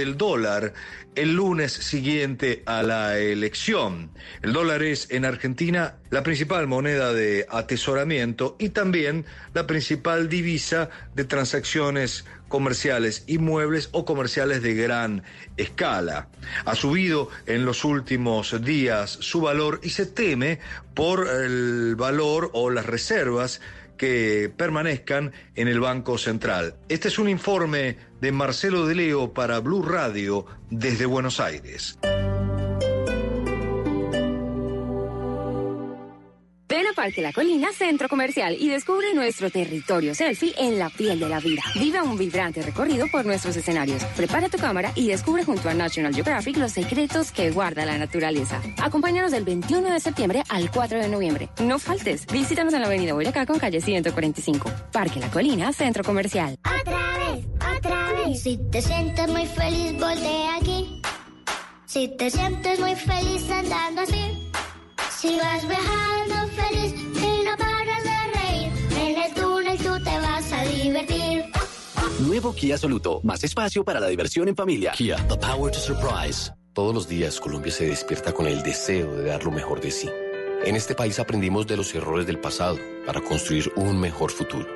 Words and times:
el 0.00 0.16
dólar 0.16 0.72
el 1.14 1.34
lunes 1.34 1.72
siguiente 1.72 2.62
a 2.66 2.82
la 2.82 3.18
elección. 3.18 4.10
El 4.42 4.52
dólar 4.52 4.82
es 4.82 5.10
en 5.10 5.24
Argentina 5.24 5.96
la 6.10 6.22
principal 6.22 6.66
moneda 6.66 7.12
de 7.12 7.46
atesoramiento 7.50 8.56
y 8.58 8.70
también 8.70 9.24
la 9.52 9.66
principal 9.66 10.28
divisa 10.28 10.88
de 11.14 11.24
transacciones 11.24 12.24
comerciales, 12.48 13.24
inmuebles 13.26 13.88
o 13.92 14.04
comerciales 14.04 14.62
de 14.62 14.74
gran 14.74 15.22
escala. 15.56 16.28
Ha 16.64 16.74
subido 16.74 17.28
en 17.46 17.64
los 17.64 17.84
últimos 17.84 18.62
días 18.62 19.10
su 19.10 19.40
valor 19.40 19.80
y 19.82 19.90
se 19.90 20.06
teme 20.06 20.58
por 20.94 21.28
el 21.28 21.96
valor 21.96 22.50
o 22.52 22.70
las 22.70 22.86
reservas 22.86 23.60
que 24.00 24.50
permanezcan 24.56 25.34
en 25.56 25.68
el 25.68 25.78
Banco 25.78 26.16
Central. 26.16 26.74
Este 26.88 27.08
es 27.08 27.18
un 27.18 27.28
informe 27.28 27.98
de 28.22 28.32
Marcelo 28.32 28.86
de 28.86 28.94
Leo 28.94 29.34
para 29.34 29.60
Blue 29.60 29.82
Radio 29.82 30.46
desde 30.70 31.04
Buenos 31.04 31.38
Aires. 31.38 31.98
Parque 37.00 37.22
La 37.22 37.32
Colina 37.32 37.72
Centro 37.72 38.10
Comercial 38.10 38.54
y 38.60 38.68
descubre 38.68 39.14
nuestro 39.14 39.48
territorio 39.48 40.14
selfie 40.14 40.52
en 40.58 40.78
la 40.78 40.90
piel 40.90 41.18
de 41.18 41.30
la 41.30 41.40
vida. 41.40 41.62
Vive 41.76 42.02
un 42.02 42.18
vibrante 42.18 42.60
recorrido 42.60 43.06
por 43.10 43.24
nuestros 43.24 43.56
escenarios. 43.56 44.04
Prepara 44.14 44.50
tu 44.50 44.58
cámara 44.58 44.92
y 44.94 45.08
descubre 45.08 45.42
junto 45.42 45.70
a 45.70 45.72
National 45.72 46.14
Geographic 46.14 46.58
los 46.58 46.72
secretos 46.72 47.32
que 47.32 47.52
guarda 47.52 47.86
la 47.86 47.96
naturaleza. 47.96 48.60
Acompáñanos 48.82 49.30
del 49.30 49.44
21 49.44 49.90
de 49.90 49.98
septiembre 49.98 50.42
al 50.50 50.70
4 50.70 50.98
de 50.98 51.08
noviembre. 51.08 51.48
No 51.62 51.78
faltes. 51.78 52.26
Visítanos 52.26 52.74
en 52.74 52.82
la 52.82 52.86
avenida 52.88 53.14
Boyacá 53.14 53.46
con 53.46 53.58
calle 53.58 53.80
145. 53.80 54.70
Parque 54.92 55.20
La 55.20 55.30
Colina 55.30 55.72
Centro 55.72 56.04
Comercial. 56.04 56.58
Otra 56.80 57.16
vez, 57.16 57.46
otra 57.78 58.12
vez. 58.12 58.42
Si 58.42 58.58
te 58.70 58.82
sientes 58.82 59.26
muy 59.26 59.46
feliz, 59.46 59.92
voltea 59.98 60.56
aquí. 60.56 61.00
Si 61.86 62.14
te 62.18 62.28
sientes 62.28 62.78
muy 62.78 62.94
feliz 62.94 63.50
andando 63.50 64.02
así. 64.02 64.39
Si 65.20 65.36
vas 65.36 65.68
viajando 65.68 66.34
feliz 66.54 66.94
y 66.94 67.44
no 67.44 67.54
paras 67.58 68.04
de 68.04 68.38
reír, 68.38 68.72
en 68.98 69.22
el 69.22 69.34
túnel 69.34 69.76
tú 69.76 70.02
te 70.02 70.18
vas 70.18 70.50
a 70.50 70.64
divertir. 70.64 71.44
Nuevo 72.20 72.54
Kia 72.54 72.78
Soluto, 72.78 73.20
más 73.22 73.44
espacio 73.44 73.84
para 73.84 74.00
la 74.00 74.06
diversión 74.06 74.48
en 74.48 74.56
familia. 74.56 74.92
Kia, 74.92 75.16
the 75.28 75.36
power 75.36 75.70
to 75.70 75.78
surprise. 75.78 76.50
Todos 76.72 76.94
los 76.94 77.06
días 77.06 77.38
Colombia 77.38 77.70
se 77.70 77.86
despierta 77.86 78.32
con 78.32 78.46
el 78.46 78.62
deseo 78.62 79.14
de 79.14 79.24
dar 79.24 79.44
lo 79.44 79.50
mejor 79.50 79.82
de 79.82 79.90
sí. 79.90 80.08
En 80.64 80.74
este 80.74 80.94
país 80.94 81.18
aprendimos 81.18 81.66
de 81.66 81.76
los 81.76 81.94
errores 81.94 82.26
del 82.26 82.38
pasado 82.38 82.78
para 83.04 83.20
construir 83.20 83.70
un 83.76 84.00
mejor 84.00 84.30
futuro. 84.30 84.66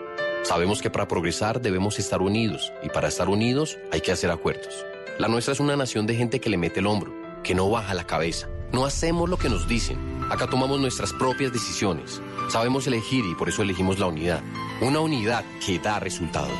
Sabemos 0.43 0.83
que 0.83 0.91
para 0.91 1.09
progresar 1.09 1.63
debemos 1.63 1.99
estar 1.99 2.21
unidos 2.21 2.71
y 2.83 2.91
para 2.91 3.09
estar 3.09 3.31
unidos 3.31 3.79
hay 3.91 4.03
que 4.03 4.13
hacer 4.13 4.31
acuerdos. 4.31 4.85
La 5.19 5.29
nuestra 5.29 5.55
es 5.55 5.61
una 5.61 5.75
nación 5.75 6.07
de 6.07 6.17
gente 6.17 6.39
que 6.39 6.51
le 6.51 6.59
mete 6.59 6.81
el 6.81 6.87
hombro, 6.87 7.15
que 7.43 7.55
no 7.55 7.71
baja 7.71 7.95
la 7.95 8.07
cabeza. 8.07 8.47
No 8.75 8.87
hacemos 8.87 9.31
lo 9.31 9.37
que 9.37 9.49
nos 9.49 9.69
dicen. 9.69 9.97
Acá 10.33 10.49
tomamos 10.49 10.81
nuestras 10.81 11.13
propias 11.13 11.53
decisiones. 11.53 12.21
Sabemos 12.49 12.89
elegir 12.89 13.25
y 13.25 13.37
por 13.37 13.49
eso 13.49 13.63
elegimos 13.63 14.01
la 14.01 14.07
unidad. 14.07 14.43
Una 14.81 14.99
unidad 14.99 15.45
que 15.65 15.79
da 15.79 16.01
resultados. 16.01 16.59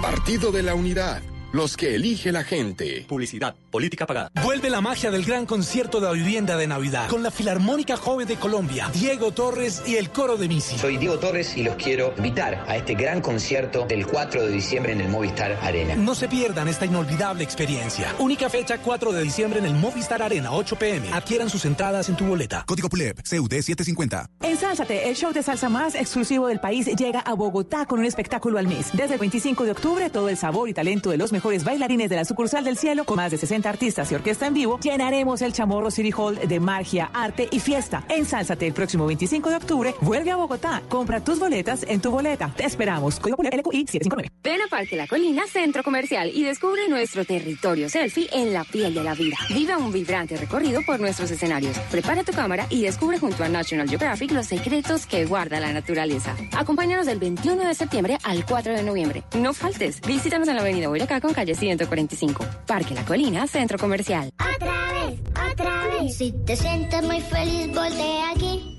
Partido 0.00 0.50
de 0.50 0.62
la 0.62 0.74
Unidad. 0.74 1.22
Los 1.52 1.76
que 1.76 1.96
elige 1.96 2.30
la 2.30 2.44
gente. 2.44 3.04
Publicidad, 3.08 3.56
política 3.72 4.06
pagada. 4.06 4.30
Vuelve 4.44 4.70
la 4.70 4.80
magia 4.80 5.10
del 5.10 5.24
gran 5.24 5.46
concierto 5.46 5.98
de 5.98 6.06
la 6.06 6.12
vivienda 6.12 6.56
de 6.56 6.68
Navidad 6.68 7.08
con 7.08 7.24
la 7.24 7.32
Filarmónica 7.32 7.96
Joven 7.96 8.28
de 8.28 8.36
Colombia, 8.36 8.88
Diego 8.94 9.32
Torres 9.32 9.82
y 9.84 9.96
el 9.96 10.10
coro 10.10 10.36
de 10.36 10.46
Misi. 10.46 10.78
Soy 10.78 10.96
Diego 10.96 11.18
Torres 11.18 11.56
y 11.56 11.64
los 11.64 11.74
quiero 11.74 12.14
invitar 12.16 12.64
a 12.68 12.76
este 12.76 12.94
gran 12.94 13.20
concierto 13.20 13.84
del 13.84 14.06
4 14.06 14.44
de 14.44 14.52
diciembre 14.52 14.92
en 14.92 15.00
el 15.00 15.08
Movistar 15.08 15.58
Arena. 15.60 15.96
No 15.96 16.14
se 16.14 16.28
pierdan 16.28 16.68
esta 16.68 16.86
inolvidable 16.86 17.42
experiencia. 17.42 18.14
Única 18.20 18.48
fecha 18.48 18.78
4 18.78 19.10
de 19.10 19.20
diciembre 19.20 19.58
en 19.58 19.66
el 19.66 19.74
Movistar 19.74 20.22
Arena, 20.22 20.52
8 20.52 20.76
pm. 20.76 21.12
Adquieran 21.12 21.50
sus 21.50 21.64
entradas 21.64 22.08
en 22.08 22.14
tu 22.14 22.26
boleta. 22.26 22.62
Código 22.64 22.88
PULEP, 22.88 23.28
CUD 23.28 23.50
750. 23.50 24.30
Ensálzate, 24.42 25.08
el 25.08 25.16
show 25.16 25.32
de 25.32 25.42
salsa 25.42 25.68
más 25.68 25.96
exclusivo 25.96 26.46
del 26.46 26.60
país 26.60 26.86
llega 26.86 27.18
a 27.18 27.34
Bogotá 27.34 27.86
con 27.86 27.98
un 27.98 28.04
espectáculo 28.04 28.60
al 28.60 28.68
mes. 28.68 28.90
Desde 28.92 29.14
el 29.14 29.20
25 29.20 29.64
de 29.64 29.72
octubre, 29.72 30.10
todo 30.10 30.28
el 30.28 30.36
sabor 30.36 30.68
y 30.68 30.74
talento 30.74 31.10
de 31.10 31.16
los 31.16 31.32
mejores 31.32 31.39
bailarines 31.64 32.08
de 32.10 32.16
la 32.16 32.24
sucursal 32.24 32.64
del 32.64 32.76
cielo, 32.76 33.04
con 33.04 33.16
más 33.16 33.30
de 33.30 33.38
60 33.38 33.68
artistas 33.68 34.10
y 34.10 34.14
orquesta 34.14 34.46
en 34.46 34.54
vivo, 34.54 34.78
llenaremos 34.80 35.42
el 35.42 35.52
Chamorro 35.52 35.90
City 35.90 36.12
Hall 36.16 36.38
de 36.46 36.60
magia, 36.60 37.10
arte 37.12 37.48
y 37.50 37.60
fiesta. 37.60 38.04
Ensálzate 38.08 38.66
el 38.66 38.72
próximo 38.72 39.06
25 39.06 39.50
de 39.50 39.56
octubre. 39.56 39.94
Vuelve 40.00 40.30
a 40.30 40.36
Bogotá. 40.36 40.82
Compra 40.88 41.22
tus 41.22 41.38
boletas 41.38 41.84
en 41.88 42.00
tu 42.00 42.10
boleta. 42.10 42.52
Te 42.56 42.64
esperamos. 42.64 43.18
Código 43.20 43.42
LQI 43.42 43.86
759. 43.86 44.30
Ven 44.42 44.62
a 44.62 44.68
Parque 44.68 44.96
La 44.96 45.06
Colina 45.06 45.42
Centro 45.46 45.82
Comercial 45.82 46.30
y 46.34 46.44
descubre 46.44 46.88
nuestro 46.88 47.24
territorio 47.24 47.88
selfie 47.88 48.28
en 48.32 48.52
la 48.52 48.64
piel 48.64 48.94
de 48.94 49.04
la 49.04 49.14
vida. 49.14 49.36
Viva 49.50 49.76
un 49.76 49.92
vibrante 49.92 50.36
recorrido 50.36 50.80
por 50.86 51.00
nuestros 51.00 51.30
escenarios. 51.30 51.78
Prepara 51.90 52.24
tu 52.24 52.32
cámara 52.32 52.66
y 52.70 52.82
descubre 52.82 53.18
junto 53.18 53.44
a 53.44 53.48
National 53.48 53.88
Geographic 53.88 54.30
los 54.32 54.46
secretos 54.46 55.06
que 55.06 55.24
guarda 55.24 55.60
la 55.60 55.72
naturaleza. 55.72 56.36
Acompáñanos 56.56 57.06
del 57.06 57.18
21 57.18 57.66
de 57.66 57.74
septiembre 57.74 58.18
al 58.22 58.44
4 58.46 58.74
de 58.74 58.82
noviembre. 58.82 59.24
No 59.36 59.52
faltes. 59.52 60.00
Visítanos 60.00 60.48
en 60.48 60.56
la 60.56 60.62
avenida 60.62 60.88
Boyacá 60.88 61.20
con 61.30 61.34
calle 61.34 61.54
145. 61.54 62.44
Parque 62.66 62.94
La 62.94 63.04
Colina 63.04 63.46
Centro 63.46 63.78
Comercial. 63.78 64.32
Otra 64.38 64.92
vez, 64.92 65.20
otra 65.52 65.86
vez. 65.86 66.16
Si 66.16 66.32
te 66.44 66.56
sientes 66.56 67.02
muy 67.04 67.20
feliz, 67.20 67.68
voltea 67.68 68.30
aquí. 68.30 68.76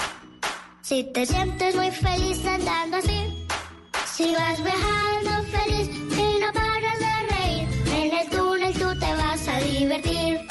Si 0.82 1.04
te 1.14 1.26
sientes 1.26 1.76
muy 1.76 1.92
feliz 1.92 2.46
andando 2.46 2.98
así. 2.98 3.48
Si 4.06 4.34
vas 4.34 4.62
viajando 4.64 5.32
feliz 5.50 5.90
y 5.90 6.40
no 6.42 6.52
paras 6.54 7.00
de 7.00 7.36
reír, 7.36 7.68
en 7.96 8.20
el 8.20 8.30
túnel 8.30 8.74
tú 8.74 9.00
te 9.00 9.14
vas 9.14 9.48
a 9.48 9.60
divertir. 9.62 10.42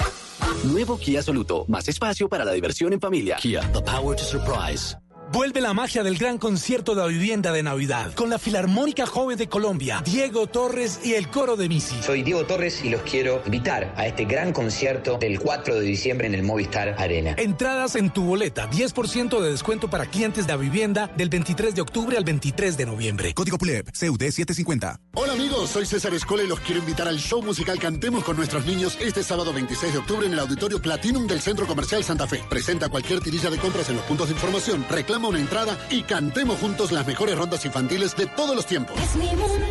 Nuevo 0.64 0.98
Kia 0.98 1.22
Soluto, 1.22 1.66
más 1.68 1.86
espacio 1.88 2.28
para 2.28 2.44
la 2.44 2.52
diversión 2.52 2.92
en 2.92 3.00
familia. 3.00 3.36
Kia, 3.36 3.60
the 3.72 3.82
power 3.82 4.16
to 4.16 4.24
surprise. 4.24 4.96
Vuelve 5.32 5.60
la 5.60 5.74
magia 5.74 6.02
del 6.02 6.18
gran 6.18 6.38
concierto 6.38 6.96
de 6.96 7.02
la 7.02 7.06
vivienda 7.06 7.52
de 7.52 7.62
Navidad 7.62 8.14
con 8.14 8.30
la 8.30 8.38
Filarmónica 8.40 9.06
Joven 9.06 9.38
de 9.38 9.48
Colombia, 9.48 10.02
Diego 10.04 10.48
Torres 10.48 10.98
y 11.04 11.14
el 11.14 11.28
coro 11.28 11.54
de 11.54 11.68
Misi. 11.68 12.02
Soy 12.02 12.24
Diego 12.24 12.44
Torres 12.46 12.84
y 12.84 12.90
los 12.90 13.02
quiero 13.02 13.40
invitar 13.46 13.94
a 13.96 14.08
este 14.08 14.24
gran 14.24 14.52
concierto 14.52 15.18
del 15.18 15.38
4 15.38 15.76
de 15.76 15.82
diciembre 15.82 16.26
en 16.26 16.34
el 16.34 16.42
Movistar 16.42 16.96
Arena. 16.98 17.36
Entradas 17.38 17.94
en 17.94 18.10
tu 18.10 18.24
boleta, 18.24 18.68
10% 18.68 19.40
de 19.40 19.52
descuento 19.52 19.88
para 19.88 20.06
clientes 20.06 20.48
de 20.48 20.52
la 20.52 20.56
vivienda 20.56 21.06
del 21.16 21.28
23 21.28 21.76
de 21.76 21.80
octubre 21.80 22.16
al 22.16 22.24
23 22.24 22.76
de 22.76 22.86
noviembre. 22.86 23.32
Código 23.32 23.56
PULEP, 23.56 23.86
CUD 23.86 24.20
750. 24.20 25.00
Hola 25.14 25.34
amigos, 25.34 25.70
soy 25.70 25.86
César 25.86 26.12
Escola 26.12 26.42
y 26.42 26.48
los 26.48 26.58
quiero 26.58 26.80
invitar 26.80 27.06
al 27.06 27.18
show 27.18 27.40
musical 27.40 27.78
Cantemos 27.78 28.24
con 28.24 28.36
nuestros 28.36 28.66
niños 28.66 28.98
este 29.00 29.22
sábado 29.22 29.52
26 29.52 29.92
de 29.92 29.98
octubre 30.00 30.26
en 30.26 30.32
el 30.32 30.40
Auditorio 30.40 30.82
Platinum 30.82 31.28
del 31.28 31.40
Centro 31.40 31.68
Comercial 31.68 32.02
Santa 32.02 32.26
Fe. 32.26 32.42
Presenta 32.50 32.88
cualquier 32.88 33.20
tirilla 33.20 33.48
de 33.48 33.58
compras 33.58 33.88
en 33.90 33.94
los 33.94 34.04
puntos 34.06 34.26
de 34.26 34.34
información, 34.34 34.84
reclama 34.90 35.19
una 35.28 35.40
entrada 35.40 35.78
y 35.90 36.02
cantemos 36.02 36.58
juntos 36.58 36.92
las 36.92 37.06
mejores 37.06 37.36
rondas 37.36 37.64
infantiles 37.64 38.16
de 38.16 38.26
todos 38.26 38.54
los 38.54 38.66
tiempos. 38.66 38.98
Es 39.00 39.16
mi 39.16 39.26
mundo. 39.26 39.66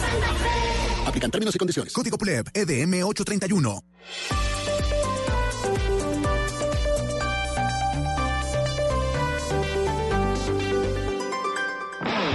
Santa 0.00 0.34
Fe. 0.34 1.06
Aplican 1.06 1.30
términos 1.30 1.54
y 1.54 1.58
condiciones. 1.58 1.92
Código 1.92 2.18
PULEP, 2.18 2.48
EDM 2.54 3.04
831. 3.04 3.84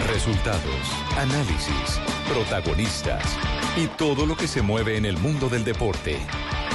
Resultados, 0.08 0.64
análisis, 1.18 2.00
protagonistas 2.30 3.24
y 3.76 3.88
todo 3.88 4.26
lo 4.26 4.38
que 4.38 4.48
se 4.48 4.62
mueve 4.62 4.96
en 4.96 5.06
el 5.06 5.18
mundo 5.18 5.50
del 5.50 5.66
deporte. 5.66 6.20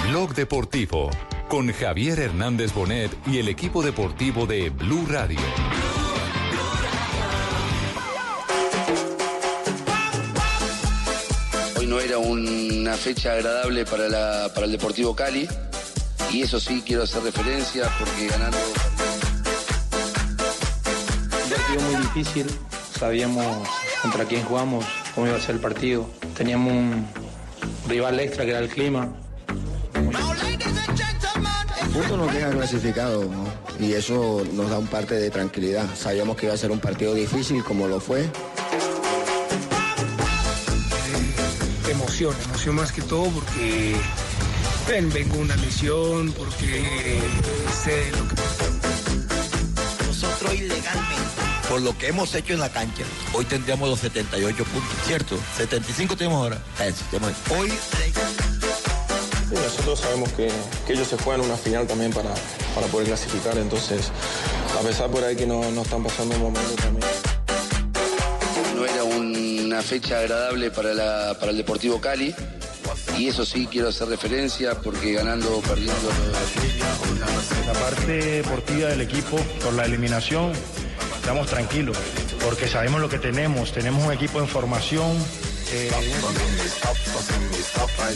Blog 0.09 0.35
Deportivo 0.35 1.11
con 1.49 1.73
Javier 1.73 2.19
Hernández 2.21 2.73
Bonet 2.73 3.11
y 3.27 3.39
el 3.39 3.49
equipo 3.49 3.83
deportivo 3.83 4.47
de 4.47 4.71
Blue 4.71 5.07
Radio. 5.09 5.39
Hoy 11.79 11.87
no 11.87 12.01
era 12.01 12.19
una 12.19 12.95
fecha 12.95 13.33
agradable 13.33 13.85
para, 13.85 14.09
la- 14.09 14.51
para 14.55 14.67
el 14.67 14.73
Deportivo 14.73 15.15
Cali 15.15 15.49
y 16.33 16.43
eso 16.43 16.59
sí 16.61 16.83
quiero 16.85 17.03
hacer 17.05 17.23
referencia 17.23 17.89
porque 17.99 18.27
ganando... 18.29 18.57
Un 21.45 21.51
partido 21.51 21.81
muy 21.91 21.97
difícil, 22.03 22.47
sabíamos 22.99 23.69
contra 24.03 24.25
quién 24.25 24.43
jugamos, 24.45 24.85
cómo 25.15 25.27
iba 25.27 25.37
a 25.37 25.41
ser 25.41 25.57
el 25.57 25.61
partido. 25.61 26.09
Teníamos 26.37 26.73
un 26.73 27.07
rival 27.89 28.21
extra 28.21 28.45
que 28.45 28.51
era 28.51 28.61
el 28.61 28.69
clima. 28.69 29.09
Punto 31.99 32.17
nos 32.17 32.33
deja 32.33 32.51
clasificado 32.51 33.25
¿no? 33.25 33.45
y 33.85 33.93
eso 33.95 34.45
nos 34.53 34.71
da 34.71 34.79
un 34.79 34.87
parte 34.87 35.17
de 35.17 35.31
tranquilidad. 35.31 35.85
Sabíamos 35.97 36.37
que 36.37 36.47
iba 36.47 36.55
a 36.55 36.59
ser 36.59 36.71
un 36.71 36.79
partido 36.79 37.13
difícil 37.13 37.65
como 37.65 37.89
lo 37.89 37.99
fue. 38.01 38.29
emoción, 41.91 42.37
emoción 42.45 42.75
más 42.77 42.93
que 42.93 43.03
todo 43.03 43.25
porque 43.31 43.97
ven, 44.89 45.11
vengo 45.13 45.39
una 45.39 45.57
lesión, 45.57 46.31
porque 46.33 47.21
sé 47.85 48.11
lo 48.13 48.29
que 48.29 48.35
Nosotros 50.07 50.55
ilegalmente 50.55 51.17
por 51.69 51.81
lo 51.83 51.99
que 51.99 52.07
hemos 52.09 52.35
hecho 52.35 52.55
en 52.55 52.61
la 52.61 52.71
cancha, 52.73 53.03
hoy 53.35 53.45
tendríamos 53.45 53.89
los 53.91 53.99
78 53.99 54.65
puntos, 54.65 54.91
¿cierto? 55.07 55.37
75 55.57 56.17
tenemos 56.17 56.43
ahora. 56.43 56.63
Eso, 56.81 57.05
tenemos- 57.11 57.35
Hoy 57.51 57.71
Sí, 59.49 59.55
nosotros 59.55 59.99
sabemos 60.01 60.31
que, 60.33 60.49
que 60.87 60.93
ellos 60.93 61.09
se 61.09 61.17
juegan 61.19 61.41
una 61.45 61.57
final 61.57 61.87
también 61.87 62.13
para, 62.13 62.31
para 62.75 62.87
poder 62.89 63.07
clasificar, 63.09 63.57
entonces 63.57 64.11
a 64.79 64.83
pesar 64.83 65.09
por 65.11 65.25
ahí 65.25 65.37
que 65.37 65.47
no, 65.47 65.71
no 65.71 65.83
están 65.83 66.03
pasando 66.05 66.35
un 66.37 66.43
momento 66.43 66.75
también. 66.83 67.07
No 68.77 68.85
era 68.85 69.03
una 69.05 69.83
fecha 69.83 70.19
agradable 70.21 70.71
para, 70.71 70.93
la- 70.95 71.37
para 71.39 71.51
el 71.53 71.57
Deportivo 71.57 72.01
Cali. 72.01 72.35
Y 73.17 73.29
eso 73.29 73.45
sí 73.45 73.67
quiero 73.71 73.89
hacer 73.89 74.09
referencia 74.09 74.75
porque 74.77 75.13
ganando 75.13 75.57
o 75.57 75.61
perdiendo. 75.61 76.09
La 77.67 77.73
parte 77.73 78.13
deportiva 78.13 78.89
del 78.91 79.01
equipo, 79.01 79.37
por 79.65 79.73
la 79.75 79.87
eliminación, 79.87 80.53
estamos 81.17 81.49
tranquilos, 81.49 81.97
porque 82.45 82.69
sabemos 82.69 83.01
lo 83.01 83.09
que 83.09 83.19
tenemos. 83.19 83.73
Tenemos 83.73 84.05
un 84.05 84.13
equipo 84.13 84.39
en 84.39 84.47
formación. 84.47 85.17
Eh, 85.73 85.91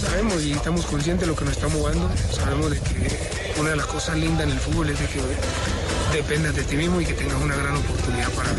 Sabemos 0.01 0.43
y 0.43 0.53
estamos 0.53 0.87
conscientes 0.87 1.27
de 1.27 1.33
lo 1.33 1.37
que 1.37 1.45
nos 1.45 1.55
estamos 1.55 1.77
jugando. 1.79 2.11
Sabemos 2.33 2.71
de 2.71 2.81
que 2.81 3.61
una 3.61 3.71
de 3.71 3.77
las 3.77 3.87
cosas 3.87 4.17
lindas 4.17 4.47
en 4.47 4.53
el 4.53 4.59
fútbol 4.61 4.91
es 4.91 4.99
de 4.99 5.07
que 5.07 5.21
dependas 6.13 6.55
de 6.55 6.63
ti 6.63 6.77
mismo 6.77 7.01
y 7.01 7.07
que 7.07 7.15
tengas 7.15 7.41
una 7.41 7.57
gran 7.57 7.77
oportunidad 7.77 8.31
para. 8.31 8.51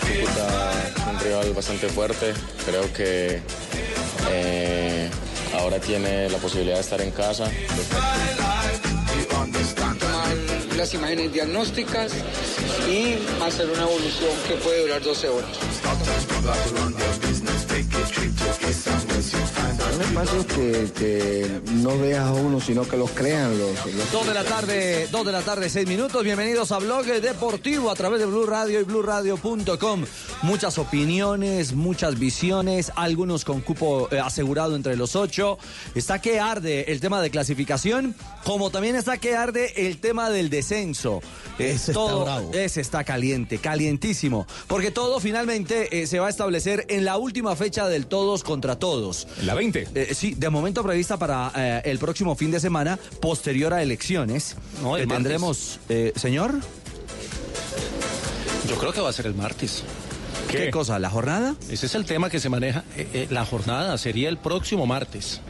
Cúcuta 0.00 0.72
es 0.88 1.06
un 1.06 1.20
rival 1.20 1.52
bastante 1.54 1.88
fuerte, 1.88 2.34
creo 2.64 2.92
que 2.92 3.40
eh, 4.30 5.10
ahora 5.54 5.78
tiene 5.78 6.28
la 6.30 6.38
posibilidad 6.38 6.76
de 6.76 6.80
estar 6.82 7.00
en 7.00 7.10
casa. 7.10 7.50
las 10.76 10.92
imágenes 10.92 11.32
diagnósticas 11.32 12.12
y 12.86 13.16
hacer 13.42 13.66
una 13.70 13.82
evolución 13.82 14.30
que 14.46 14.54
puede 14.56 14.82
durar 14.82 15.02
12 15.02 15.28
horas. 15.28 15.75
Doctors, 16.06 16.70
to 16.70 16.74
run 16.74 16.92
your 16.92 17.18
business. 17.18 17.64
Take 17.64 17.86
a 17.86 18.06
trip 18.06 18.30
to 18.36 18.68
East 18.68 18.86
and 18.86 19.45
es 20.00 20.06
fácil 20.12 20.46
que, 20.46 20.90
que 20.98 21.60
no 21.82 21.98
veas 21.98 22.24
a 22.26 22.32
uno, 22.32 22.60
sino 22.60 22.86
que 22.88 22.96
los 22.96 23.10
crean 23.12 23.58
los, 23.58 23.70
los- 23.94 24.12
Dos 24.12 24.26
de 24.26 24.34
la 24.34 24.44
tarde, 24.44 25.08
dos 25.10 25.24
de 25.24 25.32
la 25.32 25.42
tarde, 25.42 25.68
seis 25.70 25.86
minutos. 25.86 26.22
Bienvenidos 26.22 26.70
a 26.72 26.78
Blog 26.78 27.04
Deportivo 27.06 27.90
a 27.90 27.94
través 27.94 28.20
de 28.20 28.26
Blue 28.26 28.46
Radio 28.46 28.80
y 28.80 28.84
BlueRadio.com. 28.84 30.04
Muchas 30.42 30.78
opiniones, 30.78 31.72
muchas 31.74 32.18
visiones, 32.18 32.92
algunos 32.96 33.44
con 33.44 33.60
cupo 33.60 34.08
eh, 34.10 34.18
asegurado 34.18 34.76
entre 34.76 34.96
los 34.96 35.16
ocho. 35.16 35.58
Está 35.94 36.20
que 36.20 36.40
arde 36.40 36.92
el 36.92 37.00
tema 37.00 37.20
de 37.22 37.30
clasificación, 37.30 38.14
como 38.44 38.70
también 38.70 38.96
está 38.96 39.16
que 39.18 39.34
arde 39.34 39.72
el 39.88 39.98
tema 39.98 40.30
del 40.30 40.50
descenso. 40.50 41.20
Es 41.58 41.82
Ese 41.82 41.92
está 41.92 41.92
todo, 41.94 42.24
bravo. 42.24 42.50
ese 42.52 42.80
está 42.82 43.02
caliente, 43.04 43.58
calientísimo. 43.58 44.46
Porque 44.66 44.90
todo 44.90 45.20
finalmente 45.20 46.02
eh, 46.02 46.06
se 46.06 46.18
va 46.18 46.26
a 46.26 46.30
establecer 46.30 46.84
en 46.88 47.04
la 47.06 47.16
última 47.16 47.56
fecha 47.56 47.88
del 47.88 48.06
todos 48.06 48.44
contra 48.44 48.78
todos. 48.78 49.26
La 49.42 49.54
20. 49.54 49.85
Sí, 50.14 50.34
de 50.34 50.50
momento 50.50 50.82
prevista 50.82 51.16
para 51.16 51.52
eh, 51.56 51.82
el 51.84 51.98
próximo 51.98 52.34
fin 52.36 52.50
de 52.50 52.60
semana, 52.60 52.98
posterior 53.20 53.72
a 53.74 53.82
elecciones. 53.82 54.56
No, 54.82 54.96
el 54.96 55.04
Eh, 55.04 55.06
tendremos, 55.06 55.80
eh, 55.88 56.12
señor, 56.16 56.54
Yo 58.68 58.76
creo 58.78 58.92
que 58.92 59.00
va 59.00 59.10
a 59.10 59.12
ser 59.12 59.26
el 59.26 59.34
martes. 59.34 59.84
¿Qué, 60.50 60.70
cosa? 60.70 60.98
¿La 60.98 61.10
jornada? 61.10 61.54
Ese 61.70 61.86
es 61.86 61.94
el 61.94 62.04
tema 62.04 62.30
que 62.30 62.40
se 62.40 62.48
maneja. 62.48 62.84
Eh, 62.96 63.08
eh, 63.12 63.26
la 63.30 63.44
jornada 63.44 63.96
sería 63.98 64.28
el 64.28 64.38
próximo 64.38 64.86
martes. 64.86 65.40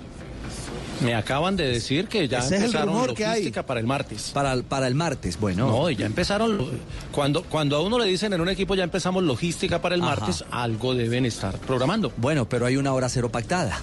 Me 1.00 1.14
acaban 1.14 1.56
de 1.56 1.66
decir 1.66 2.08
que 2.08 2.26
ya 2.26 2.38
Ese 2.38 2.56
es 2.56 2.62
el 2.62 2.66
empezaron 2.68 3.14
que 3.14 3.24
hay. 3.26 3.32
logística 3.32 3.66
para 3.66 3.80
el 3.80 3.86
martes. 3.86 4.30
Para 4.32 4.52
el, 4.54 4.64
para 4.64 4.86
el 4.88 4.94
martes, 4.94 5.38
bueno. 5.38 5.66
No, 5.66 5.90
y 5.90 5.96
ya 5.96 6.06
empezaron. 6.06 6.70
Cuando, 7.12 7.42
cuando 7.44 7.76
a 7.76 7.82
uno 7.82 7.98
le 7.98 8.06
dicen 8.06 8.32
en 8.32 8.40
un 8.40 8.48
equipo 8.48 8.74
ya 8.74 8.84
empezamos 8.84 9.22
logística 9.22 9.82
para 9.82 9.94
el 9.94 10.02
Ajá. 10.02 10.16
martes, 10.16 10.44
algo 10.50 10.94
deben 10.94 11.26
estar 11.26 11.58
programando. 11.58 12.12
Bueno, 12.16 12.48
pero 12.48 12.64
hay 12.64 12.76
una 12.78 12.94
hora 12.94 13.08
cero 13.10 13.30
pactada 13.30 13.80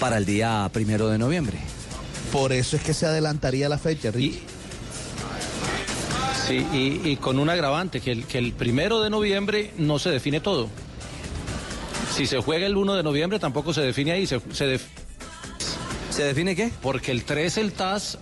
para 0.00 0.18
el 0.18 0.24
día 0.26 0.68
primero 0.72 1.08
de 1.08 1.18
noviembre. 1.18 1.58
Por 2.32 2.52
eso 2.52 2.76
es 2.76 2.82
que 2.82 2.92
se 2.94 3.06
adelantaría 3.06 3.68
la 3.68 3.78
fecha, 3.78 4.10
Sí, 6.46 6.64
y, 6.72 7.08
y 7.10 7.16
con 7.16 7.38
un 7.40 7.50
agravante, 7.50 8.00
que 8.00 8.12
el, 8.12 8.24
que 8.24 8.38
el 8.38 8.52
primero 8.52 9.00
de 9.02 9.10
noviembre 9.10 9.72
no 9.78 9.98
se 9.98 10.10
define 10.10 10.40
todo. 10.40 10.68
Si 12.14 12.26
se 12.26 12.40
juega 12.40 12.66
el 12.66 12.76
1 12.76 12.94
de 12.94 13.02
noviembre 13.02 13.38
tampoco 13.40 13.74
se 13.74 13.80
define 13.80 14.12
ahí, 14.12 14.26
se, 14.26 14.40
se, 14.52 14.66
def- 14.66 14.86
¿Se 16.10 16.22
define 16.24 16.54
qué? 16.54 16.70
Porque 16.80 17.10
el 17.10 17.24
3, 17.24 17.58
el 17.58 17.72
TAS, 17.72 18.18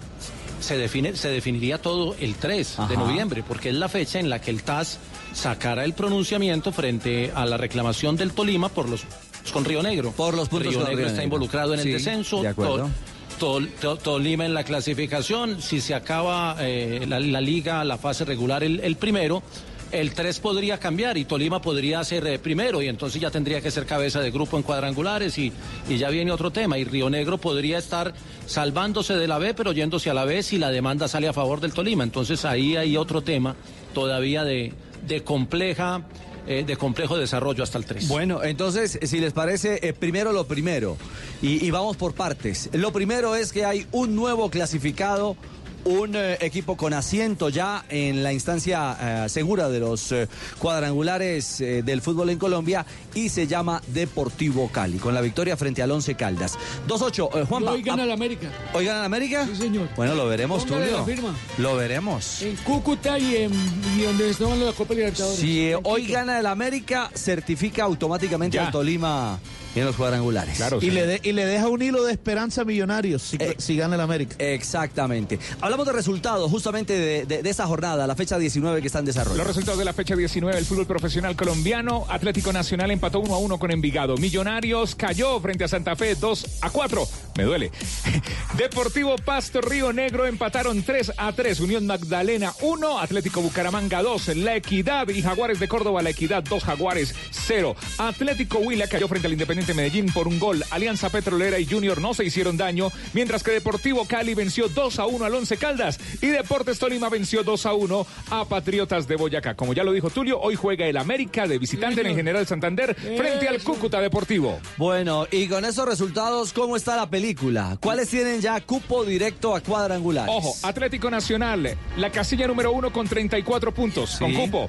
se, 0.60 0.78
define, 0.78 1.14
se 1.16 1.28
definiría 1.28 1.80
todo 1.82 2.16
el 2.18 2.34
3 2.34 2.76
de 2.88 2.96
noviembre, 2.96 3.44
porque 3.46 3.68
es 3.68 3.74
la 3.74 3.88
fecha 3.90 4.18
en 4.18 4.30
la 4.30 4.40
que 4.40 4.50
el 4.50 4.62
TAS 4.62 4.98
sacará 5.34 5.84
el 5.84 5.92
pronunciamiento 5.92 6.72
frente 6.72 7.30
a 7.34 7.44
la 7.44 7.56
reclamación 7.58 8.16
del 8.16 8.32
Tolima 8.32 8.68
por 8.70 8.88
los 8.88 9.02
con 9.52 9.64
Río 9.64 9.82
Negro. 9.82 10.12
Por 10.12 10.34
los 10.34 10.48
puntos 10.48 10.72
Río 10.72 10.80
Negro 10.84 10.96
Río 10.98 11.06
está 11.06 11.22
involucrado 11.24 11.74
en 11.74 11.80
Sí, 11.80 11.88
el 11.88 11.94
descenso. 11.94 12.42
de 12.42 12.48
acuerdo. 12.48 12.90
Tol- 13.38 13.68
Tol- 13.80 13.98
Tolima 13.98 14.46
en 14.46 14.54
la 14.54 14.62
clasificación, 14.64 15.60
si 15.60 15.80
se 15.80 15.94
acaba 15.94 16.56
eh, 16.60 17.04
la, 17.08 17.18
la 17.20 17.40
liga, 17.40 17.82
la 17.84 17.98
fase 17.98 18.24
regular 18.24 18.62
el, 18.62 18.78
el 18.80 18.96
primero, 18.96 19.42
el 19.90 20.12
3 20.12 20.38
podría 20.40 20.78
cambiar 20.78 21.16
y 21.18 21.24
Tolima 21.24 21.60
podría 21.60 22.02
ser 22.04 22.26
eh, 22.26 22.38
primero 22.38 22.80
y 22.82 22.88
entonces 22.88 23.20
ya 23.20 23.30
tendría 23.30 23.60
que 23.60 23.70
ser 23.70 23.86
cabeza 23.86 24.20
de 24.20 24.30
grupo 24.30 24.56
en 24.56 24.62
cuadrangulares 24.62 25.36
y, 25.38 25.52
y 25.88 25.98
ya 25.98 26.10
viene 26.10 26.30
otro 26.32 26.50
tema 26.52 26.78
y 26.78 26.84
Río 26.84 27.10
Negro 27.10 27.38
podría 27.38 27.78
estar 27.78 28.12
salvándose 28.46 29.14
de 29.16 29.26
la 29.28 29.38
B 29.38 29.52
pero 29.54 29.72
yéndose 29.72 30.10
a 30.10 30.14
la 30.14 30.24
B 30.24 30.42
si 30.42 30.58
la 30.58 30.70
demanda 30.70 31.06
sale 31.08 31.26
a 31.28 31.32
favor 31.32 31.60
del 31.60 31.72
Tolima. 31.72 32.02
Entonces 32.04 32.44
ahí 32.44 32.76
hay 32.76 32.96
otro 32.96 33.22
tema 33.22 33.56
todavía 33.92 34.44
de, 34.44 34.72
de 35.06 35.22
compleja... 35.24 36.02
eh, 36.46 36.64
de 36.66 36.76
complejo 36.76 37.16
desarrollo 37.16 37.62
hasta 37.62 37.78
el 37.78 37.86
3. 37.86 38.08
Bueno, 38.08 38.42
entonces, 38.42 38.98
si 39.02 39.18
les 39.20 39.32
parece, 39.32 39.80
eh, 39.86 39.92
primero 39.92 40.32
lo 40.32 40.46
primero. 40.46 40.96
Y, 41.42 41.64
y 41.64 41.70
vamos 41.70 41.96
por 41.96 42.14
partes. 42.14 42.70
Lo 42.72 42.92
primero 42.92 43.34
es 43.34 43.52
que 43.52 43.64
hay 43.64 43.86
un 43.92 44.14
nuevo 44.14 44.50
clasificado. 44.50 45.36
Un 45.84 46.16
eh, 46.16 46.38
equipo 46.40 46.78
con 46.78 46.94
asiento 46.94 47.50
ya 47.50 47.84
en 47.90 48.22
la 48.22 48.32
instancia 48.32 49.24
eh, 49.24 49.28
segura 49.28 49.68
de 49.68 49.80
los 49.80 50.12
eh, 50.12 50.28
cuadrangulares 50.58 51.60
eh, 51.60 51.82
del 51.82 52.00
fútbol 52.00 52.30
en 52.30 52.38
Colombia 52.38 52.86
y 53.14 53.28
se 53.28 53.46
llama 53.46 53.82
Deportivo 53.88 54.68
Cali, 54.72 54.96
con 54.96 55.12
la 55.12 55.20
victoria 55.20 55.58
frente 55.58 55.82
al 55.82 55.90
Once 55.90 56.14
Caldas. 56.14 56.58
2-8, 56.88 57.28
eh, 57.34 57.44
Juanpa. 57.46 57.72
Hoy 57.72 57.82
gana 57.82 58.04
el 58.04 58.12
América. 58.12 58.48
¿Hoy 58.72 58.86
gana 58.86 59.00
el 59.00 59.04
América? 59.04 59.46
Sí, 59.46 59.56
señor. 59.56 59.88
Bueno, 59.94 60.14
lo 60.14 60.26
veremos, 60.26 60.64
Póngale 60.64 60.86
Tulio. 60.86 60.98
la 61.00 61.04
firma. 61.04 61.34
Lo 61.58 61.76
veremos. 61.76 62.40
En 62.40 62.56
Cúcuta 62.56 63.18
y, 63.18 63.36
en, 63.36 63.52
y 63.98 64.02
donde 64.04 64.30
están 64.30 64.46
ganando 64.48 64.66
la 64.66 64.72
Copa 64.72 64.94
Libertadores. 64.94 65.38
Si 65.38 65.68
eh, 65.68 65.76
hoy 65.82 66.06
gana 66.06 66.38
el 66.40 66.46
América, 66.46 67.10
certifica 67.14 67.84
automáticamente 67.84 68.54
Ya. 68.56 68.66
al 68.66 68.72
Tolima 68.72 69.38
en 69.74 69.84
los 69.84 69.96
cuadrangulares. 69.96 70.58
y, 70.80 70.90
le 70.90 71.06
de- 71.06 71.20
y 71.22 71.32
le 71.32 71.46
deja 71.46 71.68
un 71.68 71.82
hilo 71.82 72.04
de 72.04 72.12
esperanza 72.12 72.62
a 72.62 72.64
Millonarios 72.64 73.22
si, 73.22 73.36
Eh, 73.40 73.54
si 73.58 73.76
gana 73.76 73.94
el 73.96 74.00
América. 74.00 74.36
Exactamente. 74.38 75.38
Hablamos 75.60 75.86
de 75.86 75.92
resultados 75.92 76.50
justamente 76.50 76.92
de, 76.98 77.26
de- 77.26 77.42
de 77.42 77.50
esa 77.50 77.66
jornada, 77.66 78.06
la 78.06 78.14
fecha 78.16 78.38
19 78.38 78.80
que 78.80 78.86
está 78.86 78.98
en 79.00 79.04
desarrollo. 79.04 79.36
Los 79.38 79.46
resultados 79.46 79.78
de 79.78 79.84
la 79.84 79.92
fecha 79.92 80.14
19 80.16 80.54
del 80.56 80.64
fútbol 80.64 80.86
profesional 80.86 81.34
colombiano. 81.36 82.04
Atlético 82.08 82.52
Nacional 82.52 82.90
empató 82.90 83.20
1 83.20 83.34
a 83.34 83.38
1 83.38 83.58
con 83.58 83.70
Envigado. 83.70 84.16
Millonarios 84.16 84.94
cayó 84.94 85.40
frente 85.40 85.64
a 85.64 85.68
Santa 85.68 85.96
Fe 85.96 86.14
2 86.14 86.46
a 86.62 86.70
4. 86.70 87.06
Me 87.36 87.44
duele. 87.44 87.70
Deportivo 88.56 89.16
Pasto 89.16 89.60
Río 89.60 89.92
Negro 89.92 90.26
empataron 90.26 90.82
3 90.82 91.12
a 91.16 91.32
3. 91.32 91.60
Unión 91.60 91.86
Magdalena 91.86 92.52
1. 92.60 92.98
Atlético 92.98 93.40
Bucaramanga 93.42 94.02
2. 94.02 94.36
La 94.36 94.56
Equidad 94.56 95.08
y 95.08 95.22
Jaguares 95.22 95.58
de 95.60 95.68
Córdoba. 95.68 96.02
La 96.02 96.10
Equidad 96.10 96.42
2. 96.44 96.62
Jaguares 96.64 97.14
0. 97.30 97.74
Atlético 97.98 98.58
Huila 98.58 98.86
cayó 98.86 99.08
frente 99.08 99.26
al 99.26 99.32
Independiente 99.32 99.63
Medellín 99.72 100.12
por 100.12 100.28
un 100.28 100.38
gol. 100.38 100.62
Alianza 100.70 101.08
Petrolera 101.08 101.58
y 101.58 101.64
Junior 101.66 102.00
no 102.00 102.12
se 102.12 102.24
hicieron 102.24 102.58
daño. 102.58 102.90
Mientras 103.14 103.42
que 103.42 103.52
Deportivo 103.52 104.04
Cali 104.04 104.34
venció 104.34 104.68
2 104.68 104.98
a 104.98 105.06
1 105.06 105.24
al 105.24 105.34
Once 105.34 105.56
Caldas. 105.56 105.98
Y 106.20 106.26
Deportes 106.26 106.78
Tolima 106.78 107.08
venció 107.08 107.42
2 107.42 107.66
a 107.66 107.74
1 107.74 108.06
a 108.30 108.44
Patriotas 108.44 109.08
de 109.08 109.16
Boyacá. 109.16 109.54
Como 109.54 109.72
ya 109.72 109.84
lo 109.84 109.92
dijo 109.92 110.10
Tulio, 110.10 110.40
hoy 110.40 110.56
juega 110.56 110.86
el 110.86 110.96
América 110.96 111.46
de 111.46 111.58
visitante 111.58 112.00
en 112.00 112.08
el 112.08 112.16
General 112.16 112.46
Santander 112.46 112.94
frente 112.94 113.48
al 113.48 113.62
Cúcuta 113.62 114.00
Deportivo. 114.00 114.58
Bueno, 114.76 115.26
y 115.30 115.46
con 115.46 115.64
esos 115.64 115.86
resultados, 115.86 116.52
¿cómo 116.52 116.76
está 116.76 116.96
la 116.96 117.08
película? 117.08 117.78
¿Cuáles 117.80 118.08
tienen 118.08 118.40
ya 118.40 118.60
cupo 118.60 119.04
directo 119.04 119.54
a 119.54 119.60
cuadrangulares? 119.60 120.34
Ojo, 120.34 120.54
Atlético 120.62 121.10
Nacional, 121.10 121.76
la 121.96 122.10
casilla 122.10 122.46
número 122.46 122.72
uno 122.72 122.92
con 122.92 123.06
34 123.06 123.72
puntos, 123.72 124.16
con 124.18 124.34
cupo. 124.34 124.68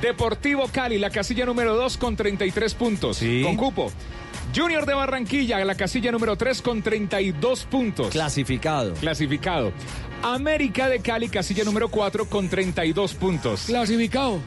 Deportivo 0.00 0.68
Cali, 0.70 0.98
la 0.98 1.08
casilla 1.08 1.46
número 1.46 1.74
dos 1.74 1.96
con 1.96 2.16
33 2.16 2.74
puntos, 2.74 3.20
con 3.42 3.56
cupo. 3.56 3.90
Junior 4.56 4.86
de 4.86 4.94
Barranquilla, 4.94 5.62
la 5.64 5.74
casilla 5.74 6.10
número 6.10 6.34
3 6.36 6.62
con 6.62 6.82
32 6.82 7.64
puntos. 7.66 8.08
Clasificado. 8.08 8.94
Clasificado. 8.94 9.70
América 10.22 10.88
de 10.88 11.00
Cali, 11.00 11.28
casilla 11.28 11.62
número 11.64 11.88
4 11.90 12.26
con 12.28 12.48
32 12.48 13.14
puntos. 13.14 13.64
Clasificado. 13.66 14.38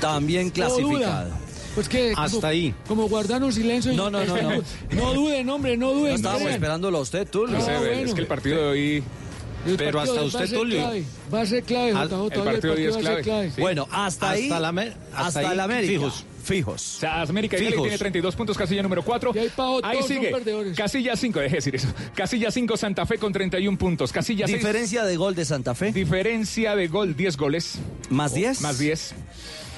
También 0.00 0.50
clasificado. 0.50 1.30
Pues 1.74 1.88
que 1.88 2.12
Hasta 2.16 2.36
como, 2.36 2.46
ahí. 2.46 2.74
Como 2.86 3.08
guardando 3.08 3.46
un 3.46 3.52
silencio. 3.52 3.94
No, 3.94 4.10
no, 4.10 4.24
no, 4.24 4.36
no. 4.36 4.50
no 4.92 5.14
duden, 5.14 5.48
hombre, 5.48 5.76
no 5.76 5.92
duden. 5.92 6.10
No 6.10 6.16
estábamos 6.16 6.42
crean. 6.42 6.54
esperándolo 6.56 6.98
a 6.98 7.00
usted, 7.00 7.26
Tulio. 7.26 7.58
No 7.58 7.64
sé, 7.64 7.72
Ah, 7.72 7.78
bueno. 7.78 7.92
Es 8.08 8.14
que 8.14 8.20
el 8.20 8.26
partido 8.26 8.58
de 8.58 8.68
hoy 8.68 9.02
El 9.66 9.76
Pero 9.76 9.98
partido 9.98 10.00
hasta 10.00 10.14
va 10.14 10.20
a 10.20 10.24
usted, 10.26 10.46
ser 10.46 10.58
Tulio. 10.58 10.78
clave, 10.80 11.04
Va 11.32 11.40
a 11.40 11.46
ser 11.46 11.62
clave, 11.64 11.92
JJ. 11.92 12.04
el 12.04 12.14
hoy 12.14 12.44
partido 12.44 12.74
va 12.92 12.98
a 12.98 13.02
ser 13.14 13.22
clave. 13.22 13.52
Bueno, 13.58 13.88
hasta, 13.90 14.30
ahí. 14.30 14.44
Hasta 14.44 14.60
la 14.60 14.68
hasta 14.68 15.26
hasta 15.26 15.40
ahí, 15.40 15.46
el 15.46 15.60
América. 15.60 15.92
fijos. 15.92 16.24
Fijos. 16.44 16.96
O 16.96 17.00
sea, 17.00 17.22
América 17.22 17.56
Fijos. 17.56 17.82
tiene 17.82 17.98
32 17.98 18.36
puntos, 18.36 18.56
casilla 18.56 18.82
número 18.82 19.02
4. 19.02 19.32
Ahí 19.34 19.50
todos 19.54 19.82
son 19.82 20.08
sigue. 20.08 20.30
perdedores. 20.30 20.76
Casilla 20.76 21.16
5, 21.16 21.40
deje 21.40 21.56
decir 21.56 21.74
eso. 21.76 21.88
Casilla 22.14 22.50
5, 22.50 22.76
Santa 22.76 23.06
Fe 23.06 23.18
con 23.18 23.32
31 23.32 23.76
puntos. 23.78 24.12
Casilla 24.12 24.46
6. 24.46 24.58
Diferencia 24.58 25.04
de 25.04 25.16
gol 25.16 25.34
de 25.34 25.44
Santa 25.44 25.74
Fe. 25.74 25.92
Diferencia 25.92 26.76
de 26.76 26.88
gol, 26.88 27.16
10 27.16 27.36
goles. 27.36 27.78
¿Más 28.10 28.34
10? 28.34 28.60
Más 28.60 28.78
10. 28.78 29.14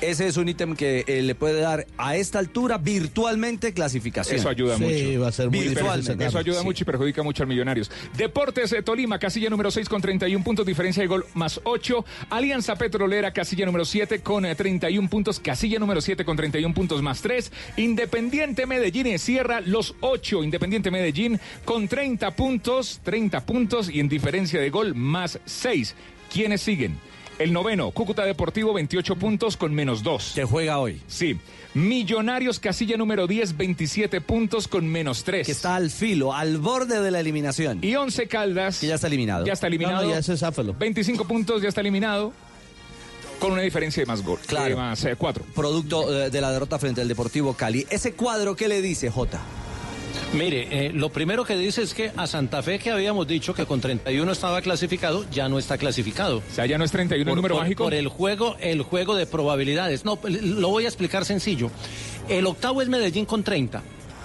Ese 0.01 0.27
es 0.27 0.37
un 0.37 0.49
ítem 0.49 0.77
que 0.77 1.05
eh, 1.07 1.23
le 1.23 1.35
puede 1.35 1.61
dar 1.61 1.87
a 1.97 2.17
esta 2.17 2.39
altura 2.39 2.77
virtualmente 2.77 3.73
clasificación. 3.73 4.39
Eso 4.39 4.49
ayuda 4.49 4.77
mucho. 4.77 5.51
Virtualmente. 5.51 6.27
Eso 6.27 6.39
ayuda 6.39 6.63
mucho 6.63 6.85
y 6.85 6.87
perjudica 6.87 7.23
mucho 7.23 7.45
a 7.45 7.47
Millonarios. 7.47 7.91
Deportes 8.17 8.71
de 8.71 8.83
Tolima, 8.83 9.19
casilla 9.19 9.49
número 9.49 9.71
6 9.71 9.89
con 9.89 10.03
31 10.03 10.45
puntos, 10.45 10.67
diferencia 10.67 11.03
de 11.03 11.07
gol 11.07 11.25
más 11.35 11.61
8. 11.65 12.05
Alianza 12.29 12.77
Petrolera, 12.77 13.33
casilla 13.33 13.65
número 13.65 13.87
7 13.87 14.21
con 14.21 14.45
eh, 14.45 14.55
31 14.55 15.09
puntos, 15.09 15.41
casilla 15.41 15.79
número 15.79 16.03
7 16.03 16.25
con 16.25 16.37
31 16.37 16.75
puntos 16.75 17.01
más 17.01 17.23
3. 17.23 17.51
Independiente 17.79 18.67
Medellín 18.67 19.19
cierra 19.19 19.61
los 19.63 19.95
8. 20.01 20.45
Independiente 20.45 20.91
Medellín 20.91 21.41
con 21.65 21.89
30 21.89 22.37
puntos, 22.37 23.01
30 23.03 23.47
puntos 23.47 23.89
y 23.89 24.01
en 24.01 24.09
diferencia 24.09 24.61
de 24.61 24.69
gol 24.69 24.95
más 24.95 25.39
6. 25.47 25.95
¿Quiénes 26.31 26.61
siguen? 26.61 26.99
El 27.39 27.53
noveno, 27.53 27.91
Cúcuta 27.91 28.25
Deportivo, 28.25 28.73
28 28.73 29.17
puntos 29.17 29.59
con 29.59 29.75
menos 29.75 30.03
2. 30.03 30.33
Que 30.35 30.45
juega 30.45 30.79
hoy. 30.79 31.03
Sí. 31.07 31.39
Millonarios, 31.75 32.59
casilla 32.59 32.97
número 32.97 33.27
10, 33.27 33.59
27 33.59 34.23
puntos 34.23 34.69
con 34.69 34.87
menos 34.87 35.23
3. 35.25 35.45
Que 35.45 35.53
está 35.53 35.77
al 35.77 35.91
filo, 35.91 36.33
al 36.33 36.57
borde 36.57 37.01
de 37.03 37.11
la 37.11 37.21
eliminación. 37.21 37.81
Y 37.83 37.95
11 37.95 38.27
Caldas. 38.29 38.81
Que 38.81 38.87
ya 38.87 38.95
está 38.95 39.09
eliminado. 39.09 39.45
Ya 39.45 39.53
está 39.53 39.67
eliminado. 39.67 40.03
No, 40.03 40.09
no, 40.09 40.15
ya 40.15 40.21
eso 40.21 40.33
es 40.33 40.79
25 40.79 41.27
puntos, 41.27 41.61
ya 41.61 41.69
está 41.69 41.83
eliminado. 41.83 42.33
Con 43.39 43.53
una 43.53 43.61
diferencia 43.61 44.03
de 44.03 44.07
más 44.07 44.23
gol. 44.23 44.39
Claro. 44.47 44.71
de 44.71 44.77
más 44.77 45.07
4. 45.19 45.45
Producto 45.55 46.11
eh, 46.11 46.31
de 46.31 46.41
la 46.41 46.51
derrota 46.51 46.79
frente 46.79 47.03
al 47.03 47.09
Deportivo 47.09 47.53
Cali. 47.53 47.87
Ese 47.91 48.15
cuadro, 48.15 48.57
¿qué 48.57 48.67
le 48.67 48.81
dice, 48.81 49.11
Jota? 49.11 49.43
Mire, 50.33 50.87
eh, 50.87 50.93
lo 50.93 51.11
primero 51.11 51.45
que 51.45 51.57
dice 51.57 51.83
es 51.83 51.95
que 51.95 52.13
a 52.17 52.27
Santa 52.27 52.63
Fe, 52.63 52.79
que 52.79 52.91
habíamos 52.91 53.27
dicho 53.27 53.55
que 53.55 53.65
con 53.65 53.81
31 53.81 54.31
estaba 54.31 54.61
clasificado, 54.61 55.25
ya 55.31 55.49
no 55.49 55.59
está 55.59 55.79
clasificado. 55.79 56.39
O 56.39 56.55
sea, 56.55 56.67
ya 56.67 56.79
no 56.79 56.85
es 56.85 56.91
31 56.91 57.31
el 57.31 57.37
número 57.37 57.55
por, 57.55 57.63
mágico. 57.63 57.85
Por 57.85 57.95
el 57.95 58.09
juego, 58.09 58.57
el 58.61 58.83
juego 58.83 59.15
de 59.15 59.27
probabilidades. 59.27 60.05
No, 60.05 60.19
lo 60.25 60.69
voy 60.69 60.85
a 60.85 60.89
explicar 60.89 61.25
sencillo. 61.25 61.71
El 62.29 62.47
octavo 62.47 62.83
es 62.83 62.89
Medellín 62.89 63.25
con 63.25 63.45
30. 63.45 63.83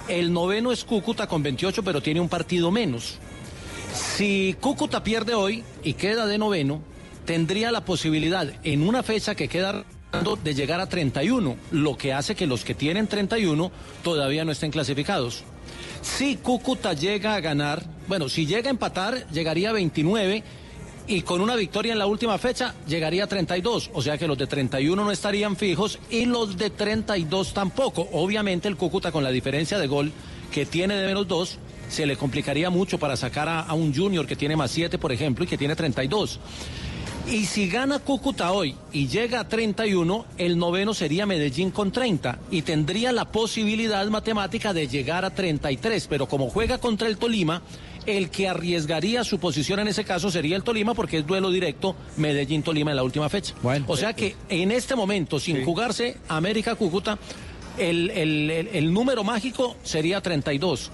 El 0.08 0.34
noveno 0.34 0.72
es 0.72 0.84
Cúcuta 0.84 1.28
con 1.28 1.44
28, 1.44 1.84
pero 1.84 2.02
tiene 2.02 2.20
un 2.20 2.30
partido 2.30 2.72
menos. 2.72 3.20
Si 3.94 4.56
Cúcuta 4.60 5.04
pierde 5.04 5.34
hoy 5.34 5.64
y 5.84 5.94
queda 5.94 6.26
de 6.26 6.38
noveno, 6.38 6.82
tendría 7.26 7.72
la 7.72 7.86
posibilidad 7.86 8.52
en 8.64 8.88
una 8.88 9.04
fecha 9.04 9.36
que 9.36 9.48
queda 9.48 9.86
de 10.44 10.54
llegar 10.54 10.82
a 10.82 10.90
31, 10.90 11.56
lo 11.72 11.98
que 11.98 12.14
hace 12.14 12.36
que 12.36 12.48
los 12.48 12.66
que 12.66 12.76
tienen 12.76 13.08
31 13.08 13.72
todavía 14.04 14.44
no 14.44 14.52
estén 14.52 14.72
clasificados. 14.72 15.44
Si 16.02 16.38
Cúcuta 16.38 16.94
llega 16.94 17.36
a 17.36 17.42
ganar, 17.42 17.84
bueno, 18.08 18.28
si 18.28 18.46
llega 18.46 18.68
a 18.68 18.72
empatar, 18.72 19.28
llegaría 19.30 19.70
a 19.70 19.74
29 19.74 20.44
y 21.08 21.22
con 21.22 21.42
una 21.42 21.56
victoria 21.56 21.94
en 21.94 22.00
la 22.00 22.06
última 22.06 22.38
fecha 22.38 22.74
llegaría 22.88 23.26
a 23.26 23.28
32, 23.28 23.92
o 23.94 24.02
sea 24.02 24.18
que 24.18 24.28
los 24.28 24.38
de 24.38 24.48
31 24.48 25.04
no 25.04 25.12
estarían 25.12 25.56
fijos 25.56 26.00
y 26.10 26.26
los 26.26 26.58
de 26.58 26.70
32 26.70 27.54
tampoco. 27.54 28.08
Obviamente 28.14 28.68
el 28.68 28.78
Cúcuta 28.78 29.12
con 29.12 29.24
la 29.24 29.32
diferencia 29.32 29.78
de 29.78 29.88
gol 29.88 30.12
que 30.52 30.66
tiene 30.66 30.96
de 30.96 31.08
menos 31.08 31.28
2 31.28 31.60
se 31.90 32.06
le 32.06 32.16
complicaría 32.16 32.70
mucho 32.70 32.98
para 32.98 33.18
sacar 33.18 33.50
a, 33.50 33.74
un 33.74 33.94
junior 33.94 34.26
que 34.26 34.38
tiene 34.38 34.56
más 34.56 34.72
7, 34.72 34.98
por 34.98 35.12
ejemplo, 35.12 35.44
y 35.44 35.48
que 35.48 35.58
tiene 35.58 35.76
32. 35.76 36.40
Y 37.30 37.46
si 37.46 37.70
gana 37.70 38.00
Cúcuta 38.00 38.52
hoy 38.52 38.76
y 38.92 39.08
llega 39.08 39.40
a 39.42 39.48
31, 39.48 40.26
el 40.38 40.58
noveno 40.58 40.94
sería 40.94 41.26
Medellín 41.26 41.72
con 41.72 41.92
30 41.92 42.40
y 42.50 42.64
tendría 42.64 43.12
la 43.12 43.26
posibilidad 43.32 44.06
matemática 44.08 44.74
de 44.74 44.88
llegar 44.88 45.24
a 45.24 45.30
33, 45.30 46.08
pero 46.08 46.28
como 46.28 46.50
juega 46.50 46.78
contra 46.80 47.08
el 47.08 47.18
Tolima, 47.18 47.62
el 48.06 48.30
que 48.32 48.50
arriesgaría 48.50 49.24
su 49.24 49.40
posición 49.40 49.80
en 49.80 49.88
ese 49.88 50.04
caso 50.04 50.30
sería 50.32 50.56
el 50.58 50.64
Tolima 50.64 50.94
porque 50.94 51.20
es 51.20 51.28
duelo 51.28 51.52
directo 51.52 51.96
Medellín-Tolima 52.18 52.90
en 52.90 52.96
la 52.98 53.04
última 53.04 53.30
fecha. 53.30 53.54
o 53.88 53.96
sea 53.96 54.14
que 54.14 54.36
en 54.50 54.72
este 54.72 54.96
momento, 54.96 55.40
sin 55.40 55.64
jugarse 55.64 56.18
América-Cúcuta, 56.28 57.18
el, 57.78 58.10
el- 58.10 58.50
el- 58.52 58.68
el 58.74 58.94
número 58.94 59.24
mágico 59.24 59.78
sería 59.84 60.20
32, 60.22 60.90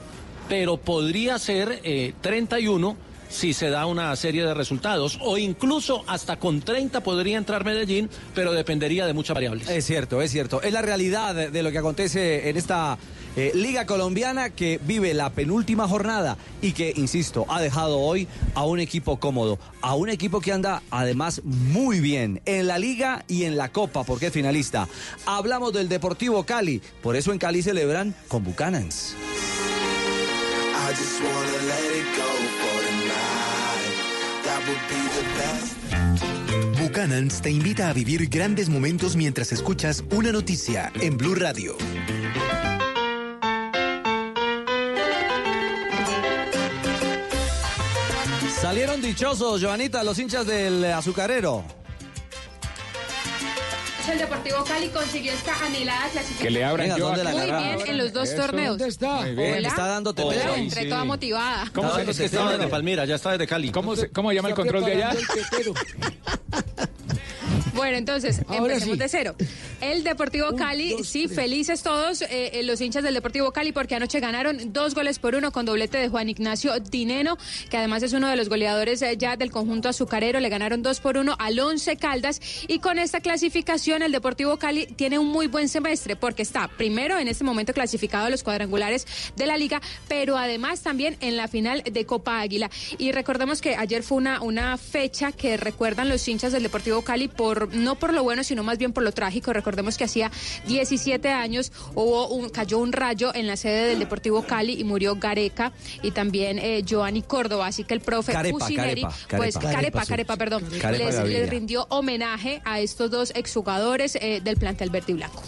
pero 0.50 0.78
podría 0.78 1.40
ser 1.40 1.80
eh, 1.84 2.14
31 2.22 2.96
si 3.30 3.54
se 3.54 3.70
da 3.70 3.86
una 3.86 4.16
serie 4.16 4.44
de 4.44 4.54
resultados 4.54 5.20
o 5.22 5.38
incluso 5.38 6.04
hasta 6.08 6.38
con 6.38 6.62
30 6.62 7.02
podría 7.02 7.38
entrar 7.38 7.66
Medellín, 7.66 8.10
pero 8.34 8.54
dependería 8.54 9.06
de 9.06 9.14
muchas 9.14 9.36
variables. 9.36 9.70
Es 9.70 9.86
cierto, 9.86 10.22
es 10.22 10.32
cierto. 10.32 10.62
Es 10.62 10.74
la 10.74 10.82
realidad 10.82 11.36
de, 11.36 11.64
lo 11.64 11.72
que 11.72 11.78
acontece 11.78 12.50
en 12.50 12.58
esta 12.58 12.98
eh, 13.36 13.52
Liga 13.54 13.86
Colombiana 13.86 14.50
que 14.50 14.80
vive 14.84 15.14
la 15.14 15.32
penúltima 15.32 15.88
jornada 15.88 16.38
y 16.62 16.72
que, 16.72 16.94
insisto, 16.96 17.46
ha 17.50 17.62
dejado 17.62 18.00
hoy 18.00 18.28
a 18.56 18.66
un 18.66 18.80
equipo 18.80 19.20
cómodo, 19.20 19.60
a 19.82 19.96
un 19.96 20.10
equipo 20.10 20.42
que 20.42 20.54
anda 20.54 20.82
además 20.90 21.42
muy 21.44 22.00
bien 22.00 22.42
en 22.46 22.68
la 22.68 22.80
Liga 22.80 23.24
y 23.28 23.44
en 23.44 23.58
la 23.58 23.70
Copa 23.70 24.04
porque 24.04 24.28
es 24.28 24.34
finalista. 24.34 24.88
Hablamos 25.26 25.74
del 25.74 25.90
Deportivo 25.90 26.44
Cali, 26.46 26.82
por 27.02 27.16
eso 27.16 27.32
en 27.32 27.40
Cali 27.40 27.62
celebran 27.62 28.16
con 28.28 28.44
Bucanans. 28.44 29.16
I 30.88 30.94
just 30.94 31.22
wanna 31.22 31.58
let 31.68 31.98
it 32.00 32.16
go 32.16 32.77
Buchanan's 36.82 37.42
te 37.42 37.50
invita 37.50 37.90
a 37.90 37.94
vivir 37.94 38.28
grandes 38.28 38.70
momentos 38.70 39.16
mientras 39.16 39.52
escuchas 39.52 40.04
una 40.12 40.32
noticia 40.32 40.92
en 41.02 41.18
Blue 41.18 41.36
Radio. 41.36 41.78
Salieron 48.60 49.02
dichosos, 49.02 49.62
Joanita, 49.62 50.04
los 50.04 50.18
hinchas 50.20 50.46
del 50.48 50.84
azucarero. 50.86 51.64
El 54.12 54.20
Deportivo 54.20 54.64
Cali 54.64 54.88
consiguió 54.90 55.34
esta 55.34 55.54
anhelada 55.66 56.08
clasificación. 56.10 56.40
Que 56.44 56.50
le 56.52 56.64
abran 56.64 56.86
Venga, 56.86 56.98
yo 56.98 57.08
¿dónde 57.08 57.24
la 57.26 57.32
Muy 57.32 57.46
bien 57.46 57.88
en 57.88 57.98
los 57.98 58.14
dos 58.14 58.30
Eso. 58.30 58.38
torneos. 58.42 58.78
¿Dónde 58.78 58.88
está? 58.90 59.16
Muy 59.22 59.36
bien. 59.36 59.54
Hola. 59.58 59.68
Está 59.68 59.86
dándote 59.88 60.22
Hola, 60.24 60.56
entré 60.56 60.84
Sí. 60.84 60.90
toda 60.90 61.04
motivada. 61.04 61.66
¿Cómo 61.74 61.94
se, 61.94 62.10
es 62.10 62.18
que 62.18 62.26
estaba 62.26 62.52
desde 62.54 62.68
Palmira, 62.68 63.06
ya 63.06 63.16
está 63.16 63.32
desde 63.32 63.48
Cali. 63.48 63.70
¿Cómo 63.72 63.96
se, 63.96 64.10
cómo 64.10 64.32
llama 64.32 64.50
el 64.50 64.56
control 64.56 64.86
de 64.86 64.94
allá? 64.94 65.12
Bueno, 67.74 67.98
entonces, 67.98 68.42
Ahora 68.48 68.74
empecemos 68.74 68.96
sí. 68.96 69.00
de 69.00 69.10
cero. 69.10 69.36
El 69.80 70.04
Deportivo 70.04 70.50
Un, 70.50 70.58
Cali, 70.58 70.92
dos, 70.92 71.08
sí, 71.08 71.26
tres. 71.26 71.36
felices 71.36 71.84
todos 71.84 72.24
eh, 72.24 72.28
eh, 72.32 72.64
los 72.64 72.82
hinchas 72.82 73.04
del 73.04 73.14
Deportivo 73.14 73.52
Cali 73.52 73.72
porque 73.72 73.94
anoche 73.96 74.20
ganaron 74.20 74.74
dos 74.74 74.96
goles 74.96 75.20
por 75.20 75.36
uno 75.36 75.52
con 75.52 75.66
doblete 75.66 76.00
de 76.00 76.10
Juan 76.10 76.30
Ignacio 76.30 76.80
Dineno, 76.80 77.38
que 77.70 77.78
además 77.78 78.02
es 78.02 78.14
uno 78.14 78.28
de 78.28 78.36
los 78.36 78.50
goleadores 78.50 79.02
eh, 79.04 79.16
ya 79.18 79.38
del 79.38 79.52
conjunto 79.52 79.88
azucarero. 79.90 80.40
Le 80.40 80.50
ganaron 80.50 80.82
dos 80.82 81.00
por 81.00 81.18
uno 81.18 81.36
al 81.38 81.60
Once 81.60 81.96
Caldas 81.98 82.42
y 82.68 82.80
con 82.80 82.98
esta 82.98 83.20
clasificación 83.20 84.02
el 84.02 84.12
Deportivo 84.12 84.58
Cali 84.58 84.88
tiene 84.88 85.20
un 85.20 85.28
muy 85.28 85.46
buen 85.46 85.70
semestre 85.70 86.16
porque 86.16 86.42
está 86.42 86.68
primero 86.68 87.20
en 87.20 87.28
este 87.28 87.44
momento 87.44 87.74
clasificado 87.74 88.26
a 88.26 88.30
los 88.32 88.42
cuadrangulares 88.42 89.06
de 89.36 89.46
la 89.46 89.58
liga, 89.58 89.80
pero 90.08 90.38
además 90.38 90.82
también 90.82 91.18
en 91.22 91.38
la 91.38 91.48
final 91.48 91.84
de 91.84 92.06
Copa 92.06 92.40
Águila. 92.40 92.72
Y 92.98 93.12
recordemos 93.12 93.62
que 93.62 93.76
ayer 93.76 94.02
fue 94.02 94.18
una, 94.18 94.42
una 94.42 94.78
fecha 94.78 95.32
que 95.32 95.56
recuerdan 95.56 96.10
los 96.10 96.28
hinchas 96.28 96.52
del 96.52 96.64
Deportivo 96.64 97.04
Cali 97.04 97.28
por 97.28 97.76
no 97.76 97.96
por 97.96 98.14
lo 98.14 98.24
bueno, 98.24 98.44
sino 98.44 98.64
más 98.64 98.80
bien 98.80 98.92
por 98.92 99.04
lo 99.04 99.12
trágico. 99.12 99.54
Recordemos 99.68 99.98
que 99.98 100.06
hacía 100.06 100.32
17 100.68 101.28
años 101.28 101.74
hubo 101.94 102.30
un, 102.30 102.48
cayó 102.48 102.78
un 102.78 102.94
rayo 102.94 103.36
en 103.36 103.48
la 103.48 103.58
sede 103.58 103.90
del 103.90 104.00
Deportivo 104.00 104.44
Cali 104.44 104.80
y 104.80 104.86
murió 104.86 105.18
Gareca 105.18 105.74
y 106.02 106.12
también 106.12 106.58
eh, 106.58 106.84
Giovanni 106.86 107.22
Córdoba. 107.22 107.68
Así 107.68 107.84
que 107.84 107.94
el 107.94 108.00
profe 108.00 108.32
Carepa, 108.32 108.58
pues 108.58 108.74
Carepa. 108.74 109.14
Carepa, 109.28 109.60
Carepa, 109.60 110.02
sí. 110.04 110.08
Carepa, 110.08 110.38
perdón, 110.38 110.64
Carepa 110.80 111.04
les, 111.04 111.16
Gaviria. 111.16 111.40
les 111.40 111.50
rindió 111.50 111.86
homenaje 111.90 112.62
a 112.64 112.80
estos 112.80 113.12
dos 113.12 113.34
exjugadores 113.36 114.16
eh, 114.16 114.40
del 114.42 114.56
plantel 114.56 114.90
verde 114.90 115.12
y 115.12 115.16
blanco. 115.16 115.44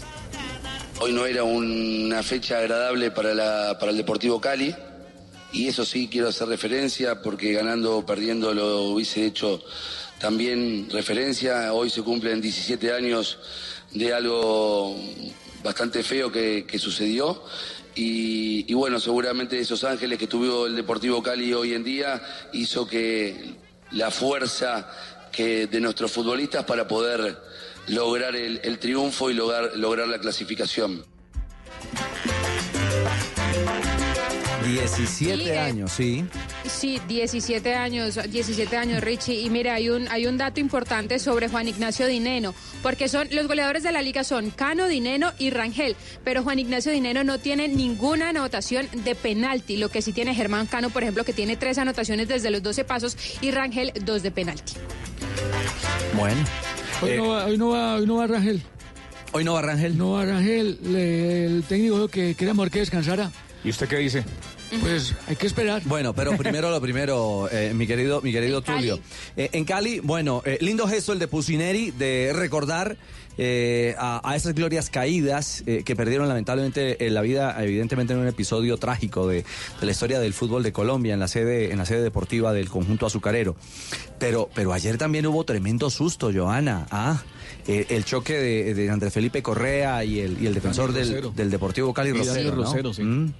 Hoy 1.00 1.12
no 1.14 1.24
era 1.24 1.42
una 1.42 2.22
fecha 2.22 2.58
agradable 2.58 3.12
para, 3.12 3.32
la, 3.32 3.78
para 3.80 3.90
el 3.90 3.96
Deportivo 3.96 4.38
Cali. 4.38 4.74
Y 5.50 5.66
eso 5.66 5.86
sí 5.86 6.08
quiero 6.12 6.28
hacer 6.28 6.46
referencia 6.46 7.22
porque 7.22 7.52
ganando 7.54 7.96
o 7.96 8.04
perdiendo 8.04 8.52
lo 8.52 8.82
hubiese 8.82 9.24
hecho 9.24 9.64
también 10.20 10.88
referencia. 10.90 11.72
Hoy 11.72 11.90
se 11.90 12.02
cumplen 12.02 12.40
17 12.40 12.92
años 12.92 13.38
de 13.92 14.14
algo 14.14 14.96
bastante 15.62 16.02
feo 16.02 16.30
que, 16.30 16.64
que 16.66 16.78
sucedió. 16.78 17.42
Y, 17.94 18.72
bueno, 18.72 18.98
seguramente 18.98 19.58
esos 19.58 19.84
ángeles 19.84 20.18
que 20.18 20.26
tuvo 20.26 20.66
el 20.66 20.76
Deportivo 20.76 21.22
Cali 21.22 21.52
hoy 21.52 21.74
en 21.74 21.84
día 21.84 22.22
hizo 22.52 22.86
que 22.86 23.56
la 23.90 24.10
fuerza 24.10 24.90
que 25.30 25.66
de 25.66 25.80
nuestros 25.80 26.10
futbolistas 26.10 26.64
para 26.64 26.88
poder 26.88 27.36
lograr 27.88 28.34
el, 28.36 28.60
el 28.62 28.78
triunfo 28.78 29.30
y 29.30 29.34
lograr, 29.34 29.76
lograr 29.76 30.08
la 30.08 30.18
clasificación. 30.18 31.04
17 34.72 35.42
Y, 35.42 35.48
eh, 35.48 35.58
años, 35.58 35.92
sí. 35.92 36.24
Sí, 36.66 37.00
17 37.08 37.74
años, 37.74 38.18
17 38.30 38.76
años, 38.76 39.02
Richie. 39.02 39.40
Y 39.40 39.50
mire, 39.50 39.70
hay 39.70 39.88
un, 39.90 40.08
hay 40.08 40.26
un 40.26 40.38
dato 40.38 40.60
importante 40.60 41.18
sobre 41.18 41.48
Juan 41.48 41.68
Ignacio 41.68 42.06
Dineno, 42.06 42.54
porque 42.82 43.08
son 43.08 43.28
los 43.32 43.46
goleadores 43.48 43.82
de 43.82 43.92
la 43.92 44.02
liga 44.02 44.24
son 44.24 44.50
Cano, 44.50 44.86
Dineno 44.88 45.32
y 45.38 45.50
Rangel, 45.50 45.96
pero 46.24 46.42
Juan 46.42 46.58
Ignacio 46.58 46.92
Dineno 46.92 47.24
no 47.24 47.38
tiene 47.38 47.68
ninguna 47.68 48.30
anotación 48.30 48.88
de 49.04 49.14
penalti, 49.14 49.76
lo 49.76 49.88
que 49.88 50.02
sí 50.02 50.12
tiene 50.12 50.34
Germán 50.34 50.66
Cano, 50.66 50.90
por 50.90 51.02
ejemplo, 51.02 51.24
que 51.24 51.32
tiene 51.32 51.56
tres 51.56 51.78
anotaciones 51.78 52.28
desde 52.28 52.50
los 52.50 52.62
12 52.62 52.84
pasos 52.84 53.16
y 53.40 53.50
Rangel 53.50 53.92
dos 54.04 54.22
de 54.22 54.30
penalti. 54.30 54.74
Bueno. 56.16 56.40
Hoy, 57.02 57.10
Eh, 57.10 57.16
no, 57.16 57.28
va, 57.28 57.46
hoy, 57.46 57.56
no, 57.58 57.68
va, 57.70 57.94
hoy 57.96 58.06
no 58.06 58.16
va 58.16 58.26
Rangel. 58.26 58.62
Hoy 59.32 59.44
no 59.44 59.54
va 59.54 59.62
Rangel. 59.62 59.96
No 59.96 60.12
va 60.12 60.24
Rangel. 60.26 60.78
Le- 60.82 61.46
el 61.46 61.62
técnico 61.64 61.94
dijo 61.94 62.08
que 62.08 62.34
queríamos 62.34 62.68
que 62.70 62.80
descansara. 62.80 63.30
¿Y 63.64 63.70
usted 63.70 63.88
qué 63.88 63.96
dice? 63.98 64.24
Pues 64.80 65.14
hay 65.26 65.36
que 65.36 65.46
esperar. 65.46 65.82
Bueno, 65.84 66.14
pero 66.14 66.36
primero 66.36 66.70
lo 66.70 66.80
primero, 66.80 67.48
eh, 67.52 67.72
mi 67.74 67.86
querido, 67.86 68.20
mi 68.22 68.32
querido 68.32 68.62
Tulio. 68.62 68.98
Eh, 69.36 69.50
en 69.52 69.64
Cali, 69.64 70.00
bueno, 70.00 70.42
eh, 70.44 70.58
lindo 70.60 70.86
gesto 70.86 71.12
el 71.12 71.18
de 71.18 71.28
Pusineri 71.28 71.90
de 71.90 72.32
recordar 72.34 72.96
eh, 73.38 73.94
a, 73.98 74.20
a 74.28 74.36
esas 74.36 74.54
glorias 74.54 74.90
caídas 74.90 75.62
eh, 75.66 75.82
que 75.84 75.96
perdieron 75.96 76.28
lamentablemente 76.28 77.04
eh, 77.06 77.10
la 77.10 77.22
vida, 77.22 77.56
evidentemente 77.62 78.12
en 78.12 78.18
un 78.18 78.26
episodio 78.28 78.76
trágico 78.76 79.26
de, 79.26 79.44
de 79.80 79.86
la 79.86 79.90
historia 79.92 80.20
del 80.20 80.34
fútbol 80.34 80.62
de 80.62 80.72
Colombia 80.72 81.14
en 81.14 81.20
la 81.20 81.28
sede, 81.28 81.72
en 81.72 81.78
la 81.78 81.86
sede 81.86 82.02
deportiva 82.02 82.52
del 82.52 82.68
conjunto 82.68 83.06
azucarero. 83.06 83.56
Pero, 84.18 84.50
pero 84.54 84.72
ayer 84.72 84.98
también 84.98 85.26
hubo 85.26 85.44
tremendo 85.44 85.88
susto, 85.90 86.30
Joana. 86.34 86.86
Ah, 86.90 87.22
eh, 87.66 87.86
el 87.90 88.04
choque 88.04 88.34
de, 88.34 88.74
de 88.74 88.90
Andrés 88.90 89.12
Felipe 89.12 89.42
Correa 89.42 90.04
y 90.04 90.20
el, 90.20 90.42
y 90.42 90.46
el 90.46 90.54
defensor 90.54 90.92
del, 90.92 91.34
del 91.34 91.50
Deportivo 91.50 91.94
Cali 91.94 92.10
Y 92.10 92.24
Daniel 92.24 92.52
Rosero. 92.52 92.56
¿no? 92.56 92.62
Rosero, 92.64 92.94
sí. 92.94 93.02
Mm. 93.02 93.32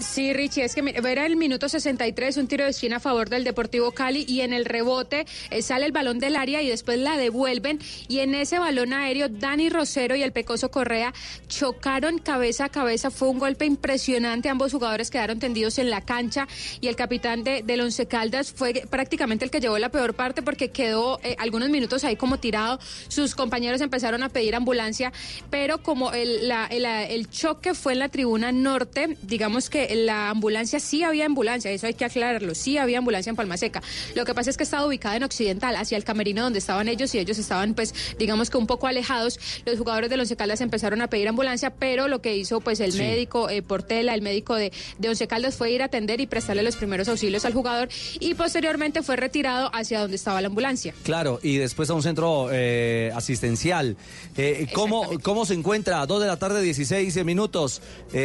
Sí, 0.00 0.32
Richie, 0.32 0.64
es 0.64 0.74
que 0.74 0.80
era 1.04 1.26
el 1.26 1.36
minuto 1.36 1.68
63, 1.68 2.38
un 2.38 2.46
tiro 2.48 2.64
de 2.64 2.70
esquina 2.70 2.96
a 2.96 3.00
favor 3.00 3.28
del 3.28 3.44
Deportivo 3.44 3.92
Cali 3.92 4.24
y 4.26 4.40
en 4.40 4.54
el 4.54 4.64
rebote 4.64 5.26
eh, 5.50 5.60
sale 5.60 5.84
el 5.84 5.92
balón 5.92 6.18
del 6.18 6.36
área 6.36 6.62
y 6.62 6.68
después 6.70 6.98
la 6.98 7.18
devuelven. 7.18 7.78
Y 8.08 8.20
en 8.20 8.34
ese 8.34 8.58
balón 8.58 8.94
aéreo 8.94 9.28
Dani 9.28 9.68
Rosero 9.68 10.16
y 10.16 10.22
el 10.22 10.32
Pecoso 10.32 10.70
Correa 10.70 11.12
chocaron 11.48 12.18
cabeza 12.18 12.64
a 12.64 12.68
cabeza, 12.70 13.10
fue 13.10 13.28
un 13.28 13.38
golpe 13.38 13.66
impresionante, 13.66 14.48
ambos 14.48 14.72
jugadores 14.72 15.10
quedaron 15.10 15.38
tendidos 15.38 15.78
en 15.78 15.90
la 15.90 16.00
cancha 16.00 16.48
y 16.80 16.88
el 16.88 16.96
capitán 16.96 17.44
de, 17.44 17.62
del 17.62 17.82
Once 17.82 18.06
Caldas 18.06 18.52
fue 18.52 18.72
prácticamente 18.88 19.44
el 19.44 19.50
que 19.50 19.60
llevó 19.60 19.78
la 19.78 19.90
peor 19.90 20.14
parte 20.14 20.40
porque 20.40 20.70
quedó 20.70 21.20
eh, 21.22 21.36
algunos 21.38 21.68
minutos 21.68 22.04
ahí 22.04 22.16
como 22.16 22.38
tirado, 22.38 22.80
sus 23.08 23.34
compañeros 23.34 23.82
empezaron 23.82 24.22
a 24.22 24.30
pedir 24.30 24.54
ambulancia, 24.54 25.12
pero 25.50 25.82
como 25.82 26.12
el- 26.12 26.50
el 26.70 27.28
choque 27.28 27.74
fue 27.74 27.92
en 27.92 27.98
la 27.98 28.08
tribuna 28.08 28.50
norte, 28.50 29.18
digamos 29.22 29.68
que 29.68 29.89
la 29.94 30.30
ambulancia 30.30 30.80
sí 30.80 31.02
había 31.02 31.26
ambulancia, 31.26 31.70
eso 31.70 31.86
hay 31.86 31.94
que 31.94 32.04
aclararlo, 32.04 32.54
sí 32.54 32.78
había 32.78 32.98
ambulancia 32.98 33.30
en 33.30 33.36
Palma 33.36 33.56
Seca. 33.56 33.82
Lo 34.14 34.24
que 34.24 34.34
pasa 34.34 34.50
es 34.50 34.56
que 34.56 34.64
estaba 34.64 34.86
ubicada 34.86 35.16
en 35.16 35.24
Occidental, 35.24 35.76
hacia 35.76 35.96
el 35.96 36.04
camerino 36.04 36.42
donde 36.42 36.58
estaban 36.58 36.88
ellos 36.88 37.14
y 37.14 37.18
ellos 37.18 37.38
estaban 37.38 37.74
pues 37.74 37.94
digamos 38.18 38.50
que 38.50 38.56
un 38.56 38.66
poco 38.66 38.86
alejados. 38.86 39.38
Los 39.66 39.78
jugadores 39.78 40.10
de 40.10 40.16
Once 40.16 40.36
Caldas 40.36 40.60
empezaron 40.60 41.00
a 41.02 41.08
pedir 41.08 41.28
ambulancia, 41.28 41.70
pero 41.70 42.08
lo 42.08 42.20
que 42.22 42.36
hizo 42.36 42.60
pues 42.60 42.80
el 42.80 42.92
Sí. 42.92 42.98
médico 42.98 43.48
eh, 43.50 43.62
Portela, 43.62 44.14
el 44.14 44.22
médico 44.22 44.54
de, 44.54 44.72
de 44.98 45.08
Once 45.08 45.26
Caldas 45.26 45.56
fue 45.56 45.70
ir 45.70 45.82
a 45.82 45.86
atender 45.86 46.20
y 46.20 46.26
prestarle 46.26 46.62
los 46.62 46.76
primeros 46.76 47.08
auxilios 47.08 47.44
al 47.44 47.52
jugador 47.52 47.88
y 48.18 48.34
posteriormente 48.34 49.02
fue 49.02 49.16
retirado 49.16 49.70
hacia 49.74 50.00
donde 50.00 50.16
estaba 50.16 50.40
la 50.40 50.48
ambulancia. 50.48 50.94
Claro, 51.02 51.38
y 51.42 51.56
después 51.56 51.88
a 51.90 51.94
un 51.94 52.02
centro 52.02 52.48
eh, 52.52 53.12
asistencial. 53.14 53.96
Eh, 54.36 54.66
¿cómo, 54.72 55.08
¿Cómo 55.22 55.44
se 55.46 55.54
encuentra? 55.54 56.04
Dos 56.06 56.20
de 56.20 56.26
la 56.26 56.38
tarde, 56.38 56.62
16 56.62 57.24
minutos. 57.24 57.80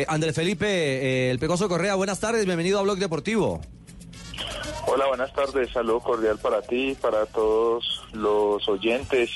Andrés 0.07 0.35
Felipe, 0.35 1.29
el 1.31 1.39
Correa, 1.55 1.95
buenas 1.95 2.19
tardes, 2.19 2.45
bienvenido 2.45 2.79
a 2.79 2.81
Blog 2.81 2.97
Deportivo. 2.97 3.61
Hola, 4.87 5.07
buenas 5.07 5.31
tardes. 5.33 5.71
Saludo 5.71 6.01
cordial 6.01 6.37
para 6.37 6.61
ti, 6.61 6.97
para 6.99 7.25
todos 7.25 8.03
los 8.11 8.67
oyentes. 8.67 9.31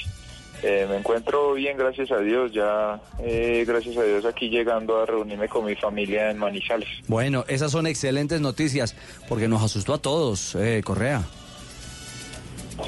Eh, 0.61 0.85
me 0.89 0.97
encuentro 0.97 1.53
bien, 1.53 1.77
gracias 1.77 2.11
a 2.11 2.19
Dios. 2.19 2.51
Ya, 2.51 2.99
eh, 3.19 3.63
gracias 3.65 3.95
a 3.95 4.03
Dios, 4.03 4.25
aquí 4.25 4.49
llegando 4.49 5.01
a 5.01 5.05
reunirme 5.05 5.47
con 5.47 5.63
mi 5.65 5.75
familia 5.75 6.29
en 6.29 6.37
Manizales. 6.37 6.89
Bueno, 7.07 7.45
esas 7.47 7.71
son 7.71 7.87
excelentes 7.87 8.41
noticias, 8.41 8.95
porque 9.29 9.47
nos 9.47 9.63
asustó 9.63 9.93
a 9.93 9.97
todos, 9.99 10.55
eh, 10.55 10.81
Correa. 10.83 11.23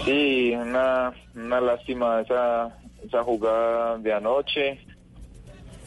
Sí, 0.03 0.53
una, 0.53 1.13
una 1.35 1.61
lástima 1.61 2.21
esa, 2.21 2.77
esa 3.03 3.23
jugada 3.23 3.97
de 3.97 4.13
anoche, 4.13 4.85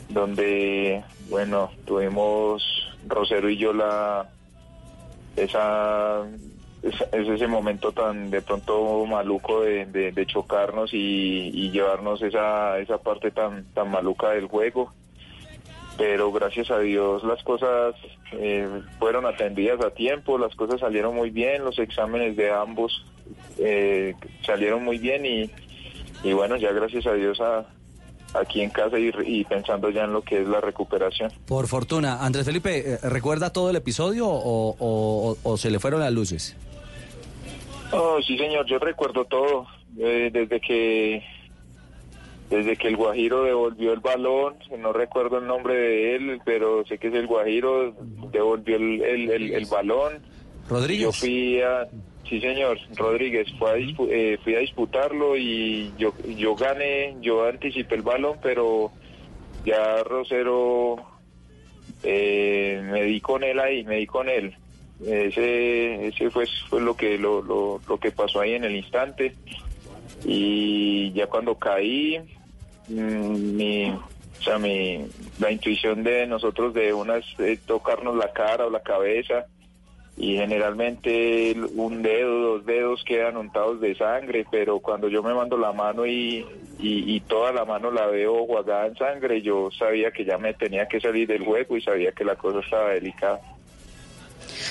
donde, 0.09 1.05
bueno, 1.29 1.71
tuvimos 1.85 2.84
Rosero 3.09 3.49
y 3.49 3.57
yo 3.57 3.73
la 3.73 4.29
esa 5.37 6.25
es, 6.83 6.95
es 7.13 7.29
ese 7.29 7.47
momento 7.47 7.93
tan 7.93 8.31
de 8.31 8.43
pronto 8.43 9.05
maluco 9.07 9.63
de, 9.63 10.27
chocarnos 10.27 10.93
y, 10.93 11.51
y 11.53 11.71
llevarnos 11.71 12.23
esa, 12.23 12.79
esa 12.79 12.99
parte 12.99 13.31
tan, 13.31 13.65
tan 13.73 13.91
maluca 13.91 14.31
del 14.31 14.47
juego. 14.47 14.93
Pero 15.97 16.33
gracias 16.33 16.71
a 16.71 16.81
Dios 16.81 17.23
las 17.25 17.43
cosas 17.45 17.95
eh, 18.33 18.69
fueron 18.99 19.27
atendidas 19.27 19.81
a 19.81 19.91
tiempo, 19.91 20.39
las 20.39 20.55
cosas 20.57 20.81
salieron 20.81 21.15
muy 21.15 21.31
bien, 21.31 21.65
los 21.65 21.79
exámenes 21.79 22.37
de 22.37 22.51
ambos 22.51 23.07
eh, 23.59 24.15
salieron 24.45 24.85
muy 24.85 24.99
bien 24.99 25.25
y, 25.25 25.51
y 26.25 26.33
bueno, 26.33 26.57
ya 26.57 26.73
gracias 26.73 27.07
a 27.07 27.15
Dios 27.15 27.41
a, 27.41 27.65
aquí 28.35 28.61
en 28.61 28.71
casa 28.71 28.99
y, 28.99 29.11
y 29.25 29.45
pensando 29.45 29.91
ya 29.91 30.05
en 30.05 30.13
lo 30.13 30.23
que 30.23 30.41
es 30.43 30.47
la 30.49 30.61
recuperación. 30.61 31.31
Por 31.47 31.67
fortuna, 31.69 32.25
Andrés 32.25 32.45
Felipe, 32.47 32.95
eh, 32.95 32.99
¿recuerda 33.03 33.53
todo 33.53 33.71
el 33.71 33.77
episodio 33.77 34.27
o, 34.29 34.77
o- 34.79 35.37
o 35.43 35.57
se 35.57 35.71
le 35.71 35.79
fueron 35.79 36.01
las 36.01 36.13
luces? 36.13 36.57
Oh, 37.93 38.19
sí, 38.27 38.37
señor, 38.37 38.67
yo 38.67 38.79
recuerdo 38.79 39.25
todo. 39.25 39.67
Eh, 39.99 40.31
desde 40.33 40.61
que 40.61 41.23
desde 42.51 42.77
que 42.77 42.89
el 42.89 42.97
Guajiro 42.97 43.45
devolvió 43.45 43.93
el 43.93 44.01
balón, 44.01 44.55
no 44.79 44.93
recuerdo 44.93 45.39
el 45.39 45.47
nombre 45.47 45.75
de 45.75 46.17
él, 46.17 46.41
pero 46.45 46.85
sé 46.87 46.99
que 46.99 47.09
es 47.09 47.15
el 47.15 47.27
Guajiro, 47.27 47.95
devolvió 48.33 48.77
el, 48.77 49.01
el- 49.03 49.31
el- 49.31 49.55
el 49.55 49.67
balón. 49.67 50.15
Rodríguez. 50.69 51.05
Yo 51.07 51.13
fui 51.13 51.61
a, 51.63 51.87
sí 52.29 52.41
señor, 52.41 52.79
Rodríguez, 52.97 53.49
fue 53.59 53.71
a 53.71 53.77
dispu- 53.77 54.09
eh, 54.11 54.39
fui 54.43 54.55
a 54.55 54.61
disputarlo 54.61 55.37
y 55.37 55.93
yo, 55.99 56.13
yo 56.37 56.55
gané, 56.55 57.17
yo 57.21 57.47
anticipé 57.47 57.97
el 57.97 58.03
balón, 58.03 58.39
pero 58.43 58.91
ya 59.65 60.03
Rosero 60.03 60.97
eh, 62.03 62.81
me 62.91 63.03
di 63.05 63.21
con 63.21 63.43
él 63.45 63.59
ahí, 63.61 63.85
me 63.85 63.97
di 63.97 64.07
con 64.07 64.29
él. 64.29 64.55
Ese, 65.05 66.07
ese 66.07 66.31
fue, 66.31 66.47
fue 66.69 66.81
lo 66.81 66.97
que 66.97 67.19
lo, 67.19 67.43
lo, 67.43 67.81
lo 67.89 67.99
que 67.99 68.11
pasó 68.13 68.41
ahí 68.41 68.55
en 68.55 68.65
el 68.65 68.77
instante. 68.77 69.35
Y 70.25 71.13
ya 71.13 71.27
cuando 71.27 71.57
caí 71.57 72.19
mm, 72.89 73.57
mi 73.57 73.91
o 73.91 74.43
sea 74.43 74.59
mi 74.59 75.05
la 75.39 75.51
intuición 75.51 76.03
de 76.03 76.27
nosotros 76.27 76.73
de 76.75 76.93
una 76.95 77.17
es 77.17 77.27
eh, 77.39 77.59
tocarnos 77.67 78.17
la 78.17 78.33
cara 78.33 78.67
o 78.67 78.71
la 78.71 78.83
cabeza 78.83 79.47
y 80.17 80.37
generalmente 80.37 81.57
un 81.75 82.03
dedo 82.03 82.39
dos 82.39 82.67
dedos 82.67 83.03
quedan 83.05 83.37
untados 83.37 83.81
de 83.81 83.97
sangre 83.97 84.47
pero 84.51 84.79
cuando 84.79 85.09
yo 85.09 85.23
me 85.23 85.35
mando 85.35 85.57
la 85.59 85.73
mano 85.73 86.07
y, 86.07 86.47
y, 86.79 87.15
y 87.17 87.21
toda 87.21 87.53
la 87.53 87.65
mano 87.65 87.91
la 87.91 88.07
veo 88.07 88.47
jugada 88.47 88.87
en 88.87 88.97
sangre 88.97 89.43
yo 89.43 89.71
sabía 89.77 90.13
que 90.13 90.25
ya 90.25 90.39
me 90.39 90.55
tenía 90.55 90.87
que 90.87 91.01
salir 91.01 91.27
del 91.27 91.45
juego 91.45 91.77
y 91.77 91.83
sabía 91.83 92.13
que 92.13 92.25
la 92.25 92.37
cosa 92.37 92.61
estaba 92.61 92.91
delicada 92.91 93.41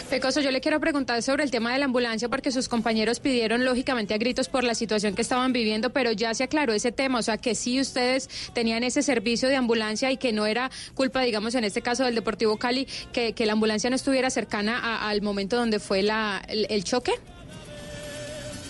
Pecoso, 0.10 0.41
yo 0.41 0.52
le 0.52 0.62
quiero 0.62 0.80
preguntar 0.80 1.22
sobre 1.24 1.43
el 1.43 1.52
tema 1.52 1.74
de 1.74 1.80
la 1.80 1.86
ambulancia 1.86 2.30
porque 2.30 2.52
sus 2.52 2.69
compañeros 2.69 3.19
pidieron 3.19 3.65
lógicamente 3.65 4.13
a 4.13 4.17
gritos 4.17 4.50
por 4.50 4.63
la 4.63 4.76
situación 4.76 5.15
que 5.15 5.22
estaban 5.22 5.54
viviendo, 5.54 5.91
pero 5.91 6.12
ya 6.12 6.34
se 6.34 6.43
aclaró 6.43 6.74
ese 6.74 6.91
tema, 6.91 7.19
o 7.19 7.22
sea 7.22 7.38
que 7.38 7.56
sí 7.56 7.80
ustedes 7.80 8.30
tenían 8.54 8.84
ese 8.84 9.02
servicio 9.04 9.50
de 9.50 9.56
ambulancia 9.56 10.12
y 10.12 10.17
que 10.17 10.32
no 10.34 10.46
era 10.46 10.69
culpa, 10.96 11.22
digamos, 11.22 11.56
en 11.56 11.63
este 11.63 11.82
caso 11.82 12.04
del 12.06 12.15
Deportivo 12.15 12.58
Cali, 12.58 12.88
que, 13.12 13.34
la 13.43 13.54
ambulancia 13.54 13.89
no 13.89 13.96
estuviera 13.98 14.30
cercana 14.30 14.80
a- 14.80 15.10
al 15.10 15.22
momento 15.22 15.58
donde 15.58 15.80
fue 15.80 16.02
la, 16.02 16.41
el, 16.48 16.65
el 16.69 16.84
choque. 16.86 17.12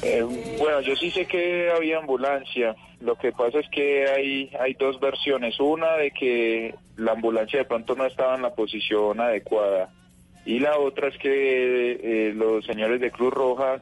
Eh, 0.02 0.24
bueno, 0.60 0.82
yo 0.82 0.96
sí 0.96 1.12
sé 1.12 1.26
que 1.26 1.70
había 1.72 1.98
ambulancia. 2.00 2.76
Lo 3.00 3.16
que 3.18 3.32
pasa 3.32 3.60
es 3.60 3.70
que 3.70 4.06
hay, 4.10 4.50
hay 4.60 4.74
dos 4.74 5.00
versiones. 5.00 5.60
Una 5.60 5.94
de 5.98 6.12
que 6.12 6.76
la 6.98 7.12
ambulancia 7.14 7.60
de 7.60 7.66
pronto 7.66 7.96
no 7.96 8.06
estaba 8.06 8.36
en 8.36 8.42
la 8.42 8.54
posición 8.54 9.20
adecuada. 9.22 9.90
Y 10.46 10.60
la 10.60 10.78
otra 10.78 11.08
es 11.08 11.18
que 11.18 11.92
eh, 12.02 12.34
los 12.34 12.66
señores 12.66 13.00
de 13.00 13.12
Cruz 13.12 13.34
Roja 13.34 13.82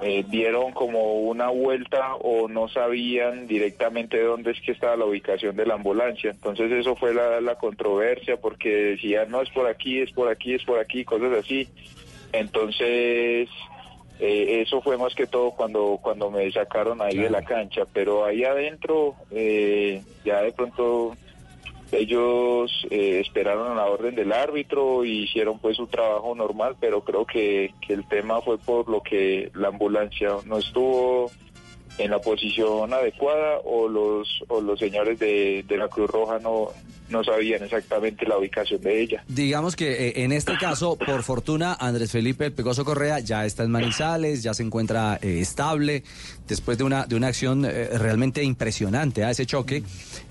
eh, 0.00 0.24
dieron 0.28 0.72
como 0.72 1.22
una 1.22 1.48
vuelta 1.48 2.14
o 2.16 2.46
no 2.46 2.68
sabían 2.68 3.46
directamente 3.46 4.22
dónde 4.22 4.52
es 4.52 4.60
que 4.60 4.72
estaba 4.72 4.96
la 4.96 5.06
ubicación 5.06 5.56
de 5.56 5.66
la 5.66 5.74
ambulancia. 5.74 6.30
Entonces 6.30 6.70
eso 6.70 6.94
fue 6.94 7.14
la, 7.14 7.40
la 7.40 7.56
controversia 7.56 8.36
porque 8.36 8.68
decían, 8.68 9.30
no, 9.30 9.42
es 9.42 9.50
por 9.50 9.66
aquí, 9.66 10.00
es 10.00 10.12
por 10.12 10.28
aquí, 10.28 10.54
es 10.54 10.64
por 10.64 10.78
aquí, 10.78 11.04
cosas 11.04 11.32
así. 11.32 11.68
Entonces, 12.32 13.48
eh, 14.20 14.62
eso 14.62 14.82
fue 14.82 14.96
más 14.98 15.14
que 15.14 15.26
todo 15.26 15.52
cuando, 15.52 15.98
cuando 16.02 16.30
me 16.30 16.50
sacaron 16.50 17.00
ahí 17.00 17.16
de 17.16 17.30
la 17.30 17.42
cancha, 17.42 17.84
pero 17.92 18.24
ahí 18.24 18.44
adentro 18.44 19.14
eh, 19.30 20.02
ya 20.24 20.42
de 20.42 20.52
pronto 20.52 21.16
ellos 21.92 22.86
eh, 22.90 23.20
esperaron 23.20 23.76
la 23.76 23.86
orden 23.86 24.14
del 24.14 24.32
árbitro 24.32 25.04
y 25.04 25.24
hicieron 25.24 25.58
pues 25.58 25.76
su 25.76 25.86
trabajo 25.86 26.34
normal, 26.34 26.76
pero 26.78 27.02
creo 27.02 27.24
que, 27.24 27.74
que 27.80 27.94
el 27.94 28.06
tema 28.06 28.40
fue 28.40 28.58
por 28.58 28.88
lo 28.88 29.02
que 29.02 29.50
la 29.54 29.68
ambulancia 29.68 30.36
no 30.46 30.58
estuvo 30.58 31.30
en 31.98 32.10
la 32.10 32.20
posición 32.20 32.92
adecuada 32.92 33.58
o 33.64 33.88
los 33.88 34.28
o 34.48 34.60
los 34.60 34.78
señores 34.78 35.18
de, 35.18 35.64
de 35.66 35.76
la 35.76 35.88
Cruz 35.88 36.10
Roja 36.10 36.38
no 36.38 36.70
no 37.08 37.24
sabían 37.24 37.62
exactamente 37.62 38.26
la 38.26 38.38
ubicación 38.38 38.80
de 38.80 39.00
ella. 39.00 39.24
Digamos 39.28 39.76
que 39.76 40.08
eh, 40.08 40.24
en 40.24 40.32
este 40.32 40.56
caso, 40.58 40.96
por 40.96 41.22
fortuna, 41.22 41.76
Andrés 41.78 42.12
Felipe 42.12 42.46
El 42.46 42.52
Pecoso 42.52 42.84
Correa 42.84 43.18
ya 43.20 43.46
está 43.46 43.64
en 43.64 43.70
Manizales, 43.70 44.42
ya 44.42 44.54
se 44.54 44.62
encuentra 44.62 45.18
eh, 45.22 45.40
estable 45.40 46.02
después 46.46 46.78
de 46.78 46.84
una, 46.84 47.06
de 47.06 47.16
una 47.16 47.28
acción 47.28 47.64
eh, 47.64 47.88
realmente 47.98 48.42
impresionante 48.42 49.24
a 49.24 49.30
ese 49.30 49.46
choque 49.46 49.82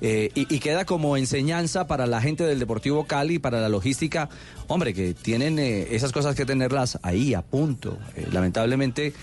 y, 0.02 0.30
y 0.36 0.60
queda 0.60 0.86
como 0.86 1.18
enseñanza 1.18 1.88
para 1.88 2.06
la 2.06 2.22
gente 2.22 2.44
del 2.44 2.60
Deportivo 2.60 3.06
Cali, 3.06 3.40
para 3.40 3.60
la 3.60 3.70
logística, 3.70 4.30
hombre, 4.68 4.94
que 4.94 5.14
tienen 5.14 5.58
esas 5.58 6.12
cosas 6.12 6.36
que 6.36 6.46
tenerlas 6.46 7.00
ahí 7.02 7.34
a 7.34 7.42
punto. 7.42 7.98
Lamentablemente, 8.32 9.14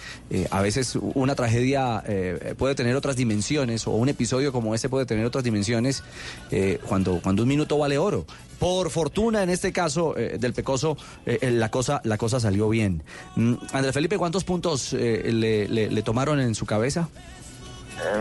a 0.50 0.62
veces 0.62 0.96
una 0.96 1.34
tragedia 1.34 2.02
eh, 2.40 2.54
puede 2.56 2.74
tener 2.74 2.94
otras 2.96 3.16
dimensiones 3.16 3.86
o 3.86 3.92
un 3.92 4.08
episodio 4.08 4.52
como 4.52 4.74
ese 4.74 4.88
puede 4.88 5.06
tener 5.06 5.24
otras 5.26 5.44
dimensiones 5.44 6.02
eh, 6.50 6.78
cuando, 6.88 7.20
cuando 7.22 7.42
un 7.42 7.48
minuto 7.48 7.78
vale 7.78 7.98
oro. 7.98 8.24
Por 8.58 8.90
fortuna, 8.90 9.42
en 9.42 9.50
este 9.50 9.72
caso 9.72 10.16
eh, 10.16 10.36
del 10.38 10.52
Pecoso, 10.54 10.96
la, 11.42 11.70
cosa, 11.70 12.00
la 12.04 12.16
cosa 12.18 12.40
salió 12.40 12.68
bien. 12.68 13.02
Mm, 13.36 13.54
Andrés 13.72 13.92
Felipe, 13.94 14.16
¿cuántos 14.18 14.44
puntos 14.44 14.92
le, 14.92 15.68
le- 15.68 15.90
le 15.90 16.02
tomaron 16.02 16.40
en 16.40 16.54
su 16.54 16.64
cabeza? 16.66 17.08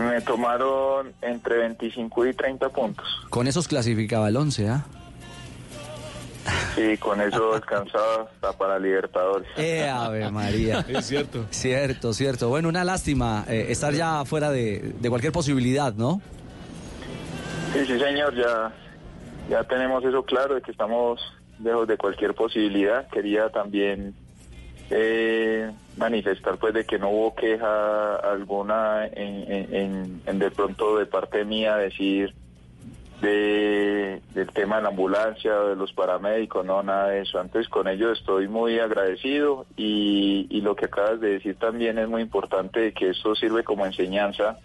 Me 0.08 0.20
tomaron 0.20 1.12
entre 1.22 1.58
25 1.58 2.26
y 2.26 2.34
30 2.34 2.68
puntos. 2.68 3.06
Con 3.30 3.46
esos 3.48 3.66
clasificaba 3.66 4.28
el 4.28 4.36
11, 4.36 4.68
¿ah? 4.68 4.84
Sí, 6.74 6.98
con 6.98 7.20
eso 7.20 7.54
alcanzaba 7.54 8.22
hasta 8.34 8.52
para 8.52 8.78
Libertadores. 8.78 9.48
Eh, 9.56 9.88
Ave 9.88 10.30
María. 10.30 10.84
Es 10.88 11.06
cierto. 11.06 11.46
Cierto, 11.50 12.12
cierto. 12.12 12.48
Bueno, 12.48 12.68
una 12.68 12.84
lástima 12.84 13.44
eh, 13.48 13.66
estar 13.70 13.94
ya 13.94 14.24
fuera 14.24 14.50
de, 14.50 14.92
de 15.00 15.08
cualquier 15.08 15.32
posibilidad, 15.32 15.94
¿no? 15.94 16.20
Sí, 17.72 17.80
sí, 17.86 17.98
señor, 17.98 18.34
ya, 18.36 18.72
ya 19.48 19.64
tenemos 19.64 20.04
eso 20.04 20.22
claro 20.24 20.54
de 20.54 20.62
que 20.62 20.70
estamos 20.70 21.20
lejos 21.62 21.88
de 21.88 21.96
cualquier 21.96 22.34
posibilidad. 22.34 23.08
Quería 23.08 23.48
también 23.50 24.14
eh, 24.90 25.70
manifestar 25.96 26.58
pues 26.58 26.74
de 26.74 26.84
que 26.84 26.98
no 26.98 27.08
hubo 27.10 27.34
queja 27.34 28.16
alguna 28.16 29.06
en, 29.06 29.50
en- 29.52 29.74
en- 29.74 30.22
en 30.26 30.38
de 30.38 30.50
pronto 30.50 30.98
de 30.98 31.06
parte 31.06 31.44
mía 31.44 31.76
decir 31.76 32.34
de, 33.20 34.20
del 34.34 34.48
tema 34.48 34.76
de 34.76 34.82
la 34.82 34.88
ambulancia, 34.88 35.54
de 35.60 35.76
los 35.76 35.92
paramédicos, 35.92 36.64
no, 36.64 36.82
nada 36.82 37.08
de 37.08 37.22
eso. 37.22 37.38
Antes 37.38 37.68
con 37.68 37.88
ellos 37.88 38.18
estoy 38.18 38.48
muy 38.48 38.78
agradecido 38.78 39.66
y, 39.76 40.46
y 40.50 40.60
lo 40.60 40.76
que 40.76 40.86
acabas 40.86 41.20
de 41.20 41.34
decir 41.34 41.56
también 41.56 41.98
es 41.98 42.08
muy 42.08 42.22
importante 42.22 42.92
que 42.92 43.10
esto 43.10 43.34
sirve 43.34 43.64
como 43.64 43.86
enseñanza 43.86 44.58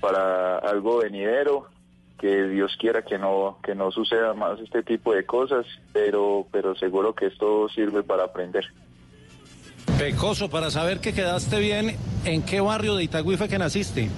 para 0.00 0.58
algo 0.58 0.98
venidero, 0.98 1.68
que 2.18 2.44
Dios 2.48 2.76
quiera 2.78 3.02
que 3.02 3.18
no 3.18 3.58
que 3.62 3.74
no 3.74 3.90
suceda 3.90 4.34
más 4.34 4.58
este 4.60 4.82
tipo 4.82 5.12
de 5.14 5.24
cosas, 5.24 5.66
pero 5.92 6.46
pero 6.50 6.74
seguro 6.74 7.14
que 7.14 7.26
esto 7.26 7.68
sirve 7.68 8.02
para 8.02 8.24
aprender. 8.24 8.64
Pecoso, 9.98 10.48
para 10.48 10.70
saber 10.70 11.00
que 11.00 11.12
quedaste 11.12 11.58
bien, 11.58 11.96
¿en 12.24 12.42
qué 12.42 12.60
barrio 12.60 12.94
de 12.94 13.04
Itagüí 13.04 13.36
fue 13.36 13.48
que 13.48 13.58
naciste? 13.58 14.08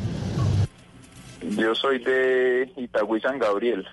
Yo 1.42 1.74
soy 1.74 1.98
de 1.98 2.70
Itagüí 2.76 3.20
San 3.20 3.38
Gabriel. 3.38 3.86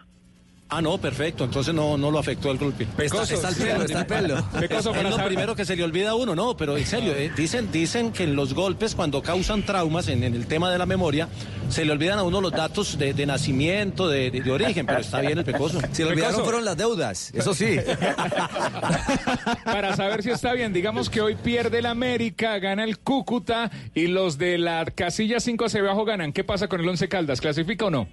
Ah, 0.69 0.81
no, 0.81 0.97
perfecto, 0.97 1.45
entonces 1.45 1.73
no, 1.73 1.97
no 1.97 2.11
lo 2.11 2.19
afectó 2.19 2.51
el 2.51 2.57
golpe. 2.57 2.85
Está- 2.97 3.23
está 3.23 3.49
el 3.49 3.55
pelo, 3.55 3.83
está 3.83 3.99
el 4.01 4.05
pelo. 4.05 4.49
Pecoso, 4.59 4.93
es 4.93 5.01
lo 5.01 5.11
saber- 5.11 5.27
primero 5.27 5.55
que 5.55 5.63
se 5.63 5.77
le 5.77 5.83
olvida 5.85 6.09
a 6.09 6.15
uno, 6.15 6.35
no, 6.35 6.57
pero 6.57 6.75
en 6.77 6.85
serio, 6.85 7.13
eh, 7.15 7.31
dicen, 7.37 7.71
dicen 7.71 8.11
que 8.11 8.23
en 8.25 8.35
los 8.35 8.53
golpes, 8.53 8.93
cuando 8.93 9.21
causan 9.23 9.63
traumas 9.63 10.09
en, 10.09 10.25
en 10.25 10.33
el 10.35 10.45
tema 10.45 10.69
de 10.69 10.77
la 10.77 10.85
memoria, 10.85 11.29
se 11.69 11.85
le 11.85 11.93
olvidan 11.93 12.19
a 12.19 12.23
uno 12.23 12.41
los 12.41 12.51
datos 12.51 12.97
de, 12.97 13.13
de 13.13 13.25
nacimiento, 13.25 14.09
de, 14.09 14.29
de- 14.29 14.41
de 14.41 14.51
origen, 14.51 14.85
pero 14.85 14.99
está 14.99 15.21
bien 15.21 15.37
el 15.37 15.45
Pecoso. 15.45 15.79
Se 15.93 16.03
le 16.03 16.11
olvidaron 16.11 16.43
fueron 16.43 16.65
las 16.65 16.75
deudas, 16.75 17.31
eso 17.33 17.53
sí. 17.53 17.77
Para 19.63 19.95
saber 19.95 20.21
si 20.21 20.31
está 20.31 20.51
bien, 20.51 20.73
digamos 20.73 21.09
que 21.09 21.21
hoy 21.21 21.35
pierde 21.35 21.79
el 21.79 21.85
América, 21.85 22.59
gana 22.59 22.83
el 22.83 22.99
Cúcuta 22.99 23.71
y 23.95 24.07
los 24.07 24.37
de 24.37 24.57
la 24.57 24.83
casilla 24.85 25.39
5 25.39 25.63
hacia 25.65 25.79
abajo 25.79 26.03
ganan. 26.03 26.33
¿Qué 26.33 26.43
pasa 26.43 26.67
con 26.67 26.81
el 26.81 26.89
Once 26.89 27.07
Caldas? 27.07 27.39
¿Clasifica 27.39 27.85
o 27.85 27.89
no? 27.89 28.07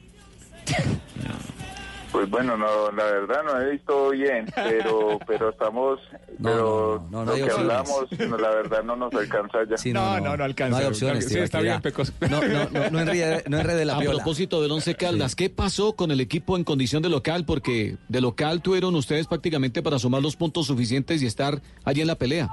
Pues 2.15 2.31
bueno, 2.31 2.57
no, 2.57 2.93
la 2.93 3.05
verdad 3.07 3.43
no 3.43 3.61
he 3.61 3.73
visto 3.73 4.11
bien, 4.11 4.47
pero 4.55 5.19
pero 5.27 5.49
estamos, 5.49 5.99
pero 6.41 7.05
no, 7.11 7.25
no 7.25 7.25
lo 7.25 7.33
hay 7.33 7.39
que 7.43 7.51
opciones. 7.51 7.73
hablamos, 7.73 8.13
no, 8.31 8.39
la 8.39 8.51
verdad 8.51 8.83
no 8.85 8.95
nos 8.95 9.15
alcanza 9.15 9.59
ya. 9.65 9.93
no, 9.93 10.21
no, 10.21 10.37
no 10.37 10.45
alcanza. 10.45 10.71
No 10.71 10.83
hay 10.85 10.89
opciones, 10.89 11.29
Sí, 11.29 11.39
está 11.41 11.61
bien, 11.61 11.83
Pecoso. 11.83 12.13
No, 12.31 12.41
no, 12.41 12.71
no, 12.71 12.91
no 12.91 13.01
enrede, 13.01 13.43
no 13.49 13.59
enrede 13.59 13.85
la 13.85 13.97
A 13.97 13.99
piola. 13.99 14.19
propósito 14.19 14.63
del 14.63 14.71
Once 14.71 14.95
Caldas, 14.95 15.35
¿qué 15.35 15.51
pasó 15.51 15.95
con 15.95 16.13
el 16.13 16.21
equipo 16.21 16.57
en 16.57 16.63
condición 16.63 17.03
de 17.03 17.09
local? 17.09 17.45
Porque 17.45 17.97
de 18.09 18.21
local 18.21 18.63
tuvieron 18.63 18.95
ustedes 18.95 19.27
prácticamente 19.27 19.83
para 19.83 19.99
sumar 19.99 20.23
los 20.23 20.37
puntos 20.37 20.69
suficientes 20.69 21.21
y 21.21 21.27
estar 21.27 21.61
allí 21.85 22.01
en 22.01 22.07
la 22.07 22.15
pelea. 22.15 22.49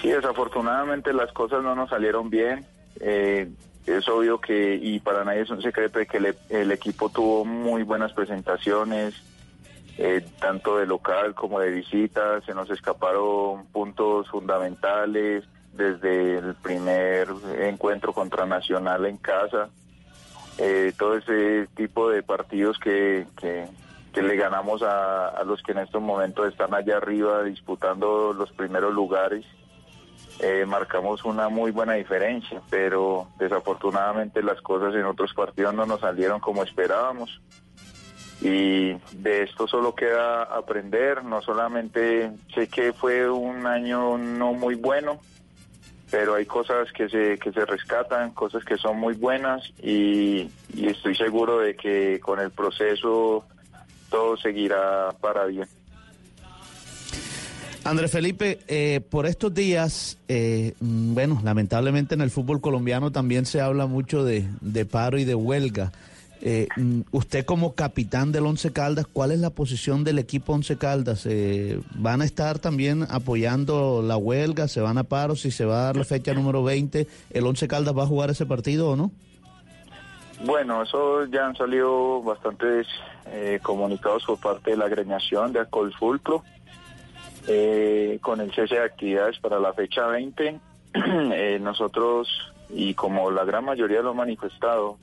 Sí, 0.00 0.08
desafortunadamente 0.08 1.12
las 1.12 1.30
cosas 1.32 1.62
no 1.62 1.74
nos 1.74 1.90
salieron 1.90 2.30
bien. 2.30 2.64
Eh, 3.00 3.50
es 3.96 4.08
obvio 4.08 4.40
que, 4.40 4.74
y 4.74 5.00
para 5.00 5.24
nadie 5.24 5.42
es 5.42 5.50
un 5.50 5.62
secreto, 5.62 5.98
de 5.98 6.06
que 6.06 6.18
el, 6.18 6.36
el 6.50 6.72
equipo 6.72 7.08
tuvo 7.08 7.44
muy 7.44 7.82
buenas 7.82 8.12
presentaciones, 8.12 9.14
eh, 9.96 10.24
tanto 10.40 10.78
de 10.78 10.86
local 10.86 11.34
como 11.34 11.58
de 11.58 11.70
visita. 11.70 12.40
Se 12.42 12.54
nos 12.54 12.70
escaparon 12.70 13.66
puntos 13.66 14.28
fundamentales 14.28 15.44
desde 15.72 16.38
el 16.38 16.54
primer 16.54 17.28
encuentro 17.60 18.12
contra 18.12 18.46
Nacional 18.46 19.06
en 19.06 19.16
casa. 19.16 19.70
Eh, 20.58 20.92
todo 20.98 21.16
ese 21.16 21.68
tipo 21.76 22.10
de 22.10 22.22
partidos 22.22 22.78
que, 22.78 23.26
que, 23.36 23.66
le 24.20 24.34
ganamos 24.34 24.82
a 24.82 25.44
los 25.46 25.62
que 25.62 25.70
en 25.70 25.78
estos 25.78 26.02
momentos 26.02 26.48
están 26.48 26.74
allá 26.74 26.96
arriba 26.96 27.44
disputando 27.44 28.32
los 28.32 28.50
primeros 28.50 28.92
lugares 28.92 29.46
eh, 30.40 30.64
marcamos 30.66 31.24
una 31.24 31.48
muy 31.48 31.70
buena 31.70 31.94
diferencia, 31.94 32.62
pero 32.70 33.28
desafortunadamente 33.38 34.42
las 34.42 34.60
cosas 34.60 34.94
en 34.94 35.04
otros 35.04 35.34
partidos 35.34 35.74
no 35.74 35.86
nos 35.86 36.00
salieron 36.00 36.40
como 36.40 36.62
esperábamos. 36.62 37.40
Y 38.40 38.92
de 39.16 39.42
esto 39.42 39.66
solo 39.66 39.96
queda 39.96 40.44
aprender, 40.44 41.24
no 41.24 41.42
solamente 41.42 42.30
sé 42.54 42.68
que 42.68 42.92
fue 42.92 43.28
un 43.28 43.66
año 43.66 44.16
no 44.16 44.52
muy 44.52 44.76
bueno, 44.76 45.20
pero 46.08 46.34
hay 46.36 46.46
cosas 46.46 46.92
que 46.92 47.08
se, 47.08 47.36
que 47.38 47.52
se 47.52 47.64
rescatan, 47.64 48.30
cosas 48.30 48.64
que 48.64 48.76
son 48.76 48.96
muy 48.96 49.14
buenas 49.14 49.68
y, 49.82 50.48
y 50.72 50.86
estoy 50.86 51.16
seguro 51.16 51.58
de 51.58 51.74
que 51.74 52.20
con 52.20 52.38
el 52.38 52.52
proceso 52.52 53.44
todo 54.08 54.36
seguirá 54.36 55.10
para 55.20 55.46
bien. 55.46 55.66
Andrés 57.88 58.10
Felipe, 58.10 58.58
eh, 58.68 59.00
por 59.00 59.24
estos 59.24 59.54
días, 59.54 60.18
eh, 60.28 60.74
mm, 60.78 61.14
bueno, 61.14 61.40
lamentablemente 61.42 62.14
en 62.14 62.20
el 62.20 62.30
fútbol 62.30 62.60
colombiano 62.60 63.10
también 63.10 63.46
se 63.46 63.62
habla 63.62 63.86
mucho 63.86 64.24
de, 64.24 64.46
paro 64.84 65.16
y 65.16 65.24
de 65.24 65.34
huelga. 65.34 65.90
Eh, 66.42 66.68
mm, 66.76 67.00
usted 67.12 67.46
como 67.46 67.74
capitán 67.74 68.30
del 68.30 68.44
Once 68.44 68.70
Caldas, 68.72 69.06
¿cuál 69.10 69.32
es 69.32 69.38
la 69.38 69.48
posición 69.48 70.04
del 70.04 70.18
equipo 70.18 70.52
Once 70.52 70.76
Caldas? 70.76 71.24
Eh, 71.24 71.80
¿Van 71.94 72.20
a 72.20 72.26
estar 72.26 72.58
también 72.58 73.06
apoyando 73.08 74.02
la 74.02 74.18
huelga? 74.18 74.68
¿Se 74.68 74.82
van 74.82 74.98
a 74.98 75.04
paro? 75.04 75.34
Si 75.34 75.50
se 75.50 75.64
va 75.64 75.80
a 75.80 75.84
dar 75.84 75.96
la 75.96 76.04
fecha 76.04 76.34
número 76.34 76.62
20, 76.62 77.06
¿el 77.30 77.46
Once 77.46 77.66
Caldas 77.68 77.96
va 77.96 78.02
a 78.02 78.06
jugar 78.06 78.28
ese 78.28 78.44
partido 78.44 78.90
o 78.90 78.96
no? 78.96 79.10
Bueno, 80.44 80.82
eso 80.82 81.24
ya 81.24 81.46
han 81.46 81.56
salido 81.56 82.22
bastantes 82.22 82.86
eh, 83.26 83.58
comunicados 83.62 84.24
por 84.24 84.38
parte 84.38 84.72
de 84.72 84.76
la 84.76 84.84
agremiación 84.84 85.52
de 85.52 85.60
Alcohol 85.60 85.92
Fulcro 85.98 86.44
eh, 87.48 88.18
con 88.20 88.40
el 88.40 88.52
cese 88.52 88.76
de 88.76 88.84
actividades 88.84 89.38
para 89.40 89.58
la 89.58 89.72
fecha 89.72 90.06
20. 90.06 90.60
eh, 90.94 91.58
nosotros, 91.60 92.28
y 92.70 92.94
como 92.94 93.30
la 93.30 93.44
gran 93.44 93.64
mayoría 93.64 94.02
lo 94.02 94.10
ha 94.10 94.14
manifestado, 94.14 94.98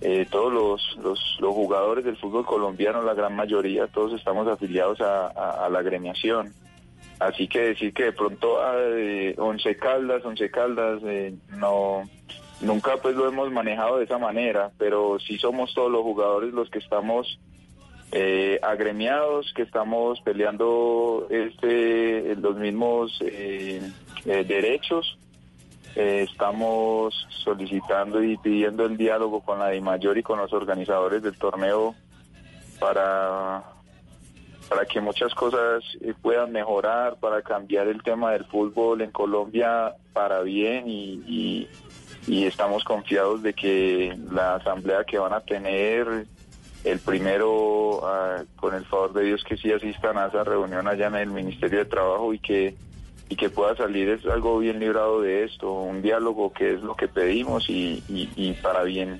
eh, 0.00 0.26
todos 0.30 0.52
los, 0.52 0.96
los, 1.02 1.36
los 1.40 1.54
jugadores 1.54 2.04
del 2.04 2.16
fútbol 2.16 2.44
colombiano, 2.44 3.02
la 3.02 3.14
gran 3.14 3.34
mayoría, 3.34 3.86
todos 3.86 4.12
estamos 4.12 4.46
afiliados 4.46 5.00
a, 5.00 5.68
la 5.70 5.78
agremiación. 5.78 6.52
Así 7.20 7.48
que 7.48 7.60
decir 7.60 7.94
que 7.94 8.04
de 8.04 8.12
pronto 8.12 8.58
eh, 8.76 9.34
Once 9.38 9.76
Caldas, 9.76 10.24
Once 10.24 10.50
Caldas, 10.50 11.00
eh, 11.04 11.34
no, 11.56 12.02
nunca 12.60 12.96
pues 12.98 13.14
lo 13.14 13.28
hemos 13.28 13.50
manejado 13.50 13.98
de 13.98 14.04
esa 14.04 14.18
manera, 14.18 14.72
pero 14.78 15.18
sí 15.20 15.38
somos 15.38 15.72
todos 15.72 15.90
los 15.90 16.02
jugadores 16.02 16.52
los 16.52 16.68
que 16.70 16.80
estamos 16.80 17.38
eh, 18.12 18.60
agremiados, 18.62 19.52
que 19.54 19.62
estamos 19.62 20.20
peleando 20.20 21.26
este 21.30 22.36
los 22.36 22.56
mismos 22.56 23.18
eh, 23.20 23.80
eh, 24.24 24.44
derechos. 24.44 25.18
Eh, 25.96 26.26
estamos 26.28 27.14
solicitando 27.28 28.22
y 28.22 28.36
pidiendo 28.36 28.84
el 28.84 28.96
diálogo 28.96 29.40
con 29.40 29.58
la 29.58 29.70
DIMAYOR 29.70 30.18
y 30.18 30.22
con 30.22 30.38
los 30.38 30.52
organizadores 30.52 31.22
del 31.22 31.36
torneo 31.36 31.94
para, 32.80 33.62
para 34.68 34.86
que 34.86 35.00
muchas 35.00 35.32
cosas 35.34 35.84
puedan 36.20 36.50
mejorar, 36.52 37.16
para 37.16 37.42
cambiar 37.42 37.86
el 37.86 38.02
tema 38.02 38.32
del 38.32 38.44
fútbol 38.44 39.02
en 39.02 39.12
Colombia 39.12 39.94
para 40.12 40.42
bien 40.42 40.84
y 40.86 41.68
estamos 42.26 42.82
confiados 42.82 43.42
de 43.42 43.54
que 43.54 44.16
la 44.32 44.56
asamblea 44.56 45.04
que 45.04 45.18
van 45.18 45.32
a 45.32 45.40
tener 45.40 46.26
el 46.84 47.00
primero, 47.00 48.06
ah, 48.06 48.44
con 48.56 48.74
el 48.74 48.84
favor 48.86 49.12
de 49.14 49.24
Dios, 49.24 49.42
que 49.44 49.56
sí 49.56 49.72
asistan 49.72 50.18
a 50.18 50.26
esa 50.26 50.44
reunión 50.44 50.86
allá 50.86 51.06
en 51.08 51.14
el 51.16 51.30
Ministerio 51.30 51.78
de 51.80 51.84
Trabajo 51.86 52.32
y 52.34 52.38
que 52.38 52.76
y 53.26 53.36
que 53.36 53.48
pueda 53.48 53.74
salir 53.74 54.10
es 54.10 54.24
algo 54.26 54.58
bien 54.58 54.78
librado 54.78 55.22
de 55.22 55.44
esto, 55.44 55.72
un 55.72 56.02
diálogo 56.02 56.52
que 56.52 56.74
es 56.74 56.82
lo 56.82 56.94
que 56.94 57.08
pedimos 57.08 57.64
y, 57.70 58.04
y- 58.06 58.28
y 58.36 58.52
para 58.52 58.82
bien 58.82 59.18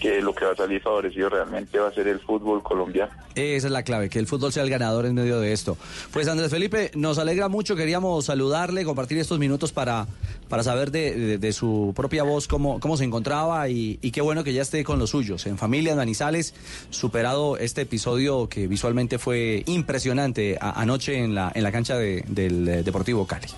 que 0.00 0.20
lo 0.22 0.34
que 0.34 0.44
va 0.46 0.52
a 0.52 0.56
salir 0.56 0.80
favorecido 0.80 1.28
realmente 1.28 1.78
va 1.78 1.88
a 1.88 1.92
ser 1.92 2.08
el 2.08 2.18
fútbol 2.20 2.62
colombiano. 2.62 3.12
Esa 3.34 3.66
es 3.66 3.72
la 3.72 3.82
clave, 3.82 4.08
que 4.08 4.18
el 4.18 4.26
fútbol 4.26 4.52
sea 4.52 4.62
el 4.62 4.70
ganador 4.70 5.04
en 5.06 5.14
medio 5.14 5.38
de 5.40 5.52
esto. 5.52 5.76
Pues 6.12 6.26
Andrés 6.26 6.50
Felipe, 6.50 6.90
nos 6.94 7.18
alegra 7.18 7.48
mucho, 7.48 7.76
queríamos 7.76 8.24
saludarle, 8.24 8.84
compartir 8.84 9.18
estos 9.18 9.38
minutos 9.38 9.72
para, 9.72 10.06
para 10.48 10.62
saber 10.62 10.90
de, 10.90 11.14
de- 11.14 11.38
de 11.38 11.52
su 11.52 11.92
propia 11.94 12.22
voz 12.22 12.48
cómo, 12.48 12.80
cómo 12.80 12.96
se 12.96 13.04
encontraba 13.04 13.68
y, 13.68 13.98
y 14.02 14.10
qué 14.10 14.20
bueno 14.22 14.42
que 14.42 14.52
ya 14.52 14.62
esté 14.62 14.82
con 14.84 14.98
los 14.98 15.10
suyos, 15.10 15.46
en 15.46 15.58
familia, 15.58 15.92
en 15.92 15.98
Manizales, 15.98 16.54
superado 16.90 17.56
este 17.58 17.82
episodio 17.82 18.48
que 18.48 18.66
visualmente 18.66 19.18
fue 19.18 19.62
impresionante 19.66 20.56
a- 20.60 20.80
anoche 20.80 21.18
en 21.18 21.34
la, 21.34 21.52
en 21.54 21.62
la 21.62 21.72
cancha 21.72 21.96
de- 21.98 22.24
del 22.26 22.84
Deportivo 22.84 23.26
Cali. 23.26 23.48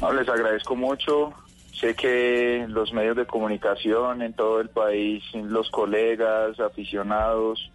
No, 0.00 0.12
les 0.12 0.28
agradezco 0.28 0.74
mucho. 0.76 1.32
Sé 1.82 1.96
que 1.96 2.64
los 2.68 2.92
medios 2.92 3.16
de 3.16 3.26
comunicación 3.26 4.22
en 4.22 4.34
todo 4.34 4.60
el 4.60 4.68
país, 4.68 5.20
los 5.34 5.68
colegas, 5.68 6.60
aficionados, 6.60 7.72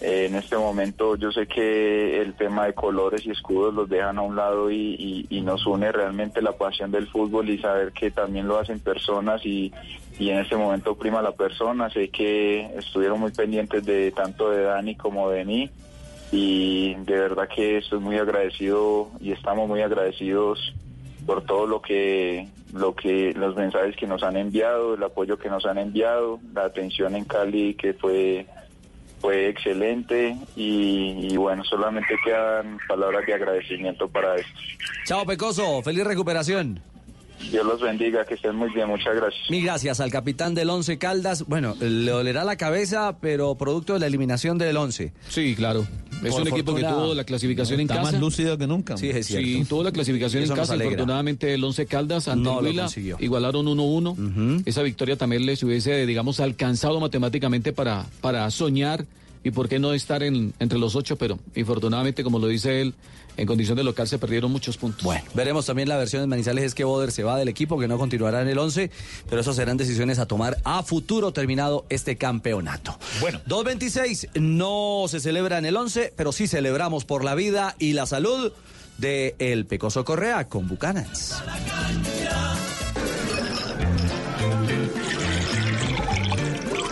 eh, 0.00 0.26
en 0.26 0.36
este 0.36 0.56
momento 0.56 1.16
yo 1.16 1.32
sé 1.32 1.48
que 1.48 2.20
el 2.22 2.34
tema 2.34 2.66
de 2.66 2.74
colores 2.74 3.26
y 3.26 3.32
escudos 3.32 3.74
los 3.74 3.88
dejan 3.88 4.18
a 4.18 4.22
un 4.22 4.36
lado 4.36 4.70
y, 4.70 5.26
y- 5.28 5.40
nos 5.40 5.66
une 5.66 5.90
realmente 5.90 6.40
la 6.40 6.52
pasión 6.52 6.92
del 6.92 7.08
fútbol 7.08 7.50
y 7.50 7.58
saber 7.58 7.90
que 7.92 8.12
también 8.12 8.46
lo 8.46 8.58
hacen 8.60 8.78
personas 8.78 9.44
y, 9.44 9.72
y 10.20 10.30
en 10.30 10.38
este 10.38 10.54
momento 10.56 10.94
prima 10.94 11.20
la 11.20 11.32
persona. 11.32 11.90
Sé 11.90 12.10
que 12.10 12.66
estuvieron 12.76 13.18
muy 13.18 13.32
pendientes 13.32 13.84
de 13.84 14.12
tanto 14.12 14.50
de 14.50 14.62
Dani 14.62 14.94
como 14.94 15.30
de 15.30 15.44
mí 15.44 15.68
y 16.30 16.94
de 16.94 17.18
verdad 17.18 17.48
que 17.52 17.78
estoy 17.78 17.98
muy 17.98 18.18
agradecido 18.18 19.10
y 19.20 19.32
estamos 19.32 19.68
muy 19.68 19.82
agradecidos 19.82 20.72
por 21.26 21.44
todo 21.44 21.66
lo 21.66 21.82
que 21.82 22.48
lo 22.72 22.94
que 22.94 23.34
los 23.34 23.54
mensajes 23.54 23.96
que 23.96 24.06
nos 24.06 24.22
han 24.22 24.36
enviado, 24.36 24.94
el 24.94 25.02
apoyo 25.02 25.38
que 25.38 25.50
nos 25.50 25.66
han 25.66 25.78
enviado, 25.78 26.40
la 26.54 26.64
atención 26.64 27.14
en 27.14 27.24
Cali 27.24 27.74
que 27.74 27.92
fue 27.94 28.46
fue 29.22 29.48
excelente 29.48 30.36
y, 30.56 31.36
bueno, 31.36 31.62
solamente 31.62 32.16
quedan 32.24 32.78
palabras 32.88 33.24
de 33.24 33.34
agradecimiento 33.34 34.08
para 34.08 34.34
esto. 34.34 34.60
Chao 35.06 35.24
Pecoso, 35.24 35.80
feliz 35.82 36.04
recuperación. 36.04 36.82
Dios 37.50 37.66
los 37.66 37.80
bendiga, 37.80 38.24
que 38.24 38.34
estén 38.34 38.56
muy 38.56 38.70
bien, 38.72 38.88
muchas 38.88 39.14
gracias. 39.14 39.50
Mil 39.50 39.64
gracias 39.64 40.00
al 40.00 40.10
capitán 40.10 40.54
del 40.54 40.70
Once 40.70 40.96
Caldas. 40.98 41.44
Bueno, 41.46 41.76
le 41.80 42.10
dolerá 42.10 42.44
la 42.44 42.56
cabeza, 42.56 43.16
pero 43.20 43.54
producto 43.56 43.94
de 43.94 44.00
la 44.00 44.06
eliminación 44.06 44.58
del 44.58 44.76
Once. 44.76 45.12
Sí, 45.28 45.54
claro. 45.54 45.86
Es 46.24 46.34
un 46.34 46.46
equipo 46.46 46.74
que 46.74 46.82
tuvo 46.82 47.14
la 47.14 47.24
clasificación 47.24 47.80
en 47.80 47.86
Está 47.90 47.96
casa. 48.00 48.12
más 48.12 48.20
lúcido 48.20 48.56
que 48.56 48.66
nunca. 48.66 48.96
Sí, 48.96 49.08
es 49.10 49.26
cierto. 49.26 49.46
Sí, 49.46 49.64
tuvo 49.68 49.82
la 49.82 49.90
clasificación 49.92 50.44
Eso 50.44 50.52
en 50.52 50.58
casa. 50.58 50.74
Afortunadamente 50.74 51.52
el 51.52 51.64
Once 51.64 51.84
Caldas 51.86 52.28
ante 52.28 52.44
No 52.44 52.58
Huila 52.58 52.88
igualaron 53.18 53.66
1-1. 53.66 54.62
Esa 54.64 54.82
victoria 54.82 55.16
también 55.16 55.44
les 55.44 55.62
hubiese, 55.62 56.06
digamos, 56.06 56.38
alcanzado 56.40 57.00
matemáticamente 57.00 57.72
para, 57.72 58.06
para 58.20 58.48
soñar 58.50 59.04
y 59.44 59.50
por 59.50 59.68
qué 59.68 59.78
no 59.78 59.92
estar 59.92 60.22
en, 60.22 60.54
entre 60.58 60.78
los 60.78 60.96
ocho, 60.96 61.16
pero 61.16 61.38
infortunadamente, 61.54 62.22
como 62.22 62.38
lo 62.38 62.46
dice 62.46 62.80
él, 62.80 62.94
en 63.36 63.46
condición 63.46 63.76
de 63.76 63.84
local 63.84 64.06
se 64.06 64.18
perdieron 64.18 64.52
muchos 64.52 64.76
puntos. 64.76 65.02
Bueno, 65.02 65.24
veremos 65.34 65.66
también 65.66 65.88
la 65.88 65.96
versión 65.96 66.22
de 66.22 66.26
Manizales 66.26 66.64
es 66.64 66.74
que 66.74 66.84
Boder 66.84 67.12
se 67.12 67.22
va 67.22 67.36
del 67.36 67.48
equipo, 67.48 67.78
que 67.78 67.88
no 67.88 67.98
continuará 67.98 68.42
en 68.42 68.48
el 68.48 68.58
11, 68.58 68.90
pero 69.28 69.40
esas 69.40 69.56
serán 69.56 69.76
decisiones 69.76 70.18
a 70.18 70.26
tomar 70.26 70.58
a 70.64 70.82
futuro 70.82 71.32
terminado 71.32 71.86
este 71.88 72.16
campeonato. 72.16 72.98
Bueno. 73.20 73.40
2.26 73.46 74.40
no 74.40 75.06
se 75.08 75.20
celebra 75.20 75.58
en 75.58 75.64
el 75.64 75.76
11, 75.76 76.12
pero 76.16 76.32
sí 76.32 76.46
celebramos 76.46 77.04
por 77.04 77.24
la 77.24 77.34
vida 77.34 77.74
y 77.78 77.94
la 77.94 78.06
salud 78.06 78.52
de 78.98 79.34
el 79.38 79.66
Pecoso 79.66 80.04
Correa 80.04 80.48
con 80.48 80.68
Bucanans. 80.68 81.42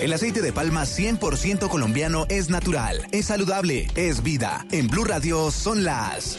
El 0.00 0.12
aceite 0.12 0.42
de 0.42 0.52
palma 0.52 0.84
100% 0.84 1.68
colombiano 1.68 2.26
es 2.28 2.50
natural, 2.50 3.06
es 3.10 3.26
saludable, 3.26 3.88
es 3.96 4.22
vida. 4.22 4.64
En 4.70 4.86
Blue 4.86 5.04
Radio 5.04 5.50
son 5.50 5.82
las... 5.82 6.38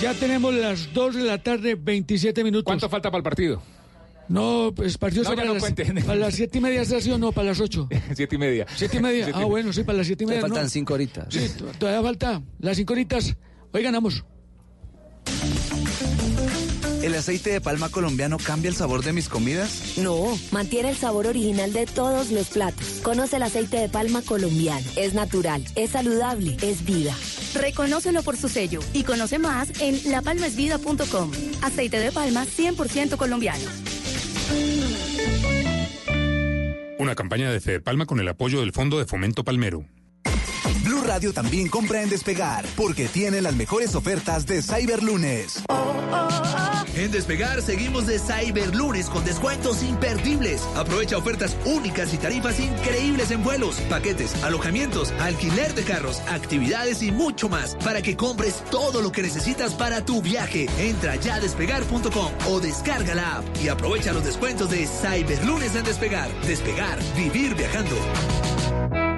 Ya 0.00 0.14
tenemos 0.14 0.54
las 0.54 0.92
2 0.92 1.14
de 1.16 1.22
la 1.22 1.38
tarde, 1.42 1.74
27 1.74 2.42
minutos. 2.44 2.64
¿Cuánto 2.64 2.88
falta 2.88 3.10
para 3.10 3.18
el 3.18 3.24
partido? 3.24 3.62
No, 4.28 4.72
pues 4.74 4.96
partido 4.96 5.22
No, 5.22 5.30
ya 5.34 5.44
no 5.44 5.54
para, 5.58 5.74
las, 5.74 6.04
para 6.04 6.18
las 6.18 6.34
7 6.34 6.58
y 6.58 6.60
media 6.62 6.80
¿está 6.80 6.96
así 6.96 7.10
o 7.10 7.18
no, 7.18 7.30
para 7.30 7.48
las 7.48 7.60
8. 7.60 7.88
Siete 8.14 8.36
y 8.36 8.38
media. 8.38 8.66
¿Siete 8.74 8.96
y 8.96 9.00
media? 9.00 9.24
Siete 9.26 9.40
ah, 9.42 9.44
bueno, 9.44 9.72
sí, 9.72 9.84
para 9.84 9.98
las 9.98 10.06
7 10.06 10.24
y 10.24 10.26
media. 10.26 10.40
faltan 10.40 10.64
no. 10.64 10.68
cinco 10.70 10.94
horitas. 10.94 11.26
Sí, 11.28 11.46
to- 11.58 11.66
todavía 11.78 12.02
falta. 12.02 12.42
Las 12.58 12.76
5 12.78 12.92
horitas. 12.92 13.36
Hoy 13.70 13.82
ganamos. 13.82 14.24
¿El 17.04 17.14
aceite 17.14 17.50
de 17.50 17.60
palma 17.60 17.90
colombiano 17.90 18.38
cambia 18.38 18.70
el 18.70 18.76
sabor 18.76 19.04
de 19.04 19.12
mis 19.12 19.28
comidas? 19.28 19.98
No, 19.98 20.38
mantiene 20.52 20.88
el 20.88 20.96
sabor 20.96 21.26
original 21.26 21.70
de 21.70 21.84
todos 21.84 22.30
los 22.30 22.46
platos. 22.48 23.00
Conoce 23.02 23.36
el 23.36 23.42
aceite 23.42 23.76
de 23.76 23.90
palma 23.90 24.22
colombiano. 24.22 24.86
Es 24.96 25.12
natural, 25.12 25.62
es 25.74 25.90
saludable, 25.90 26.56
es 26.62 26.82
vida. 26.86 27.14
Reconócelo 27.52 28.22
por 28.22 28.38
su 28.38 28.48
sello 28.48 28.80
y 28.94 29.02
conoce 29.02 29.38
más 29.38 29.82
en 29.82 30.00
lapalmasvida.com. 30.10 31.30
Aceite 31.60 31.98
de 31.98 32.10
palma 32.10 32.46
100% 32.46 33.18
colombiano. 33.18 33.64
Una 36.98 37.14
campaña 37.14 37.52
de 37.52 37.60
Fede 37.60 37.80
Palma 37.80 38.06
con 38.06 38.18
el 38.18 38.28
apoyo 38.28 38.60
del 38.60 38.72
Fondo 38.72 38.98
de 38.98 39.04
Fomento 39.04 39.44
Palmero. 39.44 39.84
Blue 40.82 41.02
Radio 41.02 41.34
también 41.34 41.68
compra 41.68 42.02
en 42.02 42.08
Despegar, 42.08 42.64
porque 42.76 43.08
tiene 43.08 43.42
las 43.42 43.54
mejores 43.54 43.94
ofertas 43.94 44.46
de 44.46 44.62
Cyberlunes. 44.62 45.62
En 46.96 47.10
Despegar 47.10 47.60
seguimos 47.60 48.06
de 48.06 48.20
Cyberlunes 48.20 49.08
con 49.10 49.24
descuentos 49.24 49.82
imperdibles. 49.82 50.62
Aprovecha 50.76 51.18
ofertas 51.18 51.56
únicas 51.64 52.14
y 52.14 52.18
tarifas 52.18 52.60
increíbles 52.60 53.32
en 53.32 53.42
vuelos, 53.42 53.80
paquetes, 53.90 54.42
alojamientos, 54.44 55.12
alquiler 55.20 55.74
de 55.74 55.82
carros, 55.82 56.20
actividades 56.28 57.02
y 57.02 57.10
mucho 57.10 57.48
más 57.48 57.74
para 57.76 58.00
que 58.00 58.16
compres 58.16 58.62
todo 58.70 59.02
lo 59.02 59.10
que 59.10 59.22
necesitas 59.22 59.74
para 59.74 60.04
tu 60.04 60.22
viaje. 60.22 60.68
Entra 60.78 61.16
ya 61.16 61.36
a 61.36 61.40
despegar.com 61.40 62.32
o 62.48 62.60
descarga 62.60 63.14
la 63.14 63.38
app 63.38 63.44
y 63.62 63.68
aprovecha 63.68 64.12
los 64.12 64.24
descuentos 64.24 64.70
de 64.70 64.86
Cyberlunes 64.86 65.74
en 65.74 65.84
Despegar. 65.84 66.30
Despegar, 66.42 66.98
vivir 67.16 67.56
viajando. 67.56 69.13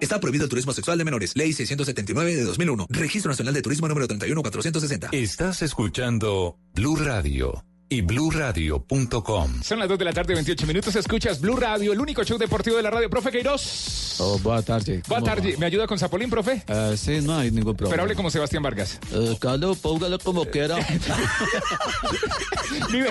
Está 0.00 0.20
prohibido 0.20 0.44
el 0.44 0.50
turismo 0.50 0.72
sexual 0.72 0.98
de 0.98 1.04
menores. 1.04 1.36
Ley 1.36 1.52
679 1.52 2.34
de 2.34 2.42
2001. 2.44 2.86
Registro 2.90 3.30
Nacional 3.30 3.54
de 3.54 3.62
Turismo 3.62 3.88
número 3.88 4.06
31460. 4.06 5.10
Estás 5.12 5.62
escuchando 5.62 6.56
Blue 6.74 6.96
Radio 6.96 7.64
y 7.88 8.02
bluradio.com. 8.02 9.62
Son 9.62 9.78
las 9.78 9.88
2 9.88 9.98
de 9.98 10.04
la 10.04 10.12
tarde, 10.12 10.34
28 10.34 10.66
minutos. 10.66 10.94
Escuchas 10.96 11.40
Blue 11.40 11.56
Radio, 11.56 11.92
el 11.92 12.00
único 12.00 12.22
show 12.24 12.38
deportivo 12.38 12.76
de 12.76 12.82
la 12.82 12.90
radio. 12.90 13.08
Profe 13.08 13.30
Queiroz. 13.30 14.16
Oh, 14.20 14.38
buena 14.40 14.62
tarde. 14.62 15.02
Buenas 15.06 15.24
¿Cómo 15.24 15.24
tardes. 15.26 15.58
¿Me 15.58 15.66
ayuda 15.66 15.86
con 15.86 15.98
Zapolín, 15.98 16.28
profe? 16.28 16.62
Eh, 16.66 16.94
sí, 16.96 17.20
no 17.22 17.38
hay 17.38 17.50
ningún 17.50 17.76
problema. 17.76 17.90
Pero 17.90 18.02
hable 18.02 18.14
como 18.16 18.30
Sebastián 18.30 18.62
Vargas. 18.62 18.98
Eh, 19.12 19.36
Carlos, 19.40 19.78
póngalo 19.78 20.18
como 20.18 20.44
quiera. 20.44 20.76
Vive, 22.90 23.08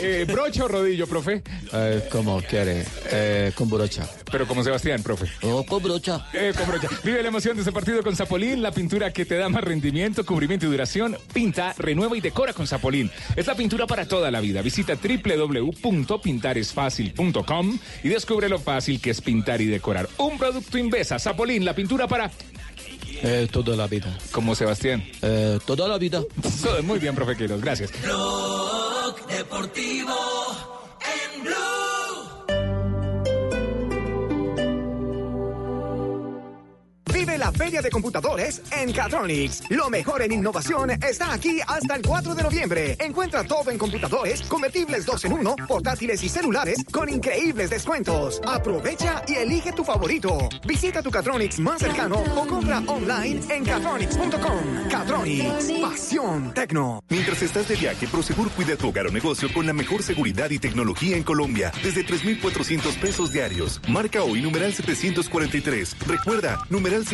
eh, 0.00 0.24
brocha 0.30 0.64
o 0.64 0.68
rodillo, 0.68 1.06
profe. 1.06 1.42
Eh, 1.72 2.08
como 2.10 2.40
quiere. 2.42 2.84
Eh, 3.10 3.52
con 3.54 3.68
brocha. 3.68 4.06
Pero 4.30 4.46
como 4.46 4.62
Sebastián, 4.62 5.02
profe. 5.02 5.26
Oh, 5.42 5.64
con 5.64 5.82
brocha. 5.82 6.26
Eh, 6.32 6.52
con 6.56 6.66
brocha. 6.66 6.88
Vive 7.02 7.22
la 7.22 7.28
emoción 7.28 7.56
de 7.56 7.62
ese 7.62 7.72
partido 7.72 8.02
con 8.02 8.14
Zapolín, 8.14 8.62
la 8.62 8.72
pintura 8.72 9.12
que 9.12 9.24
te 9.24 9.36
da 9.36 9.48
más 9.48 9.64
rendimiento, 9.64 10.24
cubrimiento 10.24 10.66
y 10.66 10.70
duración. 10.70 11.16
Pinta, 11.32 11.74
renueva 11.78 12.16
y 12.16 12.20
decora 12.20 12.52
con 12.52 12.66
Zapolín. 12.66 13.10
Es 13.36 13.46
la 13.46 13.54
pintura 13.54 13.86
para 13.86 14.06
toda 14.12 14.30
la 14.30 14.40
vida. 14.42 14.60
Visita 14.60 14.96
www.pintaresfacil.com 14.96 17.78
y 18.04 18.08
descubre 18.10 18.50
lo 18.50 18.58
fácil 18.58 19.00
que 19.00 19.08
es 19.08 19.22
pintar 19.22 19.62
y 19.62 19.66
decorar. 19.66 20.06
Un 20.18 20.36
producto 20.36 20.76
Invesa, 20.76 21.18
Zapolín, 21.18 21.64
la 21.64 21.74
pintura 21.74 22.06
para 22.06 22.30
Eh, 23.22 23.48
toda 23.50 23.74
la 23.74 23.86
vida. 23.86 24.14
Como 24.30 24.54
Sebastián. 24.54 25.02
Eh, 25.22 25.58
toda 25.64 25.88
la 25.88 25.96
vida. 25.96 26.22
Muy 26.82 26.98
bien, 26.98 27.14
profe 27.14 27.38
Quiroz, 27.38 27.62
gracias. 27.62 27.90
Blog 28.02 29.26
Deportivo 29.28 30.14
en 31.00 31.44
Blue. 31.44 32.01
Vive 37.22 37.38
la 37.38 37.52
feria 37.52 37.80
de 37.80 37.88
computadores 37.88 38.60
en 38.72 38.92
Catronics. 38.92 39.70
Lo 39.70 39.88
mejor 39.88 40.22
en 40.22 40.32
innovación 40.32 40.90
está 40.90 41.32
aquí 41.32 41.60
hasta 41.64 41.94
el 41.94 42.02
4 42.02 42.34
de 42.34 42.42
noviembre. 42.42 42.96
Encuentra 42.98 43.44
todo 43.44 43.70
en 43.70 43.78
computadores, 43.78 44.42
convertibles 44.42 45.06
2 45.06 45.26
en 45.26 45.32
1, 45.34 45.56
portátiles 45.68 46.20
y 46.24 46.28
celulares 46.28 46.84
con 46.90 47.08
increíbles 47.08 47.70
descuentos. 47.70 48.40
Aprovecha 48.44 49.22
y 49.28 49.34
elige 49.34 49.70
tu 49.70 49.84
favorito. 49.84 50.48
Visita 50.66 51.00
tu 51.00 51.12
Catronics 51.12 51.60
más 51.60 51.78
cercano 51.78 52.16
o 52.16 52.44
compra 52.44 52.82
online 52.88 53.40
en 53.50 53.64
catronics.com. 53.66 54.88
Catronics, 54.90 55.72
pasión 55.80 56.52
tecno. 56.52 57.04
Mientras 57.08 57.40
estás 57.40 57.68
de 57.68 57.76
viaje, 57.76 58.08
Prosegur 58.08 58.50
cuida 58.50 58.74
tu 58.74 58.88
hogar 58.88 59.06
o 59.06 59.12
negocio 59.12 59.48
con 59.54 59.64
la 59.64 59.72
mejor 59.72 60.02
seguridad 60.02 60.50
y 60.50 60.58
tecnología 60.58 61.16
en 61.16 61.22
Colombia. 61.22 61.70
Desde 61.84 62.02
3,400 62.02 62.96
pesos 62.96 63.30
diarios. 63.30 63.80
Marca 63.86 64.24
hoy 64.24 64.42
numeral 64.42 64.74
743. 64.74 65.98
Recuerda, 66.08 66.58
numeral 66.68 67.06
743 67.06 67.11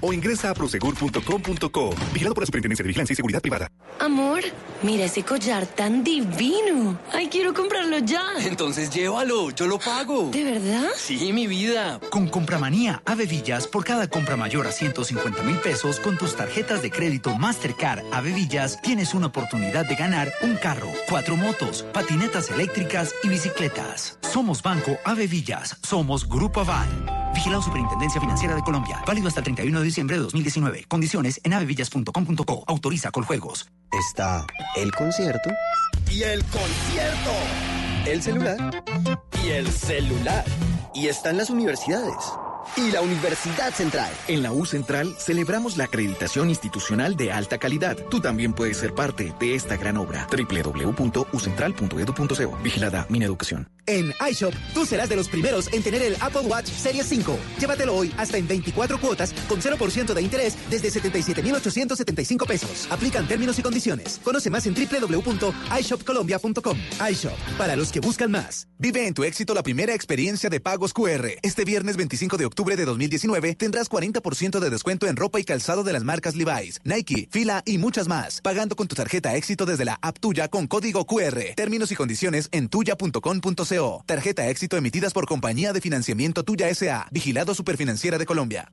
o 0.00 0.12
ingresa 0.12 0.50
a 0.50 0.54
prosegur.com.co. 0.54 1.94
Vigilado 2.12 2.34
por 2.34 2.42
la 2.42 2.46
Superintendencia 2.46 2.82
de 2.82 2.88
Vigilancia 2.88 3.12
y 3.12 3.16
Seguridad 3.16 3.40
Privada. 3.40 3.68
Amor, 4.00 4.40
mira 4.82 5.04
ese 5.04 5.22
collar 5.22 5.66
tan 5.66 6.04
divino. 6.04 6.98
Ay, 7.12 7.28
quiero 7.28 7.54
comprarlo 7.54 7.98
ya. 7.98 8.22
Entonces 8.40 8.90
llévalo, 8.90 9.50
yo 9.50 9.66
lo 9.66 9.78
pago. 9.78 10.30
¿De 10.30 10.44
verdad? 10.44 10.88
Sí, 10.96 11.32
mi 11.32 11.46
vida. 11.46 12.00
Con 12.10 12.28
Compramanía 12.28 13.02
Ave 13.06 13.26
Villas, 13.26 13.66
por 13.66 13.84
cada 13.84 14.08
compra 14.08 14.36
mayor 14.36 14.66
a 14.66 14.72
150 14.72 15.42
mil 15.42 15.56
pesos 15.56 16.00
con 16.00 16.18
tus 16.18 16.36
tarjetas 16.36 16.82
de 16.82 16.90
crédito 16.90 17.34
Mastercard 17.36 18.04
Ave 18.12 18.32
Villas, 18.32 18.80
tienes 18.82 19.14
una 19.14 19.26
oportunidad 19.26 19.86
de 19.86 19.94
ganar 19.94 20.32
un 20.42 20.56
carro, 20.56 20.90
cuatro 21.08 21.36
motos, 21.36 21.84
patinetas 21.92 22.50
eléctricas 22.50 23.14
y 23.22 23.28
bicicletas. 23.28 24.18
Somos 24.20 24.62
Banco 24.62 24.98
Ave 25.04 25.26
Villas, 25.26 25.76
somos 25.82 26.28
Grupo 26.28 26.60
Aval. 26.60 27.23
Vigilado 27.44 27.62
Superintendencia 27.62 28.18
Financiera 28.22 28.54
de 28.54 28.62
Colombia. 28.62 29.02
Válido 29.06 29.28
hasta 29.28 29.40
el 29.40 29.44
31 29.44 29.78
de 29.78 29.84
diciembre 29.84 30.16
de 30.16 30.22
2019. 30.22 30.86
Condiciones 30.88 31.38
en 31.44 31.52
avevillas.com.co. 31.52 32.64
Autoriza 32.66 33.10
con 33.10 33.22
juegos. 33.24 33.68
Está 33.92 34.46
el 34.76 34.90
concierto 34.92 35.50
y 36.10 36.22
el 36.22 36.42
concierto. 36.44 37.30
el 38.06 38.22
celular 38.22 38.82
Y 39.44 39.50
el 39.50 39.70
celular. 39.70 40.42
y 40.94 41.08
están 41.08 41.36
las 41.36 41.50
universidades. 41.50 42.16
Y 42.76 42.90
la 42.90 43.02
Universidad 43.02 43.72
Central. 43.72 44.12
En 44.26 44.42
la 44.42 44.50
U 44.52 44.66
Central 44.66 45.14
celebramos 45.18 45.76
la 45.76 45.84
acreditación 45.84 46.48
institucional 46.48 47.16
de 47.16 47.30
alta 47.30 47.58
calidad. 47.58 47.96
Tú 48.10 48.20
también 48.20 48.52
puedes 48.52 48.78
ser 48.78 48.94
parte 48.94 49.32
de 49.38 49.54
esta 49.54 49.76
gran 49.76 49.96
obra. 49.96 50.26
www.ucentral.edu.co. 50.30 52.58
Vigilada 52.62 53.06
Mineducación. 53.08 53.68
En 53.86 54.14
iShop, 54.30 54.54
tú 54.72 54.86
serás 54.86 55.10
de 55.10 55.16
los 55.16 55.28
primeros 55.28 55.70
en 55.72 55.82
tener 55.82 56.00
el 56.02 56.16
Apple 56.20 56.46
Watch 56.46 56.68
Series 56.68 57.06
5. 57.06 57.38
Llévatelo 57.60 57.94
hoy 57.94 58.14
hasta 58.16 58.38
en 58.38 58.48
24 58.48 58.98
cuotas 58.98 59.34
con 59.46 59.60
0% 59.60 60.14
de 60.14 60.22
interés 60.22 60.56
desde 60.70 60.90
77,875 60.90 62.46
pesos. 62.46 62.88
Aplican 62.90 63.28
términos 63.28 63.58
y 63.58 63.62
condiciones. 63.62 64.20
Conoce 64.24 64.48
más 64.48 64.66
en 64.66 64.74
www.ishopcolombia.com. 64.74 66.78
iShop, 67.10 67.38
para 67.58 67.76
los 67.76 67.92
que 67.92 68.00
buscan 68.00 68.30
más. 68.30 68.68
Vive 68.78 69.06
en 69.06 69.12
tu 69.14 69.22
éxito 69.22 69.52
la 69.54 69.62
primera 69.62 69.94
experiencia 69.94 70.48
de 70.48 70.60
pagos 70.60 70.94
QR. 70.94 71.26
Este 71.42 71.64
viernes 71.64 71.96
25 71.96 72.38
de 72.38 72.46
octubre 72.46 72.53
de 72.54 72.84
2019 72.84 73.54
tendrás 73.56 73.90
40% 73.90 74.60
de 74.60 74.70
descuento 74.70 75.06
en 75.06 75.16
ropa 75.16 75.40
y 75.40 75.44
calzado 75.44 75.82
de 75.82 75.92
las 75.92 76.04
marcas 76.04 76.36
Levi's, 76.36 76.80
Nike, 76.84 77.28
Fila 77.30 77.62
y 77.66 77.78
muchas 77.78 78.08
más. 78.08 78.40
Pagando 78.40 78.76
con 78.76 78.86
tu 78.88 78.94
tarjeta 78.94 79.34
éxito 79.34 79.66
desde 79.66 79.84
la 79.84 79.98
app 80.00 80.18
tuya 80.18 80.48
con 80.48 80.66
código 80.66 81.04
QR. 81.06 81.54
Términos 81.56 81.90
y 81.92 81.96
condiciones 81.96 82.48
en 82.52 82.68
tuya.com.co. 82.68 84.04
Tarjeta 84.06 84.48
éxito 84.48 84.76
emitidas 84.76 85.12
por 85.12 85.26
Compañía 85.26 85.72
de 85.72 85.80
Financiamiento 85.80 86.44
Tuya 86.44 86.72
SA. 86.74 87.08
Vigilado 87.10 87.54
Superfinanciera 87.54 88.18
de 88.18 88.26
Colombia. 88.26 88.70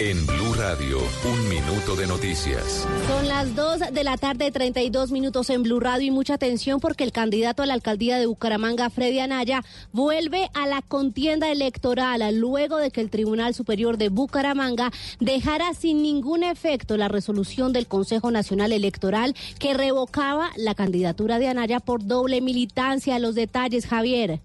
En 0.00 0.26
Blue 0.26 0.54
Radio, 0.54 0.96
un 1.30 1.48
minuto 1.50 1.94
de 1.94 2.06
noticias. 2.06 2.86
Son 3.06 3.28
las 3.28 3.54
2 3.54 3.92
de 3.92 4.02
la 4.02 4.16
tarde, 4.16 4.50
32 4.50 5.12
minutos 5.12 5.50
en 5.50 5.62
Blue 5.62 5.78
Radio 5.78 6.06
y 6.06 6.10
mucha 6.10 6.32
atención 6.32 6.80
porque 6.80 7.04
el 7.04 7.12
candidato 7.12 7.62
a 7.62 7.66
la 7.66 7.74
alcaldía 7.74 8.18
de 8.18 8.24
Bucaramanga, 8.24 8.88
Freddy 8.88 9.18
Anaya, 9.18 9.62
vuelve 9.92 10.48
a 10.54 10.66
la 10.66 10.80
contienda 10.80 11.52
electoral 11.52 12.22
luego 12.34 12.78
de 12.78 12.90
que 12.90 13.02
el 13.02 13.10
Tribunal 13.10 13.52
Superior 13.52 13.98
de 13.98 14.08
Bucaramanga 14.08 14.90
dejara 15.18 15.74
sin 15.74 16.00
ningún 16.00 16.44
efecto 16.44 16.96
la 16.96 17.08
resolución 17.08 17.74
del 17.74 17.86
Consejo 17.86 18.30
Nacional 18.30 18.72
Electoral 18.72 19.36
que 19.58 19.74
revocaba 19.74 20.48
la 20.56 20.74
candidatura 20.74 21.38
de 21.38 21.48
Anaya 21.48 21.78
por 21.78 22.06
doble 22.06 22.40
militancia. 22.40 23.18
Los 23.18 23.34
detalles, 23.34 23.84
Javier. 23.86 24.40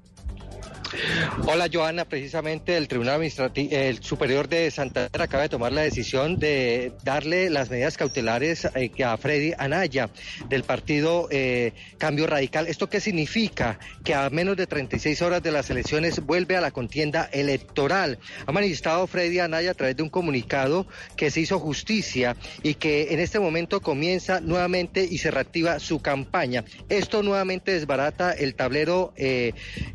Hola 1.46 1.70
Joana, 1.72 2.06
precisamente 2.06 2.78
el 2.78 2.88
Tribunal 2.88 3.16
Administrativo, 3.16 3.70
Superior 4.02 4.48
de 4.48 4.72
Santander 4.72 5.22
acaba 5.22 5.44
de 5.44 5.50
tomar 5.50 5.72
la 5.72 5.82
decisión 5.82 6.38
de 6.38 6.94
darle 7.04 7.50
las 7.50 7.70
medidas 7.70 7.98
cautelares 7.98 8.68
eh, 8.76 8.92
a 9.04 9.18
Freddy 9.18 9.54
Anaya 9.58 10.10
del 10.50 10.64
partido 10.64 11.28
eh, 11.32 11.74
Cambio 11.98 12.28
Radical. 12.28 12.68
¿Esto 12.68 12.90
qué 12.90 13.00
significa? 13.00 13.80
Que 14.04 14.14
a 14.14 14.30
menos 14.30 14.58
de 14.58 14.68
36 14.68 15.22
horas 15.22 15.44
de 15.44 15.52
las 15.52 15.70
elecciones 15.70 16.20
vuelve 16.26 16.56
a 16.56 16.62
la 16.62 16.72
contienda 16.72 17.30
electoral. 17.32 18.18
Ha 18.46 18.52
manifestado 18.52 19.08
Freddy 19.08 19.40
Anaya 19.40 19.72
a 19.72 19.76
través 19.76 19.96
de 19.98 20.04
un 20.04 20.10
comunicado 20.10 20.88
que 21.16 21.32
se 21.32 21.42
hizo 21.42 21.60
justicia 21.60 22.36
y 22.64 22.76
que 22.76 23.14
en 23.14 23.20
este 23.20 23.40
momento 23.40 23.82
comienza 23.82 24.40
nuevamente 24.40 25.04
y 25.10 25.18
se 25.18 25.32
reactiva 25.32 25.80
su 25.80 26.02
campaña. 26.02 26.64
Esto 26.90 27.24
nuevamente 27.24 27.74
desbarata 27.74 28.32
el 28.32 28.56
tablero, 28.56 29.14
eh, 29.18 29.54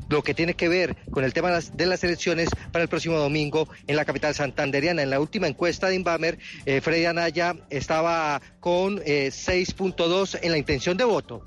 lo 0.08 0.22
que 0.22 0.34
tiene 0.34 0.54
que 0.54 0.68
ver 0.68 0.89
con 1.10 1.24
el 1.24 1.32
tema 1.32 1.50
de 1.50 1.86
las, 1.86 2.04
elecciones 2.04 2.48
para 2.72 2.82
el 2.82 2.88
próximo 2.88 3.16
domingo 3.16 3.68
en 3.86 3.96
la 3.96 4.04
capital 4.04 4.34
santanderiana. 4.34 5.02
En 5.02 5.10
la 5.10 5.20
última 5.20 5.48
encuesta 5.48 5.88
de 5.88 5.96
Inbamer, 5.96 6.38
eh, 6.66 6.80
Freddy 6.80 7.06
Anaya 7.06 7.56
estaba 7.70 8.40
con 8.60 9.00
eh, 9.04 9.28
6.2 9.28 10.38
en 10.42 10.52
la 10.52 10.58
intención 10.58 10.96
de 10.96 11.04
voto. 11.04 11.44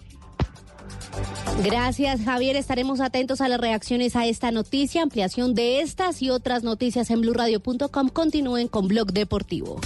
Gracias, 1.64 2.22
Javier. 2.22 2.56
Estaremos 2.56 3.00
atentos 3.00 3.42
a 3.42 3.48
las 3.48 3.60
reacciones 3.60 4.16
a 4.16 4.26
esta 4.26 4.52
noticia. 4.52 5.04
Ampliación 5.04 5.54
de 5.54 5.82
estas 5.82 6.22
y 6.22 6.30
otras 6.30 6.64
noticias 6.64 7.10
en 7.12 7.22
blurradio.com. 7.22 8.10
Continúen 8.10 8.68
con 8.68 8.88
Blog 8.88 9.14
Deportivo. 9.14 9.80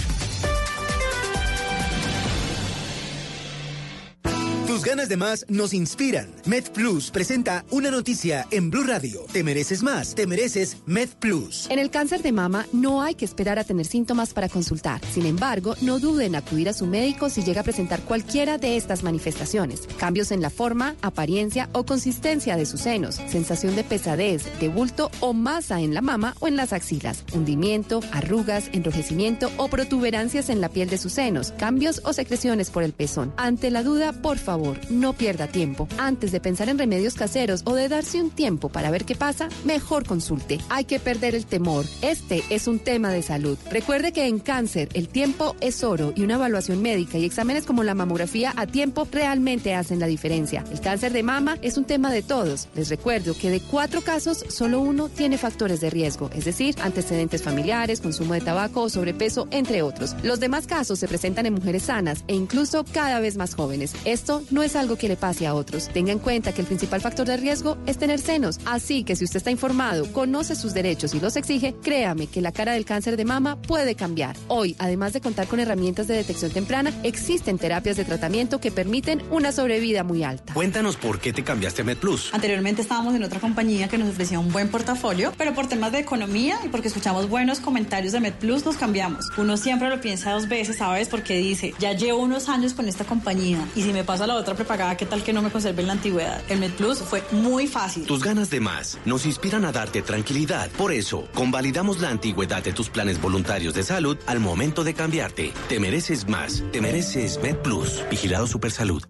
Tus 4.78 4.86
ganas 4.86 5.08
de 5.08 5.16
más 5.16 5.44
nos 5.48 5.74
inspiran. 5.74 6.32
MedPlus 6.46 7.10
presenta 7.10 7.64
una 7.72 7.90
noticia 7.90 8.46
en 8.52 8.70
Blue 8.70 8.84
Radio. 8.84 9.26
Te 9.32 9.42
mereces 9.42 9.82
más, 9.82 10.14
te 10.14 10.24
mereces 10.28 10.76
MedPlus. 10.86 11.68
En 11.68 11.80
el 11.80 11.90
cáncer 11.90 12.22
de 12.22 12.30
mama 12.30 12.64
no 12.72 13.02
hay 13.02 13.16
que 13.16 13.24
esperar 13.24 13.58
a 13.58 13.64
tener 13.64 13.86
síntomas 13.86 14.32
para 14.32 14.48
consultar. 14.48 15.00
Sin 15.12 15.26
embargo, 15.26 15.74
no 15.80 15.98
duden 15.98 16.26
en 16.26 16.36
acudir 16.36 16.68
a 16.68 16.72
su 16.72 16.86
médico 16.86 17.28
si 17.28 17.42
llega 17.42 17.62
a 17.62 17.64
presentar 17.64 18.02
cualquiera 18.02 18.56
de 18.56 18.76
estas 18.76 19.02
manifestaciones. 19.02 19.80
Cambios 19.98 20.30
en 20.30 20.42
la 20.42 20.48
forma, 20.48 20.94
apariencia 21.02 21.68
o 21.72 21.84
consistencia 21.84 22.56
de 22.56 22.64
sus 22.64 22.82
senos, 22.82 23.16
sensación 23.26 23.74
de 23.74 23.82
pesadez, 23.82 24.44
de 24.60 24.68
bulto 24.68 25.10
o 25.18 25.32
masa 25.32 25.80
en 25.80 25.92
la 25.92 26.02
mama 26.02 26.36
o 26.38 26.46
en 26.46 26.54
las 26.54 26.72
axilas, 26.72 27.24
hundimiento, 27.34 27.98
arrugas, 28.12 28.70
enrojecimiento 28.72 29.50
o 29.56 29.66
protuberancias 29.66 30.48
en 30.50 30.60
la 30.60 30.68
piel 30.68 30.88
de 30.88 30.98
sus 30.98 31.14
senos, 31.14 31.50
cambios 31.58 32.00
o 32.04 32.12
secreciones 32.12 32.70
por 32.70 32.84
el 32.84 32.92
pezón. 32.92 33.34
Ante 33.38 33.72
la 33.72 33.82
duda, 33.82 34.12
por 34.12 34.38
favor, 34.38 34.67
no 34.90 35.12
pierda 35.12 35.46
tiempo. 35.46 35.88
Antes 35.98 36.32
de 36.32 36.40
pensar 36.40 36.68
en 36.68 36.78
remedios 36.78 37.14
caseros 37.14 37.62
o 37.64 37.74
de 37.74 37.88
darse 37.88 38.20
un 38.20 38.30
tiempo 38.30 38.68
para 38.68 38.90
ver 38.90 39.04
qué 39.04 39.14
pasa, 39.14 39.48
mejor 39.64 40.06
consulte. 40.06 40.58
Hay 40.68 40.84
que 40.84 41.00
perder 41.00 41.34
el 41.34 41.46
temor. 41.46 41.84
Este 42.02 42.42
es 42.50 42.66
un 42.66 42.78
tema 42.78 43.10
de 43.10 43.22
salud. 43.22 43.58
Recuerde 43.70 44.12
que 44.12 44.26
en 44.26 44.38
cáncer 44.38 44.88
el 44.94 45.08
tiempo 45.08 45.56
es 45.60 45.84
oro 45.84 46.12
y 46.14 46.22
una 46.22 46.34
evaluación 46.34 46.82
médica 46.82 47.18
y 47.18 47.24
exámenes 47.24 47.64
como 47.64 47.82
la 47.84 47.94
mamografía 47.94 48.52
a 48.56 48.66
tiempo 48.66 49.06
realmente 49.10 49.74
hacen 49.74 50.00
la 50.00 50.06
diferencia. 50.06 50.64
El 50.70 50.80
cáncer 50.80 51.12
de 51.12 51.22
mama 51.22 51.58
es 51.62 51.76
un 51.76 51.84
tema 51.84 52.12
de 52.12 52.22
todos. 52.22 52.68
Les 52.74 52.88
recuerdo 52.88 53.34
que 53.34 53.50
de 53.50 53.60
cuatro 53.60 54.00
casos, 54.02 54.44
solo 54.48 54.80
uno 54.80 55.08
tiene 55.08 55.38
factores 55.38 55.80
de 55.80 55.90
riesgo, 55.90 56.30
es 56.34 56.44
decir, 56.44 56.74
antecedentes 56.82 57.42
familiares, 57.42 58.00
consumo 58.00 58.34
de 58.34 58.40
tabaco 58.40 58.82
o 58.82 58.88
sobrepeso, 58.88 59.48
entre 59.50 59.82
otros. 59.82 60.14
Los 60.22 60.40
demás 60.40 60.66
casos 60.66 60.98
se 60.98 61.08
presentan 61.08 61.46
en 61.46 61.54
mujeres 61.54 61.84
sanas 61.84 62.24
e 62.26 62.34
incluso 62.34 62.84
cada 62.92 63.20
vez 63.20 63.36
más 63.36 63.54
jóvenes. 63.54 63.94
Esto 64.04 64.42
no 64.50 64.57
no 64.58 64.64
es 64.64 64.74
algo 64.74 64.96
que 64.96 65.06
le 65.06 65.16
pase 65.16 65.46
a 65.46 65.54
otros. 65.54 65.88
Tenga 65.88 66.10
en 66.10 66.18
cuenta 66.18 66.52
que 66.52 66.62
el 66.62 66.66
principal 66.66 67.00
factor 67.00 67.24
de 67.24 67.36
riesgo 67.36 67.78
es 67.86 67.96
tener 67.96 68.18
senos. 68.18 68.58
Así 68.64 69.04
que 69.04 69.14
si 69.14 69.24
usted 69.24 69.36
está 69.36 69.52
informado, 69.52 70.12
conoce 70.12 70.56
sus 70.56 70.74
derechos 70.74 71.14
y 71.14 71.20
los 71.20 71.36
exige, 71.36 71.76
créame 71.80 72.26
que 72.26 72.40
la 72.40 72.50
cara 72.50 72.72
del 72.72 72.84
cáncer 72.84 73.16
de 73.16 73.24
mama 73.24 73.62
puede 73.62 73.94
cambiar. 73.94 74.36
Hoy, 74.48 74.74
además 74.80 75.12
de 75.12 75.20
contar 75.20 75.46
con 75.46 75.60
herramientas 75.60 76.08
de 76.08 76.16
detección 76.16 76.50
temprana, 76.50 76.92
existen 77.04 77.56
terapias 77.56 77.96
de 77.96 78.04
tratamiento 78.04 78.58
que 78.58 78.72
permiten 78.72 79.22
una 79.30 79.52
sobrevida 79.52 80.02
muy 80.02 80.24
alta. 80.24 80.54
Cuéntanos 80.54 80.96
por 80.96 81.20
qué 81.20 81.32
te 81.32 81.44
cambiaste 81.44 81.82
a 81.82 81.84
MedPlus. 81.84 82.34
Anteriormente 82.34 82.82
estábamos 82.82 83.14
en 83.14 83.22
otra 83.22 83.38
compañía 83.38 83.86
que 83.86 83.96
nos 83.96 84.08
ofrecía 84.08 84.40
un 84.40 84.50
buen 84.50 84.70
portafolio, 84.70 85.32
pero 85.38 85.54
por 85.54 85.68
temas 85.68 85.92
de 85.92 86.00
economía 86.00 86.58
y 86.64 86.68
porque 86.68 86.88
escuchamos 86.88 87.28
buenos 87.28 87.60
comentarios 87.60 88.12
de 88.12 88.18
MedPlus 88.18 88.64
nos 88.64 88.76
cambiamos. 88.76 89.26
Uno 89.36 89.56
siempre 89.56 89.88
lo 89.88 90.00
piensa 90.00 90.32
dos 90.32 90.48
veces, 90.48 90.78
¿sabes? 90.78 91.08
Porque 91.08 91.36
dice, 91.36 91.74
ya 91.78 91.92
llevo 91.92 92.18
unos 92.18 92.48
años 92.48 92.74
con 92.74 92.88
esta 92.88 93.04
compañía 93.04 93.64
y 93.76 93.82
si 93.82 93.92
me 93.92 94.02
paso 94.02 94.24
a 94.24 94.26
la 94.26 94.34
otra 94.34 94.47
prepagada, 94.54 94.96
¿qué 94.96 95.06
tal 95.06 95.22
que 95.22 95.32
no 95.32 95.42
me 95.42 95.50
conserve 95.50 95.82
en 95.82 95.88
la 95.88 95.94
antigüedad? 95.94 96.42
El 96.48 96.60
MedPlus 96.60 96.98
fue 96.98 97.22
muy 97.32 97.66
fácil. 97.66 98.06
Tus 98.06 98.22
ganas 98.22 98.50
de 98.50 98.60
más 98.60 98.98
nos 99.04 99.26
inspiran 99.26 99.64
a 99.64 99.72
darte 99.72 100.02
tranquilidad. 100.02 100.70
Por 100.70 100.92
eso, 100.92 101.28
convalidamos 101.34 102.00
la 102.00 102.10
antigüedad 102.10 102.62
de 102.62 102.72
tus 102.72 102.88
planes 102.90 103.20
voluntarios 103.20 103.74
de 103.74 103.82
salud 103.82 104.16
al 104.26 104.40
momento 104.40 104.84
de 104.84 104.94
cambiarte. 104.94 105.52
Te 105.68 105.80
mereces 105.80 106.28
más. 106.28 106.62
Te 106.72 106.80
mereces 106.80 107.40
MedPlus. 107.42 108.02
Vigilado 108.10 108.46
Supersalud. 108.46 109.02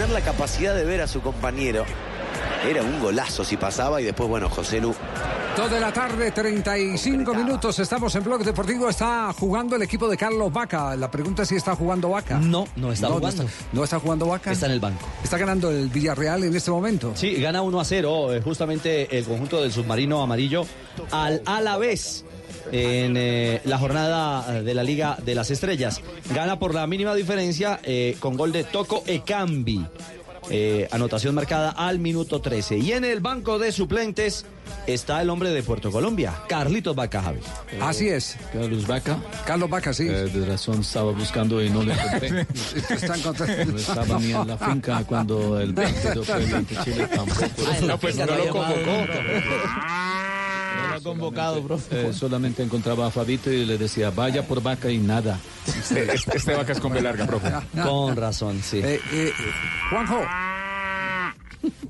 tener 0.00 0.14
la 0.14 0.20
capacidad 0.22 0.74
de 0.74 0.84
ver 0.84 1.02
a 1.02 1.06
su 1.06 1.20
compañero. 1.20 1.84
Era 2.66 2.82
un 2.82 3.00
golazo 3.00 3.44
si 3.44 3.58
pasaba 3.58 4.00
y 4.00 4.04
después, 4.04 4.30
bueno, 4.30 4.48
José 4.48 4.80
Lu. 4.80 4.94
Dos 5.60 5.70
de 5.70 5.78
la 5.78 5.92
tarde, 5.92 6.30
35 6.30 7.34
minutos. 7.34 7.78
Estamos 7.80 8.14
en 8.14 8.24
Blog 8.24 8.42
Deportivo. 8.42 8.88
Está 8.88 9.30
jugando 9.34 9.76
el 9.76 9.82
equipo 9.82 10.08
de 10.08 10.16
Carlos 10.16 10.50
Vaca. 10.50 10.96
La 10.96 11.10
pregunta 11.10 11.42
es 11.42 11.50
si 11.50 11.56
está 11.56 11.76
jugando 11.76 12.08
Vaca. 12.08 12.38
No, 12.38 12.66
no 12.76 12.90
está 12.90 13.08
jugando. 13.08 13.44
No 13.74 13.84
está, 13.84 14.00
jugando 14.00 14.24
Vaca. 14.26 14.52
Está 14.52 14.64
en 14.64 14.72
el 14.72 14.80
banco. 14.80 15.06
Está 15.22 15.36
ganando 15.36 15.70
el 15.70 15.90
Villarreal 15.90 16.44
en 16.44 16.56
este 16.56 16.70
momento. 16.70 17.12
Sí, 17.14 17.34
gana 17.34 17.60
1 17.60 17.78
a 17.78 17.84
0. 17.84 18.32
eh, 18.36 18.40
Justamente 18.42 19.18
el 19.18 19.26
conjunto 19.26 19.60
del 19.60 19.70
submarino 19.70 20.22
amarillo 20.22 20.64
al 21.10 21.42
Alavés 21.44 22.24
en 22.72 23.18
eh, 23.18 23.60
la 23.64 23.76
jornada 23.76 24.62
de 24.62 24.72
la 24.72 24.82
Liga 24.82 25.18
de 25.22 25.34
las 25.34 25.50
Estrellas. 25.50 26.00
Gana 26.34 26.58
por 26.58 26.74
la 26.74 26.86
mínima 26.86 27.14
diferencia 27.14 27.80
eh, 27.82 28.16
con 28.18 28.34
gol 28.38 28.50
de 28.50 28.64
Toco 28.64 29.02
Ekambi. 29.06 29.84
Eh, 30.50 30.88
anotación 30.90 31.34
marcada 31.34 31.70
al 31.70 31.98
minuto 32.00 32.40
13. 32.40 32.78
Y 32.78 32.92
en 32.92 33.04
el 33.04 33.20
banco 33.20 33.58
de 33.58 33.70
suplentes 33.70 34.44
está 34.86 35.22
el 35.22 35.30
hombre 35.30 35.50
de 35.50 35.62
Puerto 35.62 35.92
Colombia, 35.92 36.34
Carlitos 36.48 36.96
Vaca 36.96 37.22
Javi. 37.22 37.40
Así 37.80 38.08
es. 38.08 38.36
Carlos 38.52 38.86
Vaca. 38.86 39.18
Carlos 39.46 39.70
Vaca, 39.70 39.92
sí. 39.92 40.08
Eh, 40.08 40.26
de 40.26 40.46
razón 40.46 40.80
estaba 40.80 41.12
buscando 41.12 41.62
y 41.62 41.70
no 41.70 41.84
lo 41.84 41.92
encontré. 41.92 42.46
Está 42.90 43.16
encontrando. 43.16 43.72
No 43.72 43.78
estaba 43.78 44.18
ni 44.18 44.32
en 44.32 44.46
la 44.48 44.58
finca 44.58 45.04
cuando 45.04 45.60
el 45.60 45.72
partido 45.74 46.24
fue 46.24 46.54
ante 46.54 46.76
Chile 46.84 47.06
tampoco. 47.06 47.46
No, 47.86 47.98
pues 47.98 48.16
no 48.16 48.26
lo 48.26 48.48
convocó. 48.48 49.06
No 50.88 50.94
ha 50.94 51.00
convocado, 51.00 51.62
profe. 51.62 52.08
Eh, 52.08 52.12
solamente 52.12 52.62
encontraba 52.62 53.06
a 53.06 53.10
Fabito 53.10 53.50
y 53.50 53.64
le 53.64 53.78
decía, 53.78 54.10
vaya 54.10 54.46
por 54.46 54.62
vaca 54.62 54.90
y 54.90 54.98
nada. 54.98 55.38
Este, 55.66 56.12
este- 56.14 56.36
este 56.36 56.54
vaca 56.54 56.72
es 56.72 56.80
con 56.80 56.92
larga, 57.02 57.26
profe. 57.26 57.50
Con 57.82 58.16
razón, 58.16 58.60
sí. 58.62 58.78
Eh, 58.78 59.00
eh, 59.12 59.32
Juanjo. 59.90 60.20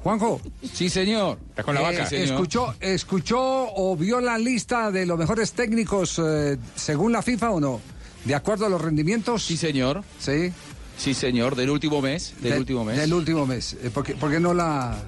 Juanjo. 0.03 0.41
Sí, 0.72 0.88
señor. 0.88 1.38
Está 1.51 1.62
con 1.62 1.74
la 1.74 1.80
Eh, 1.82 1.99
vaca. 1.99 2.16
¿escuchó, 2.16 2.74
¿Escuchó 2.80 3.38
o 3.41 3.97
vio 3.97 4.20
la 4.20 4.38
lista 4.38 4.91
de 4.91 5.07
los 5.07 5.18
mejores 5.18 5.53
técnicos 5.53 6.20
eh, 6.24 6.57
según 6.74 7.12
la 7.12 7.22
FIFA 7.22 7.51
o 7.51 7.61
no? 7.61 7.80
¿De 8.24 8.34
acuerdo 8.34 8.66
a 8.66 8.68
los 8.68 8.80
rendimientos? 8.80 9.45
Sí, 9.45 9.57
señor. 9.57 10.03
Sí. 10.18 10.53
Sí, 10.99 11.14
señor. 11.14 11.55
Del 11.57 11.70
último 11.70 12.03
mes. 12.03 12.34
Del 12.41 12.53
De- 12.55 12.59
último 12.59 12.84
mes. 12.84 12.97
Del 12.99 13.14
último 13.14 13.47
mes. 13.47 13.76
Eh, 13.82 13.91
¿Por 13.93 14.05
qué, 14.05 14.14
por 14.14 14.30
qué 14.30 14.41
no 14.41 14.53
la, 14.55 14.99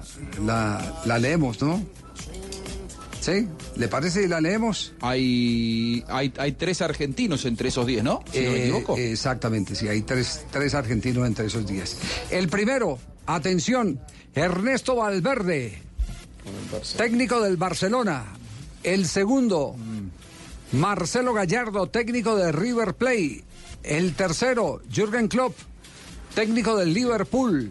la, 0.45 1.01
la 1.05 1.19
leemos, 1.19 1.61
no? 1.61 1.83
¿Sí? 3.23 3.47
¿Le 3.77 3.87
parece 3.87 4.23
si 4.23 4.27
la 4.27 4.41
leemos? 4.41 4.93
Hay, 4.99 6.03
hay, 6.09 6.33
hay 6.37 6.51
tres 6.51 6.81
argentinos 6.81 7.45
entre 7.45 7.69
esos 7.69 7.85
diez, 7.87 8.03
¿no? 8.03 8.21
Si 8.29 8.39
no 8.41 8.49
me 8.49 8.55
Eh, 8.57 8.63
equivoco. 8.63 8.97
Exactamente, 8.97 9.75
sí, 9.75 9.87
hay 9.87 10.01
tres, 10.01 10.45
tres 10.51 10.73
argentinos 10.73 11.25
entre 11.25 11.45
esos 11.45 11.65
días. 11.65 11.95
El 12.29 12.49
primero, 12.49 12.99
atención, 13.25 14.01
Ernesto 14.35 14.97
Valverde, 14.97 15.81
técnico 16.97 17.39
del 17.39 17.55
Barcelona. 17.55 18.25
El 18.83 19.07
segundo, 19.07 19.73
Marcelo 20.73 21.31
Gallardo, 21.33 21.87
técnico 21.87 22.35
de 22.35 22.51
River 22.51 22.93
Plate. 22.95 23.45
El 23.83 24.15
tercero, 24.15 24.81
Jürgen 24.93 25.29
Klopp, 25.29 25.55
técnico 26.35 26.75
del 26.75 26.93
Liverpool. 26.93 27.69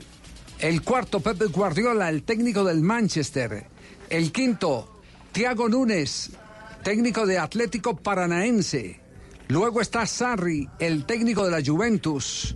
El 0.61 0.81
cuarto, 0.81 1.21
Pep 1.21 1.43
Guardiola, 1.53 2.09
el 2.09 2.23
técnico 2.23 2.65
del 2.65 2.81
Manchester. 2.81 3.67
El 4.09 4.33
quinto, 4.33 4.92
Thiago 5.33 5.67
Núñez, 5.67 6.29
técnico 6.85 7.25
de 7.25 7.39
Atlético 7.39 7.97
Paranaense. 7.97 9.01
Luego 9.49 9.81
está 9.81 10.05
Sarri, 10.05 10.69
el 10.79 11.07
técnico 11.07 11.47
de 11.47 11.51
la 11.51 11.65
Juventus. 11.65 12.55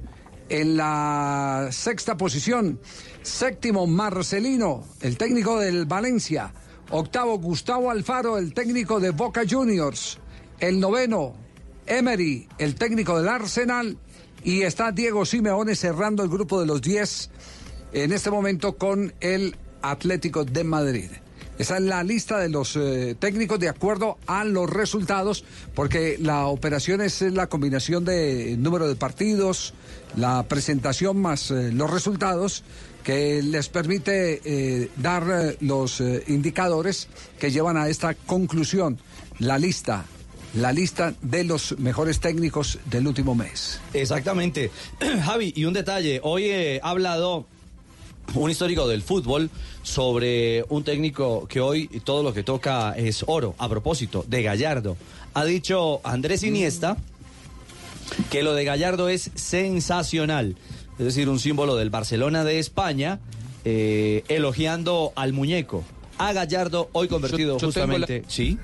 En 0.50 0.76
la 0.76 1.68
sexta 1.72 2.18
posición, 2.18 2.78
séptimo 3.22 3.86
Marcelino, 3.86 4.84
el 5.00 5.16
técnico 5.16 5.58
del 5.58 5.86
Valencia. 5.86 6.52
Octavo 6.90 7.38
Gustavo 7.38 7.90
Alfaro, 7.90 8.36
el 8.36 8.52
técnico 8.52 9.00
de 9.00 9.10
Boca 9.10 9.44
Juniors. 9.48 10.18
El 10.60 10.78
noveno 10.78 11.34
Emery, 11.86 12.46
el 12.58 12.74
técnico 12.74 13.16
del 13.18 13.28
Arsenal. 13.28 13.96
Y 14.44 14.62
está 14.62 14.92
Diego 14.92 15.24
Simeone 15.24 15.76
cerrando 15.76 16.22
el 16.22 16.28
grupo 16.28 16.60
de 16.60 16.66
los 16.66 16.82
10 16.82 17.30
en 17.94 18.12
este 18.12 18.30
momento 18.30 18.76
con 18.76 19.14
el 19.20 19.56
Atlético 19.80 20.44
de 20.44 20.62
Madrid. 20.62 21.10
Esa 21.58 21.78
es 21.78 21.82
la 21.84 22.02
lista 22.02 22.38
de 22.38 22.50
los 22.50 22.76
eh, 22.76 23.16
técnicos 23.18 23.58
de 23.58 23.70
acuerdo 23.70 24.18
a 24.26 24.44
los 24.44 24.68
resultados, 24.68 25.42
porque 25.74 26.18
la 26.20 26.46
operación 26.46 27.00
es 27.00 27.22
la 27.22 27.46
combinación 27.46 28.04
de 28.04 28.56
número 28.58 28.86
de 28.86 28.94
partidos, 28.94 29.72
la 30.16 30.42
presentación 30.42 31.18
más 31.18 31.50
eh, 31.50 31.72
los 31.72 31.90
resultados 31.90 32.62
que 33.02 33.42
les 33.42 33.70
permite 33.70 34.42
eh, 34.44 34.90
dar 34.96 35.56
los 35.60 36.02
indicadores 36.26 37.08
que 37.38 37.50
llevan 37.50 37.76
a 37.76 37.88
esta 37.88 38.14
conclusión, 38.14 38.98
la 39.38 39.58
lista, 39.58 40.04
la 40.54 40.72
lista 40.72 41.14
de 41.22 41.44
los 41.44 41.78
mejores 41.78 42.20
técnicos 42.20 42.80
del 42.86 43.06
último 43.06 43.34
mes. 43.34 43.80
Exactamente. 43.94 44.72
Javi, 45.24 45.52
y 45.56 45.64
un 45.64 45.72
detalle. 45.72 46.20
Hoy 46.22 46.50
ha 46.82 46.90
hablado 46.90 47.46
un 48.34 48.50
histórico 48.50 48.86
del 48.88 49.02
fútbol 49.02 49.50
sobre 49.82 50.64
un 50.68 50.84
técnico 50.84 51.46
que 51.48 51.60
hoy 51.60 51.88
todo 52.04 52.22
lo 52.22 52.34
que 52.34 52.42
toca 52.42 52.94
es 52.96 53.24
oro. 53.26 53.54
A 53.58 53.68
propósito, 53.68 54.24
de 54.26 54.42
Gallardo. 54.42 54.96
Ha 55.34 55.44
dicho 55.44 56.00
Andrés 56.04 56.42
Iniesta 56.42 56.96
que 58.30 58.42
lo 58.42 58.54
de 58.54 58.64
Gallardo 58.64 59.08
es 59.08 59.30
sensacional. 59.34 60.56
Es 60.98 61.04
decir, 61.04 61.28
un 61.28 61.38
símbolo 61.38 61.76
del 61.76 61.90
Barcelona 61.90 62.44
de 62.44 62.58
España, 62.58 63.20
eh, 63.64 64.24
elogiando 64.28 65.12
al 65.16 65.32
muñeco. 65.32 65.84
A 66.18 66.32
Gallardo, 66.32 66.88
hoy 66.92 67.08
convertido 67.08 67.58
Yo- 67.58 67.66
yo 67.68 67.72
tengo 67.72 67.86
justamente. 67.86 68.22
la- 68.22 68.30
Sí. 68.30 68.58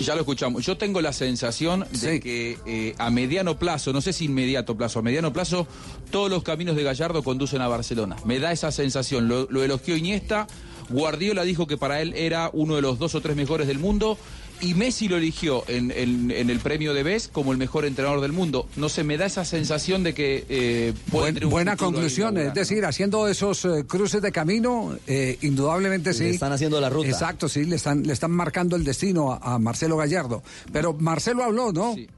Ya 0.00 0.14
lo 0.14 0.20
escuchamos. 0.20 0.64
Yo 0.64 0.76
tengo 0.76 1.00
la 1.00 1.12
sensación 1.12 1.86
de 2.00 2.20
que 2.20 2.58
eh, 2.66 2.94
a 2.98 3.10
mediano 3.10 3.58
plazo, 3.58 3.92
no 3.92 4.00
sé 4.00 4.12
si 4.12 4.26
inmediato 4.26 4.76
plazo, 4.76 4.98
a 4.98 5.02
mediano 5.02 5.32
plazo, 5.32 5.66
todos 6.10 6.30
los 6.30 6.42
caminos 6.42 6.76
de 6.76 6.82
Gallardo 6.82 7.22
conducen 7.22 7.60
a 7.60 7.68
Barcelona. 7.68 8.16
Me 8.24 8.38
da 8.38 8.52
esa 8.52 8.72
sensación. 8.72 9.28
Lo, 9.28 9.46
lo 9.50 9.62
elogió 9.62 9.96
Iniesta. 9.96 10.46
Guardiola 10.90 11.42
dijo 11.42 11.66
que 11.66 11.76
para 11.76 12.00
él 12.00 12.14
era 12.16 12.50
uno 12.52 12.76
de 12.76 12.82
los 12.82 12.98
dos 12.98 13.14
o 13.14 13.20
tres 13.20 13.36
mejores 13.36 13.66
del 13.66 13.78
mundo. 13.78 14.18
Y 14.60 14.74
Messi 14.74 15.08
lo 15.08 15.16
eligió 15.16 15.62
en, 15.68 15.90
en- 15.92 16.30
en 16.30 16.50
el 16.50 16.58
premio 16.58 16.92
de 16.94 17.02
BES 17.02 17.28
como 17.28 17.52
el 17.52 17.58
mejor 17.58 17.84
entrenador 17.84 18.20
del 18.20 18.32
mundo. 18.32 18.66
No 18.76 18.88
sé, 18.88 19.04
me 19.04 19.16
da 19.16 19.26
esa 19.26 19.44
sensación 19.44 20.02
de 20.02 20.14
que 20.14 20.44
eh, 20.48 20.92
puede 21.10 21.22
Buen- 21.22 21.34
tener 21.34 21.44
un 21.46 21.50
buena 21.50 21.76
conclusión, 21.76 22.36
es 22.38 22.54
decir, 22.54 22.84
haciendo 22.84 23.28
esos 23.28 23.64
eh, 23.64 23.84
cruces 23.86 24.20
de 24.20 24.32
camino, 24.32 24.96
eh, 25.06 25.38
indudablemente 25.42 26.12
sí. 26.12 26.24
Le 26.24 26.30
están 26.30 26.52
haciendo 26.52 26.80
la 26.80 26.90
ruta. 26.90 27.08
Exacto, 27.08 27.48
sí, 27.48 27.64
le 27.64 27.76
están, 27.76 28.02
le 28.02 28.12
están 28.12 28.32
marcando 28.32 28.74
el 28.76 28.84
destino 28.84 29.32
a, 29.32 29.54
a 29.54 29.58
Marcelo 29.58 29.96
Gallardo. 29.96 30.42
Pero 30.72 30.92
Marcelo 30.94 31.44
habló, 31.44 31.72
¿no? 31.72 31.94
Sí, 31.94 32.08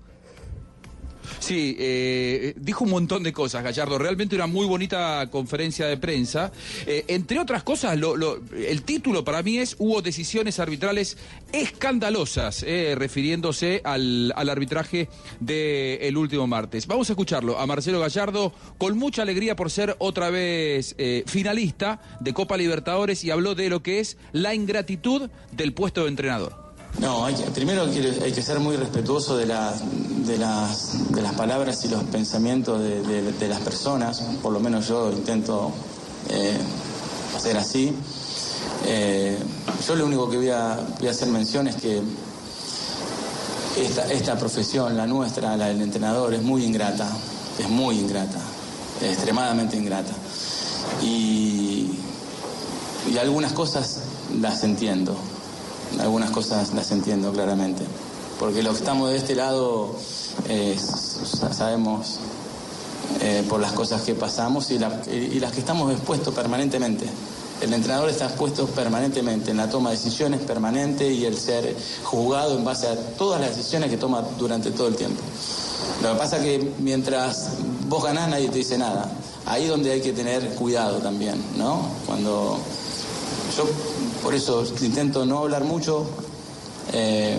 eh, 1.49 2.55
dijo 2.57 2.85
un 2.85 2.91
montón 2.91 3.23
de 3.23 3.33
cosas, 3.33 3.63
Gallardo. 3.65 3.99
Realmente 3.99 4.37
una 4.37 4.47
muy 4.47 4.67
bonita 4.67 5.27
conferencia 5.31 5.87
de 5.87 5.97
prensa. 5.97 6.53
Eh, 6.87 7.05
entre 7.09 7.39
otras 7.41 7.63
cosas, 7.63 7.99
lo- 7.99 8.17
lo- 8.17 8.41
el 8.57 8.83
título 8.83 9.25
para 9.25 9.43
mí 9.43 9.59
es 9.59 9.77
Hubo 9.79 10.03
decisiones 10.03 10.59
arbitrales 10.61 11.17
escandalosas, 11.53 12.63
eh, 12.67 12.95
refiriéndose 12.97 13.81
al, 13.85 14.33
al 14.37 14.49
arbitraje 14.51 15.09
del 15.41 16.17
último 16.17 16.47
martes. 16.47 16.87
Vamos 16.87 17.09
a 17.11 17.15
escucharlo 17.15 17.59
a 17.59 17.67
Marcelo 17.67 18.01
Gallardo 18.01 18.53
con 18.79 18.99
mucha 18.99 19.23
alegría 19.23 19.57
por 19.57 19.71
ser 19.71 19.97
otra 19.99 20.31
vez 20.31 20.95
eh, 20.99 21.25
finalista 21.27 22.01
de 22.21 22.35
Copa 22.35 22.57
Libertadores 22.57 23.25
y 23.25 23.31
habló 23.31 23.55
de 23.55 23.71
lo 23.71 23.83
que 23.83 24.01
es 24.01 24.17
la 24.33 24.55
ingratitud 24.55 25.31
del 25.53 25.73
puesto 25.73 26.03
de 26.05 26.09
entrenador. 26.11 26.70
No, 26.99 27.27
primero 27.55 27.85
hay 27.85 28.33
que 28.33 28.43
ser 28.43 28.59
muy 28.59 28.77
respetuoso 28.77 29.37
de, 29.37 29.47
de 29.47 30.39
las, 30.39 31.13
de 31.13 31.23
las 31.23 31.35
palabras 31.35 31.85
y 31.85 31.89
los 31.89 32.03
pensamientos 32.05 32.81
de, 32.83 33.49
las 33.49 33.61
personas, 33.61 34.21
por 34.43 34.53
lo 34.53 34.61
menos 34.61 34.89
yo 34.89 35.11
intento 35.11 35.73
eh, 36.29 36.59
ser 37.39 37.57
así. 37.57 37.95
Eh, 38.87 39.39
yo 39.87 39.95
lo 39.95 40.07
único 40.07 40.29
que 40.29 40.37
voy 40.37 40.51
a, 40.51 40.79
voy 40.99 41.09
a 41.09 41.11
hacer 41.11 41.29
mención 41.29 41.69
es 41.69 41.77
que 41.77 42.03
esta, 44.11 44.37
profesión, 44.39 44.97
la 44.97 45.07
nuestra, 45.07 45.57
la 45.57 45.69
del 45.69 45.81
entrenador, 45.81 46.35
es 46.35 46.43
muy 46.43 46.65
ingrata, 46.65 47.09
es 47.59 47.69
muy 47.69 47.99
ingrata, 47.99 48.41
extremadamente 49.01 49.77
ingrata. 49.77 50.13
Y, 51.03 51.99
y 53.11 53.19
algunas 53.19 53.53
cosas 53.53 54.01
las 54.39 54.63
entiendo, 54.65 55.17
algunas 56.01 56.31
cosas 56.31 56.73
las 56.75 56.91
entiendo 56.91 57.33
claramente, 57.33 57.85
porque 58.39 58.63
los 58.63 58.75
que 58.75 58.79
estamos 58.81 59.11
de 59.11 59.17
este 59.17 59.35
lado 59.35 59.95
eh, 60.49 60.79
sabemos 61.53 62.19
eh, 63.21 63.45
por 63.49 63.61
las 63.61 63.73
cosas 63.73 64.03
que 64.03 64.15
pasamos 64.15 64.71
y, 64.71 64.79
la- 64.79 65.03
y 65.11 65.39
las 65.41 65.53
que 65.53 65.61
estamos 65.61 65.93
expuestos 65.93 66.33
permanentemente. 66.35 67.07
El 67.61 67.75
entrenador 67.75 68.09
está 68.09 68.25
expuesto 68.25 68.67
permanentemente 68.67 69.51
en 69.51 69.59
la 69.59 69.69
toma 69.69 69.91
de 69.91 69.97
decisiones 69.97 70.41
permanente 70.41 71.13
y 71.13 71.27
el 71.27 71.37
ser 71.37 71.77
juzgado 72.05 72.57
en 72.57 72.65
base 72.65 72.87
a 72.87 72.97
todas 73.19 73.39
las 73.39 73.55
decisiones 73.55 73.91
que 73.91 73.99
toma 73.99 74.23
durante 74.39 74.71
todo 74.71 74.89
el 74.89 74.97
tiempo. 74.97 75.21
Lo 76.03 76.13
que 76.13 76.19
pasa 76.19 76.39
es 76.39 76.43
que 76.43 76.73
mientras 76.79 77.49
vos 77.87 78.03
ganás 78.03 78.31
nadie 78.31 78.49
te 78.49 78.59
dice 78.59 78.79
nada. 78.79 79.11
Ahí 79.45 79.67
donde 79.67 79.93
hay 79.93 80.01
que 80.01 80.13
tener 80.15 80.55
cuidado 80.55 80.99
también, 80.99 81.43
¿no? 81.59 81.83
Cuando 82.07 82.59
yo 83.61 83.71
por 84.23 84.35
eso 84.35 84.65
intento 84.81 85.25
no 85.27 85.39
hablar 85.39 85.65
mucho 85.65 86.07
eh, 86.93 87.39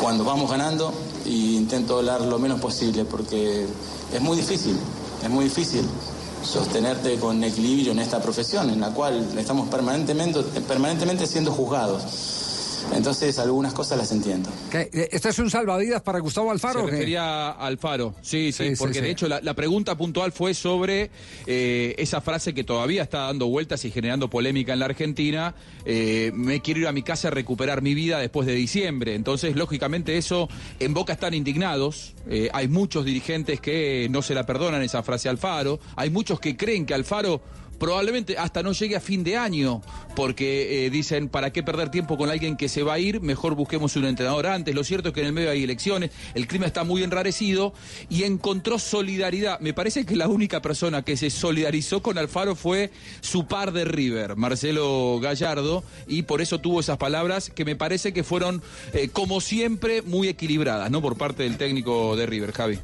cuando 0.00 0.24
vamos 0.24 0.50
ganando 0.50 0.92
e 1.24 1.30
intento 1.30 1.98
hablar 1.98 2.20
lo 2.22 2.38
menos 2.38 2.60
posible 2.60 3.04
porque 3.04 3.66
es 4.12 4.20
muy 4.20 4.36
difícil, 4.36 4.76
es 5.22 5.30
muy 5.30 5.44
difícil 5.44 5.82
sostenerte 6.42 7.18
con 7.18 7.42
equilibrio 7.42 7.92
en 7.92 7.98
esta 7.98 8.20
profesión 8.20 8.70
en 8.70 8.80
la 8.80 8.90
cual 8.90 9.26
estamos 9.36 9.68
permanentemente, 9.68 10.42
permanentemente 10.60 11.26
siendo 11.26 11.52
juzgados. 11.52 12.02
Entonces 12.94 13.38
algunas 13.38 13.74
cosas 13.74 13.98
las 13.98 14.12
entiendo. 14.12 14.48
¿Qué? 14.70 14.88
¿Este 14.92 15.28
es 15.28 15.38
un 15.38 15.50
salvavidas 15.50 16.02
para 16.02 16.18
Gustavo 16.18 16.50
Alfaro? 16.50 16.84
Se 16.86 16.90
refería 16.92 17.48
a 17.48 17.66
Alfaro, 17.66 18.14
sí, 18.22 18.52
sí, 18.52 18.64
Sí, 18.64 18.70
sí, 18.70 18.76
porque 18.78 18.94
sí. 18.94 19.00
de 19.00 19.10
hecho 19.10 19.28
la, 19.28 19.40
la 19.40 19.54
pregunta 19.54 19.96
puntual 19.96 20.32
fue 20.32 20.54
sobre 20.54 21.10
eh, 21.46 21.94
esa 21.98 22.20
frase 22.20 22.54
que 22.54 22.64
todavía 22.64 23.02
está 23.02 23.20
dando 23.26 23.46
vueltas 23.48 23.84
y 23.84 23.90
generando 23.90 24.28
polémica 24.30 24.72
en 24.72 24.78
la 24.78 24.86
Argentina, 24.86 25.54
eh, 25.84 26.30
me 26.34 26.60
quiero 26.62 26.80
ir 26.80 26.86
a 26.86 26.92
mi 26.92 27.02
casa 27.02 27.28
a 27.28 27.30
recuperar 27.30 27.82
mi 27.82 27.94
vida 27.94 28.18
después 28.18 28.46
de 28.46 28.54
diciembre. 28.54 29.14
Entonces, 29.14 29.56
lógicamente 29.56 30.16
eso, 30.16 30.48
en 30.80 30.94
Boca 30.94 31.12
están 31.12 31.34
indignados, 31.34 32.14
eh, 32.28 32.48
hay 32.52 32.68
muchos 32.68 33.04
dirigentes 33.04 33.60
que 33.60 34.08
no 34.10 34.22
se 34.22 34.34
la 34.34 34.46
perdonan 34.46 34.82
esa 34.82 35.02
frase 35.02 35.28
a 35.28 35.32
Alfaro, 35.32 35.80
hay 35.96 36.10
muchos 36.10 36.40
que 36.40 36.56
creen 36.56 36.86
que 36.86 36.94
Alfaro 36.94 37.40
probablemente 37.78 38.38
hasta 38.38 38.62
no 38.62 38.72
llegue 38.72 38.96
a 38.96 39.00
fin 39.00 39.24
de 39.24 39.36
año, 39.36 39.82
porque 40.14 40.86
eh, 40.86 40.90
dicen, 40.90 41.28
¿para 41.28 41.52
qué 41.52 41.62
perder 41.62 41.90
tiempo 41.90 42.16
con 42.16 42.30
alguien 42.30 42.56
que 42.56 42.68
se 42.68 42.82
va 42.82 42.94
a 42.94 42.98
ir? 42.98 43.20
Mejor 43.20 43.54
busquemos 43.54 43.96
un 43.96 44.04
entrenador 44.04 44.46
antes. 44.46 44.74
Lo 44.74 44.84
cierto 44.84 45.08
es 45.08 45.14
que 45.14 45.20
en 45.20 45.26
el 45.26 45.32
medio 45.32 45.50
hay 45.50 45.64
elecciones, 45.64 46.10
el 46.34 46.46
clima 46.46 46.66
está 46.66 46.84
muy 46.84 47.02
enrarecido 47.02 47.72
y 48.08 48.24
encontró 48.24 48.78
solidaridad. 48.78 49.60
Me 49.60 49.74
parece 49.74 50.04
que 50.04 50.16
la 50.16 50.28
única 50.28 50.62
persona 50.62 51.02
que 51.02 51.16
se 51.16 51.30
solidarizó 51.30 52.02
con 52.02 52.18
Alfaro 52.18 52.54
fue 52.54 52.90
su 53.20 53.46
par 53.46 53.72
de 53.72 53.84
River, 53.84 54.36
Marcelo 54.36 55.18
Gallardo, 55.20 55.84
y 56.06 56.22
por 56.22 56.40
eso 56.40 56.60
tuvo 56.60 56.80
esas 56.80 56.98
palabras 56.98 57.50
que 57.50 57.64
me 57.64 57.76
parece 57.76 58.12
que 58.12 58.24
fueron, 58.24 58.62
eh, 58.92 59.08
como 59.12 59.40
siempre, 59.40 60.02
muy 60.02 60.28
equilibradas, 60.28 60.90
¿no? 60.90 61.02
Por 61.02 61.16
parte 61.16 61.42
del 61.42 61.56
técnico 61.56 62.16
de 62.16 62.26
River, 62.26 62.52
Javi. 62.52 62.78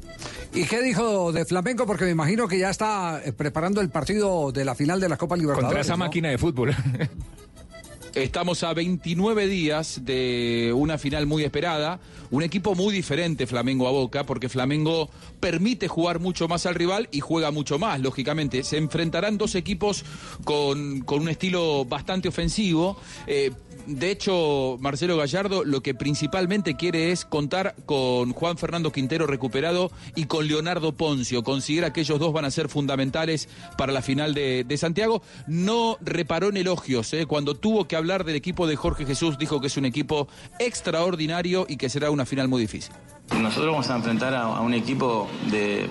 ¿Y 0.55 0.65
qué 0.65 0.83
dijo 0.83 1.33
de 1.33 1.47
Flamenco? 1.47 1.87
Porque 1.87 2.05
me 2.05 2.11
imagino 2.11 2.47
que 2.47 2.59
ya 2.59 2.69
está 2.69 3.23
eh, 3.25 3.33
preparando 3.33 3.81
el 3.81 3.89
partido 3.89 4.53
de 4.53 4.65
la 4.67 4.75
de 4.87 5.09
la 5.09 5.17
Copa 5.17 5.37
Libertadores. 5.37 5.67
Contra 5.67 5.81
esa 5.81 5.93
¿no? 5.93 5.99
máquina 5.99 6.29
de 6.29 6.39
fútbol. 6.39 6.75
Estamos 8.15 8.63
a 8.63 8.75
29 8.75 9.47
días 9.47 10.05
de 10.05 10.71
una 10.77 10.99
final 10.99 11.25
muy 11.27 11.45
esperada, 11.45 11.99
un 12.31 12.43
equipo 12.43 12.75
muy 12.75 12.93
diferente 12.93 13.47
Flamengo 13.47 13.89
a 13.89 13.91
Boca, 13.91 14.27
porque 14.27 14.51
Flamengo 14.51 15.09
permite 15.41 15.89
jugar 15.89 16.21
mucho 16.21 16.47
más 16.47 16.67
al 16.67 16.75
rival 16.75 17.09
y 17.11 17.21
juega 17.21 17.51
mucho 17.51 17.79
más, 17.79 18.01
lógicamente. 18.01 18.65
Se 18.65 18.77
enfrentarán 18.77 19.39
dos 19.39 19.55
equipos 19.55 20.05
con, 20.45 21.01
con 21.01 21.23
un 21.23 21.31
estilo 21.31 21.87
bastante 21.87 22.29
ofensivo. 22.29 23.01
Eh, 23.27 23.51
de 23.87 24.11
hecho, 24.11 24.77
Marcelo 24.81 25.17
Gallardo 25.17 25.65
lo 25.65 25.83
que 25.83 25.95
principalmente 25.95 26.77
quiere 26.77 27.13
es 27.13 27.25
contar 27.25 27.75
con 27.87 28.33
Juan 28.33 28.57
Fernando 28.59 28.93
Quintero 28.93 29.27
recuperado 29.27 29.91
y 30.15 30.27
con 30.27 30.47
Leonardo 30.47 30.93
Poncio. 30.93 31.43
Considera 31.43 31.93
que 31.93 32.03
ellos 32.03 32.19
dos 32.19 32.33
van 32.33 32.45
a 32.45 32.51
ser 32.51 32.69
fundamentales 32.69 33.49
para 33.77 33.93
la 33.93 34.03
final 34.03 34.35
de, 34.35 34.77
Santiago. 34.77 35.23
No 35.47 35.99
reparó 36.01 36.49
en 36.49 36.57
elogios. 36.57 37.13
¿eh? 37.13 37.27
Cuando 37.27 37.55
tuvo 37.55 37.87
que 37.87 37.97
hablar 37.97 38.25
del 38.25 38.37
equipo 38.37 38.67
de 38.67 38.77
Jorge 38.77 39.05
Jesús, 39.05 39.39
dijo 39.39 39.61
que 39.61 39.67
es 39.67 39.77
un 39.77 39.85
equipo 39.85 40.29
extraordinario 40.59 41.67
y 41.69 41.77
que 41.77 41.89
será 41.89 42.11
una 42.11 42.27
final 42.27 42.49
muy 42.49 42.61
difícil. 42.63 42.93
Nosotros 43.39 43.71
vamos 43.71 43.91
a 43.91 43.97
enfrentar 43.97 44.35
a, 44.35 44.43
a 44.43 44.61
un 44.61 44.75
equipo 44.75 45.29
de 45.51 45.89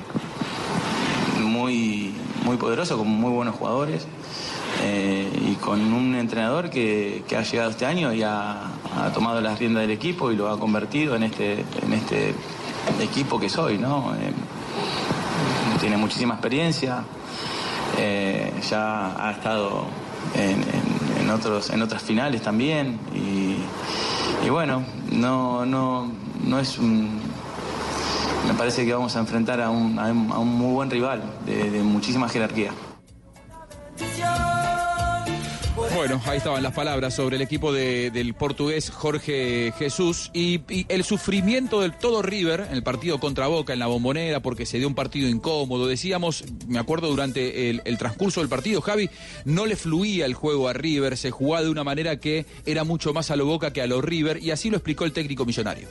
muy, 1.42 2.14
muy 2.44 2.58
poderoso, 2.58 2.98
con 2.98 3.08
muy 3.08 3.32
buenos 3.32 3.56
jugadores 3.56 4.08
eh, 4.82 5.30
y 5.52 5.56
con 5.56 5.80
un 5.94 6.16
entrenador 6.16 6.70
que, 6.70 7.24
que 7.28 7.38
ha 7.38 7.44
llegado 7.44 7.70
este 7.72 7.86
año 7.86 8.14
y 8.14 8.24
ha, 8.24 8.68
tomado 9.14 9.40
las 9.42 9.58
riendas 9.60 9.82
del 9.82 9.92
equipo 9.92 10.32
y 10.32 10.36
lo 10.36 10.50
ha 10.50 10.60
convertido 10.60 11.16
en 11.16 11.24
este, 11.24 11.64
en 11.84 11.94
este 11.94 12.34
equipo 13.02 13.40
que 13.40 13.50
soy, 13.50 13.78
¿no? 13.78 14.14
Eh, 14.16 14.32
tiene 15.80 15.98
muchísima 15.98 16.36
experiencia, 16.36 17.04
eh, 17.98 18.54
ya 18.70 19.28
ha 19.28 19.32
estado 19.32 19.86
en, 20.36 21.30
otros, 21.30 21.70
en 21.72 21.82
otras 21.82 22.02
finales 22.04 22.42
también 22.42 23.00
y, 23.16 24.50
bueno, 24.50 24.84
no, 25.12 25.66
no, 25.66 26.12
no 26.44 26.60
es 26.60 26.78
un, 26.78 27.20
me 28.48 28.54
parece 28.54 28.86
que 28.86 28.94
vamos 28.94 29.16
a 29.16 29.20
enfrentar 29.20 29.62
a 29.62 29.70
un, 29.70 29.98
a 29.98 30.12
un- 30.12 30.48
muy 30.48 30.74
buen 30.74 30.90
rival 30.90 31.24
de 31.46 31.82
muchísima 31.84 32.28
jerarquía. 32.30 32.72
Bueno, 35.76 36.22
ahí 36.26 36.38
estaban 36.38 36.62
las 36.64 36.74
palabras 36.74 37.16
sobre 37.16 37.38
el 37.38 37.42
equipo 37.42 37.72
de- 37.72 38.12
del 38.12 38.34
portugués 38.34 38.90
Jorge 38.90 39.74
Jesús 39.78 40.30
y, 40.34 40.62
el 40.90 41.04
sufrimiento 41.04 41.82
del 41.82 41.94
todo 41.94 42.22
River 42.22 42.66
en 42.70 42.74
el 42.76 42.84
partido 42.84 43.20
contra 43.20 43.48
Boca 43.48 43.72
en 43.74 43.80
la 43.80 43.88
bombonera 43.88 44.42
porque 44.42 44.66
se 44.66 44.78
dio 44.80 44.88
un 44.88 44.96
partido 44.96 45.30
incómodo. 45.30 45.88
Decíamos, 45.88 46.44
me 46.68 46.78
acuerdo 46.80 47.08
durante 47.10 47.70
el, 47.70 47.98
transcurso 47.98 48.42
del 48.42 48.50
partido, 48.50 48.82
Javi, 48.82 49.10
no 49.46 49.66
le 49.66 49.76
fluía 49.76 50.26
el 50.26 50.34
juego 50.34 50.68
a 50.68 50.74
River, 50.74 51.18
se 51.18 51.32
jugaba 51.32 51.64
de 51.64 51.70
una 51.70 51.84
manera 51.84 52.18
que 52.20 52.46
era 52.66 52.84
mucho 52.84 53.14
más 53.14 53.32
a 53.32 53.36
lo 53.36 53.46
Boca 53.46 53.72
que 53.72 53.82
a 53.82 53.88
lo 53.88 54.02
River 54.02 54.44
y 54.44 54.52
así 54.52 54.70
lo 54.70 54.78
explicó 54.78 55.06
el 55.06 55.14
técnico 55.14 55.46
millonario. 55.46 55.88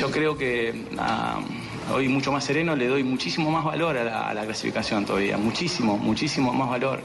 Yo 0.00 0.10
creo 0.10 0.36
que 0.38 0.86
ah, 0.98 1.40
hoy 1.94 2.08
mucho 2.08 2.32
más 2.32 2.44
sereno 2.44 2.74
le 2.74 2.86
doy 2.88 3.04
muchísimo 3.04 3.50
más 3.50 3.64
valor 3.64 3.96
a 3.98 4.04
la, 4.04 4.28
a 4.28 4.34
la 4.34 4.44
clasificación 4.44 5.04
todavía, 5.04 5.36
muchísimo, 5.36 5.98
muchísimo 5.98 6.52
más 6.52 6.70
valor. 6.70 7.00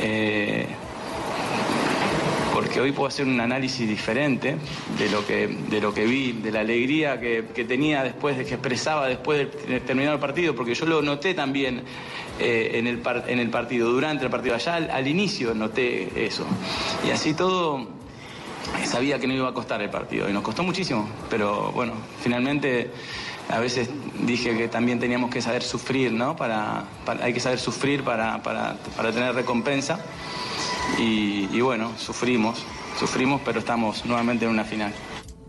Eh, 0.00 0.66
porque 2.52 2.80
hoy 2.80 2.92
puedo 2.92 3.08
hacer 3.08 3.26
un 3.26 3.40
análisis 3.40 3.88
diferente 3.88 4.56
de 4.98 5.10
lo 5.10 5.26
que, 5.26 5.46
de 5.46 5.80
lo 5.80 5.92
que 5.92 6.04
vi, 6.04 6.32
de 6.32 6.52
la 6.52 6.60
alegría 6.60 7.18
que, 7.18 7.42
tenía 7.66 8.02
después, 8.02 8.36
de 8.36 8.44
que 8.44 8.54
expresaba 8.54 9.08
después 9.08 9.48
de 9.66 9.80
terminar 9.80 10.14
el 10.14 10.20
partido, 10.20 10.54
porque 10.54 10.74
yo 10.74 10.86
lo 10.86 11.02
noté 11.02 11.34
también 11.34 11.82
eh, 12.38 12.72
en, 12.74 12.86
el 12.86 13.02
en 13.26 13.38
el 13.38 13.50
partido, 13.50 13.90
durante 13.90 14.24
el 14.24 14.30
partido, 14.30 14.54
allá 14.54 14.76
al, 14.76 15.08
inicio 15.08 15.54
noté 15.54 16.24
eso. 16.24 16.46
Y 17.06 17.10
así 17.10 17.34
todo 17.34 17.88
sabía 18.84 19.18
que 19.18 19.26
no 19.26 19.34
iba 19.34 19.48
a 19.48 19.54
costar 19.54 19.80
el 19.82 19.90
partido, 19.90 20.28
y 20.28 20.32
nos 20.32 20.42
costó 20.42 20.62
muchísimo, 20.62 21.08
pero 21.30 21.72
bueno, 21.72 21.94
finalmente 22.22 22.90
a 23.48 23.58
veces 23.58 23.88
dije 24.20 24.56
que 24.56 24.68
también 24.68 25.00
teníamos 25.00 25.30
que 25.30 25.42
saber 25.42 25.62
sufrir, 25.62 26.12
¿no? 26.12 26.36
Para- 26.36 26.84
hay 27.20 27.32
que 27.32 27.40
saber 27.40 27.58
sufrir 27.58 28.04
para, 28.04 28.42
para, 28.42 28.76
para 28.96 29.10
tener 29.10 29.34
recompensa. 29.34 29.98
Y, 30.98 31.60
bueno, 31.60 31.92
sufrimos, 31.98 32.64
sufrimos, 32.98 33.40
pero 33.44 33.60
estamos 33.60 34.04
nuevamente 34.04 34.44
en 34.44 34.50
una 34.50 34.64
final. 34.64 34.92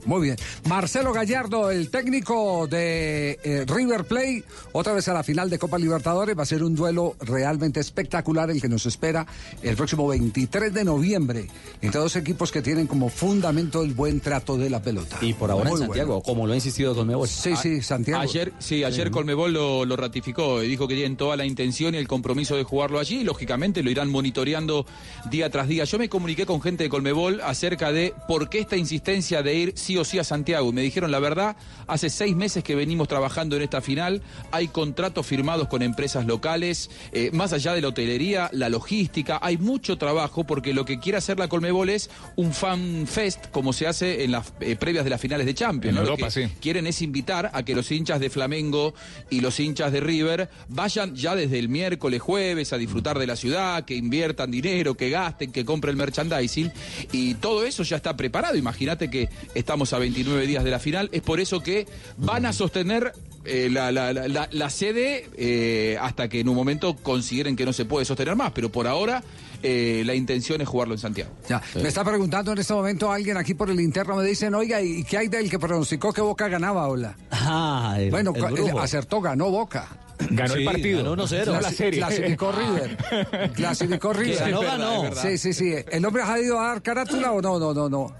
Muy 0.06 0.22
bien. 0.22 0.38
Marcelo 0.68 1.14
Gallardo, 1.14 1.72
el 1.72 1.90
técnico 1.90 2.68
de 2.68 3.40
eh, 3.44 3.66
River 3.68 4.06
Plate, 4.06 4.44
otra 4.72 4.94
vez 4.94 5.08
a 5.08 5.14
la 5.14 5.24
final 5.24 5.50
de 5.50 5.60
Copa 5.60 5.78
Libertadores. 5.78 6.38
Va 6.38 6.44
a 6.44 6.46
ser 6.46 6.64
un 6.64 6.76
duelo 6.76 7.16
realmente 7.22 7.80
espectacular 7.80 8.50
el 8.50 8.62
que 8.62 8.70
nos 8.70 8.86
espera 8.86 9.26
el 9.62 9.76
próximo 9.76 10.08
23 10.08 10.74
de 10.74 10.84
noviembre 10.84 11.48
entre 11.82 12.00
dos 12.00 12.16
equipos 12.16 12.52
que 12.52 12.62
tienen 12.62 12.88
como 12.88 13.10
fundamento 13.10 13.84
el 13.84 13.94
buen 13.94 14.20
trato 14.20 14.58
de 14.58 14.70
la 14.70 14.82
pelota. 14.82 15.18
Y 15.22 15.34
por 15.34 15.52
ahora 15.52 15.70
Muy 15.70 15.80
en 15.80 15.88
Santiago, 15.88 16.14
bueno. 16.14 16.24
como 16.24 16.48
lo 16.48 16.54
ha 16.54 16.56
insistido 16.56 16.96
Conmebol. 16.96 17.28
Sí, 17.28 17.56
sí, 17.56 17.82
Santiago. 17.82 18.22
Ayer, 18.22 18.54
sí, 18.60 18.84
ayer 18.84 19.12
Colmebol 19.12 19.54
lo, 19.54 19.86
lo 19.86 19.96
ratificó 19.96 20.64
y 20.64 20.68
dijo 20.68 20.88
que 20.88 20.96
tienen 20.96 21.18
toda 21.18 21.36
la 21.36 21.46
intención 21.46 21.96
y 21.96 21.98
el 21.98 22.08
compromiso 22.08 22.56
de 22.56 22.64
jugarlo 22.64 23.00
allí 23.00 23.22
y 23.22 23.24
lógicamente 23.24 23.84
lo 23.84 23.92
irán 23.92 24.10
monitoreando 24.10 24.86
día 25.30 25.50
tras 25.50 25.68
día. 25.68 25.84
Yo 25.86 25.98
me 26.00 26.10
comuniqué 26.10 26.46
con 26.46 26.62
gente 26.62 26.84
de 26.84 26.90
Colmebol 26.90 27.42
acerca 27.42 27.92
de 27.92 28.14
por 28.28 28.50
qué 28.50 28.60
esta 28.60 28.78
insistencia 28.78 29.44
de 29.44 29.54
ir 29.56 29.74
sí 29.94 29.98
o 29.98 30.04
sí 30.04 30.20
a 30.20 30.24
Santiago 30.24 30.70
y 30.70 30.74
me 30.74 30.82
dijeron 30.82 31.12
la 31.12 31.20
verdad, 31.20 31.56
hace 31.88 32.10
seis 32.10 32.36
meses 32.36 32.64
que 32.64 32.74
venimos 32.76 33.08
trabajando 33.08 33.56
en 33.56 33.62
esta 33.62 33.82
final, 33.82 34.22
hay 34.52 34.68
contratos 34.68 35.26
firmados 35.26 35.68
con 35.68 35.82
empresas 35.84 36.26
locales, 36.26 36.90
eh, 37.12 37.30
más 37.32 37.54
allá 37.54 37.74
de 37.74 37.82
la 37.82 37.90
hotelería, 37.90 38.50
la 38.54 38.70
logística, 38.70 39.40
hay 39.42 39.58
mucho 39.58 39.98
trabajo 39.98 40.46
porque 40.46 40.74
lo 40.74 40.86
que 40.86 41.00
quiere 41.00 41.20
hacer 41.20 41.38
la 41.38 41.48
Colmebol 41.48 41.90
es 41.90 42.10
un 42.36 42.54
fan 42.54 43.06
fest 43.06 43.52
como 43.52 43.72
se 43.72 43.86
hace 43.86 44.24
en 44.24 44.32
las 44.32 44.54
eh, 44.62 44.76
previas 44.76 45.04
de 45.04 45.12
las 45.12 45.22
finales 45.22 45.46
de 45.46 45.54
Champions. 45.54 45.98
En 45.98 46.04
¿no? 46.04 46.10
Lo 46.10 46.18
que 46.18 46.32
sí. 46.32 46.48
quieren 46.60 46.88
es 46.88 47.02
invitar 47.02 47.52
a 47.54 47.64
que 47.64 47.76
los 47.76 47.92
hinchas 47.92 48.20
de 48.20 48.30
Flamengo 48.30 48.96
y 49.30 49.42
los 49.42 49.60
hinchas 49.60 49.92
de 49.92 50.00
River 50.00 50.50
vayan 50.70 51.16
ya 51.16 51.36
desde 51.36 51.60
el 51.60 51.70
miércoles, 51.70 52.22
jueves 52.22 52.74
a 52.74 52.78
disfrutar 52.78 53.20
de 53.20 53.28
la 53.28 53.36
ciudad, 53.36 53.86
que 53.86 53.96
inviertan 53.96 54.50
dinero, 54.50 54.96
que 54.96 55.10
gasten, 55.10 55.52
que 55.52 55.66
compren 55.66 55.98
merchandising 55.98 56.72
y 57.12 57.36
todo 57.36 57.64
eso 57.64 57.84
ya 57.84 57.98
está 57.98 58.18
preparado. 58.18 58.58
Imagínate 58.58 59.10
que 59.10 59.30
estamos 59.54 59.83
a 59.92 59.98
29 60.00 60.48
días 60.48 60.64
de 60.64 60.72
la 60.72 60.80
final, 60.80 61.10
es 61.12 61.22
por 61.22 61.42
eso 61.42 61.62
que 61.62 61.86
van 62.18 62.46
a 62.46 62.54
sostener 62.54 63.12
eh, 63.44 63.68
la, 63.70 63.92
la- 63.92 64.14
la- 64.14 64.70
sede 64.70 65.28
eh, 65.36 65.98
hasta 66.00 66.30
que 66.30 66.40
en 66.40 66.48
un 66.48 66.56
momento 66.56 66.96
consideren 66.96 67.58
que 67.58 67.66
no 67.66 67.74
se 67.74 67.84
puede 67.84 68.06
sostener 68.06 68.38
más, 68.38 68.52
pero 68.54 68.72
por 68.72 68.88
ahora 68.88 69.22
eh, 69.62 70.04
la 70.06 70.14
intención 70.16 70.62
es 70.62 70.68
jugarlo 70.70 70.94
en 70.94 71.00
Santiago. 71.00 71.32
Ya, 71.50 71.62
me 71.76 71.88
está 71.90 72.04
preguntando 72.06 72.54
en 72.54 72.60
este 72.60 72.74
momento 72.74 73.12
alguien 73.12 73.36
aquí 73.36 73.54
por 73.54 73.70
el 73.70 73.80
interno, 73.82 74.16
me 74.16 74.24
dicen, 74.26 74.56
oiga, 74.56 74.82
¿y 74.82 75.04
qué 75.04 75.18
hay 75.18 75.28
del 75.28 75.50
que 75.50 75.60
pronosticó 75.60 76.14
que 76.14 76.22
Boca 76.22 76.48
ganaba, 76.48 76.88
hola? 76.88 77.18
Ah, 77.32 77.98
el- 78.00 78.12
bueno, 78.12 78.34
el 78.36 78.78
acertó, 78.78 79.20
ganó 79.20 79.50
Boca. 79.50 79.88
Ganó 80.30 80.54
el 80.54 80.64
partido. 80.64 81.00
ganó 81.04 81.16
1-0. 81.26 81.46
Ganó 81.48 81.60
la 81.62 81.72
serie. 81.72 82.00
Clasificó 82.00 82.52
River. 82.54 83.52
Clasificó 83.56 84.14
River. 84.14 84.40
ganó, 84.40 84.62
ganó. 84.62 85.16
Sí, 85.16 85.38
sí, 85.38 85.52
sí. 85.54 85.74
¿El 85.92 86.06
hombre 86.06 86.24
ha 86.24 86.40
ido 86.40 86.60
a 86.60 86.68
dar 86.68 86.82
carátula 86.82 87.32
o 87.34 87.42
no? 87.42 87.60
No, 87.60 87.74
no, 87.74 87.90
no. 87.90 88.16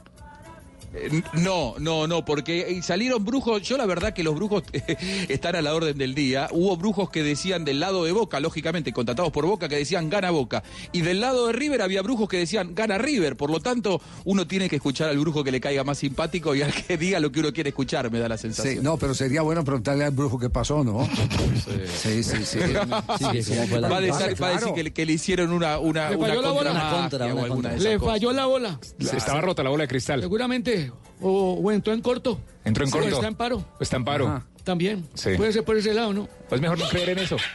Eh, 0.96 1.22
No, 1.34 1.76
no, 1.80 2.08
no, 2.08 2.24
porque 2.26 2.62
eh, 2.78 2.82
salieron 2.82 3.24
brujos. 3.26 3.62
Yo 3.64 3.78
la 3.78 3.86
verdad 3.86 4.14
que 4.14 4.24
los 4.24 4.36
brujos 4.36 4.64
están 5.30 5.56
a 5.56 5.62
la 5.62 5.74
orden 5.74 5.98
del 5.98 6.14
día. 6.16 6.48
Hubo 6.52 6.78
brujos 6.78 7.10
que 7.10 7.24
decían 7.24 7.66
del 7.66 7.80
lado 7.80 8.04
de 8.06 8.12
Boca, 8.12 8.40
lógicamente, 8.40 8.94
contratados 8.94 9.32
por 9.32 9.46
Boca, 9.46 9.68
que 9.70 9.76
decían 9.78 10.10
gana 10.10 10.32
Boca. 10.32 10.64
Y 10.92 11.02
del 11.02 11.20
lado 11.22 11.48
de 11.48 11.54
River 11.54 11.82
había 11.82 12.02
brujos 12.02 12.28
que 12.30 12.38
decían 12.38 12.76
gana 12.76 12.98
River. 12.98 13.36
Por 13.38 13.50
lo 13.50 13.60
tanto, 13.60 14.02
uno 14.26 14.48
tiene 14.48 14.70
que 14.70 14.76
escuchar 14.78 15.10
al 15.10 15.18
brujo 15.20 15.44
que 15.44 15.52
le 15.52 15.60
caiga 15.62 15.84
más 15.84 15.98
simpático 15.98 16.54
y 16.56 16.62
al 16.62 16.74
que 16.74 16.98
diga 17.04 17.20
lo 17.20 17.32
que 17.32 17.40
uno 17.40 17.54
quiere 17.54 17.70
escuchar, 17.70 18.12
me 18.12 18.20
da 18.20 18.28
la 18.30 18.38
Sí, 18.38 18.44
sensación. 18.44 18.84
no, 18.84 18.98
pero 18.98 19.14
sería 19.14 19.42
bueno 19.42 19.64
preguntarle 19.64 20.04
al 20.06 20.12
brujo 20.12 20.38
qué 20.40 20.50
pasó, 20.50 20.84
¿no? 20.84 21.08
Sí, 22.04 22.24
sí, 22.24 22.38
sí. 22.46 22.60
Sí, 22.60 22.74
la- 22.74 22.86
va, 22.86 23.04
a 23.08 23.34
decir, 23.34 23.58
Vale, 23.72 23.88
va 23.90 23.98
a 23.98 24.02
decir 24.02 24.36
claro. 24.36 24.74
que, 24.74 24.84
le- 24.84 24.94
que 24.94 25.06
le 25.06 25.14
hicieron 25.14 25.52
una, 25.52 25.80
una, 25.80 26.10
Le 26.10 26.16
una 26.18 26.28
falló 26.28 26.42
la 26.42 26.48
contra 26.50 26.54
bola. 26.54 26.72
Una 26.72 26.84
magia 26.84 27.00
contra, 27.02 27.34
una 27.56 27.70
de 27.70 27.76
esas 27.76 27.84
Le 27.92 27.98
cosas. 28.00 28.14
falló 28.14 28.32
la 28.34 28.46
bola. 28.46 28.80
Estaba 29.00 29.42
rota 29.42 29.64
la 29.64 29.70
bola 29.70 29.84
de 29.84 29.88
cristal. 29.88 30.22
Seguramente. 30.22 30.83
O, 31.22 31.54
o 31.54 31.72
entró 31.72 31.94
en 31.94 32.02
corto. 32.02 32.40
Entró 32.66 32.86
en 32.86 32.92
corto. 32.92 33.08
Está 33.08 33.28
en 33.28 33.36
paro. 33.36 33.66
Está 33.80 33.98
en 33.98 34.06
paro. 34.06 34.28
Ajá. 34.28 34.46
También. 34.64 35.06
Sí. 35.14 35.32
Puede 35.36 35.52
ser 35.52 35.64
por 35.64 35.76
ese 35.76 35.94
lado, 35.94 36.14
¿no? 36.14 36.30
Pues 36.48 36.62
mejor 36.62 36.80
no 36.80 36.88
creer 36.88 37.10
en 37.10 37.20
eso. 37.20 37.36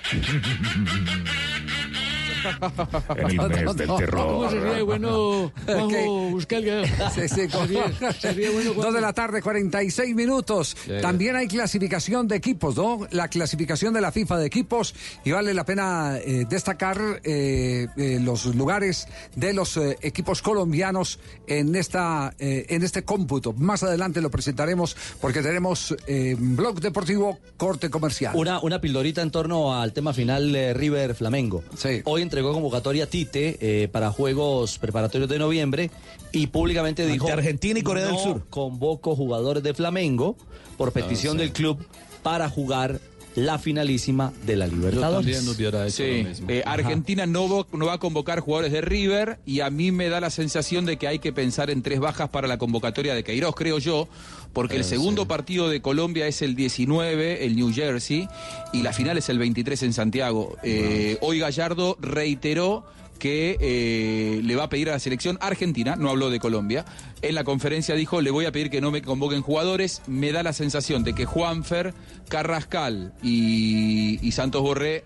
en 3.16 3.40
el 3.40 3.64
mes 3.64 3.76
del 3.76 3.88
¿Cómo 3.88 4.50
se 4.50 4.60
ríe 4.60 4.70
terror. 4.70 4.84
bueno 4.84 5.52
Juanjo. 5.66 6.30
Buscalga? 6.30 6.84
Sí, 7.10 7.28
sí, 7.28 7.48
Se 7.48 7.66
ríe, 7.66 7.82
se 8.20 8.32
ríe 8.32 8.50
bueno 8.50 8.74
Dos 8.74 8.94
de 8.94 9.00
la 9.00 9.12
tarde, 9.12 9.42
46 9.42 10.14
minutos. 10.14 10.76
También 11.00 11.36
hay 11.36 11.48
clasificación 11.48 12.28
de 12.28 12.36
equipos, 12.36 12.76
¿no? 12.76 13.06
La 13.10 13.28
clasificación 13.28 13.94
de 13.94 14.00
la 14.00 14.12
FIFA 14.12 14.38
de 14.38 14.46
equipos 14.46 14.94
y 15.24 15.32
vale 15.32 15.54
la 15.54 15.64
pena 15.64 16.18
eh, 16.18 16.44
destacar 16.48 16.98
eh, 17.24 17.86
eh, 17.96 18.18
los 18.22 18.46
lugares 18.54 19.06
de 19.36 19.52
los 19.52 19.76
eh, 19.76 19.96
equipos 20.02 20.42
colombianos 20.42 21.18
en 21.46 21.74
esta 21.74 22.34
eh, 22.38 22.66
en 22.68 22.82
este 22.82 23.02
cómputo. 23.04 23.52
Más 23.54 23.82
adelante 23.82 24.20
lo 24.20 24.30
presentaremos 24.30 24.96
porque 25.20 25.42
tenemos 25.42 25.94
eh, 26.06 26.36
blog 26.38 26.80
deportivo 26.80 27.38
corte 27.56 27.90
comercial. 27.90 28.34
Una, 28.36 28.60
una 28.60 28.80
pildorita 28.80 29.22
en 29.22 29.30
torno 29.30 29.74
al 29.80 29.92
tema 29.92 30.12
final 30.12 30.52
de 30.52 30.74
River 30.74 31.14
Flamengo. 31.14 31.62
Sí. 31.76 32.02
Hoy 32.04 32.22
entregó 32.28 32.52
convocatoria 32.52 33.08
Tite 33.08 33.56
eh, 33.60 33.88
para 33.88 34.12
Juegos 34.12 34.78
Preparatorios 34.78 35.30
de 35.30 35.38
Noviembre 35.38 35.90
y 36.30 36.48
públicamente 36.48 37.02
Ante 37.02 37.12
dijo... 37.14 37.28
Argentina 37.28 37.80
y 37.80 37.82
Corea 37.82 38.04
del 38.04 38.14
"No 38.14 38.22
Sur". 38.22 38.46
convoco 38.50 39.16
jugadores 39.16 39.62
de 39.62 39.72
Flamengo 39.72 40.36
por 40.76 40.92
petición 40.92 41.32
sí. 41.32 41.38
del 41.38 41.52
club 41.52 41.78
para 42.22 42.50
jugar 42.50 43.00
la 43.38 43.58
finalísima 43.58 44.32
de 44.46 44.56
la 44.56 44.66
Yo 44.66 44.76
Libertadores. 44.76 45.16
también 45.16 45.44
nos 45.44 45.56
hubiera 45.56 45.86
hecho 45.86 45.96
Sí, 46.04 46.22
lo 46.22 46.28
mismo. 46.28 46.46
eh, 46.50 46.62
Argentina 46.66 47.26
no, 47.26 47.66
no 47.72 47.86
va 47.86 47.92
a 47.94 47.98
convocar 47.98 48.40
jugadores 48.40 48.72
de 48.72 48.80
River 48.80 49.38
y 49.46 49.60
a 49.60 49.70
mí 49.70 49.92
me 49.92 50.08
da 50.08 50.20
la 50.20 50.30
sensación 50.30 50.86
de 50.86 50.96
que 50.96 51.06
hay 51.08 51.18
que 51.18 51.32
pensar 51.32 51.70
en 51.70 51.82
tres 51.82 52.00
bajas 52.00 52.28
para 52.30 52.48
la 52.48 52.58
convocatoria 52.58 53.14
de 53.14 53.24
Queiroz, 53.24 53.54
creo 53.54 53.78
yo, 53.78 54.08
porque 54.52 54.74
el 54.76 54.80
Eh, 54.82 54.84
segundo 54.84 55.22
sí. 55.22 55.28
partido 55.28 55.68
de 55.68 55.80
Colombia 55.80 56.26
es 56.26 56.42
el 56.42 56.54
19, 56.56 57.44
el 57.46 57.56
New 57.56 57.72
Jersey, 57.72 58.28
y 58.72 58.82
la 58.82 58.92
final 58.92 59.18
es 59.18 59.28
el 59.28 59.38
23 59.38 59.82
en 59.84 59.92
Santiago. 59.92 60.56
Eh, 60.62 61.18
hoy 61.20 61.38
Gallardo 61.38 61.96
reiteró 62.00 62.84
que 63.18 63.56
eh, 63.60 64.40
le 64.42 64.56
va 64.56 64.64
a 64.64 64.68
pedir 64.68 64.88
a 64.88 64.92
la 64.92 64.98
selección 64.98 65.38
argentina, 65.40 65.96
no 65.96 66.10
habló 66.10 66.30
de 66.30 66.40
Colombia, 66.40 66.84
en 67.22 67.34
la 67.34 67.44
conferencia 67.44 67.94
dijo, 67.94 68.20
le 68.20 68.30
voy 68.30 68.46
a 68.46 68.52
pedir 68.52 68.70
que 68.70 68.80
no 68.80 68.90
me 68.90 69.02
convoquen 69.02 69.42
jugadores, 69.42 70.02
me 70.06 70.32
da 70.32 70.42
la 70.42 70.52
sensación 70.52 71.04
de 71.04 71.14
que 71.14 71.24
Juanfer, 71.24 71.94
Carrascal 72.28 73.12
y, 73.22 74.18
y 74.26 74.32
Santos 74.32 74.62
Borré 74.62 75.04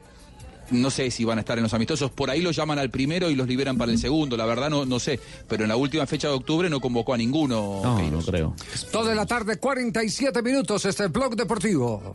no 0.72 0.90
sé 0.90 1.10
si 1.10 1.24
van 1.24 1.38
a 1.38 1.40
estar 1.42 1.58
en 1.58 1.62
los 1.62 1.74
amistosos. 1.74 2.10
Por 2.10 2.30
ahí 2.30 2.40
los 2.40 2.56
llaman 2.56 2.78
al 2.78 2.90
primero 2.90 3.30
y 3.30 3.34
los 3.34 3.46
liberan 3.46 3.76
para 3.76 3.92
el 3.92 3.98
segundo. 3.98 4.36
La 4.36 4.46
verdad 4.46 4.70
no, 4.70 4.84
no 4.84 4.98
sé. 4.98 5.20
Pero 5.48 5.64
en 5.64 5.68
la 5.68 5.76
última 5.76 6.06
fecha 6.06 6.28
de 6.28 6.34
octubre 6.34 6.70
no 6.70 6.80
convocó 6.80 7.14
a 7.14 7.18
ninguno. 7.18 7.80
No, 7.82 8.10
no 8.10 8.22
creo. 8.22 8.54
Dos 8.92 9.06
de 9.06 9.14
la 9.14 9.26
tarde, 9.26 9.58
47 9.58 10.42
minutos. 10.42 10.84
Este 10.84 11.02
es 11.02 11.06
el 11.06 11.12
blog 11.12 11.36
deportivo. 11.36 12.14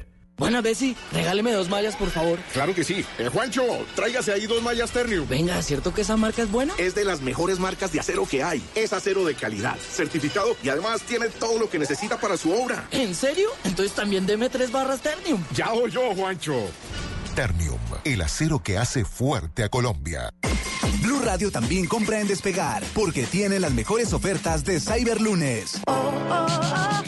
Buena, 0.41 0.59
Bessie, 0.59 0.95
regáleme 1.11 1.51
dos 1.51 1.69
mallas, 1.69 1.95
por 1.95 2.09
favor. 2.09 2.39
Claro 2.51 2.73
que 2.73 2.83
sí. 2.83 3.05
Eh, 3.19 3.29
Juancho, 3.31 3.61
tráigase 3.95 4.33
ahí 4.33 4.47
dos 4.47 4.59
mallas 4.63 4.89
Ternium. 4.89 5.27
Venga, 5.27 5.59
¿es 5.59 5.67
cierto 5.67 5.93
que 5.93 6.01
esa 6.01 6.17
marca 6.17 6.41
es 6.41 6.49
buena? 6.49 6.73
Es 6.79 6.95
de 6.95 7.05
las 7.05 7.21
mejores 7.21 7.59
marcas 7.59 7.91
de 7.91 7.99
acero 7.99 8.25
que 8.25 8.41
hay. 8.41 8.59
Es 8.73 8.91
acero 8.91 9.23
de 9.23 9.35
calidad, 9.35 9.77
certificado 9.77 10.57
y 10.63 10.69
además 10.69 11.03
tiene 11.03 11.27
todo 11.29 11.59
lo 11.59 11.69
que 11.69 11.77
necesita 11.77 12.19
para 12.19 12.37
su 12.37 12.51
obra. 12.51 12.87
¿En 12.89 13.13
serio? 13.13 13.49
Entonces 13.65 13.93
también 13.93 14.25
deme 14.25 14.49
tres 14.49 14.71
barras 14.71 15.01
Ternium. 15.01 15.43
Ya 15.53 15.73
oyó, 15.73 16.15
Juancho. 16.15 16.71
Ternium, 17.35 17.79
el 18.03 18.21
acero 18.21 18.59
que 18.59 18.77
hace 18.77 19.05
fuerte 19.05 19.63
a 19.63 19.69
Colombia. 19.69 20.33
Blue 21.01 21.21
Radio 21.23 21.51
también 21.51 21.85
compra 21.87 22.19
en 22.19 22.27
Despegar, 22.27 22.83
porque 22.93 23.23
tiene 23.23 23.59
las 23.59 23.71
mejores 23.71 24.13
ofertas 24.13 24.63
de 24.63 24.79
Cyberlunes. 24.79 25.81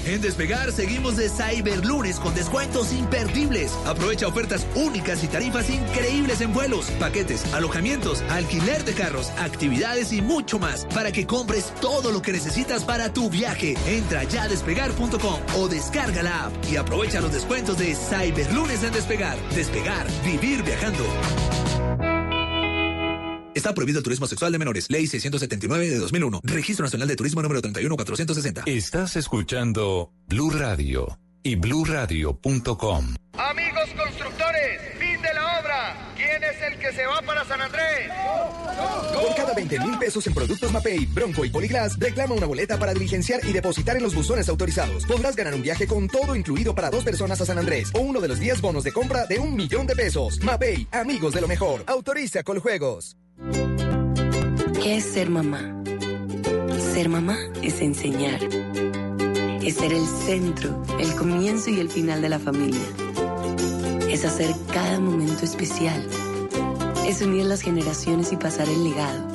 En 0.05 0.21
Despegar 0.21 0.71
seguimos 0.73 1.15
de 1.15 1.29
Cyberlunes 1.29 2.19
con 2.19 2.35
descuentos 2.35 2.91
imperdibles. 2.91 3.71
Aprovecha 3.85 4.27
ofertas 4.27 4.67
únicas 4.75 5.23
y 5.23 5.27
tarifas 5.27 5.69
increíbles 5.69 6.41
en 6.41 6.53
vuelos, 6.53 6.87
paquetes, 6.99 7.53
alojamientos, 7.53 8.21
alquiler 8.29 8.83
de 8.83 8.93
carros, 8.93 9.31
actividades 9.39 10.11
y 10.11 10.21
mucho 10.21 10.59
más 10.59 10.85
para 10.93 11.13
que 11.13 11.25
compres 11.25 11.73
todo 11.79 12.11
lo 12.11 12.21
que 12.21 12.33
necesitas 12.33 12.83
para 12.83 13.13
tu 13.13 13.29
viaje. 13.29 13.75
Entra 13.87 14.23
ya 14.23 14.43
a 14.43 14.49
despegar.com 14.49 15.39
o 15.55 15.67
descarga 15.69 16.21
la 16.21 16.45
app 16.45 16.53
y 16.69 16.75
aprovecha 16.75 17.21
los 17.21 17.31
descuentos 17.31 17.77
de 17.77 17.95
Cyberlunes 17.95 18.83
en 18.83 18.91
Despegar. 18.91 19.37
Despegar, 19.55 20.05
vivir 20.23 20.63
viajando. 20.63 21.03
Está 23.53 23.73
prohibido 23.73 23.99
el 23.99 24.03
turismo 24.03 24.27
sexual 24.27 24.51
de 24.51 24.59
menores. 24.59 24.89
Ley 24.89 25.07
679 25.07 25.89
de 25.89 25.97
2001. 25.97 26.41
Registro 26.43 26.85
Nacional 26.85 27.07
de 27.07 27.15
Turismo 27.15 27.41
número 27.41 27.61
31460. 27.61 28.63
Estás 28.65 29.15
escuchando 29.15 30.11
Blue 30.27 30.49
Radio 30.49 31.17
y 31.43 31.55
bluradio.com. 31.55 33.15
Amigos 33.33 33.89
constructores, 33.97 34.81
fin 34.99 35.21
de 35.21 35.33
la 35.33 35.59
obra. 35.59 36.13
¿Quién 36.15 36.42
es 36.53 36.61
el 36.61 36.79
que 36.79 36.91
se 36.91 37.05
va 37.05 37.21
para 37.21 37.43
San 37.45 37.61
Andrés? 37.61 38.09
Por 39.13 39.35
cada 39.35 39.53
20 39.53 39.79
mil 39.79 39.97
pesos 39.97 40.25
en 40.27 40.33
productos 40.33 40.71
Mapei, 40.71 41.05
Bronco 41.05 41.45
y 41.45 41.49
Poliglas, 41.49 41.97
reclama 41.99 42.35
una 42.35 42.45
boleta 42.45 42.77
para 42.77 42.93
diligenciar 42.93 43.41
y 43.43 43.53
depositar 43.53 43.97
en 43.97 44.03
los 44.03 44.15
buzones 44.15 44.49
autorizados. 44.49 45.05
Podrás 45.05 45.35
ganar 45.35 45.53
un 45.53 45.61
viaje 45.61 45.87
con 45.87 46.07
todo 46.07 46.35
incluido 46.35 46.75
para 46.75 46.89
dos 46.89 47.03
personas 47.03 47.39
a 47.41 47.45
San 47.45 47.57
Andrés 47.57 47.91
o 47.93 47.99
uno 47.99 48.19
de 48.21 48.27
los 48.27 48.39
10 48.39 48.61
bonos 48.61 48.83
de 48.83 48.91
compra 48.91 49.25
de 49.25 49.39
un 49.39 49.55
millón 49.55 49.87
de 49.87 49.95
pesos. 49.95 50.39
Mapei, 50.43 50.87
amigos 50.91 51.33
de 51.33 51.41
lo 51.41 51.47
mejor. 51.47 51.83
Autoriza 51.87 52.43
con 52.43 52.59
juegos. 52.59 53.17
¿Qué 54.81 54.97
es 54.97 55.05
ser 55.05 55.29
mamá? 55.29 55.83
Ser 56.93 57.09
mamá 57.09 57.37
es 57.61 57.81
enseñar. 57.81 58.39
Es 59.63 59.75
ser 59.75 59.93
el 59.93 60.05
centro, 60.05 60.83
el 60.99 61.15
comienzo 61.15 61.69
y 61.69 61.79
el 61.79 61.89
final 61.89 62.21
de 62.21 62.29
la 62.29 62.39
familia. 62.39 62.81
Es 64.09 64.25
hacer 64.25 64.53
cada 64.73 64.99
momento 64.99 65.45
especial. 65.45 66.05
Es 67.05 67.21
unir 67.21 67.45
las 67.45 67.61
generaciones 67.61 68.31
y 68.31 68.37
pasar 68.37 68.69
el 68.69 68.83
legado. 68.83 69.27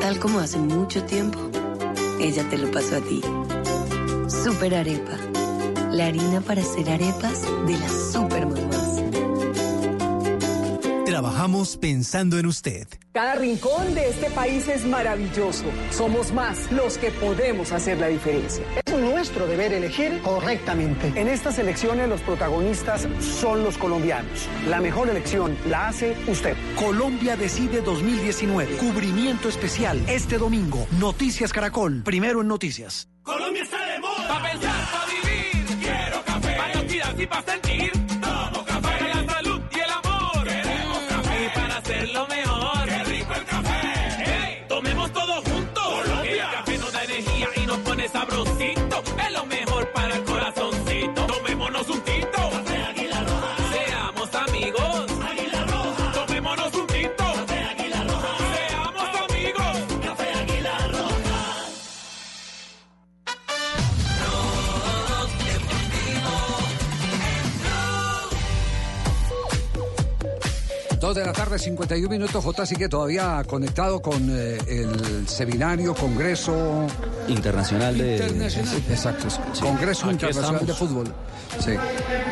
Tal 0.00 0.18
como 0.18 0.40
hace 0.40 0.58
mucho 0.58 1.04
tiempo, 1.04 1.38
ella 2.20 2.48
te 2.48 2.56
lo 2.56 2.70
pasó 2.70 2.96
a 2.96 3.00
ti. 3.00 3.20
Super 4.28 4.74
Arepa. 4.74 5.16
La 5.92 6.06
harina 6.06 6.40
para 6.40 6.62
hacer 6.62 6.88
arepas 6.90 7.42
de 7.66 7.78
las 7.78 8.12
super 8.12 8.46
mamás. 8.46 8.75
Trabajamos 11.16 11.78
pensando 11.78 12.38
en 12.38 12.44
usted. 12.44 12.86
Cada 13.14 13.36
rincón 13.36 13.94
de 13.94 14.10
este 14.10 14.30
país 14.32 14.68
es 14.68 14.84
maravilloso. 14.84 15.64
Somos 15.90 16.30
más 16.30 16.70
los 16.70 16.98
que 16.98 17.10
podemos 17.10 17.72
hacer 17.72 17.96
la 17.96 18.08
diferencia. 18.08 18.62
Es 18.84 18.92
nuestro 18.92 19.46
deber 19.46 19.72
elegir 19.72 20.20
correctamente. 20.20 21.18
En 21.18 21.28
estas 21.28 21.58
elecciones 21.58 22.10
los 22.10 22.20
protagonistas 22.20 23.08
son 23.18 23.64
los 23.64 23.78
colombianos. 23.78 24.46
La 24.68 24.82
mejor 24.82 25.08
elección 25.08 25.56
la 25.70 25.88
hace 25.88 26.14
usted. 26.26 26.54
Colombia 26.74 27.34
Decide 27.34 27.80
2019. 27.80 28.76
Cubrimiento 28.76 29.48
especial 29.48 29.98
este 30.08 30.36
domingo. 30.36 30.86
Noticias 31.00 31.50
Caracol. 31.50 32.02
Primero 32.02 32.42
en 32.42 32.48
noticias. 32.48 33.08
Colombia 33.22 33.62
está 33.62 33.78
de 33.86 34.00
moda. 34.00 34.28
Pa' 34.28 34.50
pensar, 34.50 34.90
pa' 34.92 35.06
vivir. 35.06 35.78
Quiero 35.80 36.22
café. 36.26 36.56
Pa' 36.58 37.22
y 37.22 37.26
pa' 37.26 37.65
de 71.20 71.26
la 71.26 71.32
tarde, 71.32 71.58
51 71.58 72.08
minutos. 72.08 72.44
J 72.44 72.66
sigue 72.66 72.88
todavía 72.88 73.42
conectado 73.46 74.00
con 74.00 74.28
eh, 74.30 74.58
el 74.68 75.26
seminario, 75.26 75.94
congreso. 75.94 76.86
Internacional 77.28 77.96
de. 77.96 78.50
Sí, 78.50 78.60
Exacto. 78.90 79.26
Congreso 79.60 80.04
Aquí 80.06 80.12
Internacional 80.12 80.60
estamos. 80.60 80.66
de 80.66 80.74
Fútbol. 80.74 81.14
Sí. 81.58 81.72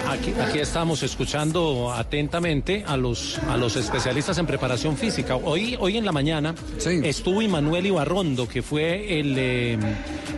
Aquí, 0.08 0.34
aquí 0.40 0.58
estamos 0.58 1.02
escuchando 1.02 1.92
atentamente 1.92 2.84
a 2.86 2.96
los, 2.96 3.38
a 3.48 3.56
los 3.56 3.76
especialistas 3.76 4.36
en 4.38 4.46
preparación 4.46 4.96
física. 4.96 5.36
Hoy, 5.36 5.76
hoy 5.80 5.96
en 5.96 6.04
la 6.04 6.12
mañana 6.12 6.54
estuvo 6.84 7.40
Immanuel 7.40 7.86
Ibarrondo, 7.86 8.46
que 8.46 8.62
fue 8.62 9.18
el, 9.18 9.34
eh, 9.38 9.78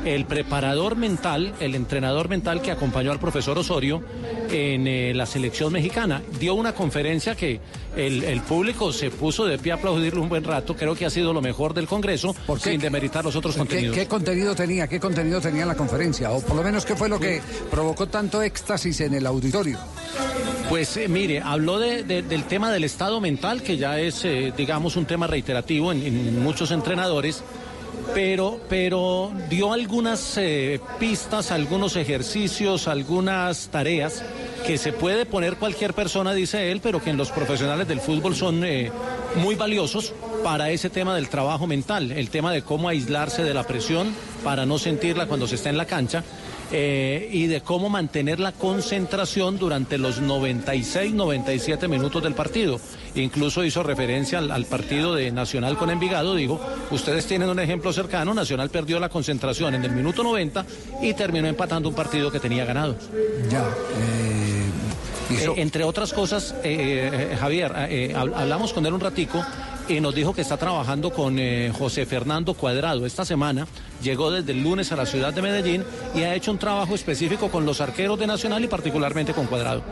el 0.05 0.25
preparador 0.27 0.95
mental, 0.95 1.55
el 1.59 1.75
entrenador 1.75 2.29
mental 2.29 2.63
que 2.63 2.71
acompañó 2.71 3.11
al 3.11 3.19
profesor 3.19 3.59
Osorio 3.59 4.03
en 4.51 4.87
eh, 4.87 5.13
la 5.15 5.27
selección 5.27 5.73
mexicana. 5.73 6.23
Dio 6.39 6.55
una 6.55 6.73
conferencia 6.73 7.35
que 7.35 7.61
el, 7.97 8.23
el 8.25 8.41
público 8.43 8.93
se 8.93 9.11
puso 9.11 9.45
de 9.47 9.59
pie 9.59 9.73
a 9.73 9.77
aplaudirle 9.77 10.21
un 10.21 10.29
buen 10.29 10.45
rato. 10.45 10.77
Creo 10.77 10.95
que 10.95 11.07
ha 11.07 11.11
sido 11.11 11.33
lo 11.33 11.41
mejor 11.41 11.75
del 11.75 11.87
Congreso, 11.87 12.35
sin 12.61 12.79
demeritar 12.81 13.25
los 13.25 13.35
otros 13.37 13.55
¿Qué, 13.55 13.59
contenidos. 13.59 13.97
qué 13.97 14.07
contenido 14.07 14.55
tenía? 14.55 14.87
¿Qué 14.87 15.01
contenido 15.01 15.41
tenía 15.41 15.65
la 15.67 15.75
conferencia? 15.75 16.31
O 16.31 16.41
por 16.41 16.57
lo 16.57 16.63
menos, 16.63 16.85
¿qué 16.85 16.95
fue 16.95 17.09
lo 17.09 17.19
que 17.19 17.41
provocó 17.71 18.07
tanto 18.07 18.43
éxtasis 18.43 19.01
en 19.01 19.15
el 19.15 19.27
auditorio? 19.27 19.79
Pues 20.69 20.97
eh, 20.97 21.09
mire, 21.09 21.41
habló 21.41 21.79
de- 21.79 22.03
de- 22.03 22.23
del 22.23 22.45
tema 22.45 22.73
del 22.73 22.85
estado 22.85 23.21
mental, 23.21 23.63
que 23.63 23.77
ya 23.77 23.99
es, 24.01 24.25
eh, 24.25 24.53
digamos, 24.57 24.97
un 24.97 25.07
tema 25.07 25.27
reiterativo 25.27 25.93
en, 25.93 26.03
en 26.05 26.43
muchos 26.43 26.73
entrenadores, 26.73 27.43
pero, 28.15 28.61
pero 28.69 29.33
dio 29.49 29.73
algunas 29.73 30.37
eh, 30.39 30.81
pistas, 30.99 31.51
algunos 31.51 31.97
ejercicios, 31.97 32.89
algunas 32.89 33.69
tareas 33.69 34.23
que 34.67 34.79
se 34.79 34.93
puede 34.93 35.27
poner 35.27 35.57
cualquier 35.59 35.95
persona, 35.95 36.35
dice 36.35 36.73
él, 36.73 36.81
pero 36.83 37.01
que 37.01 37.11
en 37.11 37.17
los 37.17 37.31
profesionales 37.31 37.87
del 37.87 38.01
fútbol 38.01 38.35
son 38.35 38.65
eh, 38.65 38.91
muy 39.37 39.55
valiosos 39.55 40.13
para 40.43 40.71
ese 40.71 40.91
tema 40.91 41.15
del 41.15 41.29
trabajo 41.29 41.69
mental, 41.69 42.11
el 42.11 42.31
tema 42.31 42.53
de 42.53 42.63
cómo 42.63 42.89
aislarse 42.89 43.45
de 43.45 43.55
la 43.55 43.63
presión 43.63 44.13
para 44.43 44.67
no 44.67 44.79
sentirla 44.79 45.27
cuando 45.27 45.47
se 45.47 45.55
está 45.55 45.71
en 45.71 45.77
la 45.77 45.87
cancha 45.87 46.25
eh, 46.73 47.29
y 47.33 47.47
de 47.47 47.61
cómo 47.61 47.89
mantener 47.89 48.41
la 48.41 48.51
concentración 48.51 49.57
durante 49.57 49.99
los 49.99 50.21
96, 50.21 51.15
97 51.15 51.87
minutos 51.87 52.21
del 52.21 52.35
partido. 52.35 52.81
Incluso 53.15 53.65
hizo 53.65 53.85
referencia 53.85 54.39
al, 54.39 54.65
partido 54.67 55.15
de 55.15 55.31
Nacional 55.31 55.79
con 55.79 55.91
Envigado, 55.91 56.35
dijo, 56.35 56.61
ustedes 56.91 57.25
tienen 57.27 57.51
un 57.51 57.61
ejemplo 57.61 57.93
cercano, 57.93 58.35
Nacional 58.35 58.69
perdió 58.71 58.99
la 58.99 59.09
concentración 59.09 59.77
en 59.77 59.85
el 59.85 59.93
minuto 59.93 60.25
90 60.25 60.67
y 61.03 61.15
terminó 61.15 61.47
empatando 61.47 61.89
un 61.89 61.95
partido 61.95 62.33
que 62.33 62.41
tenía 62.41 62.65
ganado. 62.65 62.97
Ya. 63.49 63.61
Eh, 63.63 64.56
entre 65.57 65.85
otras 65.85 66.13
cosas, 66.13 66.55
eh, 66.63 67.11
eh, 67.33 67.37
Javier, 67.39 67.73
eh, 67.89 68.13
hab- 68.15 68.35
hablamos 68.35 68.73
con 68.73 68.85
él 68.87 68.93
un 68.93 69.01
ratico 69.01 69.45
y 69.89 70.01
nos 70.01 70.15
dijo 70.15 70.33
que 70.35 70.41
está 70.41 70.57
trabajando 70.57 71.11
con 71.11 71.39
eh, 71.39 71.73
José 71.77 72.07
Fernando 72.07 72.55
Cuadrado. 72.55 73.07
Esta 73.07 73.25
semana 73.25 73.67
llegó 74.03 74.31
desde 74.31 74.53
el 74.53 74.63
lunes 74.63 74.91
a 74.93 74.97
la 74.97 75.07
ciudad 75.07 75.33
de 75.33 75.43
Medellín 75.43 75.85
y 76.15 76.23
ha 76.23 76.35
hecho 76.35 76.51
un 76.51 76.59
trabajo 76.59 76.95
específico 76.95 77.51
con 77.51 77.65
los 77.67 77.81
arqueros 77.81 78.19
de 78.19 78.27
Nacional 78.27 78.65
y 78.65 78.69
particularmente 78.69 79.33
con 79.33 79.47
Cuadrado. 79.47 79.83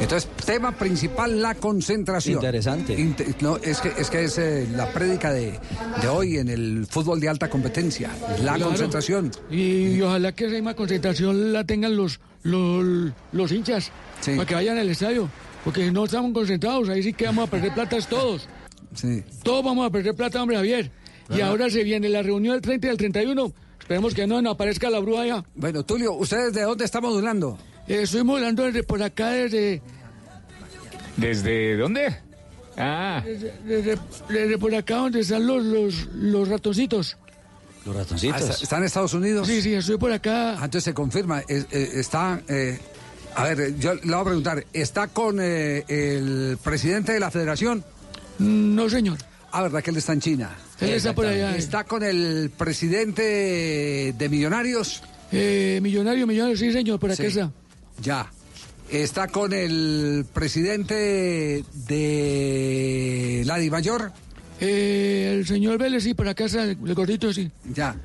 Entonces, 0.00 0.28
tema 0.44 0.72
principal, 0.72 1.40
la 1.40 1.54
concentración. 1.54 2.36
Interesante. 2.36 2.94
Inte- 2.98 3.34
no, 3.40 3.56
es 3.56 3.80
que 3.80 3.92
es, 3.98 4.10
que 4.10 4.24
es 4.24 4.38
eh, 4.38 4.66
la 4.74 4.92
prédica 4.92 5.32
de, 5.32 5.58
de 6.02 6.08
hoy 6.08 6.36
en 6.38 6.48
el 6.48 6.86
fútbol 6.88 7.18
de 7.20 7.28
alta 7.28 7.48
competencia. 7.50 8.10
La 8.28 8.36
Claro. 8.54 8.66
concentración. 8.66 9.30
Y, 9.50 9.88
y 9.96 10.02
ojalá 10.02 10.32
que 10.32 10.44
esa 10.46 10.54
misma 10.54 10.74
concentración 10.74 11.52
la 11.52 11.64
tengan 11.64 11.96
los, 11.96 12.20
los, 12.42 13.12
los 13.32 13.52
hinchas 13.52 13.90
para 14.24 14.44
que 14.46 14.54
vayan 14.54 14.78
al 14.78 14.88
estadio. 14.88 15.28
Porque 15.64 15.84
si 15.86 15.90
no 15.90 16.04
estamos 16.04 16.32
concentrados, 16.32 16.88
ahí 16.88 17.02
sí 17.02 17.12
que 17.12 17.24
vamos 17.26 17.48
a 17.48 17.50
perder 17.50 17.74
platas 17.74 18.06
todos. 18.08 18.48
Sí. 18.94 19.22
Todos 19.42 19.64
vamos 19.64 19.86
a 19.86 19.90
perder 19.90 20.14
plata, 20.14 20.40
hombre 20.40 20.56
Javier. 20.56 20.90
Y 21.34 21.40
ahora 21.40 21.68
se 21.70 21.82
viene 21.82 22.08
la 22.08 22.22
reunión 22.22 22.52
del 22.54 22.62
30 22.62 22.86
y 22.86 22.88
del 22.90 22.98
31. 22.98 23.52
Esperemos 23.80 24.14
que 24.14 24.26
no 24.26 24.40
nos 24.42 24.54
aparezca 24.54 24.90
la 24.90 25.00
bruja 25.00 25.26
ya. 25.26 25.44
Bueno, 25.54 25.84
Tulio, 25.84 26.12
¿ustedes 26.14 26.52
de 26.52 26.62
dónde 26.62 26.84
están 26.84 27.02
modulando? 27.02 27.58
Eh, 27.88 28.02
estoy 28.02 28.24
modulando 28.24 28.64
desde 28.64 28.82
por 28.82 29.02
acá, 29.02 29.30
desde, 29.30 29.80
¿Desde 31.16 31.76
dónde? 31.76 32.16
Ah, 32.76 33.22
desde, 33.24 33.52
desde- 33.64 33.98
desde 34.28 34.58
por 34.58 34.74
acá 34.74 34.96
donde 34.96 35.20
están 35.20 35.46
los, 35.46 35.64
los, 35.64 36.06
los 36.14 36.48
ratoncitos. 36.48 37.16
Los 37.86 37.96
Ah, 37.96 38.00
ratoncitos. 38.00 38.40
¿está, 38.42 38.54
está 38.62 38.76
en 38.78 38.84
Estados 38.84 39.14
Unidos? 39.14 39.46
Sí, 39.46 39.62
sí, 39.62 39.72
estoy 39.74 39.96
por 39.96 40.12
acá. 40.12 40.58
Antes 40.60 40.84
se 40.84 40.92
confirma, 40.92 41.40
es- 41.48 41.66
eh, 41.70 41.90
está 41.94 42.40
eh, 42.48 42.78
A 43.34 43.44
ver, 43.44 43.78
yo 43.78 43.94
le 43.94 44.00
voy 44.00 44.14
a 44.20 44.24
preguntar, 44.24 44.64
¿está 44.72 45.08
con 45.08 45.38
eh, 45.40 45.84
el 45.88 46.58
presidente 46.62 47.12
de 47.12 47.20
la 47.20 47.30
federación? 47.30 47.84
No, 48.38 48.88
señor. 48.90 49.18
Ah, 49.52 49.62
¿verdad 49.62 49.82
que 49.82 49.90
él 49.90 49.96
está 49.98 50.12
en 50.14 50.20
China? 50.20 50.56
Él 50.80 50.90
está 50.90 51.14
por 51.14 51.26
allá. 51.26 51.54
¿Está 51.56 51.84
con 51.84 52.02
el 52.02 52.50
presidente 52.56 54.14
de 54.16 54.28
Millonarios? 54.30 55.02
Eh, 55.32 55.80
millonario, 55.82 56.26
millonario, 56.26 56.56
sí, 56.56 56.72
señor, 56.72 56.98
por 56.98 57.10
acá 57.10 57.22
Sí. 57.22 57.28
está. 57.28 57.50
Ya. 58.02 58.30
¿Está 58.90 59.28
con 59.28 59.52
el 59.52 60.24
presidente 60.32 61.64
de 61.88 63.42
la 63.44 63.58
Mayor? 63.70 64.12
Eh, 64.60 65.34
el 65.36 65.46
señor 65.46 65.78
Vélez, 65.78 66.04
sí, 66.04 66.14
por 66.14 66.28
acá 66.28 66.44
está, 66.44 66.62
el 66.64 66.94
gordito, 66.94 67.32
sí. 67.32 67.50
Ya. 67.74 67.96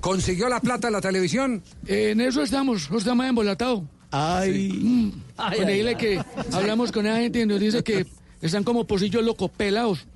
¿Consiguió 0.00 0.48
la 0.48 0.60
plata 0.60 0.88
en 0.88 0.94
la 0.94 1.00
televisión? 1.00 1.62
en 1.86 2.20
eso 2.20 2.42
estamos, 2.42 2.88
estamos 2.90 3.26
embolatados. 3.26 3.82
Ay. 4.10 5.12
Ay, 5.36 5.58
con 5.58 5.66
dile 5.66 5.96
que 5.96 6.20
hablamos 6.52 6.90
con 6.90 7.06
esa 7.06 7.18
gente 7.18 7.40
y 7.40 7.46
nos 7.46 7.60
dice 7.60 7.84
que 7.84 8.06
están 8.40 8.64
como 8.64 8.86
pocillos 8.86 9.22
locos, 9.22 9.50
pelados. 9.56 10.06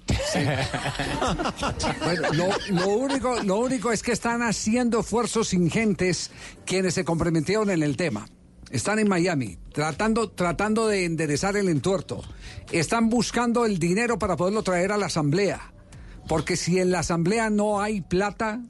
Bueno, 2.02 2.32
lo, 2.32 2.48
lo 2.70 2.88
único, 2.88 3.42
lo 3.42 3.58
único 3.58 3.92
es 3.92 4.02
que 4.02 4.12
están 4.12 4.42
haciendo 4.42 5.00
esfuerzos 5.00 5.52
ingentes 5.54 6.30
quienes 6.64 6.94
se 6.94 7.04
comprometieron 7.04 7.70
en 7.70 7.82
el 7.82 7.96
tema. 7.96 8.26
Están 8.74 8.98
en 8.98 9.08
Miami, 9.08 9.56
tratando, 9.72 10.30
tratando 10.30 10.88
de 10.88 11.04
enderezar 11.04 11.56
el 11.56 11.68
entuerto. 11.68 12.22
Están 12.72 13.08
buscando 13.08 13.66
el 13.66 13.78
dinero 13.78 14.18
para 14.18 14.36
poderlo 14.36 14.64
traer 14.64 14.90
a 14.90 14.98
la 14.98 15.06
asamblea. 15.06 15.72
Porque 16.26 16.56
si 16.56 16.80
en 16.80 16.90
la 16.90 16.98
asamblea 16.98 17.50
no 17.50 17.80
hay 17.80 18.00
plata, 18.00 18.60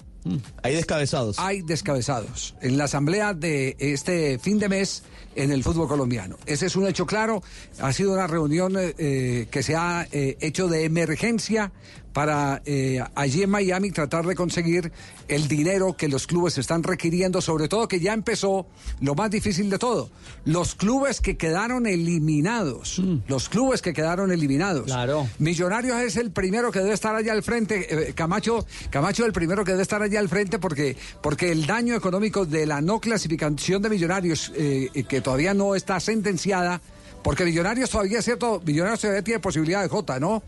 Hay 0.63 0.75
descabezados. 0.75 1.39
hay 1.39 1.63
descabezados. 1.63 2.55
En 2.61 2.77
la 2.77 2.85
asamblea 2.85 3.33
de 3.33 3.77
este 3.79 4.39
fin 4.39 4.59
de 4.59 4.69
mes 4.69 5.05
en 5.37 5.51
el 5.51 5.65
fútbol 5.65 5.89
colombiano. 5.89 6.37
Ese 6.45 6.67
es 6.67 6.77
un 6.77 6.87
hecho 6.87 7.07
claro. 7.07 7.43
Ha 7.81 7.91
sido 7.95 8.13
una 8.13 8.27
reunión 8.27 8.77
eh, 8.77 8.95
eh, 8.99 9.49
que 9.51 9.63
se 9.63 9.75
ha 9.75 10.07
eh, 10.13 10.37
hecho 10.41 10.69
de 10.69 10.85
emergencia 10.85 11.73
para 12.15 12.63
eh, 12.65 13.03
allí 13.17 13.43
en 13.43 13.51
Miami 13.51 13.91
tratar 13.91 14.25
de 14.25 14.37
conseguir 14.37 14.93
el 15.27 15.49
dinero 15.49 15.97
que 15.97 16.09
los 16.09 16.29
clubes 16.29 16.57
están 16.57 16.85
requiriendo, 16.85 17.43
sobre 17.43 17.67
todo 17.67 17.89
que 17.89 17.99
ya 17.99 18.13
empezó 18.15 18.67
lo 19.01 19.17
más 19.17 19.31
difícil 19.31 19.69
de 19.69 19.79
todo. 19.79 20.11
Los 20.45 20.77
clubes 20.77 21.21
que 21.21 21.37
quedaron 21.37 21.87
eliminados. 21.87 23.03
Los 23.27 23.49
clubes 23.49 23.83
que 23.83 23.93
quedaron 23.93 24.31
eliminados. 24.31 24.85
Claro. 24.85 25.29
Millonarios 25.41 26.01
es 26.03 26.17
el 26.17 26.31
primero 26.31 26.71
que 26.71 26.79
debe 26.79 26.95
estar 26.95 27.17
allá 27.17 27.33
al 27.33 27.43
frente. 27.43 28.09
Eh, 28.11 28.15
Camacho, 28.15 28.65
Camacho 28.91 29.25
es 29.25 29.27
el 29.27 29.33
primero 29.33 29.65
que 29.65 29.73
debe 29.73 29.83
estar 29.83 30.01
allá 30.01 30.21
al 30.21 30.29
frente 30.29 30.61
porque, 30.61 30.97
porque 31.21 31.51
el 31.51 31.67
daño 31.67 31.97
económico 31.97 32.47
de 32.47 32.65
la 32.65 32.81
no 32.81 33.01
clasificación 33.01 33.83
de 33.83 33.91
Millonarios, 33.91 34.53
eh, 34.55 35.05
que 35.09 35.21
todavía 35.21 35.53
no 35.53 35.75
está 35.75 35.99
sentenciada, 35.99 36.81
porque 37.25 37.45
Millonarios 37.45 37.91
todavía 37.91 38.21
es 38.21 38.25
cierto, 38.25 38.63
Millonarios 38.65 39.01
todavía 39.01 39.25
tiene 39.25 39.41
posibilidad 39.41 39.83
de 39.83 39.89
J, 39.89 40.21
¿no? 40.21 40.45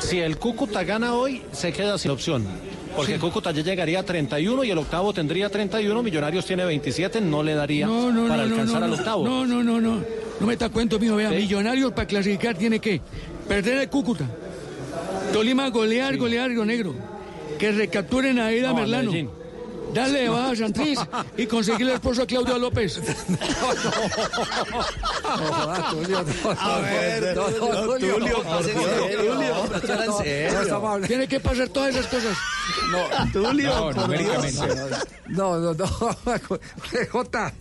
Si 0.00 0.18
el 0.18 0.38
Cúcuta 0.38 0.82
gana 0.82 1.14
hoy, 1.14 1.42
se 1.52 1.72
queda 1.72 1.98
sin 1.98 2.10
opción. 2.10 2.44
Porque 2.96 3.18
Cúcuta 3.18 3.52
ya 3.52 3.62
llegaría 3.62 4.00
a 4.00 4.02
31 4.02 4.64
y 4.64 4.70
el 4.70 4.78
octavo 4.78 5.12
tendría 5.12 5.48
31. 5.48 6.02
Millonarios 6.02 6.44
tiene 6.44 6.64
27, 6.64 7.20
no 7.20 7.42
le 7.42 7.54
daría 7.54 7.86
No, 7.86 8.10
no, 8.10 8.28
para 8.28 8.44
no, 8.46 8.54
alcanzar 8.54 8.82
al 8.82 8.92
octavo. 8.92 9.24
No, 9.24 9.46
no, 9.46 9.62
no, 9.62 9.80
no. 9.80 10.02
No 10.40 10.46
me 10.46 10.54
está 10.54 10.68
cuento, 10.70 10.98
mijo. 10.98 11.16
Vea, 11.16 11.30
Millonarios 11.30 11.92
para 11.92 12.06
clasificar 12.06 12.56
tiene 12.56 12.80
que 12.80 13.00
perder 13.46 13.78
el 13.82 13.88
Cúcuta. 13.88 14.26
Tolima 15.32 15.68
golear, 15.68 16.16
golear 16.16 16.50
Río 16.50 16.64
Negro. 16.64 16.94
Que 17.58 17.70
recapturen 17.70 18.38
a 18.38 18.46
Aida 18.46 18.70
No, 18.70 18.76
a 18.76 18.80
Merlano. 18.80 19.39
Dale 19.94 20.20
de 20.20 20.28
baja 20.28 20.50
a 20.50 20.56
Santriz 20.56 20.98
y 21.36 21.46
conseguirle 21.46 21.92
el 21.92 21.96
esposo 21.96 22.22
a 22.22 22.26
Claudio 22.26 22.58
López. 22.58 23.00
A 26.58 26.78
ver, 26.80 27.34
Tulio, 27.34 28.12
Tulio. 28.12 28.44
Tiene 31.06 31.28
que 31.28 31.40
pasar 31.40 31.68
todas 31.68 31.94
esas 31.94 32.06
cosas. 32.06 32.36
No, 32.90 33.32
Tulio, 33.32 33.92
no, 33.92 34.06
por. 34.06 34.18
Dios. 34.18 34.46
No, 35.28 35.58
no, 35.58 35.74
no. 35.74 35.86
J. 37.10 37.52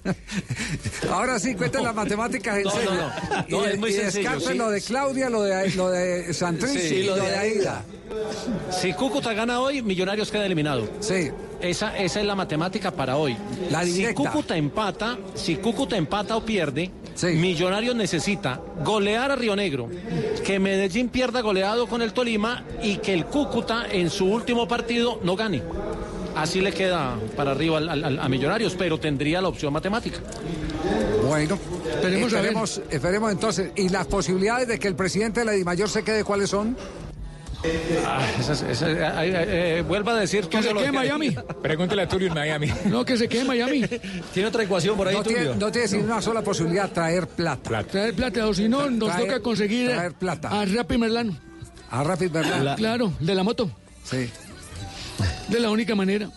Ahora 1.11 1.39
sí, 1.39 1.55
cuenten 1.55 1.83
las 1.83 1.95
matemáticas 1.95 2.57
en 2.57 2.69
serio. 2.69 2.91
no, 2.91 2.97
no. 2.97 3.45
No, 3.49 3.67
y, 3.67 3.69
es 3.71 3.79
muy 3.79 3.89
y 3.89 3.93
sencillo, 3.93 4.29
descarten 4.29 4.51
sí. 4.53 4.57
lo 4.57 4.69
de 4.69 4.81
Claudia, 4.81 5.29
lo 5.29 5.43
de, 5.43 5.69
lo 5.75 5.89
de 5.89 6.33
Santriz 6.33 6.71
Sí, 6.71 6.95
y 6.95 7.03
lo 7.03 7.15
lo 7.15 7.23
de 7.23 7.29
de 7.29 7.37
Aida. 7.37 7.83
Si 8.71 8.93
Cúcuta 8.93 9.33
gana 9.33 9.59
hoy, 9.59 9.81
Millonarios 9.81 10.31
queda 10.31 10.45
eliminado. 10.45 10.87
Sí. 10.99 11.29
Esa, 11.61 11.97
esa 11.97 12.19
es 12.21 12.25
la 12.25 12.35
matemática 12.35 12.91
para 12.91 13.17
hoy. 13.17 13.35
La 13.69 13.83
si 13.83 13.91
directa. 13.91 14.23
Cúcuta 14.23 14.57
empata, 14.57 15.17
si 15.35 15.57
Cúcuta 15.57 15.97
empata 15.97 16.35
o 16.35 16.45
pierde, 16.45 16.91
Millonarios 17.23 17.95
necesita 17.95 18.61
golear 18.83 19.31
a 19.31 19.35
Río 19.35 19.55
Negro, 19.55 19.89
que 20.45 20.57
Medellín 20.59 21.09
pierda 21.09 21.41
goleado 21.41 21.87
con 21.87 22.01
el 22.01 22.13
Tolima 22.13 22.63
y 22.81 22.97
que 22.97 23.13
el 23.13 23.25
Cúcuta 23.25 23.85
en 23.91 24.09
su 24.09 24.25
último 24.25 24.67
partido 24.67 24.98
no 25.23 25.35
gane. 25.35 25.61
Así 26.35 26.61
le 26.61 26.71
queda 26.71 27.15
para 27.35 27.51
arriba 27.51 27.77
al- 27.79 27.89
al- 28.03 28.19
a 28.19 28.29
Millonarios, 28.29 28.75
pero 28.77 28.99
tendría 28.99 29.41
la 29.41 29.47
opción 29.49 29.73
matemática. 29.73 30.19
Bueno, 31.27 31.57
Esperemos 31.89 32.33
esperemos, 32.33 32.81
esperemos 32.89 33.31
entonces. 33.31 33.71
¿Y 33.75 33.89
las 33.89 34.07
posibilidades 34.07 34.67
de 34.67 34.79
que 34.79 34.87
el 34.87 34.95
presidente 34.95 35.41
de 35.41 35.45
la 35.45 35.51
Dimayor 35.53 35.89
se 35.89 36.03
quede 36.03 36.23
cuáles 36.23 36.49
son? 36.49 36.77
Ah, 38.05 38.25
esas- 38.39 38.61
esas- 38.61 38.87
eh, 38.89 38.97
eh, 39.01 39.77
eh, 39.79 39.83
vuelva 39.85 40.13
a 40.13 40.19
decir 40.21 40.47
Que 40.47 40.63
se 40.63 40.73
quede 40.73 40.85
en 40.85 40.95
Miami. 40.95 41.35
Pregúntele 41.61 42.03
a 42.03 42.07
Tulio 42.07 42.29
en 42.29 42.33
Miami. 42.33 42.71
No, 42.85 43.03
que 43.03 43.17
se 43.17 43.27
quede 43.27 43.41
en 43.41 43.47
Miami. 43.47 43.81
Tiene 44.33 44.47
otra 44.47 44.63
ecuación 44.63 44.95
por 44.95 45.07
ahí, 45.09 45.15
No 45.15 45.23
tiene, 45.23 45.39
Tulio. 45.41 45.55
no 45.59 45.71
tiene 45.71 45.87
sino 45.89 46.03
una 46.05 46.21
sola 46.21 46.41
posibilidad, 46.41 46.89
traer 46.89 47.27
plata. 47.27 47.83
Traer 47.83 48.13
plata, 48.13 48.47
o 48.47 48.53
si 48.53 48.69
no, 48.69 48.89
nos 48.89 49.09
Traer- 49.09 49.19
toca 49.25 49.39
conseguir 49.41 49.89
traer 49.91 50.13
plata. 50.13 50.49
a 50.57 50.63
Rappi 50.65 50.97
Merlano. 50.97 51.37
A 51.91 52.03
Rapid 52.03 52.31
¿verdad? 52.31 52.77
Claro, 52.77 53.11
de 53.19 53.35
la 53.35 53.43
moto. 53.43 53.69
Sí. 54.05 54.29
De 55.47 55.59
la 55.59 55.69
única 55.69 55.95
manera. 55.95 56.29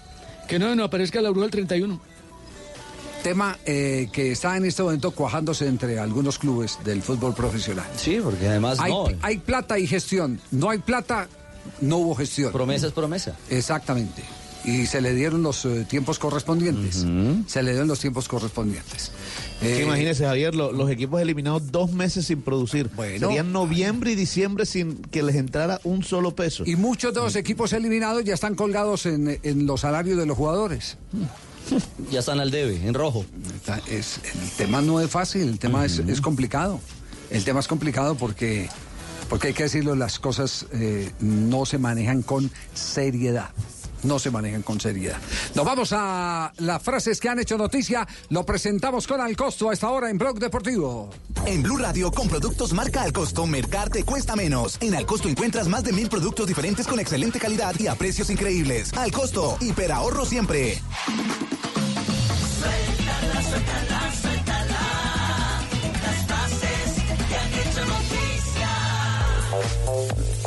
Que 0.49 0.59
no 0.59 0.75
nos 0.75 0.87
aparezca 0.87 1.21
la 1.21 1.31
bruja 1.31 1.45
del 1.47 1.51
31. 1.53 2.01
Tema 3.23 3.57
eh, 3.65 4.09
que 4.13 4.33
está 4.33 4.57
en 4.57 4.65
este 4.65 4.83
momento 4.83 5.13
cuajándose 5.13 5.69
entre 5.69 5.99
algunos 6.01 6.39
clubes 6.39 6.79
del 6.85 7.03
fútbol 7.03 7.35
profesional. 7.35 7.87
Sí, 7.97 8.19
porque 8.23 8.49
además 8.49 8.81
Hay, 8.81 8.91
no. 8.93 9.07
hay 9.23 9.39
plata 9.39 9.79
y 9.79 9.87
gestión. 9.87 10.41
No 10.51 10.71
hay 10.71 10.79
plata, 10.79 11.29
no 11.81 11.99
hubo 11.99 12.15
gestión. 12.17 12.51
Promesa 12.53 12.89
es 12.89 12.93
promesa. 12.93 13.37
Exactamente. 13.49 14.25
Y 14.65 14.87
se 14.87 15.01
le 15.01 15.13
dieron 15.15 15.43
los 15.43 15.65
eh, 15.65 15.85
tiempos 15.89 16.19
correspondientes. 16.21 17.05
Se 17.49 17.63
le 17.65 17.71
dieron 17.73 17.89
los 17.89 17.99
tiempos 17.99 18.29
correspondientes. 18.29 19.11
Eh, 19.61 19.83
imagínese, 19.85 20.25
Javier, 20.25 20.55
lo- 20.55 20.71
los 20.73 20.89
equipos 20.91 21.21
eliminados 21.21 21.73
dos 21.73 21.91
meses 21.93 22.27
sin 22.27 22.43
producir. 22.43 22.89
Serían 23.29 23.53
noviembre 23.53 24.13
y 24.13 24.15
diciembre 24.15 24.65
sin 24.67 24.97
que 25.03 25.23
les 25.25 25.35
entrara 25.37 25.81
un 25.85 26.05
solo 26.05 26.35
peso. 26.37 26.63
Y 26.67 26.77
muchos 26.77 27.13
de 27.13 27.21
los 27.21 27.35
equipos 27.35 27.73
eliminados 27.73 28.23
ya 28.25 28.35
están 28.35 28.55
colgados 28.55 29.07
en, 29.07 29.41
en 29.43 29.67
los 29.67 29.81
salarios 29.81 30.17
de 30.19 30.27
los 30.27 30.37
jugadores. 30.37 30.97
Ya 32.11 32.19
están 32.19 32.41
al 32.41 32.51
debe, 32.51 32.77
en 32.87 32.93
rojo. 32.93 33.25
Está- 33.55 33.81
es- 33.89 34.19
el 34.25 34.51
tema 34.57 34.81
no 34.83 35.01
es 35.01 35.09
fácil, 35.09 35.43
el 35.43 35.59
tema 35.61 35.85
es, 35.85 36.01
es 36.01 36.21
complicado. 36.21 36.81
El 37.31 37.45
tema 37.45 37.61
es 37.61 37.69
complicado 37.69 38.17
porque, 38.17 38.69
porque 39.29 39.49
hay 39.49 39.55
que 39.55 39.63
decirlo, 39.63 39.95
las 39.95 40.19
cosas 40.19 40.67
eh, 40.73 41.13
no 41.21 41.65
se 41.65 41.79
manejan 41.79 42.23
con 42.23 42.51
seriedad. 42.75 43.51
No 44.03 44.19
se 44.19 44.31
manejan 44.31 44.63
con 44.63 44.81
seriedad. 44.81 45.19
Nos 45.55 45.65
vamos 45.65 45.93
a 45.93 46.53
las 46.59 46.83
frases 46.83 47.21
que 47.21 47.29
han 47.29 47.39
hecho 47.39 47.57
noticia. 47.57 48.07
Lo 48.31 48.45
presentamos 48.45 49.07
con 49.07 49.21
al 49.21 49.37
costo 49.37 49.71
a 49.71 49.73
esta 49.73 49.91
hora 49.91 50.11
en 50.11 50.19
Blog 50.19 50.39
Deportivo. 50.39 51.11
En 51.47 51.63
Blue 51.63 51.77
Radio, 51.79 52.11
con 52.11 52.29
productos 52.29 52.73
marca 52.73 53.03
al 53.03 53.13
costo, 53.13 53.47
Mercar 53.47 53.91
te 53.91 54.05
cuesta 54.05 54.37
menos. 54.37 54.79
En 54.81 54.95
al 54.95 55.07
costo 55.07 55.29
encuentras 55.29 55.69
más 55.69 55.85
de 55.85 55.93
mil 55.93 56.09
productos 56.09 56.47
diferentes 56.47 56.87
con 56.87 57.01
excelente 57.01 57.39
calidad 57.39 57.75
y 57.79 57.87
a 57.87 57.95
precios 57.95 58.31
increíbles. 58.31 58.93
Al 58.95 59.13
costo, 59.13 59.57
hiper 59.61 59.93
ahorro 59.93 60.25
siempre. 60.25 60.81
Suéltala, 62.59 63.43
suéltala, 63.43 64.13
suéltala. 64.13 64.32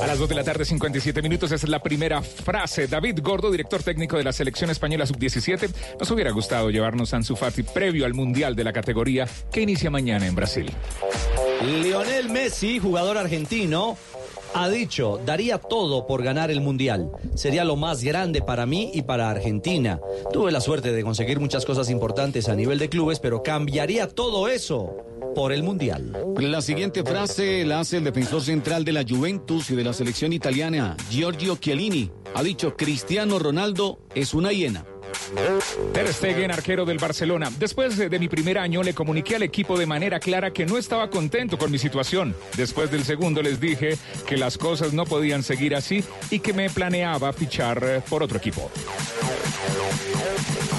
A 0.01 0.07
las 0.07 0.19
2 0.19 0.29
de 0.29 0.35
la 0.35 0.43
tarde, 0.43 0.65
57 0.65 1.21
minutos, 1.21 1.51
esa 1.51 1.65
es 1.65 1.69
la 1.69 1.81
primera 1.81 2.21
frase. 2.21 2.87
David 2.87 3.19
Gordo, 3.23 3.49
director 3.49 3.81
técnico 3.81 4.17
de 4.17 4.23
la 4.23 4.33
selección 4.33 4.69
española 4.69 5.05
sub-17, 5.05 5.69
nos 5.99 6.11
hubiera 6.11 6.31
gustado 6.31 6.69
llevarnos 6.69 7.13
a 7.13 7.17
Ansu 7.17 7.35
Fati 7.35 7.63
previo 7.63 8.05
al 8.05 8.13
Mundial 8.13 8.55
de 8.55 8.63
la 8.65 8.73
categoría 8.73 9.27
que 9.51 9.61
inicia 9.61 9.89
mañana 9.89 10.27
en 10.27 10.35
Brasil. 10.35 10.71
Lionel 11.81 12.29
Messi, 12.29 12.79
jugador 12.79 13.17
argentino, 13.17 13.97
ha 14.53 14.69
dicho, 14.69 15.19
daría 15.25 15.57
todo 15.57 16.05
por 16.05 16.23
ganar 16.23 16.51
el 16.51 16.61
Mundial. 16.61 17.11
Sería 17.35 17.63
lo 17.63 17.75
más 17.75 18.03
grande 18.03 18.41
para 18.41 18.65
mí 18.65 18.91
y 18.93 19.01
para 19.01 19.29
Argentina. 19.29 19.99
Tuve 20.31 20.51
la 20.51 20.61
suerte 20.61 20.91
de 20.91 21.03
conseguir 21.03 21.39
muchas 21.39 21.65
cosas 21.65 21.89
importantes 21.89 22.49
a 22.49 22.55
nivel 22.55 22.79
de 22.79 22.89
clubes, 22.89 23.19
pero 23.19 23.43
cambiaría 23.43 24.07
todo 24.07 24.47
eso 24.49 24.95
por 25.33 25.51
el 25.51 25.63
Mundial. 25.63 26.11
La 26.37 26.61
siguiente 26.61 27.03
frase 27.03 27.65
la 27.65 27.79
hace 27.79 27.97
el 27.97 28.03
defensor 28.03 28.41
central 28.41 28.85
de 28.85 28.91
la 28.91 29.03
Juventus 29.07 29.69
y 29.71 29.75
de 29.75 29.83
la 29.83 29.93
selección 29.93 30.33
italiana, 30.33 30.95
Giorgio 31.09 31.55
Chiellini. 31.55 32.11
Ha 32.33 32.43
dicho, 32.43 32.75
Cristiano 32.75 33.39
Ronaldo 33.39 33.99
es 34.13 34.33
una 34.33 34.51
hiena. 34.51 34.85
Ter 35.93 36.11
Stegen, 36.13 36.51
arquero 36.51 36.85
del 36.85 36.97
Barcelona. 36.97 37.49
Después 37.57 37.97
de, 37.97 38.09
de 38.09 38.19
mi 38.19 38.27
primer 38.27 38.57
año 38.57 38.83
le 38.83 38.93
comuniqué 38.93 39.37
al 39.37 39.43
equipo 39.43 39.77
de 39.77 39.85
manera 39.85 40.19
clara 40.19 40.51
que 40.51 40.65
no 40.65 40.77
estaba 40.77 41.09
contento 41.09 41.57
con 41.57 41.71
mi 41.71 41.77
situación. 41.77 42.35
Después 42.57 42.91
del 42.91 43.03
segundo 43.03 43.41
les 43.41 43.59
dije 43.59 43.97
que 44.27 44.37
las 44.37 44.57
cosas 44.57 44.93
no 44.93 45.05
podían 45.05 45.43
seguir 45.43 45.75
así 45.75 46.03
y 46.29 46.39
que 46.39 46.53
me 46.53 46.69
planeaba 46.69 47.31
fichar 47.33 47.83
eh, 47.83 48.01
por 48.07 48.23
otro 48.23 48.37
equipo. 48.37 48.69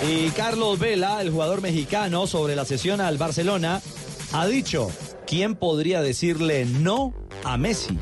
Y 0.08 0.30
Carlos 0.30 0.78
Vela, 0.78 1.20
el 1.20 1.30
jugador 1.30 1.62
mexicano, 1.62 2.26
sobre 2.26 2.54
la 2.54 2.64
sesión 2.64 3.00
al 3.00 3.18
Barcelona, 3.18 3.80
ha 4.36 4.46
dicho, 4.46 4.90
¿quién 5.26 5.54
podría 5.54 6.00
decirle 6.00 6.64
no 6.64 7.12
a 7.44 7.56
Messi? 7.56 7.98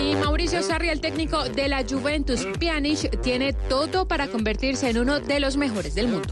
Y 0.00 0.14
Mauricio 0.16 0.62
Sarri, 0.62 0.88
el 0.88 1.00
técnico 1.00 1.44
de 1.44 1.68
la 1.68 1.84
Juventus 1.88 2.46
Pjanic, 2.58 3.20
tiene 3.20 3.52
todo 3.52 4.06
para 4.06 4.28
convertirse 4.28 4.90
en 4.90 4.98
uno 4.98 5.20
de 5.20 5.40
los 5.40 5.56
mejores 5.56 5.94
del 5.94 6.08
mundo. 6.08 6.28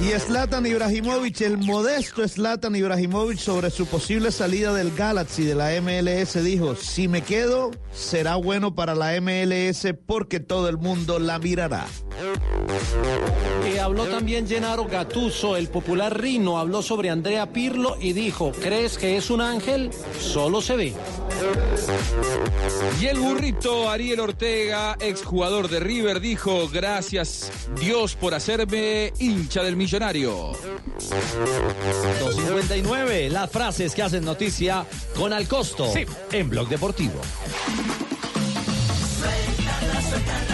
Y 0.00 0.18
Zlatan 0.18 0.66
Ibrahimovic, 0.66 1.40
el 1.42 1.58
modesto 1.58 2.26
Zlatan 2.26 2.74
Ibrahimovic 2.76 3.38
sobre 3.38 3.70
su 3.70 3.86
posible 3.86 4.32
salida 4.32 4.72
del 4.72 4.94
Galaxy 4.94 5.44
de 5.44 5.54
la 5.54 5.70
MLS 5.80 6.42
dijo, 6.42 6.74
si 6.74 7.08
me 7.08 7.22
quedo 7.22 7.70
será 7.92 8.36
bueno 8.36 8.74
para 8.74 8.94
la 8.94 9.20
MLS 9.20 9.94
porque 10.06 10.40
todo 10.40 10.68
el 10.68 10.78
mundo 10.78 11.18
la 11.18 11.38
mirará. 11.38 11.86
Eh, 13.64 13.80
habló 13.80 14.06
también 14.06 14.46
Gennaro 14.48 14.86
Gattuso, 14.86 15.56
el 15.56 15.68
popular 15.68 16.20
Rino, 16.20 16.53
habló 16.58 16.82
sobre 16.82 17.10
Andrea 17.10 17.52
Pirlo 17.52 17.96
y 18.00 18.12
dijo, 18.12 18.52
¿crees 18.60 18.98
que 18.98 19.16
es 19.16 19.30
un 19.30 19.40
ángel? 19.40 19.90
Solo 20.20 20.60
se 20.60 20.76
ve. 20.76 20.94
Y 23.00 23.06
el 23.06 23.18
burrito 23.18 23.88
Ariel 23.90 24.20
Ortega, 24.20 24.96
exjugador 25.00 25.68
de 25.68 25.80
River, 25.80 26.20
dijo, 26.20 26.68
gracias 26.72 27.50
Dios 27.80 28.14
por 28.14 28.34
hacerme 28.34 29.12
hincha 29.18 29.62
del 29.62 29.76
millonario. 29.76 30.52
259, 32.20 33.30
las 33.30 33.50
frases 33.50 33.94
que 33.94 34.02
hacen 34.02 34.24
noticia 34.24 34.86
con 35.16 35.32
al 35.32 35.46
costo 35.48 35.90
Sí. 35.92 36.04
en 36.32 36.48
Blog 36.50 36.68
Deportivo. 36.68 37.14
Suéltala, 39.18 40.02
suéltala, 40.02 40.02
suéltala. 40.02 40.53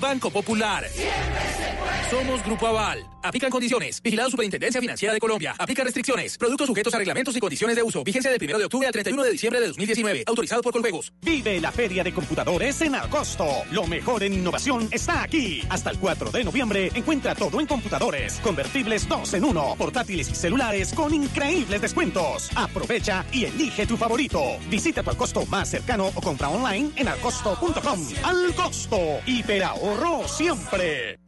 Banco 0.00 0.30
Popular. 0.30 0.84
Somos 2.10 2.42
Grupo 2.44 2.66
Aval. 2.66 3.04
Aplican 3.22 3.50
condiciones. 3.50 4.00
Vigilado 4.00 4.30
Superintendencia 4.30 4.80
Financiera 4.80 5.12
de 5.12 5.20
Colombia. 5.20 5.54
Aplica 5.58 5.84
restricciones. 5.84 6.38
Productos 6.38 6.66
sujetos 6.66 6.94
a 6.94 6.98
reglamentos 6.98 7.36
y 7.36 7.40
condiciones 7.40 7.76
de 7.76 7.82
uso. 7.82 8.02
Vigencia 8.02 8.30
del 8.30 8.42
1 8.42 8.58
de 8.58 8.64
octubre 8.64 8.86
al 8.86 8.92
31 8.92 9.22
de 9.24 9.30
diciembre 9.30 9.60
de 9.60 9.66
2019. 9.66 10.24
Autorizado 10.26 10.62
por 10.62 10.72
Coljuegos. 10.72 11.12
Vive 11.20 11.60
la 11.60 11.70
Feria 11.70 12.02
de 12.02 12.14
Computadores 12.14 12.80
en 12.80 12.94
agosto. 12.94 13.46
Lo 13.72 13.86
mejor 13.86 14.22
en 14.22 14.32
innovación 14.32 14.88
está 14.90 15.22
aquí. 15.22 15.62
Hasta 15.68 15.90
el 15.90 15.98
4 15.98 16.30
de 16.30 16.44
noviembre 16.44 16.90
encuentra 16.94 17.34
todo 17.34 17.60
en 17.60 17.66
computadores, 17.66 18.40
convertibles 18.40 19.06
2 19.06 19.34
en 19.34 19.44
1, 19.44 19.74
portátiles 19.76 20.30
y 20.30 20.34
celulares 20.34 20.94
con 20.94 21.12
increíbles 21.12 21.82
descuentos. 21.82 22.50
Aprovecha 22.54 23.26
y 23.32 23.44
elige 23.44 23.86
tu 23.86 23.96
favorito. 23.96 24.58
Visita 24.70 25.02
tu 25.02 25.10
Alcosto 25.10 25.44
más 25.46 25.68
cercano 25.68 26.06
o 26.14 26.20
compra 26.20 26.48
online 26.48 26.92
en 26.96 27.08
alcosto.com. 27.08 28.08
Al 28.22 28.54
costo. 28.54 29.20
Hiperahorro 29.88 30.28
siempre. 30.28 31.18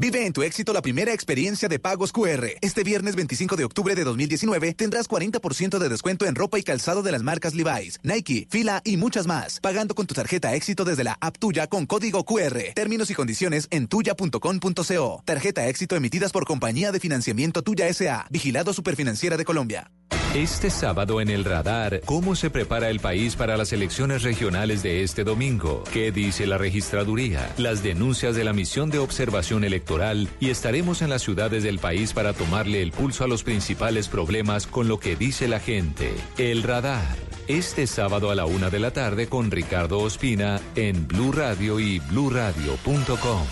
Vive 0.00 0.24
en 0.24 0.32
tu 0.32 0.44
éxito 0.44 0.72
la 0.72 0.80
primera 0.80 1.12
experiencia 1.12 1.68
de 1.68 1.80
pagos 1.80 2.12
QR. 2.12 2.46
Este 2.60 2.84
viernes 2.84 3.16
25 3.16 3.56
de 3.56 3.64
octubre 3.64 3.96
de 3.96 4.04
2019 4.04 4.74
tendrás 4.74 5.08
40% 5.08 5.78
de 5.78 5.88
descuento 5.88 6.24
en 6.26 6.36
ropa 6.36 6.56
y 6.58 6.62
calzado 6.62 7.02
de 7.02 7.10
las 7.10 7.24
marcas 7.24 7.54
Levi's, 7.54 7.98
Nike, 8.04 8.46
Fila 8.48 8.80
y 8.84 8.96
muchas 8.96 9.26
más. 9.26 9.58
Pagando 9.58 9.96
con 9.96 10.06
tu 10.06 10.14
tarjeta 10.14 10.54
éxito 10.54 10.84
desde 10.84 11.02
la 11.02 11.18
app 11.20 11.36
tuya 11.38 11.66
con 11.66 11.86
código 11.86 12.24
QR. 12.24 12.74
Términos 12.76 13.10
y 13.10 13.14
condiciones 13.14 13.66
en 13.72 13.88
tuya.com.co. 13.88 15.22
Tarjeta 15.24 15.66
éxito 15.66 15.96
emitidas 15.96 16.30
por 16.30 16.44
Compañía 16.44 16.92
de 16.92 17.00
Financiamiento 17.00 17.62
Tuya 17.62 17.92
SA. 17.92 18.28
Vigilado 18.30 18.72
Superfinanciera 18.72 19.36
de 19.36 19.44
Colombia. 19.44 19.90
Este 20.34 20.68
sábado 20.68 21.22
en 21.22 21.30
el 21.30 21.42
radar, 21.42 22.02
¿cómo 22.04 22.36
se 22.36 22.50
prepara 22.50 22.90
el 22.90 23.00
país 23.00 23.34
para 23.34 23.56
las 23.56 23.72
elecciones 23.72 24.22
regionales 24.22 24.82
de 24.82 25.02
este 25.02 25.24
domingo? 25.24 25.82
¿Qué 25.90 26.12
dice 26.12 26.46
la 26.46 26.58
registraduría? 26.58 27.50
Las 27.56 27.82
denuncias 27.82 28.36
de 28.36 28.44
la 28.44 28.52
misión 28.52 28.90
de 28.90 28.98
observación 28.98 29.64
electoral 29.64 30.28
y 30.38 30.50
estaremos 30.50 31.00
en 31.00 31.08
las 31.08 31.22
ciudades 31.22 31.62
del 31.62 31.78
país 31.78 32.12
para 32.12 32.34
tomarle 32.34 32.82
el 32.82 32.92
pulso 32.92 33.24
a 33.24 33.28
los 33.28 33.42
principales 33.42 34.08
problemas 34.08 34.66
con 34.66 34.86
lo 34.86 35.00
que 35.00 35.16
dice 35.16 35.48
la 35.48 35.60
gente. 35.60 36.14
El 36.36 36.62
radar. 36.62 37.16
Este 37.48 37.86
sábado 37.86 38.30
a 38.30 38.34
la 38.34 38.44
una 38.44 38.68
de 38.68 38.80
la 38.80 38.90
tarde 38.90 39.28
con 39.28 39.50
Ricardo 39.50 39.98
Ospina 39.98 40.60
en 40.76 41.08
Blue 41.08 41.32
Radio 41.32 41.80
y 41.80 42.00
bluradio.com. 42.00 43.46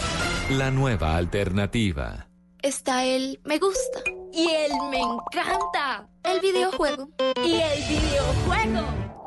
La 0.51 0.71
nueva 0.71 1.17
alternativa. 1.17 2.26
Está 2.67 3.05
el 3.05 3.39
me 3.45 3.61
gusta. 3.61 4.01
Y 4.33 4.51
el 4.51 4.73
me 4.91 4.99
encanta. 4.99 6.09
El 6.25 6.41
videojuego. 6.41 7.09
Y 7.45 7.55
el 7.55 7.79
videojuego. 7.89 8.85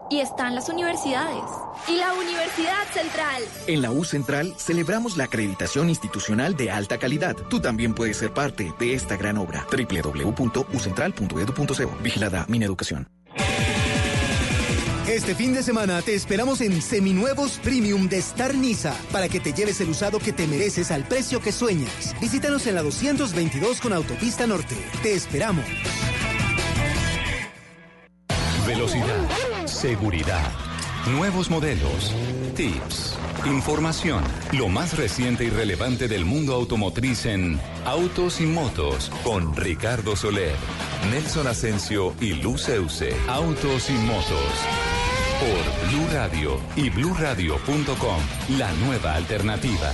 Y 0.09 0.19
están 0.19 0.55
las 0.55 0.67
universidades. 0.67 1.49
Y 1.87 1.95
la 1.95 2.11
Universidad 2.15 2.83
Central. 2.91 3.41
En 3.67 3.81
la 3.81 3.91
U 3.91 4.03
Central 4.03 4.53
celebramos 4.57 5.15
la 5.15 5.23
acreditación 5.23 5.87
institucional 5.87 6.57
de 6.57 6.69
alta 6.69 6.97
calidad. 6.97 7.37
Tú 7.49 7.61
también 7.61 7.95
puedes 7.95 8.17
ser 8.17 8.33
parte 8.33 8.73
de 8.77 8.93
esta 8.93 9.15
gran 9.15 9.37
obra. 9.37 9.65
www.ucentral.edu.co. 9.71 11.97
Vigilada 12.01 12.45
Mineducación. 12.49 13.07
Este 15.10 15.34
fin 15.34 15.55
de 15.55 15.64
semana 15.64 16.03
te 16.03 16.14
esperamos 16.14 16.62
en 16.62 16.84
Seminuevos 16.84 17.60
Premium 17.64 18.07
de 18.07 18.18
Star 18.20 18.53
Niza 18.53 18.95
para 19.12 19.28
que 19.28 19.39
te 19.39 19.53
lleves 19.53 19.82
el 19.82 19.89
usado 19.89 20.20
que 20.20 20.32
te 20.32 20.45
mereces 20.45 20.91
al 20.91 21.03
precio 21.03 21.41
que 21.41 21.51
sueñas. 21.51 22.16
Visítanos 22.22 22.68
en 22.68 22.76
la 22.76 22.84
222 22.84 23.82
con 23.82 23.91
Autopista 23.93 24.45
Norte. 24.45 24.76
Te 25.01 25.16
esperamos. 25.16 25.66
Velocidad, 28.68 29.66
seguridad, 29.66 30.51
nuevos 31.12 31.49
modelos, 31.49 32.14
tips, 32.55 33.18
información, 33.47 34.24
lo 34.51 34.68
más 34.68 34.95
reciente 34.95 35.45
y 35.45 35.49
relevante 35.49 36.07
del 36.07 36.24
mundo 36.24 36.53
automotriz 36.53 37.26
en 37.26 37.60
Autos 37.84 38.39
y 38.41 38.45
Motos 38.45 39.12
con 39.24 39.55
Ricardo 39.55 40.16
Soler, 40.16 40.55
Nelson 41.10 41.47
Asensio 41.47 42.14
y 42.22 42.34
Luz 42.34 42.70
Euse. 42.70 43.16
Autos 43.28 43.89
y 43.89 43.93
Motos 43.93 44.99
por 45.39 45.89
Blue 45.89 46.07
Radio 46.11 46.59
y 46.75 46.89
bluradio.com, 46.89 48.21
la 48.57 48.71
nueva 48.73 49.15
alternativa. 49.15 49.93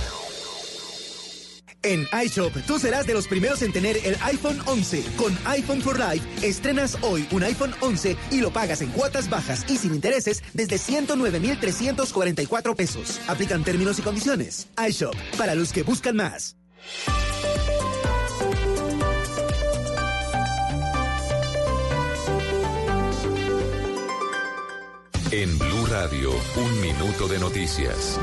En 1.82 2.06
iShop, 2.24 2.52
tú 2.66 2.80
serás 2.80 3.06
de 3.06 3.14
los 3.14 3.28
primeros 3.28 3.62
en 3.62 3.72
tener 3.72 3.96
el 4.04 4.16
iPhone 4.22 4.58
11. 4.66 5.04
Con 5.16 5.38
iPhone 5.44 5.80
for 5.80 5.96
Life, 5.96 6.26
estrenas 6.44 6.98
hoy 7.02 7.28
un 7.30 7.44
iPhone 7.44 7.74
11 7.80 8.16
y 8.32 8.40
lo 8.40 8.50
pagas 8.50 8.82
en 8.82 8.90
cuotas 8.90 9.30
bajas 9.30 9.64
y 9.68 9.76
sin 9.76 9.94
intereses 9.94 10.42
desde 10.52 10.78
109,344 10.78 12.74
pesos. 12.74 13.20
Aplican 13.28 13.62
términos 13.62 14.00
y 14.00 14.02
condiciones. 14.02 14.66
iShop, 14.88 15.14
para 15.38 15.54
los 15.54 15.72
que 15.72 15.84
buscan 15.84 16.16
más. 16.16 16.56
En 25.32 25.58
Blue 25.58 25.86
Radio, 25.86 26.30
un 26.56 26.80
minuto 26.80 27.26
de 27.26 27.40
noticias. 27.40 28.16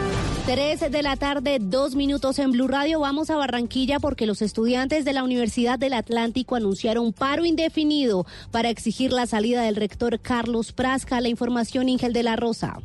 3 0.45 0.89
de 0.89 1.03
la 1.03 1.17
tarde, 1.17 1.57
dos 1.59 1.95
minutos 1.95 2.39
en 2.39 2.51
Blue 2.51 2.69
Radio. 2.69 3.01
Vamos 3.01 3.29
a 3.29 3.35
Barranquilla 3.35 3.99
porque 3.99 4.25
los 4.25 4.41
estudiantes 4.41 5.03
de 5.03 5.11
la 5.11 5.25
Universidad 5.25 5.77
del 5.77 5.95
Atlántico 5.95 6.55
anunciaron 6.55 7.11
paro 7.11 7.43
indefinido 7.43 8.25
para 8.51 8.69
exigir 8.69 9.11
la 9.11 9.25
salida 9.25 9.63
del 9.63 9.75
rector 9.75 10.21
Carlos 10.21 10.71
Prasca. 10.71 11.19
La 11.19 11.27
información, 11.27 11.89
Ingel 11.89 12.13
de 12.13 12.23
la 12.23 12.37
Rosa. 12.37 12.79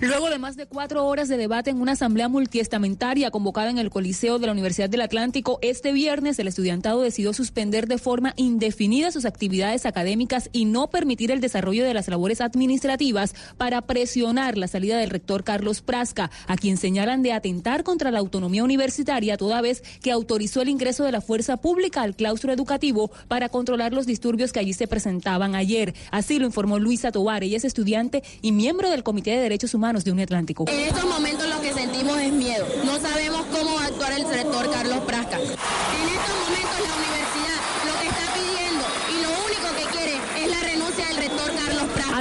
Luego 0.00 0.30
de 0.30 0.38
más 0.38 0.56
de 0.56 0.66
cuatro 0.66 1.06
horas 1.06 1.28
de 1.28 1.36
debate 1.36 1.70
en 1.70 1.80
una 1.80 1.92
asamblea 1.92 2.28
multiestamentaria 2.28 3.30
convocada 3.30 3.70
en 3.70 3.78
el 3.78 3.90
Coliseo 3.90 4.38
de 4.38 4.46
la 4.46 4.52
Universidad 4.52 4.90
del 4.90 5.00
Atlántico, 5.00 5.58
este 5.62 5.92
viernes 5.92 6.38
el 6.38 6.48
estudiantado 6.48 7.02
decidió 7.02 7.32
suspender 7.32 7.86
de 7.86 7.98
forma 7.98 8.34
indefinida 8.36 9.10
sus 9.10 9.24
actividades 9.24 9.86
académicas 9.86 10.50
y 10.52 10.64
no 10.64 10.90
permitir 10.90 11.30
el 11.30 11.40
desarrollo 11.40 11.84
de 11.84 11.94
las 11.94 12.08
labores 12.08 12.40
administrativas 12.40 13.34
para 13.56 13.82
presionar 13.82 14.58
la 14.58 14.68
salida 14.68 14.98
del 14.98 15.10
rector 15.10 15.44
Carlos 15.44 15.82
Prasca, 15.82 16.30
a 16.46 16.56
quien 16.56 16.76
señalan 16.76 17.22
de 17.22 17.32
atentar 17.32 17.84
contra 17.84 18.10
la 18.10 18.18
autonomía 18.18 18.64
universitaria 18.64 19.36
toda 19.36 19.60
vez 19.60 19.82
que 20.02 20.12
autorizó 20.12 20.62
el 20.62 20.68
ingreso 20.68 21.04
de 21.04 21.12
la 21.12 21.20
fuerza 21.20 21.56
pública 21.58 22.02
al 22.02 22.16
claustro 22.16 22.52
educativo 22.52 23.10
para 23.28 23.48
controlar 23.48 23.92
los 23.92 24.06
disturbios 24.06 24.52
que 24.52 24.60
allí 24.60 24.72
se 24.72 24.88
presentaban 24.88 25.54
ayer. 25.54 25.94
Así 26.10 26.38
lo 26.38 26.46
informó 26.46 26.78
Luisa 26.78 27.12
Tobar, 27.12 27.44
ella 27.44 27.56
es 27.56 27.64
estudiante 27.64 28.22
y 28.40 28.52
miembro 28.52 28.90
del 28.90 29.02
Comité 29.02 29.32
de 29.32 29.42
Derechos 29.42 29.71
Humanos 29.74 30.04
de 30.04 30.12
UniAtlántico. 30.12 30.64
En 30.68 30.80
estos 30.80 31.04
momentos 31.04 31.48
lo 31.48 31.60
que 31.60 31.72
sentimos 31.72 32.18
es 32.18 32.32
miedo. 32.32 32.66
No 32.84 32.98
sabemos 32.98 33.42
cómo 33.52 33.74
va 33.76 33.84
a 33.84 33.86
actuar 33.86 34.12
el 34.12 34.28
rector 34.28 34.70
Carlos 34.70 34.98
Prasca. 35.06 35.38
En 35.38 35.48
estos 35.48 36.36
momentos 36.48 36.81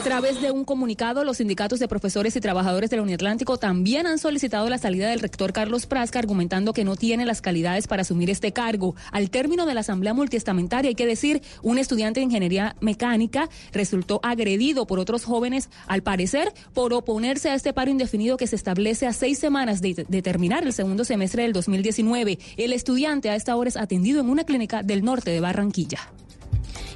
A 0.02 0.04
través 0.04 0.41
de 0.41 0.49
un 0.49 0.66
comunicado, 0.66 1.24
los 1.24 1.38
sindicatos 1.38 1.80
de 1.80 1.88
profesores 1.88 2.36
y 2.36 2.41
trabajadores 2.41 2.89
de 2.89 2.95
la 2.95 3.04
Uniatlántico 3.04 3.58
también 3.58 4.08
han 4.08 4.18
solicitado 4.18 4.68
la 4.68 4.80
salida 4.80 5.08
del 5.08 5.20
rector 5.20 5.54
Carlos 5.54 5.86
Prasca, 5.86 6.18
argumentando 6.18 6.74
que 6.74 6.84
no 6.84 6.95
tiene 6.95 7.24
las 7.24 7.39
calidades 7.39 7.86
para 7.86 8.02
asumir 8.02 8.32
este 8.32 8.52
cargo. 8.52 8.95
Al 9.12 9.30
término 9.30 9.68
de 9.68 9.76
la 9.76 9.82
asamblea 9.82 10.16
multiestamentaria, 10.16 10.89
hay 10.89 10.95
que 10.95 11.06
decir, 11.06 11.43
un 11.62 11.78
estudiante 11.78 12.20
de 12.20 12.24
ingeniería 12.24 12.76
mecánica 12.82 13.47
resultó 13.74 14.20
agredido 14.24 14.88
por 14.88 14.97
otros 14.97 15.24
jóvenes, 15.24 15.70
al 15.86 16.02
parecer, 16.02 16.52
por 16.74 16.93
oponerse 16.93 17.52
a 17.52 17.54
este 17.54 17.72
paro 17.72 17.91
indefinido 17.91 18.38
que 18.38 18.47
se 18.47 18.56
establece 18.56 19.06
a 19.06 19.14
seis 19.14 19.38
semanas 19.38 19.84
de, 19.84 20.04
de 20.08 20.22
terminar 20.24 20.64
el 20.64 20.74
segundo 20.74 21.06
semestre 21.06 21.43
del 21.43 21.54
2019. 21.54 22.39
El 22.58 22.74
estudiante 22.74 23.30
a 23.30 23.36
esta 23.36 23.56
hora 23.56 23.68
es 23.70 23.78
atendido 23.78 24.20
en 24.20 24.32
una 24.32 24.45
clínica 24.45 24.82
del 24.82 25.06
norte 25.06 25.30
de 25.30 25.41
Barranquilla. 25.41 25.99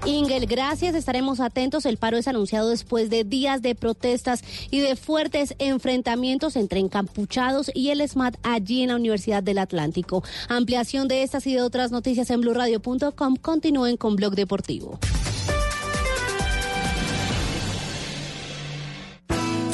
Ingel, 0.05 0.45
gracias. 0.45 0.93
Estaremos 0.95 1.39
atentos. 1.39 1.85
El 1.85 1.97
paro 1.97 2.17
es 2.17 2.27
anunciado 2.27 2.69
después 2.69 3.09
de 3.09 3.23
días 3.23 3.61
de 3.61 3.73
protestas 3.75 4.43
y 4.69 4.79
de 4.79 4.95
fuertes 4.95 5.55
enfrentamientos 5.57 6.55
entre 6.55 6.79
encapuchados 6.79 7.71
y 7.73 7.89
el 7.89 8.07
SMAT 8.07 8.35
allí 8.43 8.83
en 8.83 8.89
la 8.89 8.95
Universidad 8.95 9.41
del 9.41 9.57
Atlántico. 9.57 10.23
Ampliación 10.47 11.07
de 11.07 11.23
estas 11.23 11.47
y 11.47 11.55
de 11.55 11.61
otras 11.61 11.91
noticias 11.91 12.29
en 12.29 12.41
blurradio.com. 12.41 13.35
Continúen 13.37 13.97
con 13.97 14.15
Blog 14.15 14.35
Deportivo. 14.35 14.99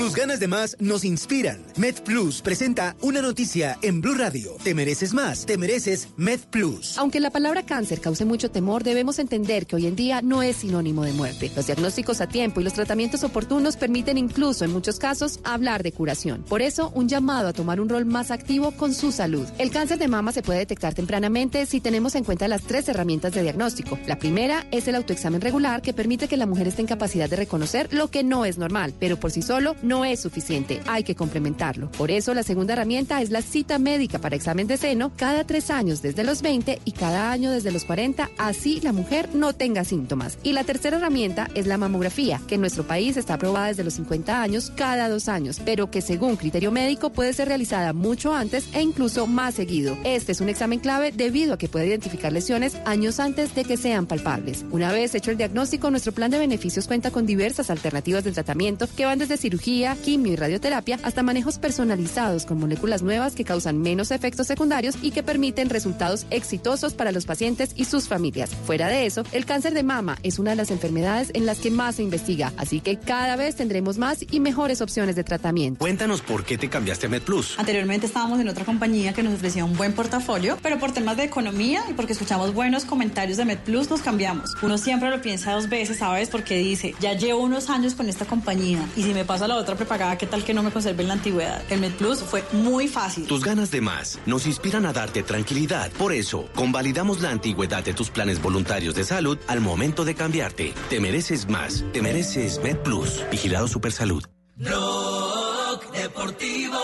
Tus 0.02 0.16
ganas 0.16 0.39
de 0.39 0.47
más 0.47 0.76
nos 0.80 1.06
inspiran. 1.06 1.64
MedPlus 1.78 2.41
presenta 2.41 2.95
una 3.02 3.22
noticia 3.22 3.78
en 3.84 4.02
Blue 4.02 4.16
Radio. 4.16 4.58
Te 4.64 4.74
mereces 4.74 5.14
más, 5.14 5.45
te 5.45 5.60
mereces 5.60 6.08
MedPlus. 6.18 6.97
Aunque 6.97 7.20
la 7.20 7.30
palabra 7.30 7.64
cáncer 7.68 8.02
cause 8.02 8.26
mucho 8.26 8.49
temor, 8.49 8.84
debemos 8.84 9.20
entender 9.20 9.68
que 9.68 9.76
hoy 9.76 9.86
en 9.86 9.95
día 9.95 10.24
no 10.24 10.41
es 10.41 10.56
sinónimo 10.56 11.04
de 11.04 11.14
muerte. 11.14 11.52
Los 11.56 11.68
diagnósticos 11.68 12.20
a 12.20 12.26
tiempo 12.28 12.60
y 12.60 12.64
los 12.64 12.74
tratamientos 12.74 13.24
oportunos 13.24 13.78
permiten 13.78 14.18
incluso 14.18 14.66
en 14.66 14.72
muchos 14.72 14.97
casos 14.97 15.39
hablar 15.43 15.84
de 15.84 15.91
curación. 15.91 16.41
Por 16.49 16.64
eso, 16.64 16.91
un 16.95 17.08
llamado 17.08 17.49
a 17.49 17.54
tomar 17.54 17.80
un 17.80 17.88
rol 17.88 18.06
más 18.06 18.32
activo 18.32 18.72
con 18.72 18.95
su 18.95 19.12
salud. 19.12 19.47
El 19.60 19.70
cáncer 19.70 19.99
de 19.99 20.08
mama 20.08 20.32
se 20.32 20.41
puede 20.41 20.58
detectar 20.58 20.95
tempranamente 20.95 21.68
si 21.68 21.80
tenemos 21.80 22.16
en 22.16 22.24
cuenta 22.24 22.47
las 22.47 22.64
tres 22.64 22.89
herramientas 22.89 23.34
de 23.34 23.43
diagnóstico. 23.43 23.99
La 24.08 24.18
primera 24.18 24.66
es 24.72 24.88
el 24.88 24.95
autoexamen 24.95 25.41
regular 25.41 25.84
que 25.84 25.93
permite 25.93 26.28
que 26.28 26.38
la 26.38 26.47
mujer 26.47 26.68
esté 26.68 26.82
en 26.82 26.88
capacidad 26.88 27.30
de 27.30 27.36
reconocer 27.36 27.93
lo 27.93 28.10
que 28.10 28.24
no 28.24 28.45
es 28.45 28.58
normal, 28.58 28.95
pero 28.99 29.20
por 29.20 29.30
sí 29.30 29.43
solo 29.43 29.76
no 29.84 29.91
es 29.92 30.22
suficiente, 30.22 30.82
hay 30.88 31.04
que 31.04 31.16
complementarlo. 31.16 31.92
Por 31.92 32.12
eso 32.12 32.34
la 32.34 32.44
segunda 32.44 32.74
herramienta 32.74 33.22
es 33.22 33.30
la 33.30 33.42
cita 33.42 33.78
médica 33.78 34.20
para 34.20 34.36
examen 34.36 34.68
de 34.68 34.78
seno 34.78 35.12
cada 35.16 35.44
tres 35.44 35.70
años 35.70 36.02
desde 36.02 36.24
los 36.24 36.42
20 36.42 36.80
y 36.86 36.92
cada 36.94 37.32
año 37.32 37.52
desde 37.52 37.72
los 37.72 37.86
40, 37.86 38.30
así 38.38 38.80
la 38.82 38.94
mujer 38.94 39.30
no 39.34 39.54
tenga 39.54 39.84
síntomas. 39.84 40.38
Y 40.44 40.54
la 40.54 40.64
tercera 40.64 40.98
herramienta 40.98 41.50
es 41.56 41.68
la 41.68 41.78
mamografía, 41.78 42.42
que 42.48 42.56
en 42.56 42.62
nuestro 42.62 42.88
país 42.88 43.18
está 43.18 43.36
aprobada 43.36 43.68
desde 43.68 43.84
los 43.84 43.96
50 43.96 44.42
años 44.42 44.72
cada 44.76 45.10
dos 45.10 45.28
años, 45.28 45.62
pero 45.64 45.92
que 45.92 46.02
según 46.02 46.36
criterio 46.36 46.72
médico 46.72 47.12
puede 47.12 47.34
ser 47.34 47.48
realizada 47.50 47.94
mucho 47.94 48.34
antes 48.34 48.70
e 48.74 48.82
incluso 48.82 49.28
más 49.28 49.56
seguido. 49.56 49.98
Este 50.04 50.32
es 50.32 50.42
un 50.42 50.50
examen 50.50 50.80
clave 50.80 51.12
debido 51.12 51.54
a 51.54 51.58
que 51.58 51.68
puede 51.68 51.88
identificar 51.88 52.32
lesiones 52.32 52.78
años 52.86 53.20
antes 53.20 53.54
de 53.56 53.66
que 53.66 53.78
sean 53.78 54.06
palpables. 54.06 54.66
Una 54.72 54.92
vez 54.92 55.16
hecho 55.16 55.32
el 55.32 55.38
diagnóstico, 55.38 55.89
nuestro 55.89 56.12
plan 56.12 56.32
de 56.32 56.39
beneficios 56.39 56.88
cuenta 56.88 57.12
con 57.12 57.26
diversas 57.26 57.70
alternativas 57.70 58.24
de 58.24 58.32
tratamiento 58.32 58.88
que 58.96 59.06
van 59.06 59.20
desde 59.20 59.38
cirugía, 59.38 59.81
quimio 59.96 60.34
y 60.34 60.36
radioterapia 60.36 61.00
hasta 61.04 61.24
manejos 61.24 61.58
personalizados 61.58 62.46
con 62.46 62.60
moléculas 62.60 63.02
nuevas 63.02 63.36
que 63.36 63.44
causan 63.44 63.80
menos 63.80 64.12
efectos 64.12 64.48
secundarios 64.48 64.96
y 65.02 65.12
que 65.12 65.24
permiten 65.24 65.70
resultados 65.70 66.26
exitosos 66.30 66.94
para 66.94 67.12
los 67.12 67.26
pacientes 67.26 67.72
y 67.76 67.86
sus 67.86 68.08
familias. 68.08 68.52
Fuera 68.66 68.88
de 68.88 69.06
eso, 69.06 69.24
el 69.32 69.46
cáncer 69.46 69.74
de 69.74 69.84
mama 69.84 70.18
es 70.24 70.40
una 70.40 70.52
de 70.52 70.58
las 70.58 70.72
enfermedades 70.72 71.32
en 71.34 71.46
las 71.46 71.60
que 71.60 71.72
más 71.72 71.96
se 71.96 72.04
investiga, 72.04 72.54
así 72.58 72.80
que 72.80 72.98
cada 72.98 73.36
vez 73.36 73.56
tendremos 73.56 73.98
más 73.98 74.26
y 74.30 74.40
mejores 74.40 74.82
opciones 74.82 75.16
de 75.16 75.24
tratamiento. 75.24 75.80
Cuéntanos 75.80 76.22
por 76.22 76.46
qué 76.46 76.58
te 76.58 76.70
cambiaste 76.70 77.08
a 77.08 77.10
MedPlus. 77.10 77.58
Anteriormente 77.60 78.06
estábamos 78.06 78.40
en 78.40 78.48
otra 78.48 78.66
compañía 78.66 79.14
que 79.14 79.24
nos 79.24 79.34
ofrecía 79.34 79.66
un 79.66 79.76
buen 79.76 79.94
portafolio, 79.94 80.58
pero 80.62 80.80
por 80.80 80.92
temas 80.92 81.18
de 81.18 81.24
economía 81.24 81.84
y 81.90 81.94
porque 81.94 82.14
escuchamos 82.14 82.54
buenos 82.54 82.86
comentarios 82.86 83.38
de 83.38 83.46
MedPlus 83.46 83.90
nos 83.90 84.02
cambiamos. 84.02 84.52
Uno 84.62 84.78
siempre 84.78 85.10
lo 85.10 85.22
piensa 85.22 85.54
dos 85.54 85.70
veces, 85.70 85.98
¿sabes? 85.98 86.30
Porque 86.30 86.58
dice, 86.58 86.96
ya 87.00 87.14
llevo 87.14 87.42
unos 87.42 87.70
años 87.70 87.96
con 87.96 88.10
esta 88.10 88.26
compañía 88.26 88.88
y 88.96 89.04
si 89.04 89.14
me 89.14 89.26
pasa 89.26 89.48
la 89.48 89.56
otra 89.56 89.71
prepagada, 89.76 90.18
¿qué 90.18 90.28
tal 90.28 90.44
que 90.44 90.54
no 90.54 90.64
me 90.64 90.72
conserve 90.72 91.02
en 91.04 91.08
la 91.08 91.14
antigüedad? 91.16 91.64
El 91.70 91.82
MedPlus 91.82 92.20
fue 92.20 92.44
muy 92.54 92.88
fácil. 92.88 93.28
Tus 93.28 93.44
ganas 93.44 93.72
de 93.72 93.82
más 93.82 94.20
nos 94.26 94.46
inspiran 94.46 94.86
a 94.86 94.94
darte 94.94 95.24
tranquilidad. 95.24 95.92
Por 95.92 96.14
eso, 96.14 96.50
convalidamos 96.56 97.22
la 97.22 97.30
antigüedad 97.30 97.84
de 97.84 97.94
tus 97.94 98.10
planes 98.10 98.42
voluntarios 98.42 98.96
de 98.96 99.04
salud 99.04 99.38
al 99.48 99.62
momento 99.62 100.06
de 100.06 100.16
cambiarte. 100.16 100.74
Te 100.90 101.00
mereces 101.00 101.50
más. 101.50 101.84
Te 101.94 102.02
mereces 102.02 102.60
MedPlus. 102.64 103.24
Vigilado 103.32 103.68
Supersalud. 103.68 104.24
Blog 104.56 105.92
Deportivo 105.92 106.80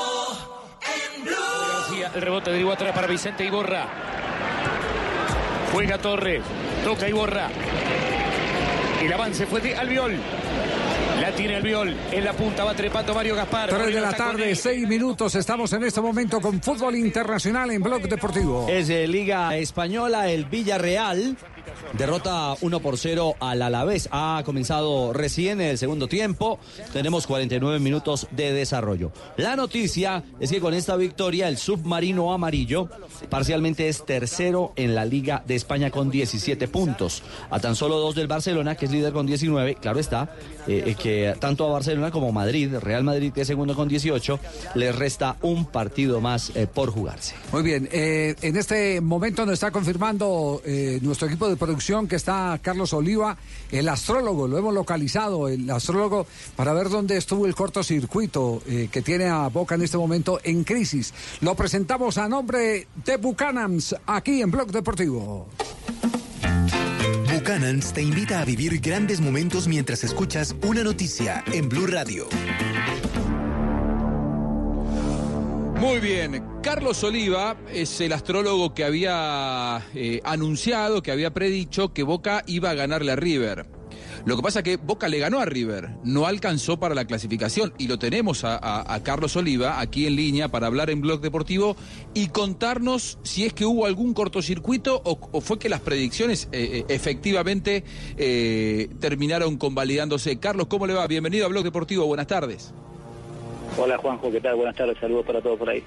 en 0.82 1.24
Blue. 1.24 2.06
El 2.16 2.22
rebote 2.22 2.52
derivó 2.52 2.72
atrás 2.72 2.94
para 2.94 3.08
Vicente 3.08 3.46
Iborra. 3.46 3.88
Juega 5.72 5.98
Torres, 5.98 6.42
toca 6.84 7.08
Iborra. 7.08 7.50
El 9.02 9.14
avance 9.14 9.46
fue 9.46 9.62
de 9.62 9.76
Albiol. 9.76 10.18
La 11.22 11.32
tiene 11.32 11.55
Albiol. 11.55 11.95
En 12.11 12.24
la 12.24 12.34
punta 12.34 12.63
va 12.63 12.74
trepando 12.76 13.13
Mario 13.13 13.36
Gaspar. 13.36 13.70
3 13.70 13.93
de 13.93 14.01
la 14.01 14.13
tarde, 14.13 14.51
él. 14.51 14.55
6 14.55 14.88
minutos. 14.88 15.34
Estamos 15.36 15.74
en 15.74 15.84
este 15.84 15.99
momento 15.99 16.39
con 16.39 16.61
fútbol 16.61 16.95
internacional 16.95 17.72
en 17.72 17.82
Blog 17.82 18.03
Deportivo. 18.03 18.68
Es 18.70 18.88
de 18.88 19.07
Liga 19.07 19.55
Española, 19.57 20.30
el 20.30 20.45
Villarreal. 20.45 21.36
Derrota 21.93 22.55
1 22.61 22.80
por 22.80 22.97
0 22.97 23.36
al 23.39 23.61
Alavés. 23.61 24.09
Ha 24.11 24.41
comenzado 24.45 25.13
recién 25.13 25.61
el 25.61 25.78
segundo 25.78 26.07
tiempo. 26.07 26.59
Tenemos 26.93 27.28
49 27.28 27.80
minutos 27.80 28.28
de 28.32 28.53
desarrollo. 28.53 29.11
La 29.38 29.55
noticia 29.55 30.24
es 30.39 30.51
que 30.51 30.59
con 30.59 30.74
esta 30.74 30.95
victoria 30.95 31.47
el 31.47 31.57
submarino 31.57 32.34
amarillo 32.34 32.89
parcialmente 33.30 33.88
es 33.88 34.05
tercero 34.05 34.74
en 34.76 34.95
la 34.95 35.05
Liga 35.05 35.43
de 35.45 35.55
España 35.55 35.91
con 35.91 36.09
17 36.09 36.68
puntos. 36.68 37.24
A 37.49 37.59
tan 37.59 37.76
solo 37.76 37.97
dos 37.97 38.15
del 38.15 38.28
Barcelona, 38.28 38.76
que 38.76 38.86
es 38.86 38.91
líder 38.91 39.13
con 39.13 39.26
19. 39.26 39.76
Claro 39.76 39.99
está 39.99 40.30
eh, 40.68 40.84
eh, 40.86 40.95
que 40.95 41.36
tanto 41.39 41.65
a 41.68 41.72
Barcelona 41.72 42.11
como 42.11 42.32
Madrid, 42.32 42.76
Real 42.80 43.03
Madrid 43.03 43.32
que 43.34 43.41
es 43.41 43.47
segundo 43.47 43.76
con 43.76 43.88
18, 43.88 44.39
les 44.76 44.95
resta 44.95 45.38
un 45.41 45.65
partido 45.65 46.22
más 46.22 46.51
eh, 46.55 46.68
por 46.68 46.91
jugarse. 46.91 47.36
Muy 47.51 47.63
bien, 47.63 47.89
en 47.91 48.57
este 48.57 49.01
momento 49.01 49.45
nos 49.45 49.53
está 49.53 49.72
confirmando 49.72 50.61
nuestro 51.01 51.28
equipo 51.28 51.49
de 51.49 51.57
producción 51.58 52.08
que 52.08 52.16
está 52.16 52.60
Carlos 52.62 52.93
Oliva, 52.93 53.38
el 53.72 53.89
astrólogo, 53.89 54.47
lo 54.47 54.58
hemos 54.58 54.74
localizado, 54.74 55.47
el 55.47 55.70
astrólogo, 55.70 56.28
para 56.55 56.74
ver 56.74 56.89
dónde 56.89 57.18
estuvo 57.18 57.45
el 57.45 57.55
cortocircuito 57.55 58.62
eh, 58.68 58.89
que 58.91 59.01
tiene 59.01 59.26
a 59.26 59.47
Boca 59.49 59.76
en 59.76 59.82
este 59.82 59.97
momento 59.97 60.39
en 60.43 60.64
crisis. 60.64 61.14
Lo 61.41 61.55
presentamos 61.55 62.18
a 62.18 62.28
nombre 62.30 62.88
de 63.05 63.18
Buchanans 63.18 63.95
aquí 64.05 64.41
en 64.41 64.51
Blog 64.51 64.72
Deportivo. 64.72 65.47
Buchanans 67.34 67.93
te 67.93 68.01
invita 68.01 68.41
a 68.41 68.45
vivir 68.45 68.80
grandes 68.80 69.22
momentos 69.22 69.68
mientras 69.68 70.03
escuchas 70.03 70.55
una 70.64 70.84
noticia 70.84 71.43
en 71.51 71.70
Blue 71.70 71.88
Radio. 71.88 72.28
Muy 75.80 75.99
bien, 75.99 76.43
Carlos 76.68 77.01
Oliva 77.05 77.55
es 77.74 78.01
el 78.01 78.11
astrólogo 78.11 78.74
que 78.74 78.84
había 78.84 79.88
eh, 79.95 80.20
anunciado, 80.26 81.01
que 81.01 81.13
había 81.13 81.34
predicho 81.34 81.93
que 81.93 82.03
Boca 82.03 82.43
iba 82.45 82.70
a 82.70 82.74
ganarle 82.74 83.13
a 83.13 83.15
River. 83.15 83.68
Lo 84.26 84.36
que 84.36 84.43
pasa 84.43 84.59
es 84.59 84.63
que 84.65 84.76
Boca 84.76 85.07
le 85.07 85.18
ganó 85.18 85.39
a 85.39 85.45
River, 85.45 85.91
no 86.03 86.28
alcanzó 86.28 86.78
para 86.78 86.93
la 86.93 87.05
clasificación 87.05 87.72
y 87.78 87.88
lo 87.88 87.97
tenemos 87.97 88.43
a, 88.43 89.01
Carlos 89.01 89.38
Oliva 89.38 89.80
aquí 89.80 90.07
en 90.07 90.18
línea 90.18 90.49
para 90.49 90.68
hablar 90.68 90.89
en 90.89 90.99
Blog 90.99 91.22
Deportivo 91.22 91.78
y 92.13 92.28
contarnos 92.28 93.18
si 93.24 93.45
es 93.45 93.53
que 93.53 93.63
hubo 93.63 93.86
algún 93.86 94.13
cortocircuito 94.13 95.01
o, 95.05 95.39
fue 95.39 95.59
que 95.59 95.70
las 95.70 95.80
predicciones 95.80 96.49
eh, 96.51 96.80
eh, 96.80 96.86
efectivamente 96.89 97.86
terminaron 98.99 99.55
convalidándose. 99.55 100.38
Carlos, 100.38 100.68
¿cómo 100.68 100.86
le 100.86 100.95
va? 100.95 101.07
Bienvenido 101.07 101.45
a 101.45 101.47
Blog 101.47 101.63
Deportivo, 101.63 102.05
buenas 102.05 102.28
tardes. 102.28 102.74
Hola 103.78 103.97
Juanjo, 103.97 104.30
¿qué 104.30 104.41
tal? 104.41 104.57
Buenas 104.57 104.76
tardes, 104.76 104.97
saludos 104.99 105.25
para 105.25 105.42
todos 105.42 105.58
por 105.58 105.70
ahí. 105.70 105.82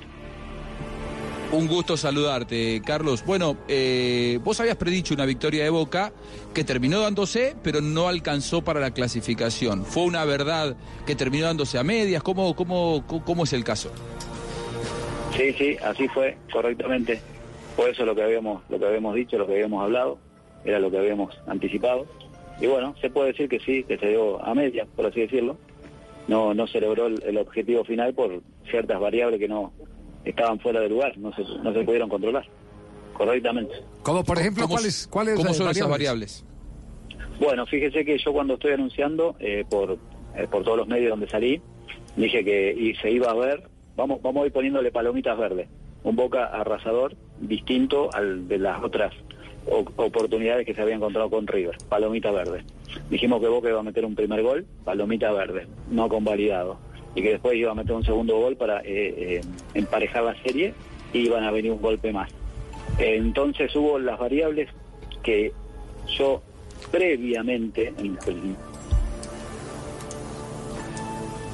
Un 1.53 1.67
gusto 1.67 1.97
saludarte, 1.97 2.81
Carlos. 2.87 3.25
Bueno, 3.27 3.57
eh, 3.67 4.39
vos 4.45 4.61
habías 4.61 4.77
predicho 4.77 5.15
una 5.15 5.27
victoria 5.27 5.65
de 5.65 5.71
Boca 5.71 6.13
que 6.55 6.63
terminó 6.63 7.01
dándose, 7.01 7.57
pero 7.61 7.81
no 7.81 8.07
alcanzó 8.07 8.63
para 8.63 8.79
la 8.79 8.93
clasificación. 8.93 9.85
¿Fue 9.85 10.05
una 10.05 10.25
verdad 10.25 10.77
que 11.07 11.17
terminó 11.17 11.47
dándose 11.47 11.77
a 11.77 11.83
medias? 11.83 12.23
¿Cómo, 12.23 12.55
cómo, 12.55 13.05
cómo, 13.05 13.43
es 13.43 13.53
el 13.53 13.65
caso? 13.65 13.91
Sí, 15.37 15.53
sí, 15.55 15.77
así 15.83 16.07
fue, 16.07 16.37
correctamente. 16.53 17.21
Fue 17.75 17.91
eso 17.91 18.05
lo 18.05 18.15
que 18.15 18.23
habíamos, 18.23 18.63
lo 18.69 18.79
que 18.79 18.87
habíamos 18.87 19.17
dicho, 19.17 19.37
lo 19.37 19.49
que 19.49 19.55
habíamos 19.55 19.83
hablado, 19.83 20.19
era 20.65 20.79
lo 20.79 20.89
que 20.89 20.99
habíamos 20.99 21.37
anticipado. 21.49 22.07
Y 22.61 22.69
bueno, 22.69 22.95
se 23.01 23.11
puede 23.11 23.33
decir 23.33 23.49
que 23.49 23.59
sí, 23.59 23.83
que 23.83 23.99
se 23.99 24.07
dio 24.11 24.41
a 24.45 24.55
medias, 24.55 24.87
por 24.95 25.07
así 25.07 25.23
decirlo. 25.23 25.57
No, 26.29 26.55
no 26.55 26.67
el, 26.67 27.23
el 27.25 27.39
objetivo 27.39 27.85
final 27.85 28.15
por 28.15 28.41
ciertas 28.71 29.01
variables 29.01 29.41
que 29.41 29.49
no 29.49 29.73
estaban 30.25 30.59
fuera 30.61 30.81
de 30.81 30.89
lugar, 30.89 31.17
no 31.19 31.33
se, 31.35 31.43
no 31.63 31.73
se 31.73 31.83
pudieron 31.85 32.09
controlar 32.09 32.47
correctamente. 33.15 33.75
Como 34.03 34.25
por 34.25 34.39
ejemplo, 34.39 34.65
¿Cómo- 34.65 34.77
¿cuáles, 34.77 35.07
cuáles 35.09 35.35
¿Cómo 35.37 35.51
eh, 35.51 35.55
son 35.55 35.69
esas 35.71 35.89
variables? 35.89 36.45
Bueno, 37.39 37.67
fíjese 37.67 38.05
que 38.05 38.19
yo 38.19 38.33
cuando 38.33 38.55
estoy 38.55 38.73
anunciando 38.73 39.35
eh, 39.41 39.65
por, 39.69 39.99
eh, 40.37 40.47
por 40.51 40.63
todos 40.65 40.77
los 40.79 40.89
medios 40.89 41.11
donde 41.11 41.29
salí, 41.29 41.61
dije 42.17 42.45
que 42.45 42.73
y 42.73 42.95
se 42.97 43.11
iba 43.11 43.31
a 43.31 43.35
ver, 43.35 43.63
vamos, 43.97 44.21
vamos 44.23 44.43
a 44.43 44.47
ir 44.47 44.53
poniéndole 44.53 44.91
palomitas 44.93 45.39
verdes, 45.39 45.69
un 46.03 46.17
Boca 46.17 46.45
arrasador 46.47 47.15
distinto 47.41 48.11
al 48.15 48.47
de 48.49 48.59
las 48.59 48.83
otras 48.83 49.13
o- 49.67 49.85
oportunidades 49.97 50.67
que 50.67 50.75
se 50.75 50.83
había 50.83 50.95
encontrado 50.95 51.31
con 51.31 51.47
River, 51.47 51.77
palomita 51.89 52.31
verde. 52.31 52.63
Dijimos 53.09 53.41
que 53.41 53.49
Boca 53.49 53.69
iba 53.69 53.81
a 53.81 53.85
meter 53.85 54.05
un 54.05 54.15
primer 54.15 54.43
gol, 54.43 54.67
palomita 54.85 55.31
verde, 55.33 55.67
no 55.91 56.09
convalidado, 56.09 56.79
y 57.15 57.23
que 57.23 57.31
después 57.31 57.57
iba 57.57 57.73
a 57.73 57.75
meter 57.75 57.93
un 57.93 58.05
segundo 58.05 58.37
gol 58.39 58.57
para 58.57 58.81
eh, 58.81 58.85
eh, 58.87 59.41
emparejar 59.75 60.23
la 60.25 60.35
serie 60.43 60.75
y 61.13 61.21
iban 61.21 61.45
a 61.45 61.51
venir 61.51 61.73
un 61.73 61.81
golpe 61.83 62.13
más. 62.13 62.31
Entonces 62.99 63.75
hubo 63.77 63.99
las 63.99 64.19
variables 64.19 64.69
que 65.23 65.53
yo 66.19 66.43
previamente, 66.91 67.89
en- 67.99 68.19
en- 68.27 68.57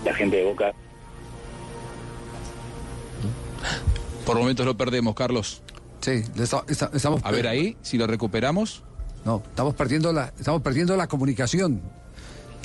la 0.04 0.14
gente 0.14 0.36
de 0.36 0.44
Boca, 0.44 0.72
Por 4.24 4.38
momentos 4.38 4.66
lo 4.66 4.76
perdemos, 4.76 5.14
Carlos. 5.14 5.62
Sí, 6.00 6.22
le 6.34 6.42
esta- 6.44 6.64
esta- 6.68 6.90
estamos. 6.92 7.20
A 7.24 7.30
ver 7.30 7.46
ahí, 7.46 7.76
si 7.82 7.96
lo 7.96 8.06
recuperamos. 8.08 8.82
No, 9.24 9.40
estamos 9.48 9.74
perdiendo 9.74 10.12
la, 10.12 10.32
estamos 10.38 10.62
perdiendo 10.62 10.96
la 10.96 11.06
comunicación. 11.06 11.80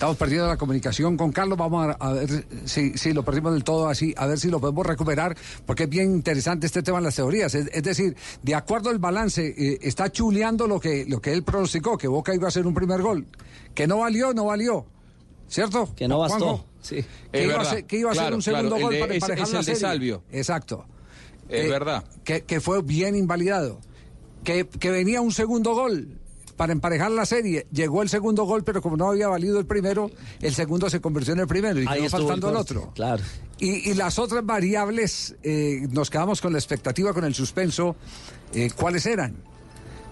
Estamos 0.01 0.17
perdiendo 0.17 0.47
la 0.47 0.57
comunicación 0.57 1.15
con 1.15 1.31
Carlos. 1.31 1.59
Vamos 1.59 1.85
a, 1.85 1.91
a 1.91 2.13
ver 2.13 2.43
si, 2.65 2.97
si 2.97 3.13
lo 3.13 3.21
perdimos 3.23 3.53
del 3.53 3.63
todo 3.63 3.87
así, 3.87 4.15
a 4.17 4.25
ver 4.25 4.39
si 4.39 4.49
lo 4.49 4.59
podemos 4.59 4.83
recuperar, 4.83 5.37
porque 5.67 5.83
es 5.83 5.89
bien 5.89 6.11
interesante 6.11 6.65
este 6.65 6.81
tema 6.81 6.97
en 6.97 7.03
las 7.03 7.15
teorías. 7.17 7.53
Es, 7.53 7.67
es 7.71 7.83
decir, 7.83 8.17
de 8.41 8.55
acuerdo 8.55 8.89
al 8.89 8.97
balance, 8.97 9.53
eh, 9.55 9.77
está 9.83 10.11
chuleando 10.11 10.65
lo 10.65 10.79
que, 10.79 11.05
lo 11.07 11.21
que 11.21 11.31
él 11.31 11.43
pronosticó, 11.43 11.99
que 11.99 12.07
Boca 12.07 12.33
iba 12.33 12.45
a 12.45 12.47
hacer 12.47 12.65
un 12.65 12.73
primer 12.73 12.99
gol. 13.03 13.27
Que 13.75 13.85
no 13.85 13.99
valió, 13.99 14.33
no 14.33 14.45
valió. 14.45 14.87
¿Cierto? 15.47 15.93
Que 15.95 16.07
no 16.07 16.17
bastó. 16.17 16.39
Juanjo? 16.39 16.65
Sí. 16.81 17.05
Que 17.31 17.43
Es 17.43 17.45
iba, 17.45 17.61
a 17.61 17.65
ser, 17.65 17.85
que 17.85 17.97
iba 17.99 18.11
a 18.11 18.15
ser 18.15 18.33
un 18.33 18.41
segundo 18.41 18.69
claro, 18.69 18.77
el 18.77 18.81
gol 18.81 18.93
de- 18.95 18.99
para 19.01 19.13
emparejar 19.13 19.45
es 19.45 19.53
la 19.53 19.59
el 19.59 19.65
de 19.67 19.71
serie. 19.75 19.87
Salvio. 19.87 20.23
Exacto. 20.31 20.85
Es 21.47 21.65
Eh, 21.65 21.69
verdad. 21.69 22.03
Que, 22.23 22.41
que 22.41 22.59
fue 22.59 22.81
bien 22.81 23.15
invalidado. 23.15 23.79
Que, 24.43 24.67
que 24.67 24.89
venía 24.89 25.21
un 25.21 25.31
segundo 25.31 25.75
gol 25.75 26.17
para 26.61 26.73
emparejar 26.73 27.09
la 27.09 27.25
serie. 27.25 27.65
Llegó 27.71 28.03
el 28.03 28.09
segundo 28.09 28.43
gol, 28.43 28.63
pero 28.63 28.83
como 28.83 28.95
no 28.95 29.09
había 29.09 29.27
valido 29.27 29.57
el 29.57 29.65
primero, 29.65 30.11
el 30.41 30.53
segundo 30.53 30.91
se 30.91 31.01
convirtió 31.01 31.33
en 31.33 31.39
el 31.39 31.47
primero 31.47 31.81
y 31.81 31.87
Ahí 31.87 32.01
quedó 32.01 32.11
faltando 32.11 32.51
el, 32.51 32.55
otro. 32.55 32.91
Claro. 32.93 33.23
Y, 33.57 33.89
y 33.89 33.95
las 33.95 34.19
otras 34.19 34.45
variables, 34.45 35.35
eh, 35.41 35.87
nos 35.89 36.11
quedamos 36.11 36.39
con 36.39 36.53
la 36.53 36.59
expectativa, 36.59 37.15
con 37.15 37.23
el 37.23 37.33
suspenso, 37.33 37.95
eh, 38.53 38.69
¿cuáles 38.75 39.07
eran? 39.07 39.37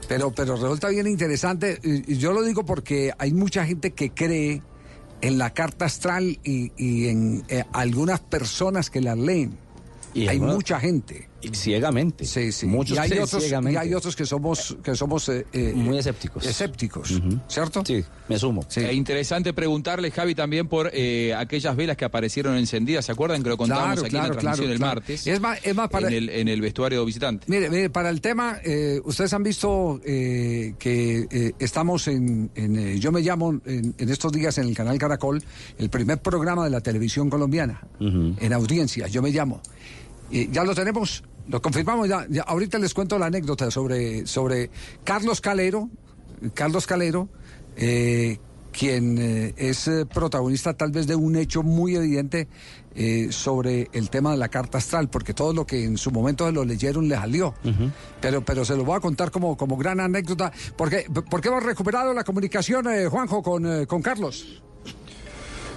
Pero, 0.07 0.31
pero 0.31 0.55
resulta 0.55 0.87
bien 0.87 1.05
interesante, 1.05 1.77
y, 1.83 2.13
y 2.13 2.17
yo 2.17 2.33
lo 2.33 2.41
digo 2.41 2.65
porque 2.65 3.13
hay 3.19 3.31
mucha 3.31 3.63
gente 3.63 3.91
que 3.91 4.09
cree 4.09 4.63
en 5.21 5.37
la 5.37 5.53
carta 5.53 5.85
astral 5.85 6.39
y, 6.43 6.71
y 6.77 7.09
en 7.09 7.43
eh, 7.49 7.63
algunas 7.73 8.21
personas 8.21 8.89
que 8.89 9.01
la 9.01 9.15
leen. 9.15 9.55
Y 10.15 10.27
hay 10.27 10.39
mucha 10.39 10.79
gente. 10.79 11.28
Y 11.41 11.49
ciegamente. 11.49 12.25
Sí, 12.25 12.51
sí. 12.51 12.65
Muchos 12.65 12.97
y 12.97 12.99
hay 12.99 13.11
otros, 13.13 13.43
y 13.43 13.47
ciegamente. 13.47 13.79
hay 13.79 13.93
otros 13.93 14.15
que 14.15 14.25
somos, 14.25 14.75
que 14.83 14.95
somos 14.95 15.29
eh, 15.29 15.45
eh, 15.53 15.71
Muy 15.75 15.97
escépticos. 15.97 16.45
escépticos, 16.45 17.21
¿cierto? 17.47 17.83
Sí, 17.85 18.03
me 18.27 18.37
sumo. 18.37 18.65
Es 18.75 18.93
interesante 18.93 19.53
preguntarle, 19.53 20.11
Javi, 20.11 20.35
también 20.35 20.67
por 20.67 20.91
eh, 20.93 21.33
aquellas 21.33 21.75
velas 21.75 21.95
que 21.97 22.05
aparecieron 22.05 22.57
encendidas. 22.57 23.05
¿Se 23.05 23.11
acuerdan 23.11 23.41
que 23.43 23.49
lo 23.49 23.57
contábamos 23.57 23.99
Claro, 24.01 24.05
aquí 24.07 24.15
en 24.15 24.21
la 24.21 24.29
transmisión 24.29 24.55
claro, 24.67 24.73
el 24.73 24.79
martes? 24.79 25.27
Es 25.27 25.39
más- 25.39 25.59
es 25.63 25.75
más 25.75 25.89
para- 25.89 26.07
en, 26.09 26.13
el, 26.13 26.29
en 26.29 26.47
el 26.47 26.61
vestuario 26.61 27.05
visitante. 27.05 27.45
Mire, 27.47 27.69
mire, 27.69 27.89
para 27.89 28.09
el 28.09 28.19
tema, 28.21 28.57
eh, 28.63 28.99
ustedes 29.05 29.31
han 29.33 29.43
visto 29.43 30.01
eh, 30.05 30.73
que 30.77 31.27
eh, 31.31 31.53
estamos 31.59 32.07
en, 32.07 32.51
en, 32.55 32.77
eh, 32.77 32.99
yo 32.99 33.11
me 33.11 33.21
llamo 33.21 33.59
en, 33.65 33.95
en 33.97 34.09
estos 34.09 34.31
días 34.31 34.57
en 34.57 34.67
el 34.67 34.75
canal 34.75 34.97
Caracol, 34.97 35.41
el 35.77 35.89
primer 35.89 36.21
programa 36.21 36.65
de 36.65 36.69
la 36.69 36.81
televisión 36.81 37.29
colombiana, 37.29 37.81
en 37.99 38.53
audiencia, 38.53 39.07
yo 39.07 39.21
me 39.21 39.31
llamo. 39.31 39.61
Eh, 40.31 40.49
ya 40.51 40.63
lo 40.63 40.75
tenemos, 40.75 41.23
lo 41.47 41.61
confirmamos 41.61 42.07
ya, 42.07 42.25
ya. 42.29 42.43
Ahorita 42.43 42.77
les 42.77 42.93
cuento 42.93 43.17
la 43.17 43.27
anécdota 43.27 43.71
sobre, 43.71 44.25
sobre 44.27 44.69
Carlos 45.03 45.41
Calero, 45.41 45.89
Carlos 46.53 46.85
Calero, 46.87 47.29
eh, 47.75 48.39
quien 48.71 49.17
eh, 49.17 49.53
es 49.57 49.87
eh, 49.87 50.05
protagonista 50.05 50.73
tal 50.73 50.91
vez 50.91 51.07
de 51.07 51.15
un 51.15 51.35
hecho 51.35 51.63
muy 51.63 51.95
evidente 51.95 52.47
eh, 52.95 53.27
sobre 53.31 53.89
el 53.93 54.09
tema 54.09 54.31
de 54.31 54.37
la 54.37 54.49
carta 54.49 54.77
astral, 54.77 55.09
porque 55.09 55.33
todo 55.33 55.53
lo 55.53 55.65
que 55.65 55.83
en 55.85 55.97
su 55.97 56.11
momento 56.11 56.45
se 56.45 56.51
lo 56.51 56.63
leyeron 56.65 57.07
le 57.07 57.15
salió. 57.15 57.53
Pero, 58.21 58.43
pero 58.43 58.65
se 58.65 58.75
lo 58.75 58.83
voy 58.83 58.97
a 58.97 58.99
contar 58.99 59.31
como, 59.31 59.57
como 59.57 59.77
gran 59.77 59.99
anécdota. 59.99 60.51
porque 60.75 61.05
¿Por 61.29 61.41
qué 61.41 61.47
hemos 61.49 61.63
recuperado 61.63 62.13
la 62.13 62.23
comunicación, 62.23 62.87
eh, 62.87 63.07
Juanjo, 63.07 63.41
con, 63.41 63.85
con 63.85 64.01
Carlos? 64.01 64.61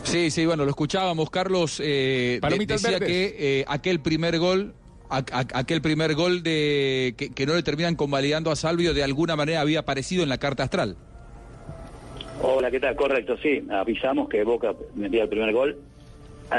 Sí, 0.04 0.30
sí, 0.30 0.44
bueno, 0.46 0.64
lo 0.64 0.70
escuchábamos. 0.70 1.30
Carlos 1.30 1.80
eh, 1.82 2.40
de- 2.42 2.66
decía 2.66 2.90
verdes. 2.90 3.08
que 3.08 3.60
eh, 3.60 3.64
aquel 3.68 4.00
primer 4.00 4.38
gol, 4.38 4.74
a- 5.08 5.18
a- 5.18 5.58
aquel 5.58 5.80
primer 5.80 6.14
gol 6.14 6.42
de 6.42 7.14
que, 7.16 7.30
que 7.30 7.46
no 7.46 7.54
le 7.54 7.62
terminan 7.62 7.94
convalidando 7.96 8.50
a 8.50 8.56
Salvio, 8.56 8.94
de 8.94 9.02
alguna 9.04 9.36
manera 9.36 9.60
había 9.60 9.80
aparecido 9.80 10.22
en 10.22 10.28
la 10.28 10.38
carta 10.38 10.64
astral. 10.64 10.96
Hola, 12.42 12.70
¿qué 12.70 12.80
tal? 12.80 12.96
Correcto, 12.96 13.36
sí. 13.42 13.62
Avisamos 13.70 14.28
que 14.28 14.42
Boca 14.42 14.74
metía 14.96 15.22
el 15.22 15.28
primer 15.28 15.52
gol. 15.52 15.78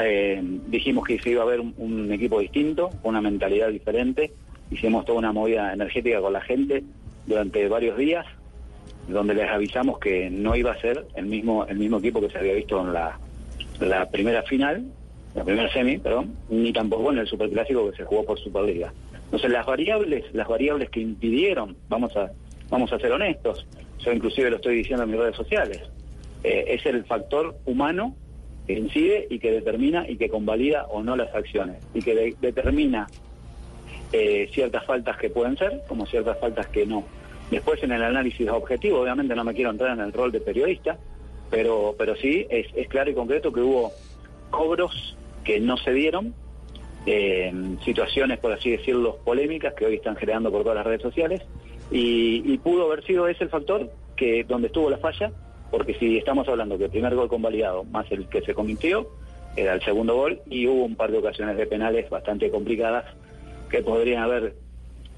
Eh, 0.02 0.40
dijimos 0.68 1.04
que 1.06 1.18
se 1.20 1.30
iba 1.30 1.42
a 1.42 1.46
ver 1.46 1.60
un, 1.60 1.74
un 1.76 2.10
equipo 2.12 2.40
distinto, 2.40 2.90
una 3.02 3.20
mentalidad 3.20 3.68
diferente. 3.68 4.32
Hicimos 4.70 5.04
toda 5.04 5.18
una 5.18 5.32
movida 5.32 5.72
energética 5.72 6.20
con 6.20 6.32
la 6.32 6.40
gente 6.40 6.82
durante 7.26 7.68
varios 7.68 7.96
días, 7.98 8.24
donde 9.08 9.34
les 9.34 9.48
avisamos 9.48 9.98
que 9.98 10.30
no 10.30 10.56
iba 10.56 10.72
a 10.72 10.80
ser 10.80 11.06
el 11.14 11.26
mismo 11.26 11.66
el 11.66 11.78
mismo 11.78 11.98
equipo 11.98 12.20
que 12.20 12.30
se 12.30 12.38
había 12.38 12.54
visto 12.54 12.80
en 12.80 12.92
la, 12.94 13.18
la 13.80 14.08
primera 14.10 14.42
final, 14.42 14.84
la 15.34 15.44
primera 15.44 15.72
semi, 15.72 15.98
perdón, 15.98 16.34
ni 16.48 16.72
tampoco 16.72 17.10
en 17.12 17.18
el 17.18 17.26
superclásico 17.26 17.90
que 17.90 17.96
se 17.96 18.04
jugó 18.04 18.24
por 18.24 18.38
Superliga. 18.38 18.92
Entonces 19.24 19.50
las 19.50 19.66
variables, 19.66 20.24
las 20.32 20.46
variables 20.48 20.90
que 20.90 21.00
impidieron, 21.00 21.76
vamos 21.88 22.16
a 22.16 22.30
vamos 22.70 22.92
a 22.92 22.98
ser 22.98 23.12
honestos, 23.12 23.66
yo 23.98 24.12
inclusive 24.12 24.50
lo 24.50 24.56
estoy 24.56 24.76
diciendo 24.76 25.02
en 25.04 25.10
mis 25.10 25.18
redes 25.20 25.36
sociales, 25.36 25.80
eh, 26.42 26.64
es 26.68 26.84
el 26.86 27.04
factor 27.04 27.56
humano 27.66 28.16
que 28.66 28.72
incide 28.74 29.26
y 29.30 29.38
que 29.38 29.50
determina 29.52 30.08
y 30.08 30.16
que 30.16 30.28
convalida 30.28 30.86
o 30.86 31.02
no 31.02 31.14
las 31.16 31.34
acciones 31.34 31.76
y 31.94 32.00
que 32.00 32.14
de- 32.14 32.36
determina 32.40 33.06
eh, 34.12 34.48
ciertas 34.52 34.84
faltas 34.84 35.16
que 35.18 35.28
pueden 35.30 35.56
ser 35.56 35.82
como 35.88 36.06
ciertas 36.06 36.38
faltas 36.38 36.66
que 36.68 36.86
no. 36.86 37.04
Después 37.50 37.82
en 37.82 37.92
el 37.92 38.02
análisis 38.02 38.48
objetivo, 38.48 39.00
obviamente 39.00 39.34
no 39.34 39.44
me 39.44 39.52
quiero 39.54 39.70
entrar 39.70 39.92
en 39.92 40.00
el 40.04 40.12
rol 40.12 40.32
de 40.32 40.40
periodista, 40.40 40.96
pero, 41.54 41.94
pero 41.96 42.16
sí 42.16 42.46
es, 42.50 42.66
es 42.74 42.88
claro 42.88 43.10
y 43.10 43.14
concreto 43.14 43.52
que 43.52 43.60
hubo 43.60 43.92
cobros 44.50 45.16
que 45.44 45.60
no 45.60 45.76
se 45.76 45.92
dieron, 45.92 46.34
eh, 47.06 47.52
situaciones, 47.84 48.38
por 48.38 48.52
así 48.52 48.70
decirlo, 48.70 49.18
polémicas 49.24 49.72
que 49.74 49.86
hoy 49.86 49.94
están 49.96 50.16
generando 50.16 50.50
por 50.50 50.62
todas 50.62 50.76
las 50.78 50.86
redes 50.86 51.02
sociales, 51.02 51.42
y, 51.92 52.58
pudo 52.58 52.86
haber 52.86 53.04
sido 53.04 53.28
ese 53.28 53.44
el 53.44 53.50
factor 53.50 53.88
que 54.16 54.42
donde 54.42 54.66
estuvo 54.66 54.90
la 54.90 54.98
falla, 54.98 55.30
porque 55.70 55.94
si 55.94 56.16
estamos 56.16 56.48
hablando 56.48 56.76
que 56.76 56.84
el 56.84 56.90
primer 56.90 57.14
gol 57.14 57.28
convalidado 57.28 57.84
más 57.84 58.10
el 58.10 58.26
que 58.26 58.40
se 58.40 58.54
cometió, 58.54 59.06
era 59.54 59.74
el 59.74 59.82
segundo 59.82 60.16
gol, 60.16 60.40
y 60.50 60.66
hubo 60.66 60.84
un 60.84 60.96
par 60.96 61.12
de 61.12 61.18
ocasiones 61.18 61.56
de 61.56 61.66
penales 61.66 62.10
bastante 62.10 62.50
complicadas 62.50 63.04
que 63.70 63.80
podrían 63.82 64.24
haber 64.24 64.54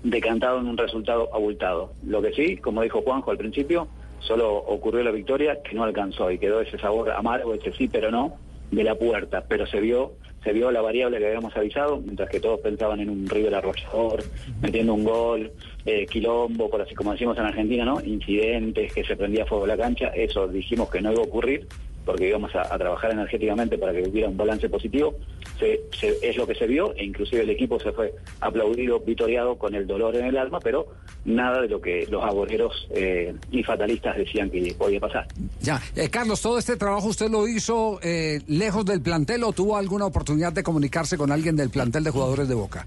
decantado 0.03 0.59
en 0.59 0.67
un 0.67 0.77
resultado 0.77 1.31
abultado. 1.33 1.93
Lo 2.05 2.21
que 2.21 2.33
sí, 2.33 2.57
como 2.59 2.83
dijo 2.83 3.01
Juanjo 3.01 3.31
al 3.31 3.39
principio, 3.39 3.89
solo 4.21 4.55
ocurrió 4.55 5.03
la 5.03 5.11
victoria 5.11 5.63
que 5.63 5.75
no 5.75 5.85
alcanzó 5.85 6.31
y 6.31 6.39
quedó 6.39 6.61
ese 6.61 6.79
sabor 6.79 7.11
amargo, 7.11 7.55
ese 7.55 7.73
sí 7.73 7.89
pero 7.89 8.11
no, 8.11 8.35
de 8.71 8.85
la 8.85 8.95
puerta, 8.95 9.45
pero 9.49 9.67
se 9.67 9.81
vio 9.81 10.13
se 10.47 10.53
vio 10.53 10.71
la 10.71 10.81
variable 10.81 11.19
que 11.19 11.27
habíamos 11.27 11.57
avisado, 11.57 11.99
mientras 11.99 12.31
que 12.31 12.39
todos 12.39 12.61
pensaban 12.61 13.01
en 13.01 13.11
un 13.11 13.29
River 13.29 13.57
arrollador, 13.57 14.23
metiendo 14.63 14.95
un 14.95 15.03
gol, 15.03 15.51
eh, 15.85 16.07
quilombo, 16.07 16.71
por 16.71 16.81
así 16.81 16.95
como 16.95 17.11
decimos 17.11 17.37
en 17.37 17.47
Argentina, 17.47 17.85
¿no? 17.85 18.01
Incidentes, 18.01 18.93
que 18.93 19.03
se 19.03 19.17
prendía 19.17 19.45
fuego 19.45 19.67
la 19.67 19.77
cancha, 19.77 20.07
eso 20.15 20.47
dijimos 20.47 20.89
que 20.89 21.01
no 21.01 21.11
iba 21.11 21.21
a 21.21 21.25
ocurrir, 21.25 21.67
porque 22.07 22.29
íbamos 22.29 22.55
a, 22.55 22.73
a 22.73 22.79
trabajar 22.79 23.11
energéticamente 23.11 23.77
para 23.77 23.93
que 23.93 24.09
hubiera 24.09 24.29
un 24.31 24.37
balance 24.37 24.69
positivo, 24.71 25.17
se- 25.59 25.81
se- 25.99 26.17
es 26.23 26.37
lo 26.37 26.47
que 26.47 26.55
se 26.55 26.67
vio 26.67 26.95
e 26.95 27.05
inclusive 27.05 27.43
el 27.43 27.51
equipo 27.51 27.79
se 27.81 27.91
fue 27.93 28.15
aplaudido, 28.41 29.01
vitoreado 29.01 29.57
con 29.59 29.75
el 29.75 29.87
dolor 29.87 30.15
en 30.17 30.27
el 30.27 30.39
alma, 30.39 30.61
pero 30.61 30.87
nada 31.25 31.61
de 31.63 31.69
lo 31.69 31.81
que 31.81 32.07
los 32.09 32.23
agoreros 32.23 32.87
eh, 32.95 33.35
y 33.51 33.63
fatalistas 33.65 34.17
decían 34.17 34.49
que 34.51 34.75
podía 34.79 35.01
pasar. 35.01 35.27
Ya, 35.61 35.83
Eh, 35.97 36.09
Carlos, 36.09 36.41
todo 36.41 36.59
este 36.59 36.77
trabajo 36.77 37.09
usted 37.09 37.29
lo 37.29 37.49
hizo 37.49 37.99
eh, 38.03 38.41
lejos 38.47 38.85
del 38.85 39.03
plantel 39.03 39.43
o 39.45 39.53
tuvo 39.53 39.77
alguna 39.77 40.07
oportunidad 40.07 40.53
de 40.53 40.63
comunicarse 40.63 41.19
con 41.19 41.33
alguien 41.33 41.57
del 41.57 41.71
plantel 41.71 42.05
de 42.05 42.11
jugadores 42.11 42.49
de 42.49 42.55
Boca. 42.55 42.87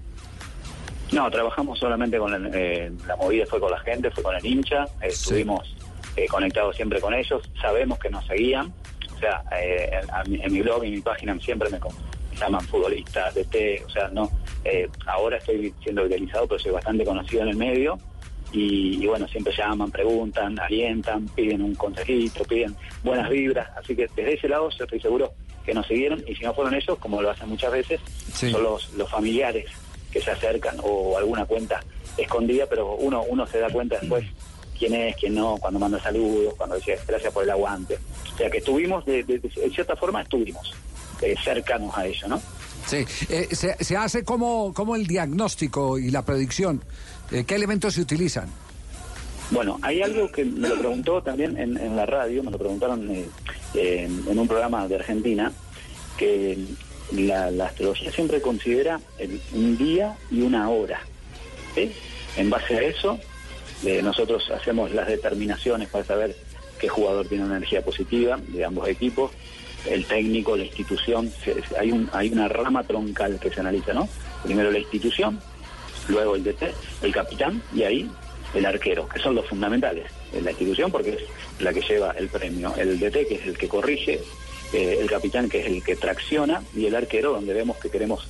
No, 1.12 1.28
trabajamos 1.30 1.78
solamente 1.78 2.18
con 2.18 2.32
el- 2.32 2.50
eh, 2.54 2.90
la 3.06 3.16
movida, 3.16 3.44
fue 3.46 3.60
con 3.60 3.70
la 3.70 3.80
gente, 3.80 4.10
fue 4.12 4.22
con 4.22 4.34
el 4.36 4.46
hincha, 4.46 4.86
estuvimos 5.02 5.76
eh, 6.16 6.26
conectados 6.26 6.74
siempre 6.76 7.00
con 7.00 7.12
ellos, 7.14 7.42
sabemos 7.60 7.98
que 7.98 8.10
nos 8.10 8.24
seguían, 8.26 8.72
sea, 9.20 9.42
eh, 9.58 9.90
a 10.12 10.24
mi- 10.24 10.40
en 10.42 10.52
mi 10.52 10.60
blog 10.62 10.84
y 10.84 10.88
en 10.88 10.94
mi 10.94 11.00
página 11.00 11.38
siempre 11.40 11.68
me 11.70 11.78
con- 11.78 11.92
llaman 12.38 12.60
futbolistas, 12.62 13.34
DT, 13.34 13.82
o 13.86 13.90
sea, 13.90 14.08
no, 14.08 14.30
eh, 14.64 14.88
ahora 15.06 15.36
estoy 15.36 15.74
siendo 15.82 16.04
viralizado, 16.04 16.46
pero 16.48 16.58
soy 16.58 16.72
bastante 16.72 17.04
conocido 17.04 17.42
en 17.42 17.48
el 17.48 17.56
medio, 17.56 17.98
y, 18.52 19.02
y 19.02 19.06
bueno, 19.06 19.28
siempre 19.28 19.52
llaman, 19.56 19.90
preguntan, 19.90 20.58
alientan, 20.58 21.26
piden 21.28 21.62
un 21.62 21.74
consejito, 21.74 22.42
piden 22.44 22.74
buenas 23.04 23.28
vibras, 23.28 23.68
así 23.76 23.94
que 23.94 24.08
desde 24.16 24.34
ese 24.34 24.48
lado 24.48 24.70
yo 24.70 24.84
estoy 24.84 25.00
seguro 25.00 25.32
que 25.66 25.74
nos 25.74 25.86
siguieron, 25.86 26.22
y 26.26 26.34
si 26.34 26.42
no 26.44 26.54
fueron 26.54 26.72
ellos, 26.74 26.98
como 26.98 27.20
lo 27.20 27.30
hacen 27.30 27.48
muchas 27.48 27.72
veces, 27.72 28.00
Sí. 28.32 28.50
son 28.50 28.62
los, 28.62 28.92
los 28.94 29.10
familiares 29.10 29.66
que 30.10 30.20
se 30.20 30.30
acercan 30.30 30.76
o 30.82 31.18
alguna 31.18 31.44
cuenta 31.44 31.80
escondida, 32.16 32.66
pero 32.68 32.94
uno 32.96 33.22
uno 33.28 33.46
se 33.46 33.58
da 33.60 33.68
cuenta 33.70 33.98
después 34.00 34.24
quién 34.80 34.94
es, 34.94 35.14
quién 35.16 35.34
no, 35.34 35.56
cuando 35.58 35.78
manda 35.78 36.00
saludos, 36.02 36.54
cuando 36.56 36.74
dice 36.74 36.98
gracias 37.06 37.32
por 37.32 37.44
el 37.44 37.50
aguante. 37.50 37.98
O 38.34 38.36
sea 38.36 38.50
que 38.50 38.58
estuvimos, 38.58 39.04
de, 39.04 39.22
de- 39.22 39.40
cierta 39.72 39.94
forma 39.94 40.22
estuvimos 40.22 40.72
eh, 41.22 41.36
cercanos 41.44 41.96
a 41.96 42.06
ello, 42.06 42.26
¿no? 42.26 42.42
Sí, 42.86 43.04
eh, 43.28 43.46
se, 43.52 43.76
se 43.84 43.96
hace 43.96 44.24
como, 44.24 44.72
como 44.74 44.96
el 44.96 45.06
diagnóstico 45.06 45.98
y 45.98 46.10
la 46.10 46.24
predicción. 46.24 46.82
Eh, 47.30 47.44
¿Qué 47.46 47.54
elementos 47.54 47.94
se 47.94 48.00
utilizan? 48.00 48.48
Bueno, 49.50 49.78
hay 49.82 50.00
algo 50.00 50.30
que 50.32 50.44
me 50.44 50.68
lo 50.68 50.78
preguntó 50.78 51.22
también 51.22 51.56
en, 51.58 51.76
en 51.76 51.94
la 51.96 52.06
radio, 52.06 52.42
me 52.42 52.50
lo 52.50 52.58
preguntaron 52.58 53.08
eh, 53.10 53.26
en, 53.74 54.24
en 54.28 54.38
un 54.38 54.48
programa 54.48 54.88
de 54.88 54.94
Argentina, 54.96 55.52
que 56.16 56.56
la, 57.12 57.50
la 57.50 57.66
astrología 57.66 58.10
siempre 58.12 58.40
considera 58.40 59.00
el- 59.18 59.40
un 59.52 59.76
día 59.76 60.16
y 60.30 60.40
una 60.42 60.70
hora. 60.70 61.00
¿sí? 61.74 61.92
En 62.36 62.48
base 62.48 62.76
a 62.78 62.82
eso, 62.82 63.18
eh, 63.84 64.02
nosotros 64.02 64.50
hacemos 64.50 64.92
las 64.92 65.08
determinaciones 65.08 65.88
para 65.88 66.04
saber 66.04 66.36
qué 66.78 66.88
jugador 66.88 67.26
tiene 67.26 67.44
una 67.44 67.56
energía 67.56 67.82
positiva 67.82 68.38
de 68.48 68.64
ambos 68.64 68.88
equipos, 68.88 69.30
el 69.86 70.04
técnico, 70.04 70.56
la 70.56 70.64
institución, 70.64 71.32
hay, 71.78 71.90
un, 71.90 72.08
hay 72.12 72.30
una 72.30 72.48
rama 72.48 72.84
troncal 72.84 73.38
que 73.40 73.50
se 73.50 73.60
analiza, 73.60 73.94
¿no? 73.94 74.08
Primero 74.42 74.70
la 74.70 74.78
institución, 74.78 75.40
luego 76.08 76.36
el 76.36 76.44
DT, 76.44 76.62
el 77.02 77.12
capitán 77.12 77.62
y 77.74 77.82
ahí 77.82 78.10
el 78.54 78.66
arquero, 78.66 79.08
que 79.08 79.20
son 79.20 79.34
los 79.34 79.46
fundamentales 79.46 80.10
en 80.32 80.44
la 80.44 80.50
institución 80.50 80.90
porque 80.90 81.10
es 81.10 81.62
la 81.62 81.72
que 81.72 81.80
lleva 81.80 82.10
el 82.12 82.28
premio, 82.28 82.74
el 82.76 82.98
DT 82.98 83.28
que 83.28 83.34
es 83.34 83.46
el 83.46 83.56
que 83.56 83.68
corrige, 83.68 84.20
eh, 84.72 84.98
el 85.00 85.08
capitán 85.08 85.48
que 85.48 85.60
es 85.60 85.66
el 85.66 85.82
que 85.82 85.96
tracciona 85.96 86.62
y 86.74 86.86
el 86.86 86.94
arquero 86.94 87.32
donde 87.32 87.54
vemos 87.54 87.76
que 87.78 87.90
queremos 87.90 88.26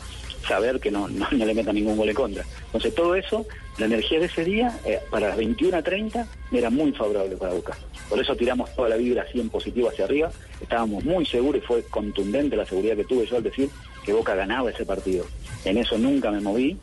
saber 0.47 0.81
que 0.81 0.91
no, 0.91 1.09
le 1.31 1.55
metan 1.55 1.75
ningún 1.75 1.97
gol 1.97 2.09
en 2.09 2.15
contra. 2.15 2.45
Entonces 2.67 2.95
todo 2.95 3.15
eso, 3.15 3.47
la 3.81 3.87
energía 3.87 4.21
de 4.21 4.27
ese 4.27 4.45
día 4.45 4.79
eh, 4.85 5.01
para 5.11 5.29
las 5.29 5.39
21.30 5.39 6.27
era 6.53 6.71
muy 6.71 6.93
favorable 6.93 7.35
para 7.37 7.55
Boca. 7.55 7.77
Por 8.09 8.21
eso 8.21 8.37
tiramos 8.37 8.75
toda 8.75 8.91
la 8.91 8.97
vibra 8.97 9.23
así 9.23 9.41
en 9.41 9.49
positivo 9.49 9.89
hacia 9.89 10.05
arriba, 10.05 10.31
estábamos 10.61 11.03
muy 11.03 11.25
seguros 11.25 11.63
y 11.63 11.67
fue 11.67 11.83
contundente 11.85 12.57
la 12.57 12.67
seguridad 12.67 12.95
que 12.95 13.05
tuve 13.05 13.27
yo 13.27 13.39
al 13.39 13.43
decir 13.43 13.71
que 14.05 14.13
Boca 14.13 14.35
ganaba 14.35 14.71
ese 14.71 14.85
partido. 14.85 15.25
En 15.65 15.79
eso 15.79 15.97
nunca 15.97 16.31
me 16.31 16.41
moví, 16.41 16.77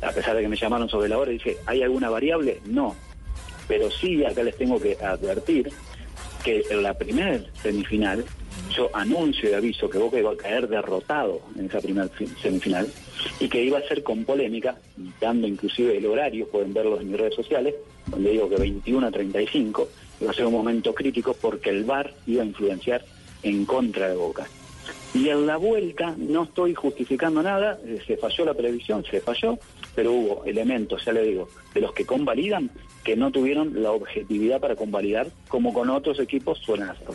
a 0.00 0.12
pesar 0.12 0.36
de 0.36 0.42
que 0.42 0.48
me 0.48 0.56
llamaron 0.56 0.88
sobre 0.88 1.08
la 1.08 1.18
hora 1.18 1.32
y 1.32 1.34
dije, 1.34 1.56
¿hay 1.66 1.82
alguna 1.82 2.08
variable? 2.08 2.60
No. 2.66 2.94
Pero 3.66 3.90
sí 3.90 4.24
acá 4.24 4.44
les 4.44 4.56
tengo 4.56 4.80
que 4.80 4.96
advertir 5.02 5.72
que 6.44 6.62
en 6.70 6.82
la 6.82 6.94
primera 6.94 7.40
semifinal 7.62 8.24
yo 8.76 8.90
anuncio 8.94 9.50
y 9.50 9.54
aviso 9.54 9.88
que 9.88 9.98
Boca 9.98 10.18
iba 10.18 10.32
a 10.32 10.36
caer 10.36 10.68
derrotado 10.68 11.40
en 11.58 11.66
esa 11.66 11.80
primera 11.80 12.08
fi- 12.08 12.26
semifinal 12.42 12.86
y 13.40 13.48
que 13.48 13.62
iba 13.64 13.78
a 13.78 13.82
ser 13.88 14.02
con 14.02 14.24
polémica, 14.24 14.76
dando 15.20 15.46
inclusive 15.46 15.96
el 15.96 16.06
horario, 16.06 16.46
pueden 16.48 16.72
verlo 16.74 17.00
en 17.00 17.10
mis 17.10 17.18
redes 17.18 17.34
sociales, 17.34 17.74
donde 18.06 18.30
digo 18.32 18.48
que 18.48 18.56
21 18.56 19.06
a 19.06 19.10
35 19.10 19.88
iba 20.20 20.30
a 20.30 20.34
ser 20.34 20.46
un 20.46 20.52
momento 20.52 20.94
crítico 20.94 21.34
porque 21.40 21.70
el 21.70 21.84
VAR 21.84 22.12
iba 22.26 22.42
a 22.42 22.46
influenciar 22.46 23.04
en 23.42 23.64
contra 23.64 24.08
de 24.10 24.16
Boca. 24.16 24.46
Y 25.14 25.28
en 25.28 25.46
la 25.46 25.56
vuelta 25.56 26.14
no 26.18 26.42
estoy 26.44 26.74
justificando 26.74 27.42
nada, 27.42 27.78
eh, 27.86 28.00
se 28.06 28.16
falló 28.16 28.44
la 28.44 28.54
previsión, 28.54 29.04
se 29.08 29.20
falló, 29.20 29.58
pero 29.94 30.12
hubo 30.12 30.44
elementos, 30.44 31.04
ya 31.04 31.12
le 31.12 31.22
digo, 31.22 31.48
de 31.72 31.80
los 31.80 31.92
que 31.92 32.04
convalidan 32.04 32.70
que 33.04 33.16
no 33.16 33.30
tuvieron 33.30 33.82
la 33.82 33.90
objetividad 33.92 34.60
para 34.60 34.76
convalidar 34.76 35.28
como 35.48 35.72
con 35.74 35.90
otros 35.90 36.18
equipos 36.18 36.58
suelen 36.58 36.88
hacerlo. 36.88 37.14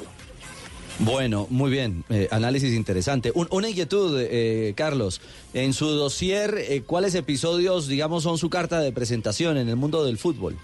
Bueno, 1.00 1.48
muy 1.50 1.72
bien, 1.72 2.04
eh, 2.10 2.28
análisis 2.30 2.74
interesante. 2.74 3.32
Un- 3.34 3.48
una 3.52 3.70
inquietud, 3.70 4.20
eh, 4.22 4.74
Carlos, 4.76 5.22
en 5.54 5.72
su 5.74 5.88
dossier, 5.88 6.56
eh, 6.58 6.82
¿cuáles 6.86 7.16
episodios, 7.16 7.88
digamos, 7.88 8.24
son 8.24 8.38
su 8.38 8.50
carta 8.50 8.82
de 8.82 8.92
presentación 8.92 9.58
en 9.58 9.70
el 9.70 9.78
mundo 9.78 10.04
del 10.04 10.18
fútbol? 10.18 10.58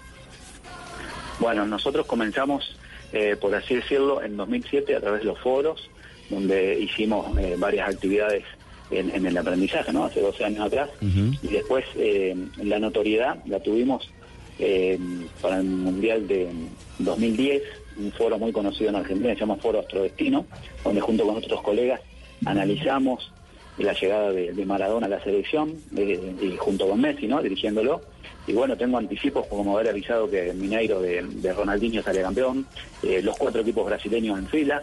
Bueno, 1.40 1.66
nosotros 1.66 2.06
comenzamos, 2.06 2.76
eh, 3.12 3.36
por 3.40 3.54
así 3.54 3.76
decirlo, 3.76 4.22
en 4.22 4.36
2007 4.36 4.94
a 4.96 5.00
través 5.00 5.20
de 5.20 5.26
los 5.26 5.38
foros, 5.38 5.88
donde 6.30 6.80
hicimos 6.80 7.36
eh, 7.38 7.56
varias 7.58 7.88
actividades 7.88 8.44
en, 8.90 9.10
en 9.14 9.26
el 9.26 9.36
aprendizaje, 9.36 9.92
¿no? 9.92 10.04
Hace 10.04 10.20
12 10.20 10.44
años 10.44 10.60
atrás. 10.66 10.90
Y 11.00 11.48
después 11.48 11.84
eh, 11.96 12.34
la 12.62 12.78
notoriedad 12.78 13.42
la 13.46 13.60
tuvimos 13.60 14.10
eh, 14.58 14.98
para 15.40 15.58
el 15.58 15.64
Mundial 15.64 16.26
de 16.26 16.48
2010, 16.98 17.62
un 17.98 18.12
foro 18.12 18.38
muy 18.38 18.52
conocido 18.52 18.90
en 18.90 18.96
Argentina, 18.96 19.34
se 19.34 19.40
llama 19.40 19.56
Foro 19.56 19.80
Astrodestino, 19.80 20.46
donde 20.84 21.00
junto 21.00 21.26
con 21.26 21.36
otros 21.36 21.62
colegas 21.62 22.00
analizamos 22.44 23.32
la 23.78 23.92
llegada 23.92 24.32
de, 24.32 24.52
de 24.52 24.66
Maradona 24.66 25.06
a 25.06 25.10
la 25.10 25.22
selección, 25.22 25.74
eh, 25.96 26.34
y 26.40 26.56
junto 26.56 26.88
con 26.88 27.00
Messi, 27.00 27.26
¿no? 27.26 27.42
Dirigiéndolo. 27.42 28.00
Y 28.46 28.52
bueno, 28.52 28.76
tengo 28.76 28.98
anticipos 28.98 29.46
como 29.48 29.76
haber 29.76 29.90
avisado 29.90 30.30
que 30.30 30.52
Mineiro 30.52 31.00
de, 31.00 31.52
Ronaldinho 31.52 32.02
sale 32.02 32.22
campeón, 32.22 32.66
eh, 33.02 33.20
los 33.22 33.36
cuatro 33.36 33.62
equipos 33.62 33.86
brasileños 33.86 34.38
en 34.38 34.46
fila, 34.46 34.82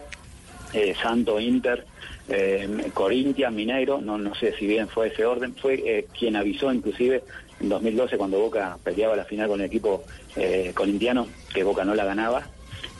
eh, 0.74 0.94
Santo, 1.00 1.40
Inter, 1.40 1.86
eh, 2.28 2.68
Corinthians, 2.92 3.54
Mineiro, 3.54 4.00
no, 4.02 4.18
no 4.18 4.34
sé 4.34 4.54
si 4.58 4.66
bien 4.66 4.88
fue 4.88 5.08
ese 5.08 5.24
orden, 5.24 5.54
fue 5.54 6.06
quien 6.18 6.36
avisó 6.36 6.72
inclusive 6.72 7.22
en 7.60 7.68
2012 7.68 8.16
cuando 8.16 8.38
Boca 8.38 8.76
peleaba 8.82 9.16
la 9.16 9.24
final 9.24 9.48
con 9.48 9.60
el 9.60 9.66
equipo 9.66 10.04
eh, 10.36 10.72
corintiano, 10.74 11.26
que 11.52 11.62
Boca 11.64 11.84
no 11.84 11.94
la 11.94 12.04
ganaba. 12.04 12.46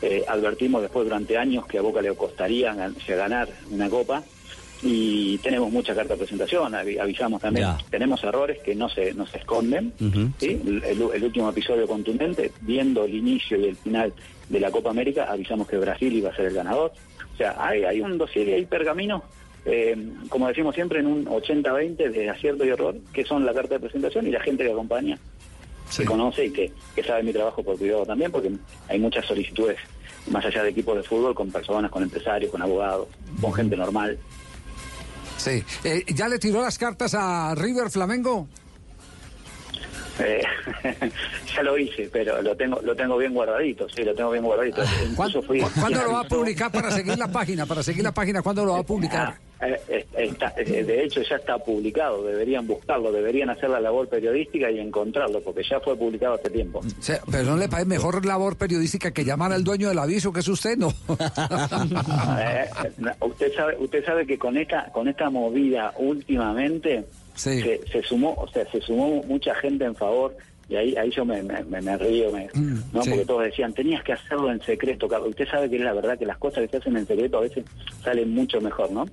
Eh, 0.01 0.23
advertimos 0.27 0.81
después 0.81 1.05
durante 1.05 1.37
años 1.37 1.65
que 1.67 1.77
a 1.77 1.81
Boca 1.81 2.01
le 2.01 2.13
costaría 2.15 2.73
gan- 2.75 2.95
ganar 3.07 3.47
una 3.71 3.89
copa 3.89 4.23
y 4.83 5.37
tenemos 5.39 5.71
mucha 5.71 5.95
carta 5.95 6.13
de 6.13 6.17
presentación, 6.19 6.73
avi- 6.73 6.99
avisamos 6.99 7.41
también, 7.41 7.65
Ya. 7.67 7.77
tenemos 7.89 8.23
errores 8.23 8.59
que 8.61 8.75
no 8.75 8.89
se, 8.89 9.13
no 9.13 9.25
se 9.25 9.37
esconden, 9.37 9.93
¿sí? 10.37 10.61
el, 10.85 11.23
último 11.23 11.49
episodio 11.49 11.87
contundente, 11.87 12.51
viendo 12.61 13.05
el 13.05 13.15
inicio 13.15 13.57
y 13.57 13.65
el 13.65 13.75
final 13.77 14.13
de 14.49 14.59
la 14.59 14.69
Copa 14.71 14.89
América, 14.91 15.25
avisamos 15.29 15.67
que 15.67 15.77
Brasil 15.77 16.13
iba 16.13 16.29
a 16.29 16.35
ser 16.35 16.45
el 16.47 16.53
ganador. 16.53 16.91
O 17.33 17.37
sea, 17.37 17.55
hay, 17.57 17.83
hay 17.83 18.01
un 18.01 18.17
dossier 18.17 18.47
y 18.49 18.53
hay 18.53 18.65
pergaminos, 18.65 19.23
eh, 19.65 19.95
como 20.29 20.47
decimos 20.47 20.75
siempre, 20.75 20.99
en 20.99 21.07
un 21.07 21.25
80-20 21.25 22.11
de 22.11 22.29
acierto 22.29 22.63
y 22.65 22.69
error, 22.69 22.95
que 23.13 23.23
son 23.25 23.45
la 23.45 23.53
carta 23.53 23.75
de 23.75 23.79
presentación 23.81 24.27
y 24.27 24.31
la 24.31 24.39
gente 24.41 24.63
que 24.63 24.71
acompaña, 24.71 25.17
que 25.95 26.05
conoce 26.05 26.45
y 26.45 26.51
que, 26.51 26.71
que 26.95 27.03
sabe 27.03 27.23
mi 27.23 27.33
trabajo 27.33 27.63
por 27.63 27.77
privado 27.77 28.05
también, 28.05 28.31
porque 28.31 28.51
hay 28.87 28.99
muchas 28.99 29.25
solicitudes, 29.25 29.77
más 30.31 30.45
allá 30.45 30.63
de 30.63 30.69
equipos 30.69 30.95
de 30.97 31.03
fútbol, 31.03 31.35
con 31.35 31.51
personas, 31.51 31.91
con 31.91 32.03
empresarios, 32.03 32.51
con 32.51 32.61
abogados, 32.61 33.07
con 33.41 33.53
gente 33.53 33.75
normal. 33.75 34.17
Sí. 35.37 35.63
Eh, 35.83 36.03
¿Ya 36.13 36.27
le 36.27 36.39
tiró 36.39 36.61
las 36.61 36.77
cartas 36.77 37.13
a 37.13 37.53
River 37.55 37.89
Flamengo? 37.89 38.47
Eh, 40.17 40.41
ya 41.55 41.61
lo 41.63 41.77
hice, 41.77 42.09
pero 42.11 42.41
lo 42.41 42.55
tengo 42.55 42.79
lo 42.81 42.95
tengo 42.95 43.17
bien 43.17 43.33
guardadito, 43.33 43.87
sí, 43.89 44.01
lo 44.03 44.15
tengo 44.15 44.31
bien 44.31 44.45
guardadito. 44.45 44.81
Incluso 45.09 45.41
fui- 45.41 45.59
¿Cu- 45.59 45.69
¿Cuándo 45.79 46.01
lo 46.03 46.13
va 46.13 46.21
a 46.21 46.23
publicar 46.27 46.71
para 46.71 46.89
seguir 46.89 47.17
la 47.17 47.27
página? 47.27 47.65
Para 47.65 47.83
seguir 47.83 48.01
la 48.03 48.13
página, 48.13 48.41
¿cuándo 48.41 48.63
lo 48.63 48.73
va 48.73 48.79
a 48.79 48.83
publicar? 48.83 49.37
Eh, 49.61 50.05
está- 50.17 50.53
eh, 50.57 50.83
de 50.83 51.03
hecho 51.05 51.21
ya 51.21 51.37
está 51.37 51.57
publicado, 51.57 52.23
deberían 52.23 52.67
buscarlo, 52.67 53.11
deberían 53.11 53.49
hacer 53.49 53.69
la 53.69 53.79
labor 53.79 54.07
periodística 54.09 54.69
y 54.69 54.79
encontrarlo, 54.79 55.39
porque 55.41 55.63
ya 55.63 55.79
fue 55.79 55.95
publicado 55.95 56.33
hace 56.35 56.49
tiempo. 56.49 56.79
O 56.79 57.01
sea, 57.01 57.21
pero 57.31 57.45
no 57.51 57.57
le 57.57 57.69
parece 57.69 57.87
mejor 57.87 58.25
labor 58.25 58.57
periodística 58.57 59.11
que 59.11 59.23
llamar 59.23 59.53
al 59.53 59.63
dueño 59.63 59.87
del 59.87 59.99
aviso, 59.99 60.33
que 60.33 60.41
es 60.41 60.47
usted, 60.49 60.77
¿no? 60.77 60.93
Eh, 62.39 62.65
usted 63.21 63.53
sabe 63.55 63.77
usted 63.79 64.05
sabe 64.05 64.25
que 64.25 64.37
con 64.37 64.57
esta 64.57 64.91
con 64.91 65.07
esta 65.07 65.29
movida 65.29 65.93
últimamente 65.97 67.05
se, 67.35 67.81
se 67.91 68.01
sumó 68.03 68.33
o 68.37 68.47
sea 68.49 68.69
se 68.71 68.81
sumó 68.81 69.23
mucha 69.23 69.53
gente 69.55 69.85
en 69.85 69.95
favor 69.95 70.35
y 70.69 70.75
ahí 70.75 70.95
ahí 70.95 71.11
yo 71.11 71.25
me, 71.25 71.41
me, 71.43 71.63
me- 71.81 71.97
río 71.97 72.31
me- 72.31 72.49
no 72.93 73.03
sí. 73.03 73.09
porque 73.09 73.25
todos 73.25 73.43
decían 73.43 73.73
tenías 73.73 74.03
que 74.03 74.13
hacerlo 74.13 74.51
en 74.51 74.61
secreto 74.61 75.07
usted 75.27 75.47
sabe 75.47 75.69
que 75.69 75.77
es 75.77 75.81
la 75.81 75.93
verdad 75.93 76.17
que 76.17 76.25
las 76.25 76.37
cosas 76.37 76.63
que 76.63 76.69
se 76.69 76.77
hacen 76.77 76.97
en 76.97 77.07
secreto 77.07 77.37
a 77.37 77.41
veces 77.41 77.65
salen 78.03 78.33
mucho 78.33 78.59
mejor 78.61 78.91
no 78.91 79.05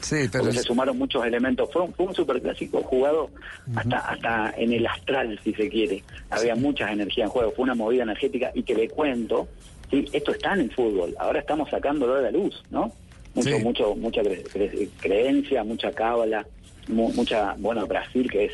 Sí, 0.00 0.16
pero 0.30 0.44
porque 0.44 0.56
es- 0.56 0.62
se 0.62 0.68
sumaron 0.68 0.98
muchos 0.98 1.24
elementos. 1.24 1.70
Fue 1.72 1.82
un, 1.82 1.92
fue 1.94 2.06
un 2.06 2.14
superclásico 2.14 2.82
jugado 2.82 3.30
hasta, 3.76 3.98
hasta 3.98 4.54
en 4.56 4.72
el 4.72 4.86
astral, 4.86 5.38
si 5.44 5.52
se 5.54 5.68
quiere. 5.68 6.02
Había 6.30 6.54
muchas 6.54 6.90
energías 6.90 7.26
en 7.26 7.30
juego, 7.30 7.52
fue 7.52 7.64
una 7.64 7.74
movida 7.74 8.02
energética 8.04 8.50
y 8.54 8.62
que 8.62 8.74
le 8.74 8.88
cuento, 8.88 9.48
sí, 9.90 10.06
esto 10.12 10.32
está 10.32 10.54
en 10.54 10.60
el 10.60 10.70
fútbol, 10.72 11.14
ahora 11.18 11.40
estamos 11.40 11.68
sacándolo 11.70 12.14
de 12.16 12.22
la 12.22 12.30
luz, 12.30 12.62
¿no? 12.70 12.92
Mucho, 13.34 13.56
Sí. 13.56 13.62
mucho, 13.62 13.94
mucha 13.94 14.22
cre- 14.22 14.42
cre- 14.44 14.88
creencia, 15.00 15.62
mucha 15.62 15.92
cábala, 15.92 16.46
mu- 16.88 17.12
mucha, 17.12 17.54
bueno, 17.58 17.86
Brasil 17.86 18.28
que 18.30 18.46
es 18.46 18.52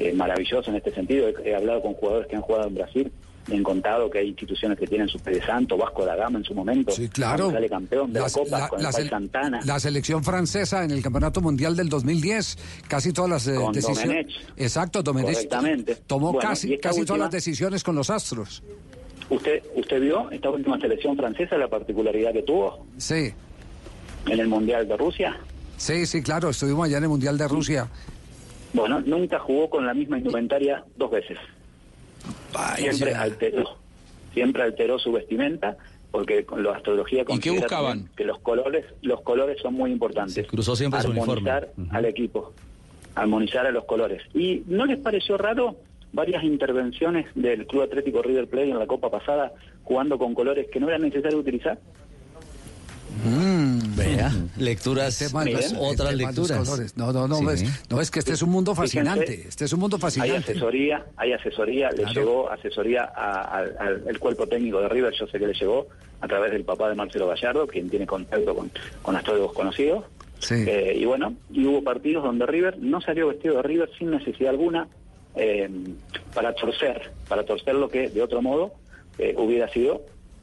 eh, 0.00 0.12
maravilloso 0.12 0.70
en 0.70 0.76
este 0.76 0.92
sentido. 0.92 1.28
He, 1.28 1.50
he 1.50 1.54
hablado 1.56 1.80
con 1.82 1.94
jugadores 1.94 2.28
que 2.28 2.36
han 2.36 2.42
jugado 2.42 2.68
en 2.68 2.74
Brasil, 2.74 3.10
han 3.56 3.62
contado 3.62 4.10
que 4.10 4.18
hay 4.18 4.28
instituciones 4.28 4.78
que 4.78 4.86
tienen 4.86 5.08
su 5.08 5.18
Santo, 5.46 5.76
Vasco 5.76 6.04
da 6.04 6.16
Gama 6.16 6.38
en 6.38 6.44
su 6.44 6.54
momento, 6.54 6.90
Sí, 6.92 7.08
claro. 7.08 7.50
sale 7.50 7.68
campeón 7.68 8.12
de 8.12 8.20
Las- 8.20 8.36
la 8.36 8.42
Copa 8.42 8.58
la- 8.58 8.68
con 8.68 8.78
el 8.78 8.84
la 8.84 8.92
sele- 8.92 9.08
Santana. 9.10 9.60
La 9.64 9.80
selección 9.80 10.22
francesa 10.24 10.84
en 10.84 10.90
el 10.90 11.02
Campeonato 11.02 11.40
Mundial 11.40 11.74
del 11.76 11.88
2010, 11.88 12.58
casi 12.88 13.12
todas 13.12 13.30
las 13.30 13.46
eh, 13.48 13.54
Con 13.54 13.72
decisiones. 13.72 14.26
Domenech. 14.26 14.30
Exacto, 14.56 15.02
Domenech 15.02 15.32
Correctamente. 15.34 15.96
tomó 16.06 16.32
Bueno, 16.32 16.48
casi, 16.48 16.68
casi 16.78 16.80
todas 16.80 16.98
última- 16.98 17.18
las 17.18 17.30
decisiones 17.30 17.82
con 17.82 17.94
los 17.94 18.10
Astros. 18.10 18.62
¿Usted 19.30 19.62
usted 19.76 20.00
vio 20.00 20.30
esta 20.30 20.50
última 20.50 20.78
selección 20.80 21.16
francesa, 21.16 21.56
la 21.58 21.68
particularidad 21.68 22.32
que 22.32 22.42
tuvo 22.42 22.86
Sí, 22.96 23.32
en 24.26 24.40
el 24.40 24.48
Mundial 24.48 24.88
de 24.88 24.96
Rusia? 24.96 25.36
sí, 25.76 26.06
sí, 26.06 26.22
claro, 26.22 26.50
estuvimos 26.50 26.86
allá 26.86 26.96
en 26.98 27.02
el 27.04 27.08
Mundial 27.10 27.36
de 27.38 27.46
Rusia. 27.48 27.88
Bueno, 28.72 29.00
nunca 29.00 29.38
jugó 29.38 29.68
con 29.70 29.86
la 29.86 29.94
misma 29.94 30.18
indumentaria 30.18 30.84
dos 30.96 31.10
veces. 31.10 31.38
Siempre 32.76 33.14
alteró, 33.14 33.76
siempre 34.32 34.62
alteró 34.62 34.98
su 34.98 35.12
vestimenta 35.12 35.76
porque 36.10 36.44
con 36.44 36.62
la 36.62 36.72
astrología 36.72 37.24
¿Y 37.28 37.38
qué 37.38 37.50
buscaban? 37.50 38.08
que 38.16 38.24
los 38.24 38.38
colores, 38.40 38.86
los 39.02 39.20
colores 39.20 39.58
son 39.60 39.74
muy 39.74 39.90
importantes. 39.92 40.46
cruzó 40.46 40.74
siempre 40.74 41.00
su 41.02 41.10
uniforme. 41.10 41.50
Armonizar 41.50 41.96
al 41.96 42.04
equipo, 42.06 42.52
armonizar 43.14 43.66
a 43.66 43.70
los 43.70 43.84
colores. 43.84 44.22
¿Y 44.34 44.62
no 44.66 44.86
les 44.86 44.98
pareció 44.98 45.36
raro 45.36 45.76
varias 46.12 46.42
intervenciones 46.44 47.26
del 47.34 47.66
Club 47.66 47.82
Atlético 47.82 48.22
River 48.22 48.48
Plate 48.48 48.70
en 48.70 48.78
la 48.78 48.86
Copa 48.86 49.10
pasada 49.10 49.52
jugando 49.84 50.18
con 50.18 50.34
colores 50.34 50.68
que 50.72 50.80
no 50.80 50.88
era 50.88 50.98
necesario 50.98 51.38
utilizar? 51.38 51.78
Vea, 53.96 54.32
lecturas, 54.56 55.20
los- 55.32 55.74
otras 55.78 56.14
lecturas. 56.14 56.58
colores. 56.58 56.96
No, 56.96 57.12
no, 57.12 57.26
no, 57.28 57.36
Sí. 57.38 57.44
ves, 57.46 57.64
no, 57.90 58.00
es 58.00 58.10
que 58.10 58.18
este 58.20 58.32
es 58.32 58.42
un 58.42 58.50
mundo 58.50 58.74
Fíjense, 58.74 58.98
fascinante. 58.98 59.44
Este 59.48 59.64
es 59.64 59.72
un 59.72 59.80
mundo 59.80 59.96
Hay 59.96 60.00
fascinante. 60.02 60.52
asesoría, 60.52 61.04
hay 61.16 61.32
asesoría, 61.32 61.90
le 61.90 62.04
llegó 62.12 62.50
asesoría 62.50 63.04
a- 63.04 63.58
al- 63.78 64.18
cuerpo 64.18 64.46
técnico 64.46 64.80
de 64.80 64.88
River, 64.88 65.12
yo 65.18 65.26
sé 65.26 65.38
que 65.38 65.46
le 65.46 65.54
llegó 65.54 65.86
a 66.20 66.26
través 66.28 66.52
del 66.52 66.64
papá 66.64 66.88
de 66.88 66.94
Marcelo 66.94 67.28
Gallardo, 67.28 67.66
quien 67.66 67.88
tiene 67.88 68.06
contacto 68.06 68.54
con, 68.54 68.70
con 69.02 69.16
astrólogos 69.16 69.52
conocidos. 69.52 70.04
Eh, 70.50 70.96
y 71.00 71.04
bueno, 71.04 71.34
y 71.52 71.66
hubo 71.66 71.82
partidos 71.82 72.22
donde 72.22 72.46
River 72.46 72.78
no 72.78 73.00
salió 73.00 73.28
vestido 73.28 73.56
de 73.56 73.62
River 73.62 73.90
sin 73.98 74.10
necesidad 74.10 74.50
alguna 74.50 74.86
eh, 75.34 75.68
para 76.34 76.52
torcer, 76.54 77.10
para 77.28 77.44
torcer 77.44 77.74
lo 77.74 77.88
que 77.88 78.08
de 78.08 78.22
otro 78.22 78.40
modo 78.42 78.72
eh, 79.18 79.34
hubiera 79.36 79.68
sido, 79.68 80.02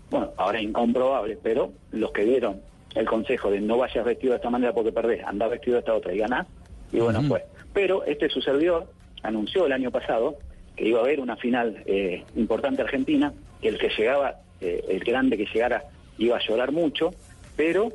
bueno, 0.09 0.31
ahora 0.37 0.61
incomprobable, 0.61 1.37
pero 1.41 1.71
los 1.91 2.11
que 2.11 2.25
dieron 2.25 2.61
el 2.93 3.05
consejo 3.05 3.51
de 3.51 3.59
no 3.59 3.77
vayas 3.77 4.05
vestido 4.05 4.31
de 4.31 4.37
esta 4.37 4.49
manera 4.49 4.73
porque 4.73 4.91
perdés, 4.91 5.23
andá 5.25 5.47
vestido 5.47 5.75
de 5.75 5.79
esta 5.79 5.93
otra 5.93 6.13
y 6.13 6.17
ganás, 6.17 6.47
y 6.91 6.99
bueno, 6.99 7.21
fue. 7.23 7.45
Pero 7.73 8.05
este 8.05 8.29
su 8.29 8.41
servidor 8.41 8.87
anunció 9.23 9.65
el 9.65 9.73
año 9.73 9.91
pasado 9.91 10.37
que 10.75 10.87
iba 10.87 10.99
a 10.99 11.03
haber 11.03 11.19
una 11.19 11.35
final 11.35 11.83
eh, 11.85 12.23
importante 12.35 12.81
argentina, 12.81 13.33
que 13.61 13.69
el 13.69 13.77
que 13.77 13.89
llegaba, 13.89 14.39
eh, 14.61 14.83
el 14.89 14.99
grande 15.03 15.37
que 15.37 15.45
llegara 15.45 15.83
iba 16.17 16.37
a 16.37 16.39
llorar 16.39 16.71
mucho, 16.71 17.11
pero 17.55 17.91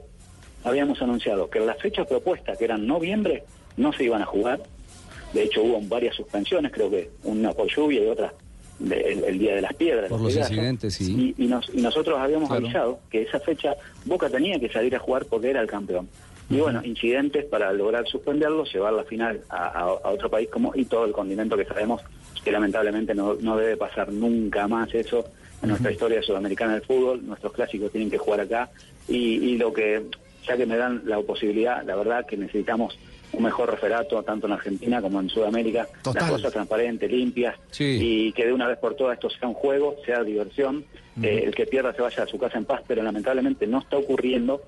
habíamos 0.64 1.00
anunciado 1.00 1.48
que 1.48 1.60
las 1.60 1.78
fechas 1.78 2.06
propuestas, 2.06 2.58
que 2.58 2.64
eran 2.64 2.86
noviembre, 2.86 3.44
no 3.76 3.92
se 3.92 4.04
iban 4.04 4.22
a 4.22 4.26
jugar. 4.26 4.60
De 5.32 5.44
hecho, 5.44 5.62
hubo 5.62 5.80
varias 5.82 6.16
suspensiones, 6.16 6.72
creo 6.72 6.90
que 6.90 7.10
una 7.24 7.52
por 7.52 7.68
lluvia 7.68 8.02
y 8.02 8.06
otra 8.06 8.32
el, 8.84 9.24
el 9.24 9.38
Día 9.38 9.54
de 9.56 9.60
las 9.62 9.74
Piedras. 9.74 10.08
Por 10.08 10.20
los 10.20 10.32
pedazos. 10.32 10.52
incidentes, 10.52 10.94
sí. 10.94 11.34
Y, 11.36 11.44
y 11.44 11.46
nos- 11.46 11.68
y 11.74 11.80
nosotros 11.80 12.18
habíamos 12.18 12.48
Claro. 12.48 12.64
avisado 12.64 12.98
que 13.10 13.22
esa 13.22 13.38
fecha 13.40 13.76
Boca 14.04 14.28
tenía 14.28 14.58
que 14.58 14.68
salir 14.70 14.94
a 14.96 14.98
jugar 14.98 15.24
porque 15.26 15.50
era 15.50 15.60
el 15.60 15.66
campeón. 15.66 16.08
Y 16.48 16.58
bueno, 16.58 16.80
incidentes 16.84 17.44
para 17.44 17.72
lograr 17.72 18.06
suspenderlo, 18.08 18.64
llevar 18.64 18.92
la 18.94 19.04
final 19.04 19.40
a, 19.50 19.66
a- 19.68 19.82
a 19.82 20.10
otro 20.10 20.28
país 20.28 20.48
como 20.48 20.72
y 20.74 20.84
todo 20.84 21.04
el 21.04 21.12
continente 21.12 21.56
que 21.56 21.64
sabemos 21.64 22.00
que 22.42 22.50
lamentablemente 22.50 23.14
no, 23.14 23.34
no 23.34 23.56
debe 23.56 23.76
pasar 23.76 24.10
nunca 24.12 24.66
más 24.66 24.92
eso 24.94 25.24
en 25.62 25.68
nuestra 25.68 25.92
historia 25.92 26.22
sudamericana 26.22 26.72
del 26.72 26.82
fútbol. 26.82 27.24
Nuestros 27.24 27.52
clásicos 27.52 27.92
tienen 27.92 28.10
que 28.10 28.18
jugar 28.18 28.40
acá 28.40 28.68
y, 29.06 29.16
y 29.16 29.58
lo 29.58 29.72
que, 29.72 30.02
ya 30.46 30.56
que 30.56 30.66
me 30.66 30.76
dan 30.76 31.02
la 31.04 31.20
posibilidad, 31.20 31.84
la 31.84 31.94
verdad 31.96 32.26
que 32.26 32.36
necesitamos 32.36 32.98
un 33.32 33.42
mejor 33.42 33.70
referato 33.70 34.22
tanto 34.22 34.46
en 34.46 34.54
Argentina 34.54 35.00
como 35.00 35.20
en 35.20 35.28
Sudamérica, 35.28 35.88
Total. 36.02 36.22
las 36.22 36.32
cosas 36.32 36.52
transparentes, 36.52 37.10
limpias 37.10 37.56
y 37.78 38.32
que 38.32 38.46
de 38.46 38.52
una 38.52 38.66
vez 38.66 38.78
por 38.78 38.94
todas 38.94 39.14
esto 39.14 39.30
sea 39.30 39.48
un 39.48 39.54
juego, 39.54 39.96
sea 40.04 40.22
diversión, 40.22 40.84
eh, 41.22 41.42
el 41.44 41.54
que 41.54 41.66
pierda 41.66 41.92
se 41.92 42.02
vaya 42.02 42.22
a 42.22 42.26
su 42.26 42.38
casa 42.38 42.58
en 42.58 42.64
paz, 42.64 42.82
pero 42.86 43.02
lamentablemente 43.02 43.66
no 43.66 43.78
está 43.78 43.96
ocurriendo 43.96 44.62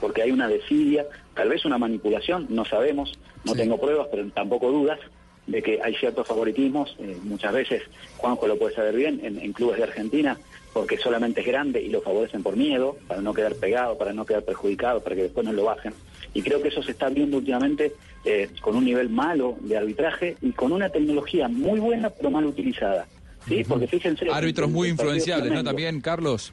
porque 0.00 0.22
hay 0.22 0.30
una 0.30 0.48
desidia, 0.48 1.06
tal 1.34 1.48
vez 1.48 1.64
una 1.64 1.76
manipulación, 1.76 2.46
no 2.50 2.64
sabemos, 2.64 3.18
no 3.44 3.54
tengo 3.54 3.80
pruebas, 3.80 4.06
pero 4.10 4.28
tampoco 4.30 4.70
dudas 4.70 5.00
de 5.46 5.62
que 5.62 5.80
hay 5.82 5.94
ciertos 5.94 6.26
favoritismos, 6.28 6.94
eh, 7.00 7.16
muchas 7.22 7.52
veces 7.52 7.82
Juanjo 8.18 8.46
lo 8.46 8.58
puede 8.58 8.74
saber 8.74 8.94
bien, 8.94 9.20
en, 9.24 9.38
en 9.38 9.52
clubes 9.52 9.78
de 9.78 9.84
Argentina, 9.84 10.38
porque 10.72 10.98
solamente 10.98 11.40
es 11.40 11.46
grande 11.46 11.82
y 11.82 11.88
lo 11.88 12.02
favorecen 12.02 12.42
por 12.42 12.56
miedo, 12.56 12.96
para 13.08 13.20
no 13.20 13.34
quedar 13.34 13.54
pegado, 13.54 13.96
para 13.96 14.12
no 14.12 14.26
quedar 14.26 14.44
perjudicado, 14.44 15.00
para 15.00 15.16
que 15.16 15.22
después 15.22 15.44
no 15.44 15.52
lo 15.52 15.64
bajen. 15.64 15.94
Y 16.34 16.42
creo 16.42 16.60
que 16.62 16.68
eso 16.68 16.82
se 16.82 16.92
está 16.92 17.08
viendo 17.08 17.36
últimamente 17.38 17.94
eh, 18.24 18.48
con 18.60 18.76
un 18.76 18.84
nivel 18.84 19.08
malo 19.08 19.56
de 19.60 19.76
arbitraje 19.76 20.36
y 20.42 20.52
con 20.52 20.72
una 20.72 20.88
tecnología 20.90 21.48
muy 21.48 21.80
buena 21.80 22.10
pero 22.10 22.30
mal 22.30 22.44
utilizada. 22.46 23.06
¿sí? 23.48 23.64
Porque 23.66 23.86
fíjense... 23.86 24.26
Árbitros 24.30 24.70
muy 24.70 24.88
influenciables, 24.88 25.52
¿no? 25.52 25.64
También, 25.64 26.00
Carlos. 26.00 26.52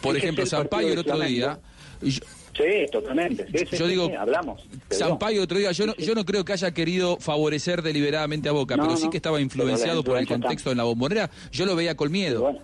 Por 0.00 0.16
ejemplo, 0.16 0.46
Sampaio 0.46 0.92
el 0.92 0.98
otro 0.98 1.18
día. 1.20 1.58
yo- 2.00 2.20
Sí, 2.54 2.86
totalmente. 2.92 3.46
Sí, 3.46 3.64
sí, 3.70 3.76
Yo 3.78 3.86
sí, 3.86 3.92
digo, 3.92 4.10
hablamos. 4.18 4.62
Sampaio 4.90 5.38
el 5.38 5.44
otro 5.44 5.56
día, 5.56 5.72
yo 5.72 5.86
no, 5.86 5.96
yo 5.96 6.14
no 6.14 6.22
creo 6.26 6.44
que 6.44 6.52
haya 6.52 6.70
querido 6.74 7.16
favorecer 7.16 7.80
deliberadamente 7.80 8.50
a 8.50 8.52
Boca, 8.52 8.76
No, 8.76 8.82
pero 8.82 8.96
sí 8.98 9.08
que 9.08 9.16
estaba 9.16 9.40
influenciado 9.40 10.04
por 10.04 10.16
el 10.18 10.24
influencia 10.24 10.34
está. 10.36 10.46
contexto 10.48 10.70
en 10.70 10.76
la 10.76 10.84
bombonera. 10.84 11.30
Yo 11.50 11.64
lo 11.64 11.74
veía 11.74 11.96
con 11.96 12.12
miedo. 12.12 12.54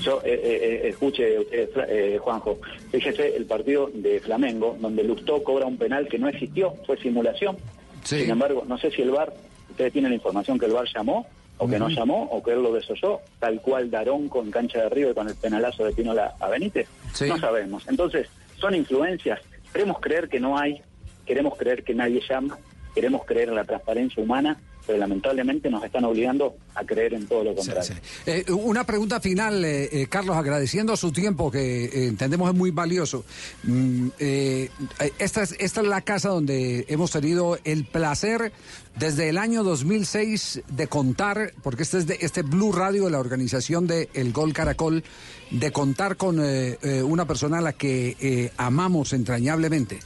Yo, 0.00 0.20
eh, 0.24 0.32
eh, 0.42 0.80
eh, 0.84 0.88
escuche, 0.88 1.36
eh, 1.52 1.70
eh, 1.88 2.18
Juanjo, 2.20 2.58
fíjese 2.90 3.36
el 3.36 3.44
partido 3.46 3.90
de 3.92 4.20
Flamengo, 4.20 4.76
donde 4.80 5.04
Lustó 5.04 5.42
cobra 5.42 5.66
un 5.66 5.76
penal 5.76 6.08
que 6.08 6.18
no 6.18 6.28
existió, 6.28 6.74
fue 6.86 6.96
simulación. 6.98 7.56
Sin 8.04 8.30
embargo, 8.30 8.64
no 8.66 8.78
sé 8.78 8.90
si 8.90 9.02
el 9.02 9.10
VAR, 9.10 9.32
ustedes 9.70 9.92
tienen 9.92 10.10
la 10.10 10.16
información 10.16 10.58
que 10.58 10.66
el 10.66 10.72
VAR 10.72 10.86
llamó, 10.94 11.26
o 11.58 11.68
que 11.68 11.78
no 11.78 11.86
Ujú. 11.86 11.94
llamó, 11.94 12.22
o 12.32 12.42
que 12.42 12.52
él 12.52 12.62
lo 12.62 12.72
desoyó, 12.72 13.20
tal 13.38 13.60
cual 13.60 13.90
Darón 13.90 14.28
con 14.30 14.50
cancha 14.50 14.82
de 14.82 14.88
River 14.88 15.14
con 15.14 15.28
el 15.28 15.34
penalazo 15.34 15.84
de 15.84 15.92
Pinola 15.92 16.34
a 16.40 16.48
Benítez. 16.48 16.88
Sí. 17.12 17.26
No 17.28 17.38
sabemos. 17.38 17.86
Entonces, 17.86 18.28
son 18.58 18.74
influencias. 18.74 19.40
Queremos 19.72 20.00
creer 20.00 20.28
que 20.30 20.40
no 20.40 20.56
hay, 20.58 20.80
queremos 21.26 21.58
creer 21.58 21.84
que 21.84 21.94
nadie 21.94 22.22
llama, 22.26 22.58
queremos 22.94 23.26
creer 23.26 23.50
en 23.50 23.56
la 23.56 23.64
transparencia 23.64 24.22
humana, 24.22 24.58
pero 24.86 24.98
lamentablemente 24.98 25.70
nos 25.70 25.84
están 25.84 26.04
obligando 26.04 26.56
a 26.74 26.84
creer 26.84 27.14
en 27.14 27.26
todo 27.26 27.44
lo 27.44 27.54
contrario. 27.54 27.94
Eh, 28.26 28.44
una 28.50 28.84
pregunta 28.84 29.20
final, 29.20 29.64
eh, 29.64 29.88
eh, 29.92 30.06
Carlos, 30.08 30.36
agradeciendo 30.36 30.96
su 30.96 31.12
tiempo 31.12 31.50
que 31.50 31.84
eh, 31.84 32.06
entendemos 32.06 32.50
es 32.50 32.56
muy 32.56 32.70
valioso. 32.70 33.24
Mm, 33.64 34.08
eh, 34.18 34.70
esta, 35.18 35.42
es, 35.42 35.54
esta 35.58 35.80
es 35.80 35.86
la 35.86 36.00
casa 36.00 36.30
donde 36.30 36.86
hemos 36.88 37.10
tenido 37.10 37.58
el 37.64 37.84
placer 37.84 38.52
desde 38.98 39.28
el 39.28 39.38
año 39.38 39.62
2006 39.62 40.62
de 40.68 40.86
contar, 40.86 41.52
porque 41.62 41.82
este 41.82 41.98
es 41.98 42.06
de, 42.06 42.18
este 42.20 42.42
Blue 42.42 42.72
Radio 42.72 43.04
de 43.04 43.10
la 43.10 43.20
organización 43.20 43.86
de 43.86 44.08
El 44.14 44.32
Gol 44.32 44.52
Caracol, 44.52 45.04
de 45.50 45.72
contar 45.72 46.16
con 46.16 46.40
una 46.40 47.26
persona 47.26 47.58
a 47.58 47.60
la 47.60 47.72
que 47.72 48.52
amamos 48.56 49.12
entrañablemente. 49.12 49.98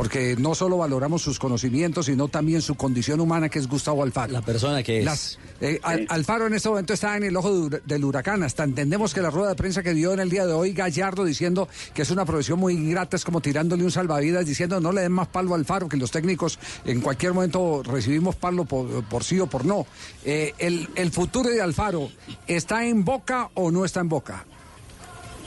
Porque 0.00 0.34
no 0.38 0.54
solo 0.54 0.78
valoramos 0.78 1.20
sus 1.20 1.38
conocimientos, 1.38 2.06
sino 2.06 2.28
también 2.28 2.62
su 2.62 2.74
condición 2.74 3.20
humana, 3.20 3.50
que 3.50 3.58
es 3.58 3.68
Gustavo 3.68 4.02
Alfaro. 4.02 4.32
La 4.32 4.40
persona 4.40 4.82
que 4.82 5.00
es. 5.00 5.04
Las- 5.04 5.38
eh, 5.60 5.78
Al- 5.82 6.06
Alfaro 6.08 6.46
en 6.46 6.54
este 6.54 6.70
momento 6.70 6.94
está 6.94 7.18
en 7.18 7.24
el 7.24 7.36
ojo 7.36 7.68
de 7.68 7.82
del 7.84 8.02
huracán. 8.06 8.42
Hasta 8.42 8.64
entendemos 8.64 9.12
que 9.12 9.20
la 9.20 9.28
rueda 9.28 9.50
de 9.50 9.56
prensa 9.56 9.82
que 9.82 9.92
dio 9.92 10.14
en 10.14 10.20
el 10.20 10.30
día 10.30 10.46
de 10.46 10.54
hoy 10.54 10.72
Gallardo 10.72 11.22
diciendo 11.22 11.68
que 11.92 12.00
es 12.00 12.10
una 12.10 12.24
profesión 12.24 12.58
muy 12.58 12.72
ingrata, 12.72 13.14
es 13.14 13.26
como 13.26 13.42
tirándole 13.42 13.84
un 13.84 13.90
salvavidas, 13.90 14.46
diciendo 14.46 14.80
no 14.80 14.90
le 14.90 15.02
den 15.02 15.12
más 15.12 15.28
palo 15.28 15.52
al 15.54 15.60
Alfaro, 15.60 15.86
que 15.86 15.98
los 15.98 16.10
técnicos 16.10 16.58
en 16.86 17.02
cualquier 17.02 17.34
momento 17.34 17.82
recibimos 17.84 18.36
palo 18.36 18.64
por, 18.64 19.04
por 19.04 19.22
sí 19.22 19.38
o 19.38 19.48
por 19.48 19.66
no. 19.66 19.84
Eh, 20.24 20.54
el, 20.56 20.88
el 20.94 21.10
futuro 21.10 21.50
de 21.50 21.60
Alfaro, 21.60 22.08
¿está 22.46 22.86
en 22.86 23.04
boca 23.04 23.50
o 23.52 23.70
no 23.70 23.84
está 23.84 24.00
en 24.00 24.08
boca? 24.08 24.46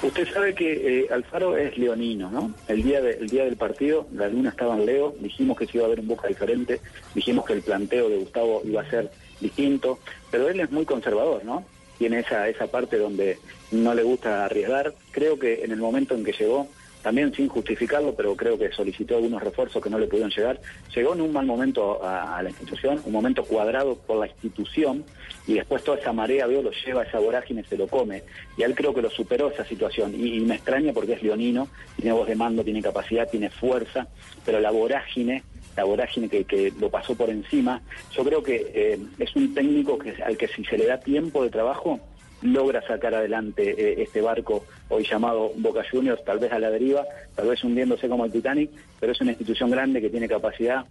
Usted 0.04 0.28
sabe 0.34 0.54
que 0.54 1.02
eh, 1.04 1.08
Alfaro 1.12 1.56
es 1.58 1.78
leonino, 1.78 2.30
¿no? 2.30 2.54
El 2.68 2.84
día, 2.84 3.02
de- 3.02 3.14
el 3.14 3.30
día 3.30 3.46
del 3.46 3.56
partido, 3.56 4.06
la 4.14 4.28
luna 4.28 4.50
estaba 4.50 4.76
en 4.76 4.86
Leo, 4.86 5.16
dijimos 5.20 5.58
que 5.58 5.66
se 5.66 5.78
iba 5.78 5.86
a 5.86 5.90
ver 5.90 6.02
un 6.02 6.08
Boca 6.10 6.28
diferente, 6.28 6.82
dijimos 7.16 7.46
que 7.46 7.54
el 7.54 7.62
planteo 7.62 8.10
de 8.10 8.18
Gustavo 8.18 8.62
iba 8.66 8.82
a 8.82 8.90
ser 8.90 9.10
distinto, 9.40 10.00
pero 10.30 10.50
él 10.50 10.60
es 10.60 10.70
muy 10.72 10.86
conservador, 10.86 11.46
¿no? 11.46 11.66
Tiene 11.98 12.20
esa, 12.20 12.50
esa 12.50 12.68
parte 12.68 12.98
donde 12.98 13.40
no 13.72 13.94
le 13.96 14.04
gusta 14.04 14.44
arriesgar. 14.46 14.94
Creo 15.12 15.40
que 15.40 15.64
en 15.64 15.72
el 15.72 15.80
momento 15.80 16.16
en 16.16 16.26
que 16.26 16.34
llegó 16.34 16.68
también 17.04 17.34
sin 17.34 17.50
justificarlo, 17.50 18.16
pero 18.16 18.36
creo 18.36 18.58
que 18.58 18.72
solicitó 18.72 19.18
algunos 19.18 19.44
refuerzos 19.44 19.84
que 19.84 19.90
no 19.90 20.00
le 20.00 20.08
pudieron 20.08 20.32
llegar. 20.32 20.60
Llegó 20.96 21.14
en 21.14 21.22
un 21.22 21.34
mal 21.34 21.46
momento 21.46 22.04
a, 22.04 22.42
la 22.42 22.50
institución, 22.50 23.02
un 23.06 23.12
momento 23.12 23.44
cuadrado 23.44 23.96
por 23.96 24.18
la 24.18 24.28
institución, 24.28 25.04
y 25.46 25.56
después 25.56 25.84
toda 25.84 26.00
esa 26.00 26.14
marea, 26.14 26.48
veo, 26.48 26.62
lo 26.62 26.72
lleva 26.72 27.04
esa 27.04 27.20
vorágine, 27.20 27.66
se 27.66 27.78
lo 27.78 27.88
come. 27.88 28.24
Y 28.58 28.64
él 28.64 28.74
creo 28.74 28.94
que 28.94 29.02
lo 29.02 29.10
superó 29.10 29.50
esa 29.52 29.66
situación. 29.66 30.14
Y, 30.16 30.40
me 30.40 30.56
extraña 30.56 30.94
porque 30.94 31.14
es 31.14 31.22
leonino, 31.22 31.68
tiene 31.98 32.14
voz 32.14 32.28
de 32.28 32.36
mando, 32.36 32.64
tiene 32.64 32.82
capacidad, 32.82 33.30
tiene 33.30 33.50
fuerza, 33.50 34.08
pero 34.46 34.60
la 34.60 34.72
vorágine 34.72 35.44
la 35.76 35.86
vorágine 35.86 36.30
que, 36.30 36.44
que 36.44 36.72
lo 36.80 36.92
pasó 36.92 37.16
por 37.16 37.32
encima. 37.32 37.82
Yo 38.16 38.24
creo 38.24 38.44
que 38.44 38.72
eh, 38.76 39.00
es 39.18 39.36
un 39.36 39.56
técnico 39.56 39.98
que, 39.98 40.14
al 40.22 40.38
que 40.38 40.48
si 40.48 40.64
se 40.66 40.78
le 40.78 40.86
da 40.86 41.00
tiempo 41.00 41.44
de 41.44 41.50
trabajo, 41.50 42.00
logra 42.44 42.86
sacar 42.86 43.16
adelante 43.16 43.72
eh, 43.72 44.04
este 44.04 44.22
barco 44.22 44.66
hoy 44.90 45.04
llamado 45.04 45.52
Boca 45.58 45.84
Juniors, 45.90 46.24
tal 46.24 46.40
vez 46.40 46.52
a 46.52 46.60
la 46.60 46.70
deriva, 46.70 47.06
tal 47.36 47.48
vez 47.48 47.64
hundiéndose 47.64 48.08
como 48.08 48.26
el 48.26 48.32
Titanic, 48.32 48.70
pero 49.00 49.12
es 49.12 49.22
una 49.22 49.32
institución 49.32 49.72
grande 49.72 50.02
que 50.02 50.10
tiene 50.10 50.28
capacidad. 50.28 50.86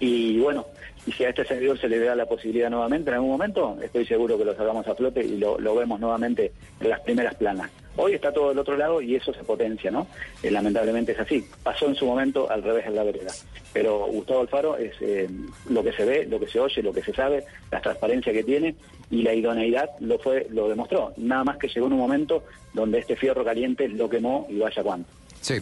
Y 0.00 0.38
bueno, 0.40 0.66
y 1.06 1.12
si 1.12 1.24
a 1.24 1.28
este 1.28 1.44
servidor 1.44 1.78
se 1.78 1.88
le 1.88 1.98
da 1.98 2.16
la 2.16 2.26
posibilidad 2.26 2.70
nuevamente 2.70 3.10
en 3.10 3.14
algún 3.14 3.30
momento, 3.30 3.78
estoy 3.82 4.04
seguro 4.04 4.36
que 4.36 4.44
lo 4.44 4.54
sacamos 4.54 4.86
a 4.86 4.94
flote 4.94 5.24
y 5.24 5.36
lo, 5.38 5.58
lo 5.58 5.74
vemos 5.74 6.00
nuevamente 6.00 6.52
en 6.80 6.88
las 6.90 7.00
primeras 7.00 7.34
planas. 7.36 7.70
Hoy 7.96 8.14
está 8.14 8.32
todo 8.32 8.48
del 8.48 8.58
otro 8.58 8.76
lado 8.76 9.02
y 9.02 9.14
eso 9.14 9.34
se 9.34 9.44
potencia, 9.44 9.90
¿no? 9.90 10.06
Eh, 10.42 10.50
lamentablemente 10.50 11.12
es 11.12 11.20
así. 11.20 11.46
Pasó 11.62 11.86
en 11.86 11.94
su 11.94 12.06
momento 12.06 12.50
al 12.50 12.62
revés 12.62 12.86
en 12.86 12.94
la 12.94 13.04
vereda. 13.04 13.32
Pero 13.72 14.06
Gustavo 14.06 14.40
Alfaro 14.40 14.76
es 14.76 14.94
eh, 15.00 15.28
lo 15.68 15.82
que 15.82 15.92
se 15.92 16.04
ve, 16.04 16.26
lo 16.26 16.40
que 16.40 16.46
se 16.46 16.58
oye, 16.58 16.82
lo 16.82 16.92
que 16.92 17.02
se 17.02 17.12
sabe, 17.12 17.44
la 17.70 17.80
transparencia 17.80 18.32
que 18.32 18.44
tiene 18.44 18.74
y 19.10 19.22
la 19.22 19.34
idoneidad 19.34 19.90
lo 20.00 20.18
fue, 20.18 20.46
lo 20.50 20.68
demostró. 20.68 21.12
Nada 21.18 21.44
más 21.44 21.58
que 21.58 21.68
llegó 21.68 21.86
en 21.86 21.92
un 21.92 21.98
momento 21.98 22.44
donde 22.72 22.98
este 22.98 23.16
fierro 23.16 23.44
caliente 23.44 23.88
lo 23.88 24.08
quemó 24.08 24.46
y 24.48 24.58
vaya 24.58 24.82
cuánto. 24.82 25.10
Sí, 25.42 25.54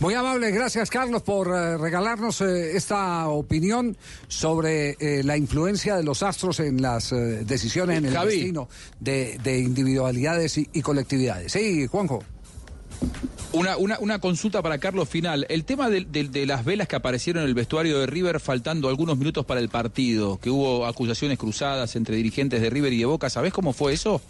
muy 0.00 0.14
amable, 0.14 0.50
gracias 0.50 0.90
Carlos 0.90 1.22
por 1.22 1.46
eh, 1.48 1.78
regalarnos 1.78 2.40
eh, 2.40 2.76
esta 2.76 3.28
opinión 3.28 3.96
sobre 4.26 4.96
eh, 4.98 5.22
la 5.22 5.36
influencia 5.36 5.96
de 5.96 6.02
los 6.02 6.22
astros 6.24 6.58
en 6.60 6.82
las 6.82 7.10
decisiones, 7.10 7.98
en 7.98 8.06
el 8.06 8.14
Javi. 8.14 8.34
destino 8.34 8.68
de, 8.98 9.38
de 9.42 9.60
individualidades 9.60 10.58
y, 10.58 10.68
y 10.72 10.82
colectividades. 10.82 11.52
Sí, 11.52 11.86
Juanjo. 11.86 12.22
Una, 13.52 13.76
una, 13.76 13.98
una 14.00 14.18
consulta 14.18 14.60
para 14.60 14.78
Carlos 14.78 15.08
final. 15.08 15.46
El 15.48 15.64
tema 15.64 15.88
de, 15.88 16.04
de- 16.04 16.24
de 16.28 16.44
las 16.44 16.64
velas 16.64 16.88
que 16.88 16.96
aparecieron 16.96 17.44
en 17.44 17.48
el 17.48 17.54
vestuario 17.54 17.98
de 18.00 18.06
River 18.06 18.40
faltando 18.40 18.88
algunos 18.88 19.16
minutos 19.18 19.46
para 19.46 19.60
el 19.60 19.68
partido, 19.68 20.38
que 20.38 20.50
hubo 20.50 20.84
acusaciones 20.84 21.38
cruzadas 21.38 21.94
entre 21.96 22.16
dirigentes 22.16 22.60
de 22.60 22.68
River 22.70 22.92
y 22.92 22.98
de 22.98 23.04
Boca, 23.06 23.30
¿sabés 23.30 23.52
cómo 23.52 23.72
fue 23.72 23.92
eso? 23.92 24.20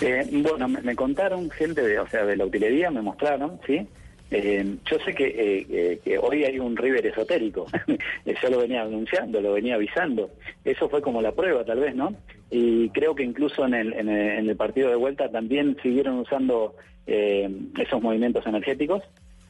Eh, 0.00 0.28
bueno, 0.32 0.68
me, 0.68 0.96
contaron 0.96 1.50
gente 1.50 1.82
de, 1.82 1.98
o 1.98 2.06
sea, 2.08 2.24
de 2.24 2.36
la 2.36 2.44
utilería, 2.44 2.90
me 2.90 3.02
mostraron, 3.02 3.60
¿sí? 3.66 3.86
Eh, 4.34 4.76
yo 4.90 4.98
sé 5.04 5.14
que, 5.14 5.26
eh, 5.26 5.66
eh, 5.68 6.00
que 6.02 6.16
hoy 6.16 6.44
hay 6.44 6.58
un 6.58 6.74
River 6.74 7.06
esotérico, 7.06 7.66
yo 8.42 8.50
lo 8.50 8.60
venía 8.60 8.80
anunciando, 8.80 9.42
lo 9.42 9.52
venía 9.52 9.74
avisando, 9.74 10.30
eso 10.64 10.88
fue 10.88 11.02
como 11.02 11.20
la 11.20 11.32
prueba 11.32 11.66
tal 11.66 11.80
vez, 11.80 11.94
¿no? 11.94 12.14
Y 12.50 12.88
creo 12.90 13.14
que 13.14 13.24
incluso 13.24 13.66
en 13.66 13.74
el, 13.74 13.92
en 13.92 14.08
el, 14.08 14.38
en 14.38 14.48
el 14.48 14.56
partido 14.56 14.88
de 14.88 14.96
vuelta 14.96 15.30
también 15.30 15.76
siguieron 15.82 16.18
usando 16.18 16.74
esos 17.04 18.00
movimientos 18.00 18.46
energéticos, 18.46 19.02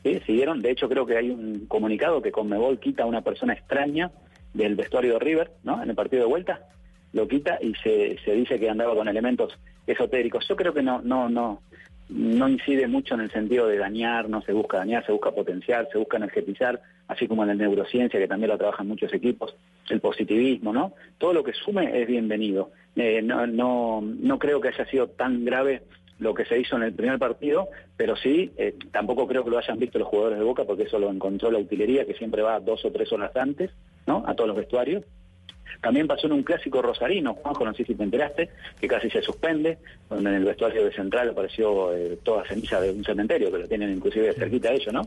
¿sí? 0.02 0.20
Siguieron, 0.26 0.62
de 0.62 0.72
hecho 0.72 0.88
creo 0.88 1.06
que 1.06 1.16
hay 1.16 1.30
un 1.30 1.66
comunicado 1.68 2.20
que 2.20 2.32
Conmebol 2.32 2.80
quita 2.80 3.04
a 3.04 3.06
una 3.06 3.20
persona 3.20 3.52
extraña 3.52 4.10
del 4.52 4.74
vestuario 4.74 5.12
de 5.12 5.18
River, 5.20 5.52
¿no? 5.62 5.80
En 5.80 5.90
el 5.90 5.94
partido 5.94 6.24
de 6.24 6.28
vuelta, 6.28 6.66
lo 7.12 7.28
quita 7.28 7.58
y 7.60 7.74
se, 7.74 8.18
se 8.24 8.32
dice 8.32 8.58
que 8.58 8.70
andaba 8.70 8.94
con 8.94 9.08
elementos 9.08 9.58
esotéricos. 9.86 10.46
Yo 10.48 10.56
creo 10.56 10.72
que 10.72 10.82
no, 10.82 11.00
no, 11.02 11.28
no, 11.28 11.62
no 12.08 12.48
incide 12.48 12.86
mucho 12.86 13.14
en 13.14 13.22
el 13.22 13.30
sentido 13.30 13.66
de 13.66 13.78
dañar, 13.78 14.28
no 14.28 14.42
se 14.42 14.52
busca 14.52 14.78
dañar, 14.78 15.04
se 15.04 15.12
busca 15.12 15.30
potenciar, 15.30 15.88
se 15.90 15.98
busca 15.98 16.16
energetizar, 16.16 16.80
así 17.08 17.26
como 17.26 17.42
en 17.42 17.48
la 17.48 17.54
neurociencia, 17.54 18.20
que 18.20 18.28
también 18.28 18.50
lo 18.50 18.58
trabajan 18.58 18.88
muchos 18.88 19.12
equipos, 19.12 19.54
el 19.88 20.00
positivismo, 20.00 20.72
¿no? 20.72 20.92
Todo 21.18 21.32
lo 21.32 21.44
que 21.44 21.52
sume 21.52 22.00
es 22.00 22.06
bienvenido. 22.06 22.70
Eh, 22.96 23.22
no, 23.22 23.46
no, 23.46 24.00
no 24.02 24.38
creo 24.38 24.60
que 24.60 24.68
haya 24.68 24.86
sido 24.86 25.08
tan 25.08 25.44
grave 25.44 25.82
lo 26.18 26.34
que 26.34 26.44
se 26.44 26.58
hizo 26.58 26.76
en 26.76 26.84
el 26.84 26.92
primer 26.92 27.18
partido, 27.18 27.68
pero 27.96 28.14
sí, 28.16 28.52
eh, 28.56 28.74
tampoco 28.92 29.26
creo 29.26 29.42
que 29.42 29.50
lo 29.50 29.58
hayan 29.58 29.78
visto 29.78 29.98
los 29.98 30.08
jugadores 30.08 30.38
de 30.38 30.44
Boca, 30.44 30.64
porque 30.64 30.84
eso 30.84 30.98
lo 30.98 31.10
encontró 31.10 31.50
la 31.50 31.58
utilería, 31.58 32.04
que 32.06 32.14
siempre 32.14 32.42
va 32.42 32.60
dos 32.60 32.84
o 32.84 32.92
tres 32.92 33.12
horas 33.12 33.34
antes, 33.34 33.70
¿no? 34.06 34.22
A 34.26 34.34
todos 34.34 34.48
los 34.48 34.56
vestuarios. 34.56 35.04
También 35.80 36.06
pasó 36.06 36.26
en 36.26 36.34
un 36.34 36.42
clásico 36.42 36.82
rosarino, 36.82 37.34
Juanjo, 37.34 37.64
no 37.64 37.74
sé 37.74 37.84
si 37.84 37.94
te 37.94 38.02
enteraste, 38.02 38.50
que 38.80 38.88
casi 38.88 39.10
se 39.10 39.22
suspende, 39.22 39.78
donde 40.08 40.30
en 40.30 40.36
el 40.36 40.44
vestuario 40.44 40.84
de 40.84 40.92
Central 40.92 41.30
apareció 41.30 41.94
eh, 41.94 42.18
toda 42.22 42.44
ceniza 42.46 42.80
de 42.80 42.90
un 42.90 43.04
cementerio, 43.04 43.50
que 43.50 43.58
lo 43.58 43.68
tienen 43.68 43.90
inclusive 43.90 44.32
cerquita 44.34 44.70
de 44.70 44.76
ellos, 44.76 44.92
¿no? 44.92 45.02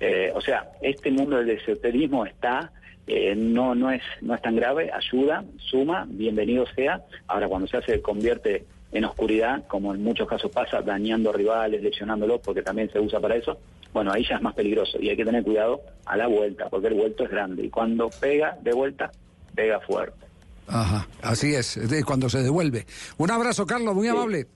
Eh, 0.00 0.32
o 0.34 0.40
sea, 0.40 0.70
este 0.80 1.10
mundo 1.10 1.36
del 1.36 1.50
esoterismo 1.50 2.26
está, 2.26 2.72
eh, 3.06 3.34
no, 3.34 3.74
no, 3.74 3.90
es, 3.90 4.02
no 4.20 4.34
es 4.34 4.42
tan 4.42 4.56
grave, 4.56 4.90
ayuda, 4.92 5.44
suma, 5.56 6.06
bienvenido 6.08 6.66
sea. 6.74 7.02
Ahora, 7.26 7.48
cuando 7.48 7.66
se 7.66 7.78
hace, 7.78 8.02
convierte 8.02 8.66
en 8.92 9.04
oscuridad, 9.04 9.66
como 9.66 9.94
en 9.94 10.02
muchos 10.02 10.28
casos 10.28 10.50
pasa, 10.50 10.82
dañando 10.82 11.32
rivales, 11.32 11.82
lesionándolos, 11.82 12.40
porque 12.40 12.62
también 12.62 12.90
se 12.90 13.00
usa 13.00 13.20
para 13.20 13.36
eso, 13.36 13.58
bueno, 13.92 14.12
ahí 14.12 14.24
ya 14.24 14.36
es 14.36 14.42
más 14.42 14.54
peligroso 14.54 14.98
y 15.00 15.08
hay 15.08 15.16
que 15.16 15.24
tener 15.24 15.42
cuidado 15.42 15.80
a 16.04 16.16
la 16.16 16.26
vuelta, 16.26 16.68
porque 16.68 16.88
el 16.88 16.94
vuelto 16.94 17.24
es 17.24 17.30
grande 17.30 17.64
y 17.64 17.70
cuando 17.70 18.10
pega 18.20 18.56
de 18.62 18.72
vuelta, 18.72 19.10
pega 19.58 19.80
fuerte. 19.80 20.24
Ajá, 20.68 21.08
así 21.20 21.52
es, 21.52 21.76
es 21.76 21.90
de 21.90 22.04
cuando 22.04 22.30
se 22.30 22.40
devuelve. 22.44 22.86
Un 23.16 23.32
abrazo, 23.32 23.66
Carlos, 23.66 23.92
muy 23.92 24.06
amable. 24.06 24.46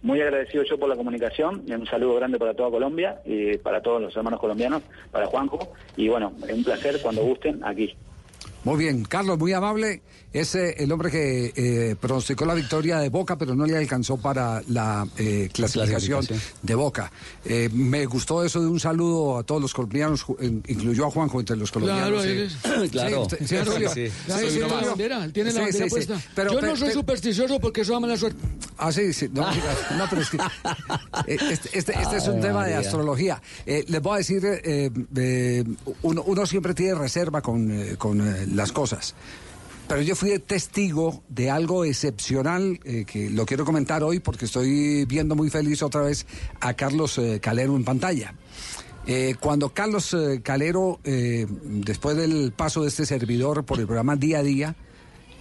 Muy 0.00 0.22
agradecido 0.22 0.64
yo 0.64 0.78
por 0.78 0.88
la 0.88 0.96
comunicación, 0.96 1.64
y 1.66 1.72
un 1.72 1.86
saludo 1.86 2.14
grande 2.14 2.38
para 2.38 2.54
toda 2.54 2.70
Colombia 2.70 3.20
y 3.26 3.58
para 3.58 3.82
todos 3.82 4.00
los 4.00 4.16
hermanos 4.16 4.40
colombianos, 4.40 4.82
para 5.10 5.26
Juanjo, 5.26 5.74
y 5.96 6.08
bueno, 6.08 6.32
un 6.50 6.64
placer 6.64 6.98
cuando 7.02 7.22
gusten 7.22 7.62
aquí. 7.62 7.94
Muy 8.64 8.78
bien, 8.78 9.04
Carlos, 9.04 9.38
muy 9.38 9.52
amable. 9.52 10.00
Es 10.32 10.54
eh, 10.54 10.74
el 10.78 10.90
hombre 10.92 11.10
que 11.10 11.52
eh, 11.54 11.96
pronosticó 12.00 12.46
la 12.46 12.54
victoria 12.54 12.98
de 12.98 13.10
Boca, 13.10 13.36
pero 13.36 13.54
no 13.54 13.66
le 13.66 13.76
alcanzó 13.76 14.16
para 14.16 14.62
la 14.68 15.06
eh, 15.18 15.50
clasificación 15.52 16.20
Clasificación. 16.20 16.40
de 16.62 16.74
Boca. 16.74 17.12
Eh, 17.44 17.68
me 17.72 18.06
gustó 18.06 18.42
eso 18.42 18.60
de 18.60 18.66
un 18.66 18.80
saludo 18.80 19.38
a 19.38 19.42
todos 19.42 19.60
los 19.60 19.74
colombianos, 19.74 20.24
incluyó 20.68 21.06
a 21.06 21.10
Juanjo 21.10 21.38
entre 21.40 21.56
los 21.56 21.70
colombianos. 21.70 22.24
Claro, 22.90 23.26
tiene 25.32 25.52
la 25.52 25.60
bandera, 25.62 25.86
puesta. 25.88 26.20
Pero- 26.34 26.52
Yo 26.52 26.60
pero- 26.60 26.72
no 26.72 26.76
soy 26.76 26.88
pero- 26.88 27.00
supersticioso 27.00 27.60
porque 27.60 27.82
eso 27.82 27.92
da 27.92 28.00
mala 28.00 28.16
suerte. 28.16 28.40
Ah, 28.78 28.90
sí, 28.92 29.12
sí. 29.12 29.28
No, 29.32 29.42
no, 29.98 30.04
pero 30.08 30.22
es 30.22 30.30
que 30.30 30.36
eh, 31.26 31.36
este, 31.50 31.78
este- 31.78 31.92
este 32.00 32.16
es 32.16 32.26
un 32.28 32.40
tema 32.40 32.64
de 32.64 32.72
María. 32.74 32.78
astrología. 32.78 33.42
Eh, 33.66 33.84
les 33.88 34.00
voy 34.02 34.14
a 34.14 34.18
decir, 34.18 34.42
eh, 34.44 34.90
eh, 35.16 35.64
uno, 36.02 36.22
uno 36.26 36.46
siempre 36.46 36.74
tiene 36.74 36.94
reserva 36.94 37.40
con, 37.42 37.70
eh, 37.70 37.96
con 37.98 38.20
eh, 38.26 38.46
las 38.52 38.72
cosas. 38.72 39.14
Pero 39.88 40.00
yo 40.02 40.16
fui 40.16 40.38
testigo 40.38 41.22
de 41.28 41.50
algo 41.50 41.84
excepcional 41.84 42.80
eh, 42.84 43.04
que 43.04 43.28
lo 43.28 43.44
quiero 43.44 43.64
comentar 43.64 44.02
hoy 44.02 44.20
porque 44.20 44.46
estoy 44.46 45.04
viendo 45.04 45.34
muy 45.34 45.50
feliz 45.50 45.82
otra 45.82 46.00
vez 46.02 46.26
a 46.60 46.72
Carlos 46.74 47.18
eh, 47.18 47.40
Calero 47.40 47.76
en 47.76 47.84
pantalla. 47.84 48.34
Eh, 49.06 49.34
cuando 49.40 49.70
Carlos 49.70 50.16
Calero, 50.44 51.00
eh, 51.04 51.46
después 51.64 52.16
del 52.16 52.52
paso 52.52 52.82
de 52.82 52.88
este 52.88 53.04
servidor 53.04 53.64
por 53.64 53.80
el 53.80 53.86
programa 53.86 54.16
Día 54.16 54.38
a 54.38 54.42
Día, 54.44 54.76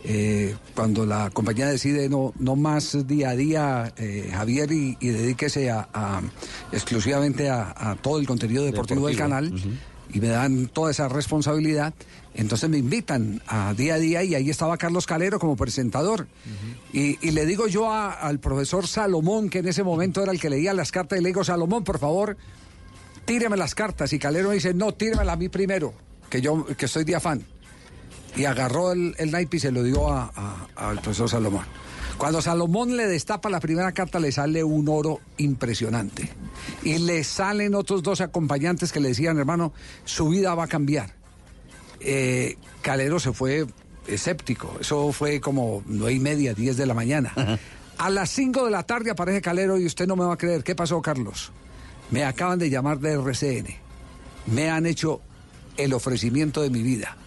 eh, 0.03 0.55
cuando 0.75 1.05
la 1.05 1.29
compañía 1.29 1.67
decide 1.67 2.09
no, 2.09 2.33
no 2.39 2.55
más 2.55 3.05
día 3.07 3.29
a 3.29 3.35
día, 3.35 3.93
Javier, 4.31 4.71
y, 4.71 4.97
y 4.99 5.09
dedíquese 5.09 5.69
a, 5.69 5.87
a- 5.93 6.21
exclusivamente 6.71 7.49
a, 7.51 7.71
a 7.77 7.95
todo 7.97 8.17
el 8.19 8.25
contenido 8.25 8.65
deportivo, 8.65 9.07
del 9.07 9.15
canal, 9.17 9.53
y 10.13 10.19
me 10.19 10.27
dan 10.27 10.67
toda 10.67 10.91
esa 10.91 11.07
responsabilidad, 11.09 11.93
entonces 12.33 12.69
me 12.69 12.77
invitan 12.77 13.41
a 13.47 13.73
día 13.73 13.95
a 13.95 13.97
día 13.99 14.23
y 14.23 14.35
ahí 14.35 14.49
estaba 14.49 14.77
Carlos 14.77 15.05
Calero 15.05 15.39
como 15.39 15.55
presentador. 15.55 16.27
y, 16.93 17.17
y 17.25 17.31
le 17.31 17.45
digo 17.45 17.67
yo 17.67 17.91
a- 17.91 18.11
al 18.13 18.39
profesor 18.39 18.87
Salomón, 18.87 19.49
que 19.49 19.59
en 19.59 19.67
ese 19.67 19.83
momento 19.83 20.21
era 20.23 20.31
el 20.31 20.39
que 20.39 20.49
leía 20.49 20.73
las 20.73 20.91
cartas, 20.91 21.19
y 21.19 21.21
le 21.23 21.29
digo, 21.29 21.43
Salomón, 21.43 21.83
por 21.83 21.99
favor, 21.99 22.37
tíreme 23.25 23.57
las 23.57 23.73
cartas. 23.75 24.11
Y 24.13 24.19
Calero 24.19 24.49
me 24.49 24.55
dice, 24.55 24.73
no, 24.73 24.93
tíremelas 24.93 25.33
a 25.33 25.37
mí 25.37 25.49
primero, 25.49 25.93
que 26.29 26.41
yo 26.41 26.65
que 26.65 26.85
estoy 26.85 27.03
de 27.03 27.15
afán 27.15 27.43
y 28.35 28.45
agarró 28.45 28.93
el, 28.93 29.13
el 29.17 29.31
naipe 29.31 29.57
y 29.57 29.59
se 29.59 29.71
lo 29.71 29.83
dio 29.83 30.09
a- 30.11 30.31
a- 30.75 30.89
al 30.89 30.95
profesor 31.01 31.29
Salomón. 31.29 31.65
Cuando 32.21 32.39
Salomón 32.39 32.95
le 32.95 33.07
destapa 33.07 33.49
la 33.49 33.59
primera 33.59 33.93
carta, 33.93 34.19
le 34.19 34.31
sale 34.31 34.63
un 34.63 34.87
oro 34.87 35.21
impresionante. 35.37 36.29
Y 36.83 36.99
le 36.99 37.23
salen 37.23 37.73
otros 37.73 38.03
dos 38.03 38.21
acompañantes 38.21 38.91
que 38.91 38.99
le 38.99 39.09
decían, 39.09 39.39
hermano, 39.39 39.73
su 40.05 40.29
vida 40.29 40.53
va 40.53 40.65
a 40.65 40.67
cambiar. 40.67 41.15
Eh, 41.99 42.57
Calero 42.83 43.19
se 43.19 43.33
fue 43.33 43.65
escéptico. 44.05 44.77
Eso 44.79 45.11
fue 45.11 45.41
como 45.41 45.81
nueve 45.87 46.13
y 46.13 46.19
media, 46.19 46.53
diez 46.53 46.77
de 46.77 46.85
la 46.85 46.93
mañana. 46.93 47.33
A 47.97 48.09
las 48.11 48.29
cinco 48.29 48.65
de 48.65 48.69
la 48.69 48.83
tarde 48.83 49.09
aparece 49.09 49.41
Calero 49.41 49.79
y 49.79 49.87
usted 49.87 50.05
no 50.05 50.15
me 50.15 50.23
va 50.23 50.35
a 50.35 50.37
creer. 50.37 50.63
¿Qué 50.63 50.75
pasó, 50.75 51.01
Carlos? 51.01 51.51
Me 52.11 52.23
acaban 52.23 52.59
de 52.59 52.69
llamar 52.69 52.99
de 52.99 53.13
RCN. 53.13 53.65
Me 54.45 54.69
han 54.69 54.85
hecho 54.85 55.21
el 55.75 55.91
ofrecimiento 55.91 56.61
de 56.61 56.69
mi 56.69 56.83
vida. 56.83 57.17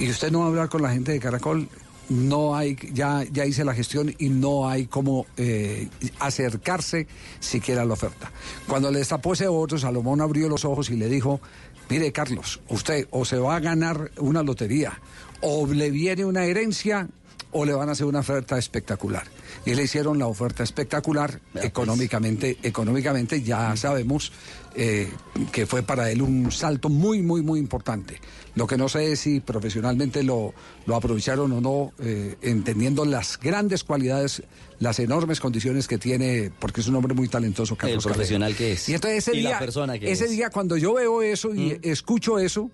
¿Y 0.00 0.10
usted 0.10 0.32
no 0.32 0.40
va 0.40 0.46
a 0.46 0.48
hablar 0.48 0.68
con 0.68 0.82
la 0.82 0.90
gente 0.90 1.12
de 1.12 1.20
Caracol? 1.20 1.68
No 2.08 2.54
hay, 2.54 2.76
ya, 2.92 3.24
ya 3.30 3.46
hice 3.46 3.64
la 3.64 3.74
gestión 3.74 4.14
y 4.18 4.28
no 4.28 4.68
hay 4.68 4.86
como 4.86 5.26
eh, 5.36 5.88
acercarse 6.18 7.06
siquiera 7.40 7.82
a 7.82 7.84
la 7.84 7.94
oferta. 7.94 8.30
Cuando 8.68 8.90
le 8.90 8.98
destapó 8.98 9.32
ese 9.32 9.48
otro, 9.48 9.78
Salomón 9.78 10.20
abrió 10.20 10.48
los 10.48 10.64
ojos 10.64 10.90
y 10.90 10.96
le 10.96 11.08
dijo, 11.08 11.40
mire 11.88 12.12
Carlos, 12.12 12.60
usted 12.68 13.06
o 13.10 13.24
se 13.24 13.38
va 13.38 13.56
a 13.56 13.60
ganar 13.60 14.10
una 14.18 14.42
lotería, 14.42 15.00
o 15.40 15.66
le 15.66 15.90
viene 15.90 16.24
una 16.24 16.44
herencia, 16.44 17.08
o 17.52 17.64
le 17.64 17.72
van 17.74 17.88
a 17.88 17.92
hacer 17.92 18.06
una 18.06 18.20
oferta 18.20 18.58
espectacular. 18.58 19.24
Y 19.66 19.74
le 19.74 19.82
hicieron 19.84 20.18
la 20.18 20.26
oferta 20.26 20.62
espectacular, 20.62 21.40
económicamente, 21.54 22.58
económicamente 22.62 23.42
ya 23.42 23.74
sabemos 23.76 24.32
eh, 24.74 25.10
que 25.52 25.66
fue 25.66 25.82
para 25.82 26.10
él 26.10 26.22
un 26.22 26.50
salto 26.52 26.88
muy, 26.88 27.20
muy, 27.22 27.42
muy 27.42 27.58
importante. 27.60 28.18
Lo 28.54 28.66
que 28.66 28.76
no 28.76 28.88
sé 28.88 29.12
es 29.12 29.20
si 29.20 29.40
profesionalmente 29.40 30.22
lo, 30.22 30.54
lo 30.86 30.96
aprovecharon 30.96 31.52
o 31.52 31.60
no, 31.60 31.92
eh, 32.00 32.36
entendiendo 32.42 33.04
las 33.04 33.38
grandes 33.38 33.84
cualidades, 33.84 34.42
las 34.78 34.98
enormes 34.98 35.40
condiciones 35.40 35.88
que 35.88 35.98
tiene, 35.98 36.50
porque 36.58 36.80
es 36.80 36.86
un 36.88 36.94
hombre 36.96 37.14
muy 37.14 37.28
talentoso, 37.28 37.74
El 37.74 37.78
Carlos 37.78 38.04
Carrera. 38.04 38.14
profesional 38.16 38.54
que 38.56 38.72
es. 38.72 38.88
Y 38.88 38.94
entonces 38.94 39.26
ese 39.28 39.36
Y 39.36 39.42
la 39.42 39.50
día, 39.50 39.58
persona 39.58 39.98
que 39.98 40.10
ese 40.10 40.24
es. 40.24 40.30
día 40.30 40.50
cuando 40.50 40.76
yo 40.76 40.94
veo 40.94 41.22
eso 41.22 41.54
y 41.54 41.78
escucho 41.82 42.38
eso, 42.38 42.70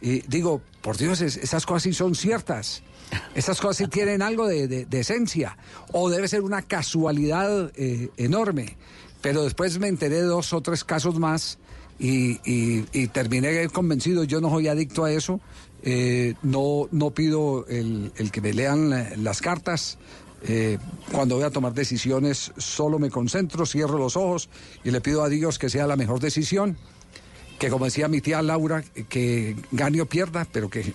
y 0.00 0.20
digo, 0.28 0.60
por 0.82 0.96
Dios, 0.96 1.20
es- 1.20 1.36
esas 1.36 1.64
cosas 1.66 1.84
sí 1.84 1.92
son 1.92 2.14
ciertas. 2.14 2.82
Esas 3.34 3.60
cosas 3.60 3.76
sí 3.76 3.86
tienen 3.88 4.22
algo 4.22 4.46
de, 4.46 4.66
de- 4.68 5.00
esencia. 5.00 5.56
O 5.92 6.08
debe 6.10 6.28
ser 6.28 6.42
una 6.42 6.62
casualidad 6.62 7.70
eh, 7.76 8.10
enorme. 8.16 8.76
Pero 9.22 9.42
después 9.44 9.78
me 9.78 9.88
enteré 9.88 10.16
de 10.16 10.22
dos 10.22 10.52
o 10.52 10.60
tres 10.60 10.84
casos 10.84 11.18
más 11.18 11.58
y, 11.98 12.40
y- 12.44 13.06
terminé 13.08 13.68
convencido. 13.68 14.24
Yo 14.24 14.40
no 14.40 14.50
soy 14.50 14.68
adicto 14.68 15.04
a 15.04 15.12
eso. 15.12 15.40
Eh, 15.82 16.34
no, 16.42 16.88
no 16.90 17.10
pido 17.10 17.66
el, 17.68 18.12
que 18.32 18.40
me 18.40 18.52
lean 18.52 18.90
la- 18.90 19.10
las 19.16 19.40
cartas. 19.40 19.98
Eh, 20.48 20.78
cuando 21.12 21.36
voy 21.36 21.44
a 21.44 21.50
tomar 21.50 21.72
decisiones, 21.74 22.52
solo 22.56 22.98
me 22.98 23.10
concentro, 23.10 23.66
cierro 23.66 23.98
los 23.98 24.16
ojos 24.16 24.48
y 24.84 24.90
le 24.90 25.00
pido 25.00 25.22
a 25.24 25.28
Dios 25.28 25.58
que 25.58 25.68
sea 25.70 25.86
la 25.86 25.96
mejor 25.96 26.20
decisión. 26.20 26.76
Que 27.58 27.68
como 27.70 27.86
decía 27.86 28.06
mi 28.08 28.20
tía 28.20 28.42
Laura, 28.42 28.84
que 29.08 29.56
gane 29.72 30.00
o 30.02 30.06
pierda, 30.06 30.46
pero 30.50 30.68
que, 30.68 30.82
que- 30.82 30.92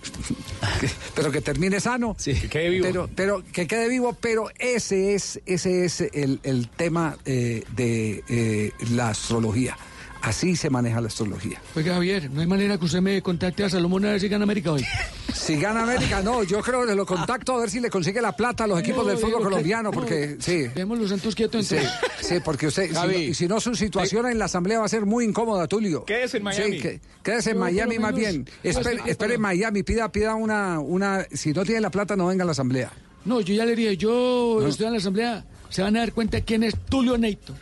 pero 1.15 1.31
que 1.31 1.41
termine 1.41 1.79
sano. 1.79 2.15
Que 2.35 2.49
quede 2.49 2.69
vivo. 2.69 2.85
Pero, 2.85 3.09
pero 3.15 3.43
que 3.51 3.65
quede 3.67 3.89
vivo, 3.89 4.13
pero 4.19 4.49
ese 4.59 5.15
es, 5.15 5.39
ese 5.45 5.85
es 5.85 6.01
el, 6.01 6.39
el 6.43 6.69
tema 6.69 7.17
eh, 7.25 7.63
de 7.75 8.23
eh, 8.29 8.71
la 8.91 9.09
astrología. 9.09 9.75
Así 10.21 10.55
se 10.55 10.69
maneja 10.69 11.01
la 11.01 11.07
astrología. 11.07 11.59
Oiga, 11.75 11.95
Javier, 11.95 12.29
no 12.29 12.41
hay 12.41 12.47
manera 12.47 12.77
que 12.77 12.85
usted 12.85 13.01
me 13.01 13.21
contacte 13.23 13.63
a 13.63 13.69
Salomón 13.71 14.05
a 14.05 14.11
ver 14.11 14.21
si 14.21 14.27
gana 14.27 14.43
América 14.43 14.71
hoy. 14.71 14.85
Si 15.33 15.55
gana 15.55 15.81
América, 15.81 16.21
no, 16.21 16.43
yo 16.43 16.61
creo 16.61 16.85
que 16.85 16.93
lo 16.93 17.05
contacto 17.07 17.55
a 17.55 17.61
ver 17.61 17.69
si 17.71 17.79
le 17.79 17.89
consigue 17.89 18.21
la 18.21 18.31
plata 18.35 18.65
a 18.65 18.67
los 18.67 18.79
equipos 18.79 19.03
No, 19.03 19.09
del 19.09 19.17
fútbol 19.17 19.39
que- 19.39 19.43
colombiano, 19.45 19.83
no, 19.83 19.91
porque 19.91 20.37
sí. 20.39 20.57
Dejemos 20.67 20.99
los 20.99 21.09
santos 21.09 21.33
quietos 21.33 21.65
Sí, 21.65 21.75
entonces. 21.75 21.99
sí, 22.21 22.35
porque 22.45 22.67
usted, 22.67 22.87
si 22.87 22.93
no, 22.93 22.99
Javi. 22.99 23.15
y 23.15 23.33
si 23.33 23.47
no, 23.47 23.59
su 23.59 23.73
situación 23.73 24.27
en 24.27 24.37
la 24.37 24.45
asamblea 24.45 24.79
va 24.79 24.85
a 24.85 24.89
ser 24.89 25.05
muy 25.07 25.25
incómoda, 25.25 25.67
Tulio. 25.67 26.05
Quédese 26.05 26.37
en 26.37 26.43
Miami. 26.43 26.71
Sí, 26.73 26.79
que- 26.79 27.01
quédese 27.23 27.49
en 27.51 27.57
No, 27.57 27.61
Miami 27.65 27.97
más 27.97 28.13
bien. 28.13 28.45
no, 28.45 28.69
Espere, 28.69 28.99
sí, 29.03 29.33
en 29.33 29.41
Miami, 29.41 29.81
pida, 29.83 30.11
pida 30.11 30.35
una, 30.35 30.79
una, 30.79 31.25
si 31.33 31.51
no 31.51 31.63
tiene 31.65 31.81
la 31.81 31.89
plata, 31.89 32.15
no 32.15 32.27
venga 32.27 32.43
a 32.43 32.45
la 32.45 32.51
asamblea. 32.51 32.91
No, 33.25 33.41
yo 33.41 33.55
ya 33.55 33.65
le 33.65 33.75
dije, 33.75 33.97
yo 33.97 34.65
estoy 34.67 34.85
en 34.85 34.91
la 34.93 34.99
asamblea, 34.99 35.45
se 35.69 35.81
van 35.81 35.95
a 35.95 35.99
dar 36.01 36.13
cuenta 36.13 36.41
quién 36.41 36.61
es 36.61 36.75
Tulio 36.89 37.17
Neito. 37.17 37.55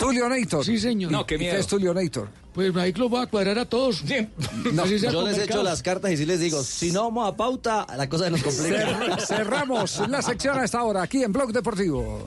¿Tulio 0.00 0.28
Neito? 0.28 0.64
Sí, 0.64 0.78
señor. 0.78 1.12
No, 1.12 1.26
qué 1.26 1.34
¿Y 1.36 1.38
miedo. 1.38 1.56
es 1.58 1.66
Tulio 1.66 1.92
Neito? 1.94 2.26
Pues 2.54 2.74
ahí 2.76 2.92
los 2.94 3.08
voy 3.10 3.22
a 3.22 3.26
cuadrar 3.26 3.58
a 3.60 3.64
todos. 3.66 4.02
No, 4.72 4.82
Así 4.82 4.98
sea 4.98 5.12
Yo 5.12 5.22
les 5.22 5.38
echo 5.38 5.62
las 5.62 5.82
cartas 5.82 6.10
y 6.10 6.16
sí 6.16 6.26
les 6.26 6.40
digo, 6.40 6.64
si 6.64 6.90
no 6.90 7.04
vamos 7.04 7.28
a 7.32 7.36
pauta, 7.36 7.86
la 7.96 8.08
cosa 8.08 8.24
se 8.24 8.30
nos 8.32 8.42
complica. 8.42 8.98
Cer- 8.98 9.20
cerramos 9.26 10.02
la 10.08 10.20
sección 10.22 10.58
a 10.58 10.64
esta 10.64 10.82
hora, 10.82 11.02
aquí 11.02 11.22
en 11.22 11.32
Blog 11.32 11.52
Deportivo. 11.52 12.26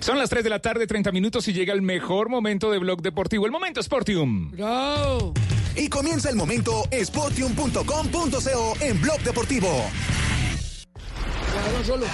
Son 0.00 0.18
las 0.18 0.30
3 0.30 0.44
de 0.44 0.50
la 0.50 0.60
tarde, 0.60 0.86
30 0.86 1.12
minutos 1.12 1.46
y 1.48 1.52
llega 1.52 1.72
el 1.72 1.82
mejor 1.82 2.28
momento 2.28 2.70
de 2.70 2.78
Blog 2.78 3.02
Deportivo, 3.02 3.46
el 3.46 3.52
momento 3.52 3.82
Sportium. 3.82 4.50
¡Bravo! 4.52 5.34
Y 5.76 5.88
comienza 5.88 6.30
el 6.30 6.36
momento 6.36 6.84
sportium.com.co 6.92 8.74
en 8.80 9.00
Blog 9.00 9.20
Deportivo. 9.20 9.90
Solo. 11.84 12.06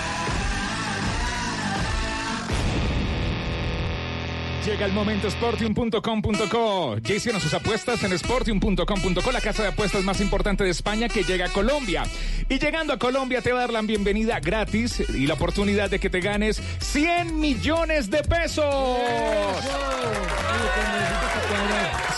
Llega 4.65 4.85
el 4.85 4.93
momento 4.93 5.31
Sportium.com.co. 5.31 6.97
Jason 7.03 7.37
a 7.37 7.41
sus 7.41 7.55
apuestas 7.55 8.05
en 8.05 8.19
Sportium.com.co, 8.19 9.33
la 9.33 9.41
casa 9.41 9.63
de 9.63 9.71
apuestas 9.71 10.05
más 10.05 10.21
importante 10.21 10.65
de 10.65 10.71
España 10.71 11.09
que 11.09 11.23
llega 11.23 11.47
a 11.47 11.49
Colombia. 11.49 12.03
Y 12.49 12.59
llegando 12.59 12.93
a 12.93 12.99
Colombia 12.99 13.41
te 13.41 13.53
va 13.53 13.59
a 13.59 13.63
dar 13.63 13.73
la 13.73 13.81
bienvenida 13.81 14.39
gratis 14.39 15.01
y 15.01 15.27
la 15.27 15.35
oportunidad 15.35 15.89
de 15.89 15.99
que 15.99 16.11
te 16.11 16.21
ganes 16.21 16.61
100 16.81 17.41
millones 17.41 18.11
de 18.11 18.23
pesos. 18.23 18.67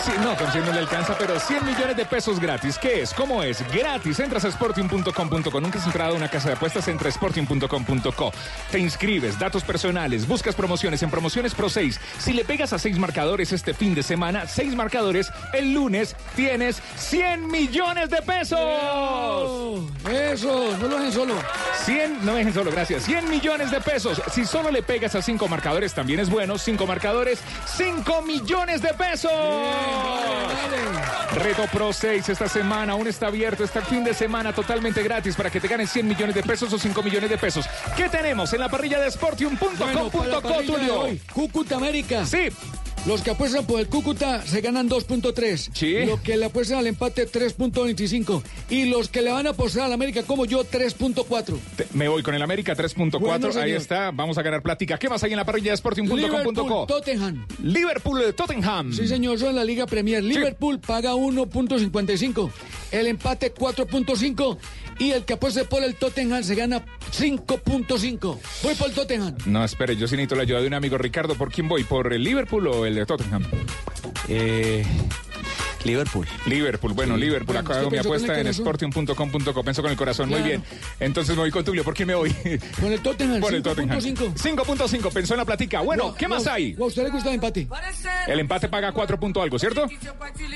Sí, 0.03 0.11
no, 0.21 0.35
con 0.35 0.51
100 0.51 0.65
no 0.65 0.73
le 0.73 0.79
alcanza, 0.79 1.17
pero 1.17 1.39
100 1.39 1.65
millones 1.65 1.95
de 1.95 2.03
pesos 2.03 2.37
gratis. 2.37 2.77
¿Qué 2.77 3.03
es? 3.03 3.13
¿Cómo 3.13 3.41
es? 3.41 3.63
Gratis. 3.71 4.19
Entras 4.19 4.43
a 4.43 4.51
sportium.com.co. 4.51 5.61
Nunca 5.61 5.79
has 5.79 5.85
entrado 5.85 6.13
a 6.13 6.17
una 6.17 6.27
casa 6.27 6.49
de 6.49 6.55
apuestas, 6.55 6.89
entra 6.89 7.07
a 7.07 7.11
sportium.com.co. 7.11 8.33
Te 8.69 8.79
inscribes, 8.79 9.39
datos 9.39 9.63
personales, 9.63 10.27
buscas 10.27 10.55
promociones 10.55 11.01
en 11.03 11.09
Promociones 11.09 11.55
Pro 11.55 11.69
6. 11.69 12.01
Si 12.33 12.37
le 12.37 12.45
pegas 12.45 12.73
a 12.73 12.79
seis 12.79 12.97
marcadores 12.97 13.51
este 13.51 13.75
fin 13.75 13.93
de 13.93 14.01
semana, 14.01 14.47
seis 14.47 14.75
marcadores, 14.75 15.31
el 15.53 15.71
lunes 15.71 16.15
tienes 16.35 16.81
100 16.95 17.45
millones 17.45 18.09
de 18.09 18.23
pesos. 18.23 18.59
Eso, 20.11 20.75
no 20.81 20.87
lo 20.87 20.97
dejen 20.97 21.11
solo. 21.11 21.35
100, 21.85 22.25
no 22.25 22.33
dejen 22.33 22.51
solo, 22.51 22.71
gracias. 22.71 23.03
100 23.03 23.29
millones 23.29 23.69
de 23.69 23.79
pesos. 23.81 24.19
Si 24.31 24.45
solo 24.45 24.71
le 24.71 24.81
pegas 24.81 25.13
a 25.13 25.21
cinco 25.21 25.47
marcadores, 25.47 25.93
también 25.93 26.19
es 26.21 26.31
bueno. 26.31 26.57
Cinco 26.57 26.87
marcadores, 26.87 27.37
5 27.67 28.23
millones 28.23 28.81
de 28.81 28.95
pesos. 28.95 29.31
Reto 31.35 31.67
Pro 31.71 31.93
6 31.93 32.29
esta 32.29 32.47
semana, 32.47 32.93
aún 32.93 33.07
está 33.07 33.27
abierto, 33.27 33.63
está 33.63 33.81
fin 33.81 34.03
de 34.03 34.13
semana 34.13 34.53
totalmente 34.53 35.03
gratis 35.03 35.35
para 35.35 35.49
que 35.49 35.59
te 35.59 35.67
ganes 35.67 35.91
100 35.91 36.07
millones 36.07 36.35
de 36.35 36.41
pesos 36.41 36.71
o 36.73 36.79
5 36.79 37.03
millones 37.03 37.29
de 37.29 37.37
pesos. 37.37 37.65
¿Qué 37.95 38.09
tenemos 38.09 38.53
en 38.53 38.59
la 38.59 38.69
parrilla 38.69 38.99
de 38.99 39.11
Sportium.com.co, 39.11 40.09
Bueno, 40.11 40.41
Tulio? 40.65 41.07
Cúcuta 41.31 41.75
América. 41.75 42.22
Sí. 42.25 42.49
Los 43.05 43.21
que 43.21 43.31
apuestan 43.31 43.65
por 43.65 43.81
el 43.81 43.87
Cúcuta 43.87 44.41
se 44.47 44.61
ganan 44.61 44.89
2.3. 44.89 45.71
Sí. 45.73 46.05
Los 46.05 46.21
que 46.21 46.37
le 46.37 46.45
apuestan 46.45 46.77
al 46.77 46.87
empate 46.87 47.27
3.25. 47.29 48.41
Y 48.69 48.85
los 48.85 49.09
que 49.09 49.21
le 49.21 49.29
van 49.29 49.45
a 49.45 49.49
apostar 49.49 49.83
al 49.83 49.91
América 49.91 50.23
como 50.23 50.45
yo 50.45 50.63
3.4. 50.63 51.57
Te- 51.75 51.85
Me 51.91 52.07
voy 52.07 52.23
con 52.23 52.33
el 52.33 52.41
América 52.41 52.75
3.4, 52.77 53.19
Bueno, 53.19 53.51
señor. 53.51 53.65
ahí 53.65 53.73
está, 53.73 54.11
vamos 54.11 54.37
a 54.37 54.41
ganar 54.41 54.61
plática. 54.61 54.97
¿Qué 54.97 55.09
más 55.09 55.21
hay 55.21 55.31
en 55.31 55.37
la 55.37 55.43
parrilla 55.43 55.71
de 55.71 55.77
Sportium.com.co? 55.77 56.15
Liverpool, 56.15 56.87
Tottenham. 56.87 57.45
Liverpool 57.61 58.19
de 58.21 58.31
Tottenham. 58.31 58.93
Sí, 58.93 59.05
señor, 59.05 59.35
eso 59.35 59.49
en 59.49 59.57
la 59.57 59.65
Liga 59.65 59.85
Premier. 59.85 60.23
Liverpool 60.23 60.79
paga 60.79 61.13
1.55. 61.13 62.49
El 62.91 63.07
empate 63.07 63.53
4.5. 63.53 64.57
Y 65.03 65.11
el 65.11 65.25
que 65.25 65.33
apueste 65.33 65.65
por 65.65 65.83
el 65.83 65.95
Tottenham 65.95 66.41
se 66.43 66.55
gana 66.55 66.81
5.5. 67.11 68.39
Voy 68.63 68.75
por 68.75 68.87
el 68.87 68.93
Tottenham. 68.93 69.35
No, 69.45 69.65
espere, 69.65 69.97
yo 69.97 70.07
sí 70.07 70.15
necesito 70.15 70.35
la 70.35 70.43
ayuda 70.43 70.61
de 70.61 70.67
un 70.67 70.75
amigo. 70.75 70.97
Ricardo, 70.97 71.35
¿por 71.35 71.51
quién 71.51 71.67
voy? 71.67 71.83
¿Por 71.83 72.13
el 72.13 72.23
Liverpool 72.23 72.67
o 72.67 72.85
el 72.85 72.95
de 72.95 73.05
Tottenham? 73.05 73.43
Eh, 74.29 74.85
Liverpool. 75.83 76.27
Liverpool, 76.45 76.93
bueno, 76.93 77.15
Sí. 77.15 77.21
Liverpool. 77.21 77.55
Bueno, 77.55 77.69
Acá 77.69 77.81
mi 77.83 77.89
con 77.89 77.99
apuesta 77.99 78.33
en 78.39 78.43
corazón. 78.43 78.65
sportium.com.co. 78.65 79.63
Pensó 79.63 79.81
con 79.81 79.91
el 79.91 79.97
corazón, 79.97 80.29
muy 80.29 80.41
bien. 80.41 80.63
Entonces 80.99 81.35
me 81.35 81.41
voy 81.41 81.51
con 81.51 81.63
Tulio. 81.63 81.83
¿Por 81.83 81.93
quién 81.93 82.07
me 82.07 82.15
voy? 82.15 82.33
Con 82.79 82.91
el 82.91 83.01
Tottenham, 83.01 83.39
Por 83.41 83.53
el 83.53 83.61
Tottenham. 83.63 83.99
5.5. 83.99 84.33
5.5, 84.35 85.11
pensó 85.11 85.33
en 85.33 85.39
la 85.39 85.45
platica. 85.45 85.81
Bueno, 85.81 86.13
¿qué 86.15 86.27
más 86.27 86.47
hay? 86.47 86.75
¿A 86.79 86.83
usted 86.85 87.03
le 87.03 87.09
gusta 87.09 87.29
el 87.29 87.35
empate? 87.35 87.67
El 88.27 88.39
empate 88.39 88.69
paga 88.69 88.91
4 88.91 89.19
punto 89.19 89.41
algo, 89.41 89.59
¿cierto? 89.59 89.87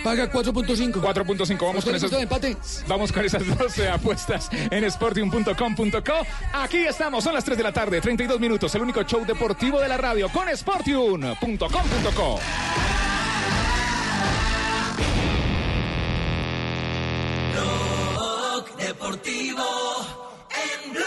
Paga 0.04 0.32
4.5. 0.32 0.94
4.5, 1.02 1.62
¿A 1.62 1.66
vamos 1.66 1.84
con 1.86 1.96
esas. 1.96 2.04
gusta 2.04 2.18
el 2.18 2.24
empate? 2.24 2.58
Vamos 2.88 3.12
con 3.12 3.26
esas 3.26 3.46
12 3.58 3.90
apuestas 3.90 4.50
en 4.72 4.90
sportium.com.co. 4.90 6.14
Aquí 6.54 6.78
estamos, 6.78 7.24
son 7.24 7.34
las 7.34 7.44
3 7.44 7.58
de 7.58 7.64
la 7.64 7.74
tarde, 7.74 8.02
32 8.02 8.40
minutos, 8.40 8.74
el 8.76 8.82
único 8.82 9.04
show 9.04 9.26
deportivo 9.26 9.80
de 9.80 9.88
la 9.88 9.98
radio 9.98 10.30
con 10.30 10.48
sportium.com.co. 10.56 12.40
Deportivo 18.78 19.64
en 20.50 20.94
Blue. 20.94 21.06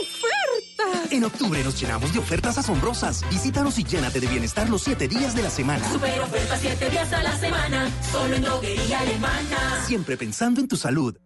¡Ofertas! 0.00 1.12
En 1.12 1.24
octubre 1.24 1.62
nos 1.62 1.80
llenamos 1.80 2.12
de 2.12 2.18
ofertas 2.18 2.58
asombrosas. 2.58 3.22
Visítanos 3.30 3.78
y 3.78 3.84
llénate 3.84 4.18
de 4.20 4.26
bienestar 4.26 4.68
los 4.68 4.82
7 4.82 5.08
días 5.08 5.34
de 5.34 5.42
la 5.42 5.50
semana. 5.50 5.88
Super 5.92 6.20
ofertas 6.20 6.60
7 6.60 6.90
días 6.90 7.12
a 7.12 7.22
la 7.22 7.38
semana. 7.38 7.90
Solo 8.10 8.36
en 8.36 8.42
Droguería 8.42 9.00
Alemana. 9.00 9.84
Siempre 9.86 10.16
pensando 10.16 10.60
en 10.60 10.68
tu 10.68 10.76
salud. 10.76 11.16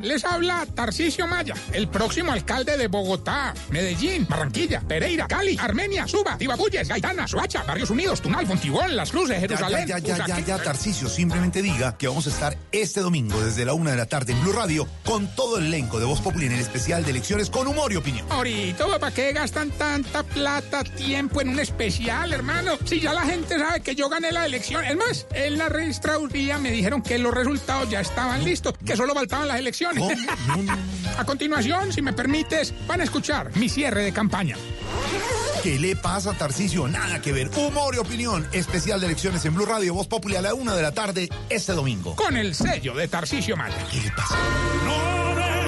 Les 0.00 0.24
habla 0.24 0.66
Tarcisio 0.74 1.28
Maya, 1.28 1.54
el 1.72 1.88
próximo 1.88 2.32
alcalde 2.32 2.76
de 2.76 2.88
Bogotá, 2.88 3.54
Medellín, 3.70 4.26
Barranquilla, 4.28 4.80
Pereira, 4.80 5.28
Cali, 5.28 5.56
Armenia, 5.56 6.06
Suba, 6.08 6.36
Tibaguyes, 6.36 6.88
Gaitana, 6.88 7.28
Suacha, 7.28 7.62
Barrios 7.62 7.90
Unidos, 7.90 8.20
Tunal, 8.20 8.44
Fontibón, 8.44 8.96
Las 8.96 9.12
Cruces, 9.12 9.38
Jerusalén. 9.38 9.86
ya, 9.86 9.98
ya, 9.98 10.16
ya, 10.16 10.26
ya, 10.26 10.40
ya, 10.40 10.58
Tarcicio, 10.58 11.08
simplemente 11.08 11.62
diga 11.62 11.96
que 11.96 12.08
vamos 12.08 12.26
a 12.26 12.30
estar 12.30 12.58
este 12.72 13.00
domingo 13.00 13.40
desde 13.40 13.64
la 13.64 13.74
una 13.74 13.92
de 13.92 13.98
la 13.98 14.06
tarde 14.06 14.32
en 14.32 14.42
Blue 14.42 14.52
Radio 14.52 14.88
con 15.04 15.32
todo 15.36 15.58
el 15.58 15.66
elenco 15.66 16.00
de 16.00 16.06
Voz 16.06 16.20
Populi 16.20 16.46
en 16.46 16.52
el 16.52 16.60
especial 16.60 17.04
de 17.04 17.12
elecciones 17.12 17.48
con 17.48 17.68
humor 17.68 17.92
y 17.92 17.96
opinión. 17.96 18.26
Ahorita, 18.30 18.86
¿para 18.98 19.14
qué 19.14 19.32
gastan 19.32 19.70
tanta 19.70 20.24
plata, 20.24 20.82
tiempo 20.82 21.40
en 21.40 21.50
un 21.50 21.60
especial, 21.60 22.32
hermano? 22.32 22.78
Si 22.84 22.98
ya 22.98 23.12
la 23.12 23.22
gente 23.22 23.56
sabe 23.56 23.80
que 23.80 23.94
yo 23.94 24.08
gané 24.08 24.32
la 24.32 24.44
elección. 24.44 24.84
Es 24.84 24.96
más, 24.96 25.26
en 25.34 25.56
la 25.56 25.68
registraduría 25.68 26.58
me 26.58 26.72
dijeron 26.72 27.00
que 27.00 27.16
los 27.18 27.32
resultados 27.32 27.88
ya 27.88 28.00
estaban 28.00 28.44
listos, 28.44 28.74
que 28.84 28.96
solo 28.96 29.14
faltaban 29.14 29.46
las 29.46 29.58
elecciones. 29.58 29.67
a 31.18 31.24
continuación, 31.24 31.92
si 31.92 32.02
me 32.02 32.12
permites, 32.12 32.74
van 32.86 33.00
a 33.00 33.04
escuchar 33.04 33.54
mi 33.56 33.68
cierre 33.68 34.02
de 34.02 34.12
campaña. 34.12 34.56
¿Qué 35.62 35.78
le 35.78 35.96
pasa, 35.96 36.34
Tarcicio? 36.34 36.86
Nada 36.88 37.20
que 37.20 37.32
ver. 37.32 37.50
Humor 37.56 37.94
y 37.94 37.98
opinión. 37.98 38.46
Especial 38.52 39.00
de 39.00 39.06
elecciones 39.06 39.44
en 39.44 39.54
Blue 39.54 39.66
Radio, 39.66 39.94
Voz 39.94 40.06
Populi 40.06 40.36
a 40.36 40.42
la 40.42 40.54
una 40.54 40.74
de 40.74 40.82
la 40.82 40.92
tarde 40.92 41.28
este 41.48 41.72
domingo. 41.72 42.14
Con 42.14 42.36
el 42.36 42.54
sello 42.54 42.94
de 42.94 43.08
Tarcisio 43.08 43.56
Maya. 43.56 43.76
¿Qué 43.90 44.00
le 44.00 44.10
pasa? 44.12 44.36
porque 44.86 45.67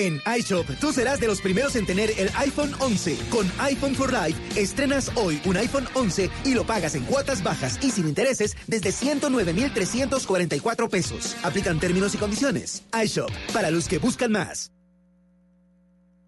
En 0.00 0.20
iShop, 0.38 0.66
tú 0.80 0.94
serás 0.94 1.20
de 1.20 1.26
los 1.26 1.42
primeros 1.42 1.76
en 1.76 1.84
tener 1.84 2.10
el 2.16 2.30
iPhone 2.38 2.72
11. 2.78 3.18
Con 3.28 3.46
iPhone 3.58 3.94
for 3.94 4.10
Life, 4.10 4.40
estrenas 4.58 5.12
hoy 5.14 5.38
un 5.44 5.58
iPhone 5.58 5.86
11 5.92 6.30
y 6.44 6.54
lo 6.54 6.64
pagas 6.64 6.94
en 6.94 7.04
cuotas 7.04 7.42
bajas 7.42 7.78
y 7.82 7.90
sin 7.90 8.08
intereses 8.08 8.56
desde 8.66 8.92
109,344 8.92 10.88
pesos. 10.88 11.36
Aplican 11.42 11.78
términos 11.78 12.14
y 12.14 12.18
condiciones. 12.18 12.82
iShop, 13.04 13.30
para 13.52 13.70
los 13.70 13.88
que 13.88 13.98
buscan 13.98 14.32
más. 14.32 14.72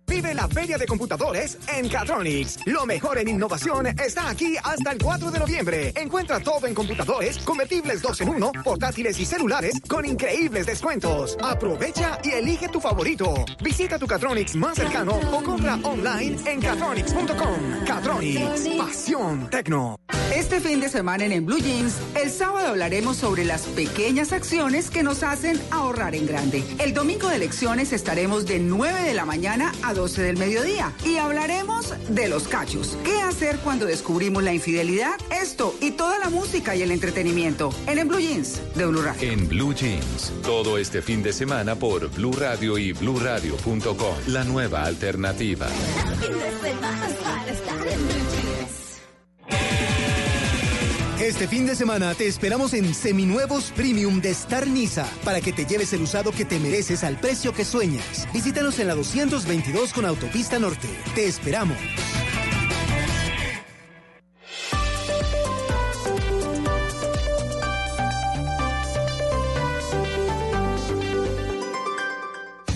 Vive 0.07 0.35
la 0.35 0.49
Feria 0.49 0.79
de 0.79 0.87
Computadores 0.87 1.59
en 1.75 1.89
Catronics. 1.89 2.59
Lo 2.67 2.85
mejor 2.87 3.19
en 3.19 3.29
innovación 3.29 3.87
está 3.87 4.29
aquí 4.29 4.57
hasta 4.63 4.93
el 4.93 4.99
4 5.03 5.31
de 5.31 5.39
noviembre. 5.39 5.93
Encuentra 5.97 6.41
todo 6.41 6.67
en 6.67 6.75
computadores, 6.75 7.39
convertibles 7.39 8.03
2 8.03 8.21
en 8.23 8.29
1, 8.31 8.53
portátiles 8.65 9.19
y 9.19 9.25
celulares 9.25 9.81
con 9.89 10.05
increíbles 10.05 10.67
descuentos. 10.67 11.37
Aprovecha 11.43 12.19
y 12.23 12.31
elige 12.31 12.69
tu 12.69 12.81
favorito. 12.81 13.45
Visita 13.63 13.99
tu 13.99 14.07
Catronics 14.07 14.55
más 14.57 14.77
cercano 14.77 15.19
o 15.33 15.43
compra 15.43 15.79
online 15.83 16.39
en 16.47 16.61
catronics.com. 16.61 17.85
Catronics, 17.87 18.69
pasión 18.77 19.49
tecno. 19.51 19.97
Este 20.35 20.61
fin 20.61 20.81
de 20.81 20.89
semana 20.89 21.27
en, 21.27 21.33
En 21.33 21.45
Blue 21.45 21.59
Jeans, 21.59 21.95
el 22.15 22.31
sábado 22.31 22.69
hablaremos 22.69 23.19
sobre 23.19 23.45
las 23.45 23.63
pequeñas 23.63 24.33
acciones 24.33 24.89
que 24.89 25.03
nos 25.03 25.23
hacen 25.23 25.61
ahorrar 25.71 26.15
en 26.15 26.27
grande. 26.27 26.65
El 26.79 26.95
domingo 26.95 27.29
de 27.29 27.37
elecciones 27.37 27.93
estaremos 27.93 28.47
de 28.47 28.59
9 28.59 29.03
de 29.03 29.13
la 29.13 29.27
mañana 29.27 29.73
a 29.83 29.93
12 30.03 30.23
del 30.23 30.37
mediodía 30.37 30.93
y 31.05 31.19
hablaremos 31.19 31.95
de 32.09 32.27
los 32.27 32.49
cachos. 32.49 32.99
¿Qué 33.05 33.21
hacer 33.21 33.59
cuando 33.59 33.87
descubrimos 33.87 34.43
la 34.43 34.53
infidelidad? 34.53 35.13
Esto 35.31 35.77
y 35.81 35.93
toda 35.93 36.19
la 36.19 36.29
música 36.29 36.75
y 36.75 36.83
el 36.83 36.91
entretenimiento 36.91 37.71
en, 37.87 38.01
En 38.01 38.09
Blue 38.09 38.19
Jeans 38.19 38.61
de 38.75 38.87
Blue 38.87 39.01
Radio. 39.01 39.31
En 39.31 39.47
Blue 39.47 39.73
Jeans, 39.73 40.33
todo 40.43 40.77
este 40.77 41.03
fin 41.03 41.23
de 41.23 41.33
semana 41.33 41.77
por 41.77 42.11
Blue 42.11 42.33
Radio 42.33 42.79
y 42.79 42.91
BlueRadio.com. 42.93 44.17
La 44.27 44.43
nueva 44.43 44.83
alternativa. 44.83 45.69
Este 51.23 51.47
fin 51.47 51.67
de 51.69 51.77
semana 51.77 52.17
te 52.17 52.27
esperamos 52.27 52.75
en 52.75 52.93
Seminuevos 52.93 53.71
Premium 53.77 54.21
de 54.21 54.31
Star 54.31 54.67
Niza 54.67 55.07
para 55.25 55.41
que 55.41 55.53
te 55.53 55.65
lleves 55.65 55.93
el 55.93 56.03
usado 56.03 56.33
que 56.33 56.45
te 56.45 56.59
mereces 56.59 57.05
al 57.05 57.17
precio 57.17 57.55
que 57.55 57.65
sueñas. 57.65 58.27
Visítanos 58.35 58.81
en 58.81 58.89
la 58.89 58.97
222 58.97 59.93
con 59.93 60.05
Autopista 60.05 60.59
Norte. 60.59 60.89
Te 61.15 61.27
esperamos. 61.27 61.79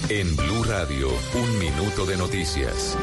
En 0.09 0.37
Blue 0.37 0.63
Radio, 0.63 1.09
un 1.35 1.59
minuto 1.59 2.07
de 2.07 2.17
noticias. 2.17 2.97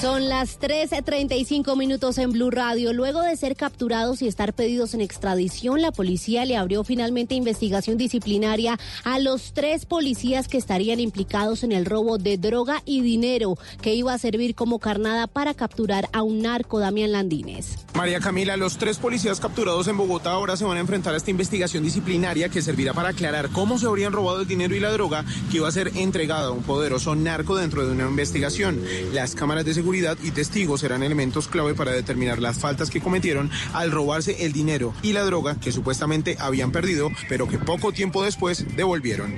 Son 0.00 0.28
las 0.28 0.60
13.35 0.60 1.76
minutos 1.76 2.18
en 2.18 2.30
Blue 2.30 2.52
Radio. 2.52 2.92
Luego 2.92 3.20
de 3.20 3.36
ser 3.36 3.56
capturados 3.56 4.22
y 4.22 4.28
estar 4.28 4.52
pedidos 4.52 4.94
en 4.94 5.00
extradición, 5.00 5.82
la 5.82 5.90
policía 5.90 6.44
le 6.44 6.56
abrió 6.56 6.84
finalmente 6.84 7.34
investigación 7.34 7.98
disciplinaria 7.98 8.78
a 9.02 9.18
los 9.18 9.52
tres 9.54 9.86
policías 9.86 10.46
que 10.46 10.56
estarían 10.56 11.00
implicados 11.00 11.64
en 11.64 11.72
el 11.72 11.84
robo 11.84 12.16
de 12.16 12.38
droga 12.38 12.80
y 12.84 13.00
dinero 13.00 13.58
que 13.82 13.92
iba 13.94 14.14
a 14.14 14.18
servir 14.18 14.54
como 14.54 14.78
carnada 14.78 15.26
para 15.26 15.52
capturar 15.54 16.08
a 16.12 16.22
un 16.22 16.42
narco, 16.42 16.78
Damián 16.78 17.10
Landines. 17.10 17.78
María 17.94 18.20
Camila, 18.20 18.56
los 18.56 18.78
tres 18.78 18.98
policías 18.98 19.40
capturados 19.40 19.88
en 19.88 19.96
Bogotá 19.96 20.30
ahora 20.30 20.56
se 20.56 20.64
van 20.64 20.76
a 20.76 20.80
enfrentar 20.80 21.14
a 21.14 21.16
esta 21.16 21.32
investigación 21.32 21.82
disciplinaria 21.82 22.48
que 22.50 22.62
servirá 22.62 22.94
para 22.94 23.08
aclarar 23.08 23.48
cómo 23.48 23.80
se 23.80 23.86
habrían 23.86 24.12
robado 24.12 24.42
el 24.42 24.46
dinero 24.46 24.76
y 24.76 24.80
la 24.80 24.92
droga 24.92 25.24
que 25.50 25.56
iba 25.56 25.66
a 25.66 25.72
ser 25.72 25.90
entregado 25.96 26.52
a 26.52 26.54
un 26.54 26.62
poderoso 26.62 27.16
narco 27.16 27.56
dentro 27.56 27.84
de 27.84 27.90
una 27.90 28.04
investigación. 28.04 28.80
Las 29.12 29.34
cámaras 29.34 29.64
de 29.64 29.74
seguridad 29.74 29.87
y 29.94 30.30
testigos 30.30 30.80
serán 30.80 31.02
elementos 31.02 31.48
clave 31.48 31.74
para 31.74 31.92
determinar 31.92 32.40
las 32.40 32.58
faltas 32.58 32.90
que 32.90 33.00
cometieron 33.00 33.50
al 33.72 33.90
robarse 33.90 34.44
el 34.44 34.52
dinero 34.52 34.92
y 35.02 35.12
la 35.12 35.24
droga 35.24 35.58
que 35.58 35.72
supuestamente 35.72 36.36
habían 36.38 36.72
perdido, 36.72 37.10
pero 37.28 37.48
que 37.48 37.58
poco 37.58 37.92
tiempo 37.92 38.22
después 38.22 38.64
devolvieron. 38.76 39.36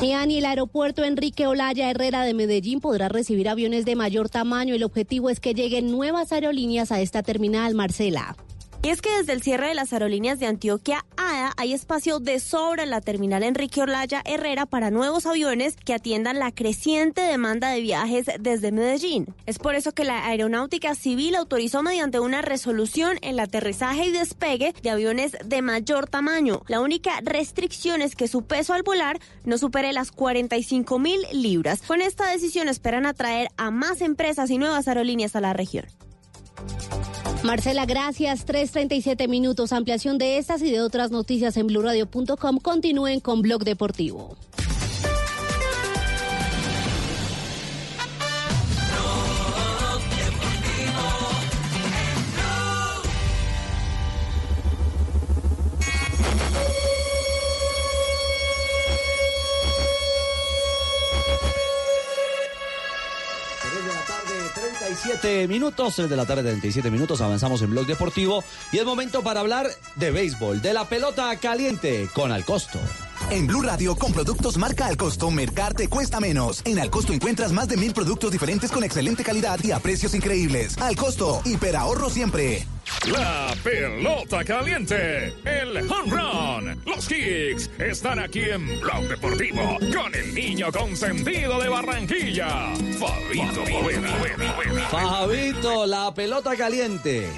Y 0.00 0.12
el 0.12 0.46
aeropuerto 0.46 1.04
Enrique 1.04 1.46
Olaya 1.46 1.90
Herrera 1.90 2.22
de 2.22 2.32
Medellín 2.32 2.80
podrá 2.80 3.08
recibir 3.08 3.48
aviones 3.48 3.84
de 3.84 3.96
mayor 3.96 4.28
tamaño. 4.28 4.74
El 4.74 4.84
objetivo 4.84 5.28
es 5.28 5.40
que 5.40 5.54
lleguen 5.54 5.90
nuevas 5.90 6.32
aerolíneas 6.32 6.92
a 6.92 7.00
esta 7.00 7.22
terminal, 7.22 7.74
Marcela. 7.74 8.36
Y 8.88 8.90
es 8.90 9.02
que 9.02 9.14
desde 9.18 9.34
el 9.34 9.42
cierre 9.42 9.68
de 9.68 9.74
las 9.74 9.92
aerolíneas 9.92 10.38
de 10.38 10.46
Antioquia 10.46 11.04
ADA 11.18 11.52
hay 11.58 11.74
espacio 11.74 12.20
de 12.20 12.40
sobra 12.40 12.84
en 12.84 12.88
la 12.88 13.02
terminal 13.02 13.42
Enrique 13.42 13.82
Olaya 13.82 14.22
Herrera 14.24 14.64
para 14.64 14.90
nuevos 14.90 15.26
aviones 15.26 15.76
que 15.76 15.92
atiendan 15.92 16.38
la 16.38 16.52
creciente 16.52 17.20
demanda 17.20 17.68
de 17.68 17.82
viajes 17.82 18.30
desde 18.40 18.72
Medellín. 18.72 19.26
Es 19.44 19.58
por 19.58 19.74
eso 19.74 19.92
que 19.92 20.04
la 20.04 20.24
Aeronáutica 20.24 20.94
Civil 20.94 21.34
autorizó 21.34 21.82
mediante 21.82 22.18
una 22.18 22.40
resolución 22.40 23.18
el 23.20 23.38
aterrizaje 23.40 24.06
y 24.06 24.10
despegue 24.10 24.72
de 24.82 24.88
aviones 24.88 25.36
de 25.44 25.60
mayor 25.60 26.08
tamaño. 26.08 26.62
La 26.66 26.80
única 26.80 27.20
restricción 27.22 28.00
es 28.00 28.16
que 28.16 28.26
su 28.26 28.44
peso 28.46 28.72
al 28.72 28.84
volar 28.84 29.20
no 29.44 29.58
supere 29.58 29.92
las 29.92 30.12
45 30.12 30.98
mil 30.98 31.20
libras. 31.30 31.82
Con 31.82 32.00
esta 32.00 32.30
decisión 32.30 32.70
esperan 32.70 33.04
atraer 33.04 33.48
a 33.58 33.70
más 33.70 34.00
empresas 34.00 34.48
y 34.48 34.56
nuevas 34.56 34.88
aerolíneas 34.88 35.36
a 35.36 35.42
la 35.42 35.52
región. 35.52 35.84
Marcela, 37.42 37.86
gracias. 37.86 38.46
3.37 38.46 39.28
minutos. 39.28 39.72
Ampliación 39.72 40.18
de 40.18 40.38
estas 40.38 40.62
y 40.62 40.70
de 40.70 40.80
otras 40.80 41.10
noticias 41.10 41.56
en 41.56 41.66
blurradio.com. 41.66 42.58
Continúen 42.58 43.20
con 43.20 43.42
Blog 43.42 43.64
Deportivo. 43.64 44.36
37 65.08 65.48
minutos, 65.48 65.96
3 65.96 66.10
de 66.10 66.16
la 66.16 66.26
tarde, 66.26 66.42
37 66.42 66.90
minutos, 66.90 67.22
avanzamos 67.22 67.62
en 67.62 67.70
Blog 67.70 67.86
Deportivo 67.86 68.44
y 68.72 68.78
es 68.78 68.84
momento 68.84 69.22
para 69.22 69.40
hablar 69.40 69.66
de 69.96 70.10
béisbol, 70.10 70.60
de 70.60 70.74
la 70.74 70.86
pelota 70.86 71.34
caliente 71.36 72.10
con 72.12 72.30
Alcosto. 72.30 72.78
En 73.30 73.46
Blue 73.46 73.62
Radio, 73.62 73.94
con 73.96 74.12
productos 74.12 74.56
marca 74.56 74.86
Alcosto, 74.86 75.30
Mercar 75.30 75.74
te 75.74 75.88
cuesta 75.88 76.18
menos. 76.20 76.62
En 76.64 76.78
Alcosto 76.78 77.12
encuentras 77.12 77.52
más 77.52 77.68
de 77.68 77.76
mil 77.76 77.92
productos 77.92 78.32
diferentes 78.32 78.70
con 78.70 78.84
excelente 78.84 79.22
calidad 79.22 79.58
y 79.62 79.70
a 79.72 79.78
precios 79.80 80.14
increíbles. 80.14 80.78
Alcosto, 80.78 81.42
hiperahorro 81.44 82.08
siempre. 82.08 82.66
La 83.12 83.54
pelota 83.62 84.42
caliente, 84.44 85.34
el 85.44 85.76
home 85.90 86.10
run, 86.10 86.82
los 86.86 87.06
kicks 87.06 87.70
están 87.78 88.18
aquí 88.18 88.40
en 88.40 88.80
Blog 88.80 89.02
Deportivo 89.08 89.76
con 89.94 90.14
el 90.14 90.34
niño 90.34 90.72
consentido 90.72 91.60
de 91.60 91.68
Barranquilla, 91.68 92.72
Fabito 92.98 93.64
Poveda. 93.64 94.88
Fabito, 94.90 95.86
la 95.86 96.14
pelota 96.14 96.56
caliente. 96.56 97.28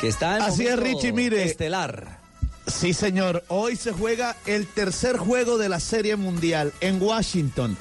que 0.00 0.08
está 0.08 0.36
en 0.36 0.42
Así 0.42 0.66
es, 0.66 0.76
momento 0.76 0.98
Richie, 1.00 1.12
mire. 1.12 1.42
estelar. 1.44 2.15
Sí, 2.66 2.92
señor. 2.94 3.44
Hoy 3.48 3.76
se 3.76 3.92
juega 3.92 4.36
el 4.46 4.66
tercer 4.66 5.16
juego 5.16 5.56
de 5.56 5.68
la 5.68 5.80
Serie 5.80 6.16
Mundial 6.16 6.72
en 6.80 7.00
Washington. 7.00 7.76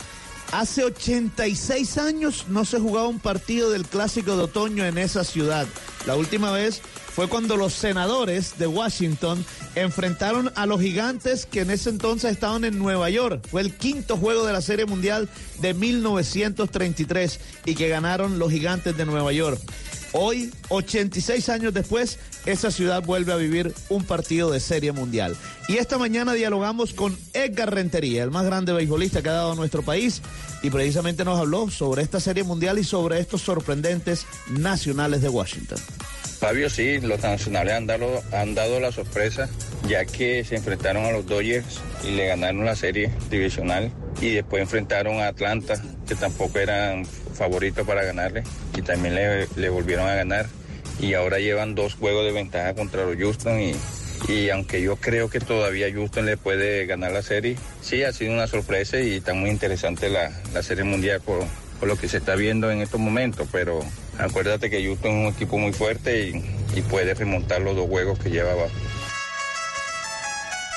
Hace 0.51 0.83
86 0.83 1.97
años 1.97 2.45
no 2.49 2.65
se 2.65 2.79
jugaba 2.79 3.07
un 3.07 3.19
partido 3.19 3.71
del 3.71 3.85
Clásico 3.85 4.37
de 4.37 4.43
Otoño 4.43 4.85
en 4.85 4.97
esa 4.97 5.23
ciudad. 5.23 5.67
La 6.05 6.15
última 6.15 6.51
vez 6.51 6.81
fue 7.15 7.27
cuando 7.27 7.57
los 7.57 7.73
senadores 7.73 8.57
de 8.59 8.67
Washington 8.67 9.43
enfrentaron 9.73 10.51
a 10.55 10.65
los 10.65 10.81
gigantes 10.81 11.45
que 11.45 11.61
en 11.61 11.71
ese 11.71 11.89
entonces 11.89 12.31
estaban 12.31 12.63
en 12.63 12.77
Nueva 12.77 13.09
York. 13.09 13.45
Fue 13.49 13.61
el 13.61 13.73
quinto 13.73 14.17
juego 14.17 14.45
de 14.45 14.53
la 14.53 14.61
Serie 14.61 14.85
Mundial 14.85 15.29
de 15.61 15.73
1933 15.73 17.39
y 17.65 17.75
que 17.75 17.89
ganaron 17.89 18.37
los 18.37 18.51
gigantes 18.51 18.95
de 18.95 19.05
Nueva 19.05 19.31
York. 19.33 19.59
Hoy, 20.17 20.49
86 20.69 21.49
años 21.49 21.73
después, 21.73 22.19
esa 22.45 22.71
ciudad 22.71 23.03
vuelve 23.03 23.33
a 23.33 23.35
vivir 23.35 23.73
un 23.89 24.05
partido 24.05 24.49
de 24.49 24.61
serie 24.61 24.93
mundial. 24.93 25.35
Y 25.67 25.75
esta 25.75 25.97
mañana 25.97 26.31
dialogamos 26.31 26.93
con 26.93 27.17
Edgar 27.33 27.75
Rentería, 27.75 28.23
el 28.23 28.31
más 28.31 28.45
grande 28.45 28.71
beisbolista 28.71 29.21
que 29.21 29.27
ha 29.27 29.33
dado 29.33 29.55
nuestro 29.55 29.81
país, 29.81 30.21
y 30.63 30.69
precisamente 30.69 31.25
nos 31.25 31.37
habló 31.37 31.69
sobre 31.69 32.01
esta 32.01 32.21
serie 32.21 32.45
mundial 32.45 32.79
y 32.79 32.85
sobre 32.85 33.19
estos 33.19 33.41
sorprendentes 33.41 34.25
nacionales 34.47 35.21
de 35.21 35.27
Washington. 35.27 35.79
Fabio, 36.39 36.69
sí, 36.69 37.01
los 37.01 37.21
nacionales 37.21 37.73
han 37.73 37.85
dado, 37.85 38.23
han 38.31 38.55
dado 38.55 38.79
la 38.79 38.93
sorpresa, 38.93 39.49
ya 39.89 40.05
que 40.05 40.45
se 40.45 40.55
enfrentaron 40.55 41.03
a 41.03 41.11
los 41.11 41.25
Dodgers 41.25 41.81
y 42.05 42.11
le 42.11 42.27
ganaron 42.27 42.63
la 42.63 42.77
serie 42.77 43.11
divisional. 43.29 43.91
Y 44.21 44.29
después 44.29 44.61
enfrentaron 44.61 45.19
a 45.19 45.27
Atlanta, 45.27 45.81
que 46.07 46.15
tampoco 46.15 46.57
eran 46.59 47.05
favoritos 47.35 47.85
para 47.85 48.03
ganarle, 48.03 48.43
y 48.75 48.81
también 48.81 49.15
le, 49.15 49.47
le 49.55 49.69
volvieron 49.69 50.07
a 50.07 50.15
ganar. 50.15 50.47
Y 50.99 51.13
ahora 51.13 51.39
llevan 51.39 51.75
dos 51.75 51.95
juegos 51.95 52.25
de 52.25 52.31
ventaja 52.31 52.73
contra 52.73 53.05
los 53.05 53.17
Houston 53.17 53.59
y, 53.59 53.75
y 54.29 54.49
aunque 54.49 54.81
yo 54.81 54.95
creo 54.95 55.29
que 55.29 55.39
todavía 55.41 55.91
Houston 55.91 56.25
le 56.25 56.37
puede 56.37 56.85
ganar 56.85 57.11
la 57.11 57.21
serie, 57.21 57.57
sí 57.81 58.03
ha 58.03 58.13
sido 58.13 58.33
una 58.33 58.47
sorpresa 58.47 58.99
y 58.99 59.15
está 59.15 59.33
muy 59.33 59.49
interesante 59.49 60.09
la, 60.09 60.31
la 60.53 60.63
serie 60.63 60.85
mundial 60.85 61.19
por, 61.19 61.43
por 61.79 61.89
lo 61.89 61.97
que 61.97 62.07
se 62.07 62.17
está 62.17 62.35
viendo 62.35 62.71
en 62.71 62.81
estos 62.81 62.99
momentos, 62.99 63.47
pero 63.51 63.79
acuérdate 64.17 64.69
que 64.69 64.83
Houston 64.85 65.11
es 65.11 65.27
un 65.27 65.33
equipo 65.33 65.57
muy 65.57 65.73
fuerte 65.73 66.29
y, 66.29 66.45
y 66.75 66.81
puede 66.81 67.13
remontar 67.13 67.61
los 67.61 67.75
dos 67.75 67.87
juegos 67.87 68.17
que 68.19 68.29
lleva 68.29 68.53
abajo. 68.53 68.71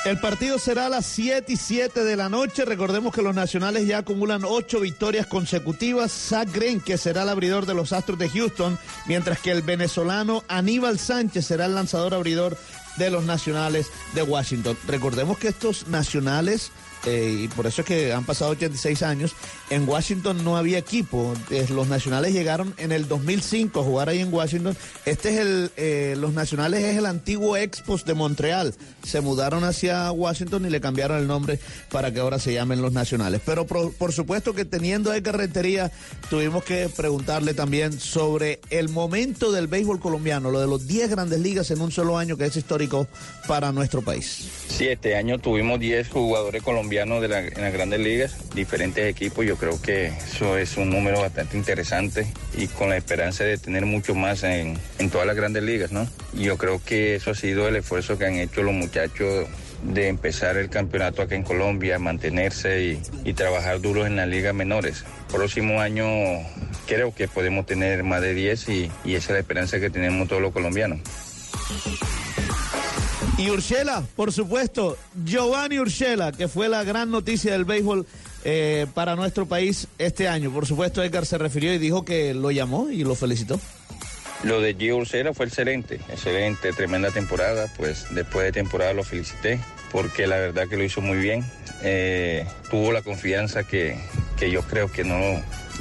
El 0.05 0.17
partido 0.17 0.57
será 0.59 0.85
a 0.85 0.89
las 0.89 1.05
7 1.05 1.51
y 1.51 1.57
7 1.57 2.05
de 2.05 2.15
la 2.15 2.29
noche. 2.29 2.63
Recordemos 2.63 3.13
que 3.13 3.21
los 3.21 3.35
nacionales 3.35 3.85
ya 3.85 3.97
acumulan 3.97 4.45
ocho 4.45 4.79
victorias 4.79 5.27
consecutivas. 5.27 6.11
Zach 6.11 6.49
Green, 6.53 6.79
que 6.79 6.97
será 6.97 7.23
el 7.23 7.29
abridor 7.29 7.65
de 7.65 7.73
los 7.73 7.91
Astros 7.91 8.17
de 8.17 8.29
Houston, 8.29 8.79
mientras 9.07 9.39
que 9.39 9.51
el 9.51 9.61
venezolano 9.61 10.45
Aníbal 10.47 10.99
Sánchez 10.99 11.45
será 11.45 11.65
el 11.65 11.75
lanzador 11.75 12.13
abridor 12.13 12.57
de 12.95 13.09
los 13.09 13.25
nacionales 13.25 13.87
de 14.13 14.23
Washington. 14.23 14.77
Recordemos 14.87 15.37
que 15.37 15.49
estos 15.49 15.87
nacionales, 15.87 16.71
eh, 17.05 17.43
y 17.43 17.47
por 17.47 17.65
eso 17.65 17.81
es 17.81 17.87
que 17.87 18.11
han 18.11 18.25
pasado 18.25 18.51
86 18.51 19.03
años, 19.03 19.33
en 19.69 19.87
Washington 19.87 20.43
no 20.43 20.57
había 20.57 20.77
equipo. 20.77 21.33
Eh, 21.49 21.65
los 21.69 21.87
nacionales 21.87 22.33
llegaron 22.33 22.73
en 22.77 22.91
el 22.91 23.07
2005 23.07 23.79
a 23.79 23.83
jugar 23.83 24.09
ahí 24.09 24.19
en 24.19 24.33
Washington. 24.33 24.75
Este 25.05 25.29
es 25.29 25.37
el, 25.37 25.71
eh, 25.77 26.15
los 26.17 26.33
nacionales 26.33 26.83
es 26.83 26.97
el 26.97 27.05
antiguo 27.05 27.55
Expos 27.55 28.03
de 28.05 28.13
Montreal. 28.13 28.73
Se 29.03 29.21
mudaron 29.21 29.63
hacia 29.63 30.11
Washington 30.11 30.65
y 30.65 30.69
le 30.69 30.81
cambiaron 30.81 31.19
el 31.19 31.27
nombre 31.27 31.59
para 31.91 32.11
que 32.11 32.19
ahora 32.19 32.37
se 32.39 32.53
llamen 32.53 32.81
los 32.81 32.91
nacionales. 32.91 33.41
Pero 33.45 33.65
por, 33.65 33.93
por 33.93 34.11
supuesto 34.11 34.53
que 34.53 34.65
teniendo 34.65 35.11
a 35.11 35.21
Carretería, 35.21 35.91
tuvimos 36.29 36.63
que 36.63 36.89
preguntarle 36.89 37.53
también 37.53 37.99
sobre 37.99 38.59
el 38.69 38.89
momento 38.89 39.51
del 39.51 39.67
béisbol 39.67 39.99
colombiano, 39.99 40.51
lo 40.51 40.59
de 40.59 40.67
los 40.67 40.87
10 40.87 41.09
grandes 41.11 41.39
ligas 41.39 41.71
en 41.71 41.81
un 41.81 41.91
solo 41.91 42.17
año, 42.17 42.35
que 42.35 42.45
es 42.45 42.55
histórico 42.55 43.07
para 43.47 43.71
nuestro 43.71 44.01
país. 44.01 44.49
Sí, 44.67 44.87
este 44.87 45.15
año 45.15 45.39
tuvimos 45.39 45.79
10 45.79 46.09
jugadores 46.09 46.63
colombianos 46.63 46.88
de 46.89 47.27
la- 47.27 47.39
en 47.39 47.61
las 47.61 47.71
grandes 47.73 47.99
ligas, 47.99 48.35
diferentes 48.55 49.05
equipos. 49.05 49.45
Yo 49.45 49.55
creo 49.57 49.81
que 49.81 50.07
eso 50.07 50.57
es 50.57 50.75
un 50.77 50.89
número 50.89 51.21
bastante 51.21 51.55
interesante 51.57 52.25
y 52.57 52.67
con 52.67 52.89
la 52.89 52.97
esperanza 52.97 53.43
de 53.43 53.57
tener 53.57 53.85
mucho 53.85 54.15
más 54.15 54.43
en, 54.43 54.77
en 54.97 55.09
todas 55.09 55.27
las 55.27 55.35
grandes 55.35 55.63
ligas, 55.63 55.91
¿no? 55.91 56.07
Yo 56.33 56.57
creo 56.57 56.81
que 56.83 57.15
eso 57.15 57.31
ha 57.31 57.35
sido 57.35 57.67
el 57.67 57.75
esfuerzo 57.75 58.17
que 58.17 58.25
han 58.25 58.35
hecho 58.35 58.63
los 58.63 58.73
muchachos 58.73 59.47
de 59.83 60.07
empezar 60.09 60.57
el 60.57 60.69
campeonato 60.69 61.21
acá 61.21 61.35
en 61.35 61.43
Colombia, 61.43 61.99
mantenerse 61.99 62.83
y, 62.83 63.01
y 63.23 63.33
trabajar 63.33 63.79
duro 63.79 64.05
en 64.05 64.17
las 64.17 64.27
ligas 64.27 64.53
menores. 64.53 65.05
Próximo 65.31 65.79
año 65.79 66.05
creo 66.87 67.13
que 67.15 67.27
podemos 67.29 67.65
tener 67.65 68.03
más 68.03 68.21
de 68.21 68.33
10 68.33 68.67
y, 68.69 68.91
y 69.05 69.15
esa 69.15 69.27
es 69.27 69.33
la 69.35 69.39
esperanza 69.39 69.79
que 69.79 69.89
tenemos 69.89 70.27
todos 70.27 70.41
los 70.41 70.51
colombianos. 70.51 70.99
Y 73.39 73.49
Urshela, 73.49 74.03
por 74.17 74.33
supuesto, 74.33 74.97
Giovanni 75.23 75.79
Urshela, 75.79 76.33
que 76.33 76.49
fue 76.49 76.67
la 76.67 76.83
gran 76.83 77.09
noticia 77.09 77.53
del 77.53 77.63
béisbol 77.63 78.05
eh, 78.43 78.85
para 78.93 79.15
nuestro 79.15 79.45
país 79.45 79.87
este 79.97 80.27
año. 80.27 80.51
Por 80.51 80.65
supuesto, 80.65 81.01
Edgar 81.01 81.25
se 81.25 81.37
refirió 81.37 81.73
y 81.73 81.77
dijo 81.77 82.03
que 82.03 82.33
lo 82.33 82.51
llamó 82.51 82.89
y 82.89 83.05
lo 83.05 83.15
felicitó. 83.15 83.57
Lo 84.43 84.59
de 84.59 84.75
Gio 84.75 84.97
Ursera 84.97 85.33
fue 85.33 85.45
excelente, 85.45 86.01
excelente, 86.09 86.73
tremenda 86.73 87.11
temporada. 87.11 87.71
Pues 87.77 88.07
después 88.11 88.43
de 88.43 88.51
temporada 88.51 88.91
lo 88.91 89.05
felicité 89.05 89.57
porque 89.91 90.27
la 90.27 90.37
verdad 90.37 90.67
que 90.67 90.77
lo 90.77 90.83
hizo 90.83 91.01
muy 91.01 91.17
bien. 91.17 91.43
Eh, 91.83 92.45
tuvo 92.69 92.91
la 92.91 93.01
confianza 93.01 93.63
que, 93.63 93.97
que 94.37 94.51
yo 94.51 94.63
creo 94.63 94.91
que 94.91 95.03
no, 95.03 95.19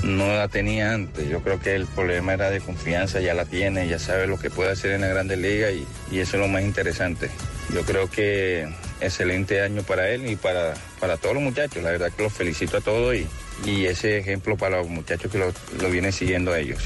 no 0.03 0.29
la 0.35 0.49
tenía 0.49 0.93
antes. 0.93 1.29
Yo 1.29 1.41
creo 1.43 1.61
que 1.61 1.75
el 1.75 1.87
problema 1.87 2.35
era 2.35 2.51
de 2.51 2.61
confianza, 2.61 3.21
ya 3.21 3.35
la 3.35 3.45
tiene, 3.45 3.89
ya 3.89 3.99
sabe 3.99 4.27
lo 4.27 4.39
que 4.39 4.51
puede 4.51 4.71
hacer 4.71 4.93
en 4.93 5.03
la 5.03 5.09
Grandes 5.09 5.39
Ligas 5.39 5.73
y, 5.73 5.87
y 6.15 6.21
eso 6.21 6.37
es 6.37 6.43
lo 6.43 6.49
más 6.49 6.63
interesante. 6.63 7.31
Yo 7.75 7.83
creo 7.83 8.11
que 8.11 8.69
excelente 9.01 9.61
año 9.61 9.83
para 9.83 10.09
él 10.09 10.29
y 10.31 10.37
para, 10.37 10.75
para 11.01 11.17
todos 11.17 11.35
los 11.35 11.43
muchachos. 11.43 11.83
La 11.83 11.91
verdad 11.91 12.13
que 12.13 12.23
los 12.23 12.33
felicito 12.33 12.79
a 12.79 12.81
todos 12.81 13.15
y, 13.15 13.27
y 13.67 13.87
ese 13.87 14.19
ejemplo 14.19 14.57
para 14.57 14.79
los 14.79 14.89
muchachos 14.89 15.31
que 15.31 15.39
lo, 15.39 15.53
lo 15.81 15.91
vienen 15.91 16.13
siguiendo 16.13 16.53
a 16.53 16.59
ellos. 16.59 16.83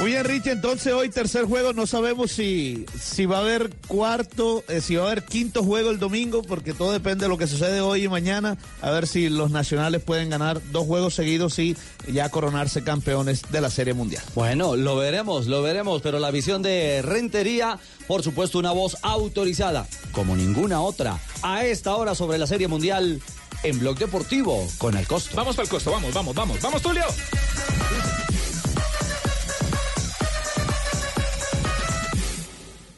Muy 0.00 0.12
bien, 0.12 0.24
Richie, 0.24 0.52
entonces 0.52 0.94
hoy 0.94 1.10
tercer 1.10 1.44
juego, 1.44 1.74
no 1.74 1.86
sabemos 1.86 2.32
si, 2.32 2.86
si 2.98 3.26
va 3.26 3.36
a 3.36 3.40
haber 3.40 3.68
cuarto, 3.86 4.64
eh, 4.68 4.80
si 4.80 4.96
va 4.96 5.02
a 5.02 5.06
haber 5.08 5.24
quinto 5.24 5.62
juego 5.62 5.90
el 5.90 5.98
domingo, 5.98 6.42
porque 6.42 6.72
todo 6.72 6.92
depende 6.92 7.26
de 7.26 7.28
lo 7.28 7.36
que 7.36 7.46
sucede 7.46 7.82
hoy 7.82 8.04
y 8.04 8.08
mañana, 8.08 8.56
a 8.80 8.90
ver 8.92 9.06
si 9.06 9.28
los 9.28 9.50
nacionales 9.50 10.02
pueden 10.02 10.30
ganar 10.30 10.62
dos 10.72 10.86
juegos 10.86 11.14
seguidos 11.14 11.58
y 11.58 11.76
ya 12.10 12.30
coronarse 12.30 12.82
campeones 12.82 13.42
de 13.50 13.60
la 13.60 13.68
Serie 13.68 13.92
Mundial. 13.92 14.22
Bueno, 14.34 14.74
lo 14.74 14.96
veremos, 14.96 15.48
lo 15.48 15.60
veremos, 15.60 16.00
pero 16.00 16.18
la 16.18 16.30
visión 16.30 16.62
de 16.62 17.02
Rentería, 17.02 17.78
por 18.08 18.22
supuesto, 18.22 18.58
una 18.58 18.72
voz 18.72 18.96
autorizada, 19.02 19.86
como 20.12 20.34
ninguna 20.34 20.80
otra, 20.80 21.20
a 21.42 21.66
esta 21.66 21.94
hora 21.94 22.14
sobre 22.14 22.38
la 22.38 22.46
Serie 22.46 22.68
Mundial 22.68 23.20
en 23.62 23.78
Blog 23.78 23.98
Deportivo 23.98 24.66
con 24.78 24.96
el 24.96 25.06
costo. 25.06 25.36
Vamos 25.36 25.56
para 25.56 25.64
el 25.64 25.70
costo, 25.70 25.90
vamos, 25.90 26.14
vamos, 26.14 26.34
vamos. 26.34 26.58
¡Vamos, 26.62 26.80
Tulio! 26.80 27.04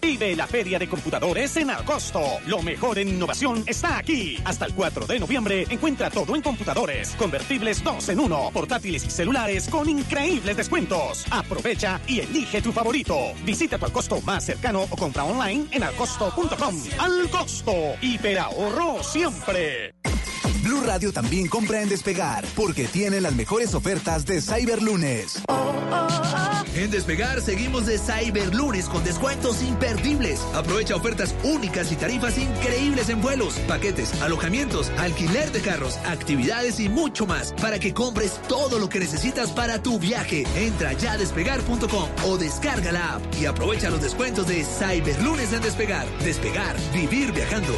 Vive 0.04 0.34
la 0.34 0.48
feria 0.48 0.80
de 0.80 0.88
computadores 0.88 1.56
en 1.56 1.70
agosto. 1.70 2.20
Lo 2.48 2.60
mejor 2.60 2.98
en 2.98 3.06
innovación 3.06 3.62
está 3.68 3.98
aquí. 3.98 4.36
Hasta 4.44 4.66
el 4.66 4.74
4 4.74 5.06
de 5.06 5.20
noviembre 5.20 5.64
encuentra 5.70 6.10
todo 6.10 6.34
en 6.34 6.42
computadores, 6.42 7.14
convertibles 7.14 7.84
2 7.84 8.08
en 8.08 8.18
1, 8.18 8.50
portátiles 8.52 9.04
y 9.04 9.10
celulares 9.10 9.68
con 9.68 9.88
increíbles 9.88 10.56
descuentos. 10.56 11.24
Aprovecha 11.30 12.00
y 12.08 12.18
elige 12.18 12.60
tu 12.60 12.72
favorito. 12.72 13.32
Visita 13.44 13.78
tu 13.78 13.86
Alcosto 13.86 14.20
más 14.22 14.44
cercano 14.44 14.82
o 14.90 14.96
compra 14.96 15.22
online 15.22 15.66
en 15.70 15.84
alcosto.com. 15.84 16.74
Al 16.98 17.30
costo, 17.30 17.94
hiperahorro 18.00 19.04
siempre. 19.04 19.94
Blue 20.73 20.86
Radio 20.86 21.12
también 21.12 21.49
compra 21.49 21.82
en 21.82 21.90
Despegar, 21.90 22.47
porque 22.57 22.86
tiene 22.86 23.20
las 23.20 23.35
mejores 23.35 23.74
ofertas 23.74 24.24
de 24.24 24.40
Cyberlunes. 24.40 25.43
En 26.74 26.90
Despegar 26.90 27.43
seguimos 27.43 27.85
de 27.85 27.99
Cyberlunes 27.99 28.86
con 28.86 29.05
descuentos 29.05 29.62
imperdibles. 29.62 30.40
Aprovecha 30.55 30.97
ofertas 30.97 31.35
únicas 31.44 31.93
y 31.93 31.97
tarifas 31.97 32.39
increíbles 32.39 33.11
en 33.11 33.20
vuelos, 33.20 33.59
paquetes, 33.69 34.23
alojamientos, 34.23 34.90
alquiler 34.97 35.53
de 35.53 35.61
carros, 35.61 35.99
actividades 36.07 36.81
y 36.81 36.89
mucho 36.89 37.27
más 37.27 37.53
para 37.61 37.78
que 37.78 37.93
compres 37.93 38.40
todo 38.49 38.78
lo 38.78 38.89
que 38.89 39.01
necesitas 39.01 39.51
para 39.51 39.82
tu 39.82 39.99
viaje. 39.99 40.47
Entra 40.57 40.94
ya 40.94 41.12
a 41.12 41.19
despegar.com 41.19 42.09
o 42.24 42.39
descarga 42.39 42.93
la 42.93 43.16
app 43.16 43.23
y 43.39 43.44
aprovecha 43.44 43.90
los 43.90 44.01
descuentos 44.01 44.49
de 44.49 44.65
Cyberlunes 44.65 45.53
en 45.53 45.61
Despegar. 45.61 46.07
Despegar, 46.20 46.74
vivir 46.94 47.31
viajando. 47.32 47.74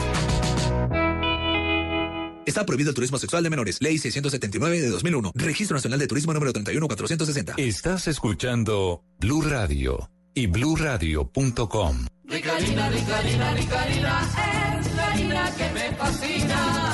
Está 2.47 2.67
prohibido 2.67 2.91
el 2.91 2.95
turismo 2.95 3.19
sexual 3.19 3.43
de 3.43 3.51
menores. 3.51 3.81
Ley 3.81 3.99
679 3.99 4.81
de 4.81 4.89
2001. 4.89 5.33
Registro 5.35 5.77
Nacional 5.77 5.99
de 5.99 6.07
Turismo 6.07 6.33
número 6.33 6.53
31460. 6.53 7.55
Estás 7.57 8.09
escuchando 8.09 9.03
Blue 9.19 9.43
Radio 9.43 10.11
y 10.35 10.47
bluradio.com. 10.47 12.07
Rica 12.27 12.57
harina, 12.57 12.89
rica 12.89 13.19
harina, 13.19 13.55
rica 13.55 13.83
harina, 13.83 14.81
es 14.81 14.95
la 14.95 15.13
harina 15.13 15.55
que 15.57 15.71
me 15.71 15.97
fascina. 15.97 16.94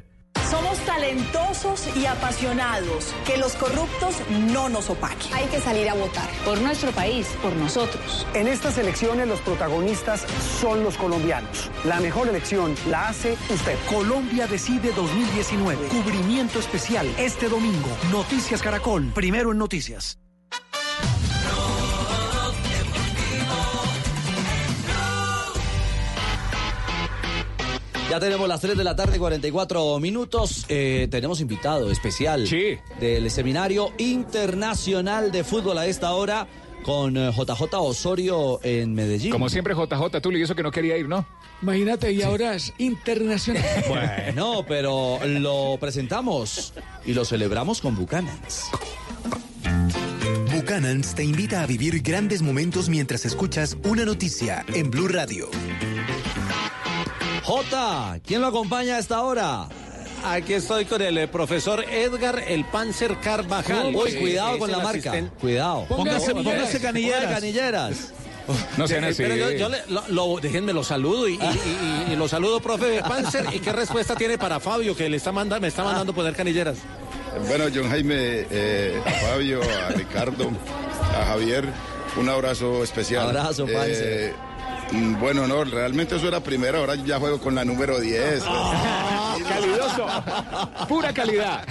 Somos 0.51 0.79
talentosos 0.79 1.87
y 1.95 2.05
apasionados. 2.05 3.13
Que 3.25 3.37
los 3.37 3.55
corruptos 3.55 4.15
no 4.51 4.67
nos 4.67 4.89
opaquen. 4.89 5.33
Hay 5.33 5.45
que 5.47 5.61
salir 5.61 5.87
a 5.87 5.93
votar. 5.93 6.29
Por 6.43 6.59
nuestro 6.59 6.91
país, 6.91 7.27
por 7.41 7.53
nosotros. 7.55 8.27
En 8.33 8.47
estas 8.49 8.77
elecciones 8.77 9.29
los 9.29 9.39
protagonistas 9.39 10.25
son 10.59 10.83
los 10.83 10.97
colombianos. 10.97 11.71
La 11.85 12.01
mejor 12.01 12.27
elección 12.27 12.75
la 12.89 13.07
hace 13.07 13.37
usted. 13.49 13.77
Colombia 13.89 14.45
Decide 14.45 14.91
2019. 14.91 15.87
Cubrimiento 15.87 16.59
especial 16.59 17.07
este 17.17 17.47
domingo. 17.47 17.87
Noticias 18.11 18.61
Caracol. 18.61 19.11
Primero 19.13 19.53
en 19.53 19.57
noticias. 19.57 20.17
Ya 28.11 28.19
tenemos 28.19 28.45
las 28.45 28.59
3 28.59 28.77
de 28.77 28.83
la 28.83 28.93
tarde, 28.93 29.17
44 29.17 29.97
minutos. 30.01 30.65
Eh, 30.67 31.07
tenemos 31.09 31.39
invitado 31.39 31.89
especial 31.89 32.45
del 32.99 33.31
Seminario 33.31 33.93
Internacional 33.99 35.31
de 35.31 35.45
Fútbol 35.45 35.77
a 35.77 35.85
esta 35.85 36.11
hora 36.11 36.45
con 36.83 37.15
eh, 37.15 37.31
JJ 37.31 37.73
Osorio 37.75 38.59
en 38.63 38.93
Medellín. 38.93 39.31
Como 39.31 39.47
siempre, 39.47 39.73
JJ, 39.75 40.19
tú 40.21 40.29
y 40.33 40.41
eso 40.41 40.55
que 40.55 40.61
no 40.61 40.71
quería 40.71 40.97
ir, 40.97 41.07
¿no? 41.07 41.25
Imagínate, 41.61 42.11
y 42.11 42.21
ahora 42.21 42.53
es 42.53 42.73
internacional. 42.79 43.63
Bueno, 43.87 44.65
pero 44.67 45.17
lo 45.25 45.77
presentamos 45.79 46.73
y 47.05 47.13
lo 47.13 47.23
celebramos 47.23 47.79
con 47.79 47.95
Buchanans. 47.95 48.71
Buchanans 50.53 51.15
te 51.15 51.23
invita 51.23 51.63
a 51.63 51.65
vivir 51.65 52.01
grandes 52.01 52.41
momentos 52.41 52.89
mientras 52.89 53.23
escuchas 53.23 53.77
una 53.85 54.03
noticia 54.03 54.65
en 54.73 54.91
Blue 54.91 55.07
Radio. 55.07 55.49
J, 57.43 58.19
¿quién 58.25 58.41
lo 58.41 58.47
acompaña 58.47 58.95
a 58.95 58.99
esta 58.99 59.21
hora? 59.23 59.67
Aquí 60.23 60.53
estoy 60.53 60.85
con 60.85 61.01
el 61.01 61.17
eh, 61.17 61.27
profesor 61.27 61.83
Edgar 61.89 62.43
El 62.47 62.63
Panzer 62.65 63.17
Carvajal. 63.19 63.95
Uy, 63.95 64.13
cuidado 64.15 64.59
con 64.59 64.71
la 64.71 64.79
marca. 64.79 65.13
Cuidado. 65.39 65.85
Póngase- 65.87 66.33
Póngase- 66.33 66.79
canilleras. 66.79 67.33
canilleras. 67.33 68.13
No 68.77 68.87
sean 68.87 69.03
Eh, 69.05 69.07
así. 69.09 69.21
Pero 69.21 69.35
yo, 69.35 69.51
yo 69.51 69.69
le- 69.69 69.83
lo, 69.87 70.03
lo- 70.09 70.39
déjenme 70.41 70.73
lo 70.73 70.83
saludo 70.83 71.27
y, 71.29 71.33
y- 71.35 71.37
y- 71.37 72.13
y 72.13 72.15
lo 72.15 72.27
saludo, 72.27 72.59
profe 72.59 73.01
Panzer. 73.07 73.45
¿Y 73.53 73.59
qué 73.59 73.71
respuesta 73.71 74.15
tiene 74.15 74.37
para 74.37 74.59
Fabio 74.59 74.95
que 74.95 75.07
le 75.09 75.17
está 75.17 75.31
manda, 75.31 75.59
me 75.59 75.67
está 75.69 75.83
mandando 75.83 76.11
poner 76.13 76.35
canilleras? 76.35 76.77
Bueno, 77.47 77.65
John 77.73 77.89
Jaime, 77.89 78.45
eh, 78.51 79.01
a 79.05 79.11
Fabio, 79.27 79.61
a 79.63 79.89
Ricardo, 79.91 80.51
a 81.17 81.25
Javier, 81.27 81.65
un 82.17 82.27
abrazo 82.29 82.83
especial. 82.83 83.27
Abrazo, 83.29 83.65
Panzer. 83.65 84.33
Bueno, 85.19 85.47
no, 85.47 85.63
realmente 85.63 86.15
eso 86.17 86.27
era 86.27 86.41
primero, 86.41 86.79
ahora 86.79 86.95
ya 86.95 87.19
juego 87.19 87.39
con 87.39 87.55
la 87.55 87.63
número 87.65 87.99
10. 87.99 88.43
Calidoso. 89.47 90.05
Pura 90.87 91.13
calidad. 91.13 91.63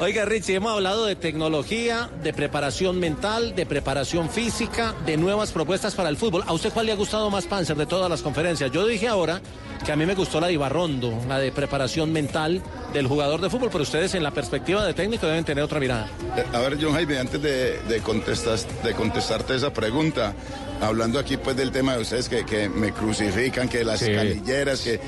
Oiga, 0.00 0.24
Richie, 0.24 0.54
hemos 0.54 0.72
hablado 0.72 1.04
de 1.04 1.16
tecnología, 1.16 2.08
de 2.22 2.32
preparación 2.32 2.98
mental, 2.98 3.54
de 3.54 3.66
preparación 3.66 4.30
física, 4.30 4.94
de 5.04 5.18
nuevas 5.18 5.52
propuestas 5.52 5.94
para 5.94 6.08
el 6.08 6.16
fútbol. 6.16 6.44
¿A 6.46 6.52
usted 6.54 6.72
cuál 6.72 6.86
le 6.86 6.92
ha 6.92 6.96
gustado 6.96 7.28
más, 7.30 7.44
Panzer, 7.44 7.76
de 7.76 7.84
todas 7.84 8.08
las 8.08 8.22
conferencias? 8.22 8.70
Yo 8.70 8.86
dije 8.86 9.06
ahora 9.06 9.40
que 9.84 9.92
a 9.92 9.96
mí 9.96 10.06
me 10.06 10.14
gustó 10.14 10.40
la 10.40 10.46
de 10.46 10.54
Ibarrondo, 10.54 11.12
la 11.28 11.38
de 11.38 11.52
preparación 11.52 12.10
mental 12.10 12.62
del 12.94 13.06
jugador 13.06 13.42
de 13.42 13.50
fútbol, 13.50 13.68
pero 13.70 13.82
ustedes 13.82 14.14
en 14.14 14.22
la 14.22 14.30
perspectiva 14.30 14.82
de 14.84 14.94
técnico 14.94 15.26
deben 15.26 15.44
tener 15.44 15.62
otra 15.62 15.78
mirada. 15.78 16.08
Eh, 16.36 16.44
A 16.54 16.60
ver, 16.60 16.78
John 16.80 16.94
Jaime, 16.94 17.18
antes 17.18 17.42
de, 17.42 17.78
de, 17.82 18.00
contestas- 18.02 18.66
de 18.82 18.94
contestarte 18.94 19.54
esa 19.56 19.74
pregunta, 19.74 20.32
hablando 20.80 21.18
aquí 21.18 21.36
pues 21.36 21.56
del 21.56 21.70
tema 21.72 21.94
de 21.96 22.02
ustedes 22.02 22.28
que, 22.28 22.44
que 22.44 22.68
me 22.68 22.92
crucifican, 22.92 23.68
que 23.68 23.84
las 23.84 24.00
Sí. 24.00 24.12
canilleras, 24.12 24.80
que 24.80 25.00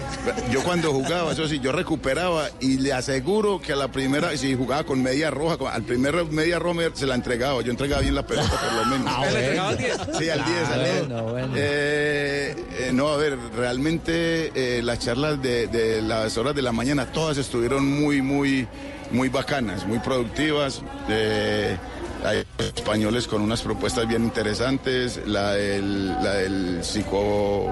yo 0.51 0.62
cuando 0.62 0.93
jugaba, 0.93 1.32
eso 1.32 1.47
sí, 1.47 1.61
yo 1.61 1.73
recuperaba 1.73 2.49
y 2.61 2.78
le 2.78 2.93
aseguro 2.93 3.61
que 3.61 3.73
a 3.73 3.77
la 3.77 3.89
primera, 3.89 4.36
si 4.36 4.55
jugaba 4.55 4.85
con 4.85 5.03
media 5.03 5.31
roja, 5.31 5.57
al 5.73 5.82
primer 5.82 6.24
media 6.27 6.59
roja 6.59 6.74
me- 6.74 6.90
se 6.97 7.07
la 7.07 7.15
entregaba, 7.15 7.61
yo 7.62 7.70
entregaba 7.70 8.03
bien 8.03 8.15
la 8.15 8.27
pelota 8.27 8.49
por 8.51 8.73
lo 8.74 8.85
menos. 8.86 9.09
Ah, 9.19 9.24
¿Le 9.31 9.39
entregaba 9.40 9.69
al 9.70 9.77
10? 9.78 9.97
Sí, 10.19 10.31
al 10.31 10.45
10, 10.45 10.69
al 10.73 10.85
10. 10.85 10.99
Bueno, 11.09 11.23
bueno. 11.24 11.53
Eh, 11.57 12.55
eh, 12.78 12.90
no, 12.93 13.09
a 13.09 13.16
ver, 13.16 13.36
realmente 13.57 14.51
eh, 14.55 14.82
las 14.82 14.99
charlas 14.99 15.40
de, 15.43 15.66
de 15.66 16.03
las 16.03 16.36
horas 16.39 16.55
de 16.55 16.62
la 16.62 16.73
mañana 16.73 17.07
todas 17.12 17.36
estuvieron 17.39 17.86
muy, 17.86 18.23
muy, 18.23 18.66
muy 19.11 19.28
bacanas, 19.28 19.86
muy 19.86 19.99
productivas. 19.99 20.82
Eh, 21.09 21.77
hay 22.24 22.45
españoles 22.59 23.27
con 23.28 23.43
unas 23.43 23.62
propuestas 23.62 24.07
bien 24.09 24.24
interesantes, 24.24 25.20
la 25.27 25.53
del, 25.53 26.09
la 26.09 26.35
del 26.35 26.85
psico, 26.85 27.70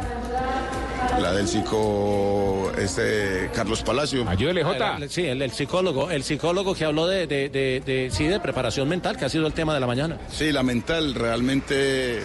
la 1.20 1.32
del 1.32 1.48
psico, 1.48 2.72
este 2.78 3.50
Carlos 3.54 3.82
Palacio. 3.82 4.28
Ayúdele, 4.28 4.62
El- 5.00 5.10
Sí, 5.10 5.24
el, 5.26 5.42
el 5.42 5.50
psicólogo, 5.50 6.10
el 6.10 6.22
psicólogo 6.22 6.74
que 6.74 6.84
habló 6.84 7.06
de, 7.06 7.26
de, 7.26 7.48
de- 7.48 7.82
de- 7.84 8.10
sí, 8.12 8.24
de 8.26 8.38
preparación 8.40 8.88
mental, 8.88 9.16
que 9.16 9.24
ha 9.24 9.28
sido 9.28 9.46
el 9.46 9.52
tema 9.52 9.74
de 9.74 9.80
la 9.80 9.86
mañana. 9.86 10.18
Sí, 10.30 10.52
la 10.52 10.62
mental 10.62 11.14
realmente 11.14 12.20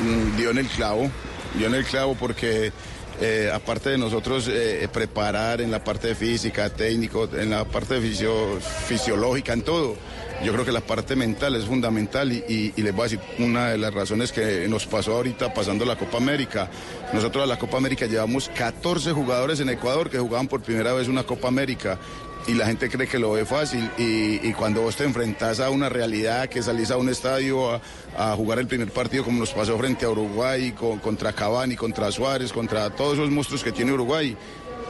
mm, 0.00 0.36
dio 0.36 0.50
en 0.50 0.58
el 0.58 0.66
clavo, 0.68 1.10
dio 1.56 1.66
en 1.66 1.74
el 1.74 1.84
clavo 1.84 2.14
porque 2.18 2.72
eh, 3.20 3.50
aparte 3.52 3.90
de 3.90 3.98
nosotros 3.98 4.48
eh, 4.52 4.86
preparar 4.92 5.60
en 5.62 5.70
la 5.70 5.82
parte 5.82 6.08
de 6.08 6.14
física, 6.14 6.68
técnico, 6.70 7.28
en 7.34 7.50
la 7.50 7.64
parte 7.64 7.94
de 7.94 8.00
fisio- 8.00 8.60
fisiológica, 8.60 9.52
en 9.54 9.62
todo, 9.62 9.96
yo 10.44 10.52
creo 10.52 10.64
que 10.64 10.72
la 10.72 10.80
parte 10.80 11.16
mental 11.16 11.56
es 11.56 11.64
fundamental 11.64 12.32
y, 12.32 12.72
les 12.76 12.94
voy 12.94 13.00
a 13.00 13.04
decir 13.04 13.20
una 13.38 13.70
de 13.70 13.78
las 13.78 13.92
razones 13.92 14.32
que 14.32 14.68
nos 14.68 14.86
pasó 14.86 15.14
ahorita 15.14 15.52
pasando 15.54 15.84
la 15.84 15.96
Copa 15.96 16.18
América. 16.18 16.70
Nosotros 17.12 17.44
a 17.44 17.46
la 17.46 17.58
Copa 17.58 17.78
América 17.78 18.06
llevamos 18.06 18.50
14 18.50 19.12
jugadores 19.12 19.60
en 19.60 19.70
Ecuador 19.70 20.10
que 20.10 20.18
jugaban 20.18 20.46
por 20.48 20.62
primera 20.62 20.92
vez 20.92 21.08
una 21.08 21.24
Copa 21.24 21.48
América 21.48 21.98
y 22.46 22.54
la 22.54 22.66
gente 22.66 22.88
cree 22.88 23.08
que 23.08 23.18
lo 23.18 23.32
ve 23.32 23.44
fácil 23.44 23.90
y, 23.98 24.52
cuando 24.52 24.82
vos 24.82 24.94
te 24.96 25.04
enfrentás 25.04 25.58
a 25.58 25.70
una 25.70 25.88
realidad 25.88 26.48
que 26.48 26.62
salís 26.62 26.90
a 26.90 26.96
un 26.96 27.08
estadio 27.08 27.80
a, 28.16 28.36
jugar 28.36 28.58
el 28.58 28.66
primer 28.66 28.90
partido 28.92 29.24
como 29.24 29.40
nos 29.40 29.52
pasó 29.52 29.76
frente 29.78 30.04
a 30.04 30.10
Uruguay, 30.10 30.72
con- 30.72 30.98
contra 30.98 31.32
Cavani, 31.32 31.76
contra 31.76 32.12
Suárez, 32.12 32.52
contra 32.52 32.90
todos 32.90 33.14
esos 33.14 33.30
monstruos 33.30 33.64
que 33.64 33.72
tiene 33.72 33.92
Uruguay, 33.92 34.36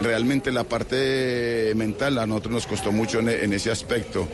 realmente 0.00 0.52
la 0.52 0.64
parte 0.64 1.72
mental 1.76 2.18
a 2.18 2.26
nosotros 2.26 2.52
nos 2.52 2.66
costó 2.66 2.92
mucho 2.92 3.20
en 3.20 3.52
ese 3.52 3.70
aspecto. 3.70 4.28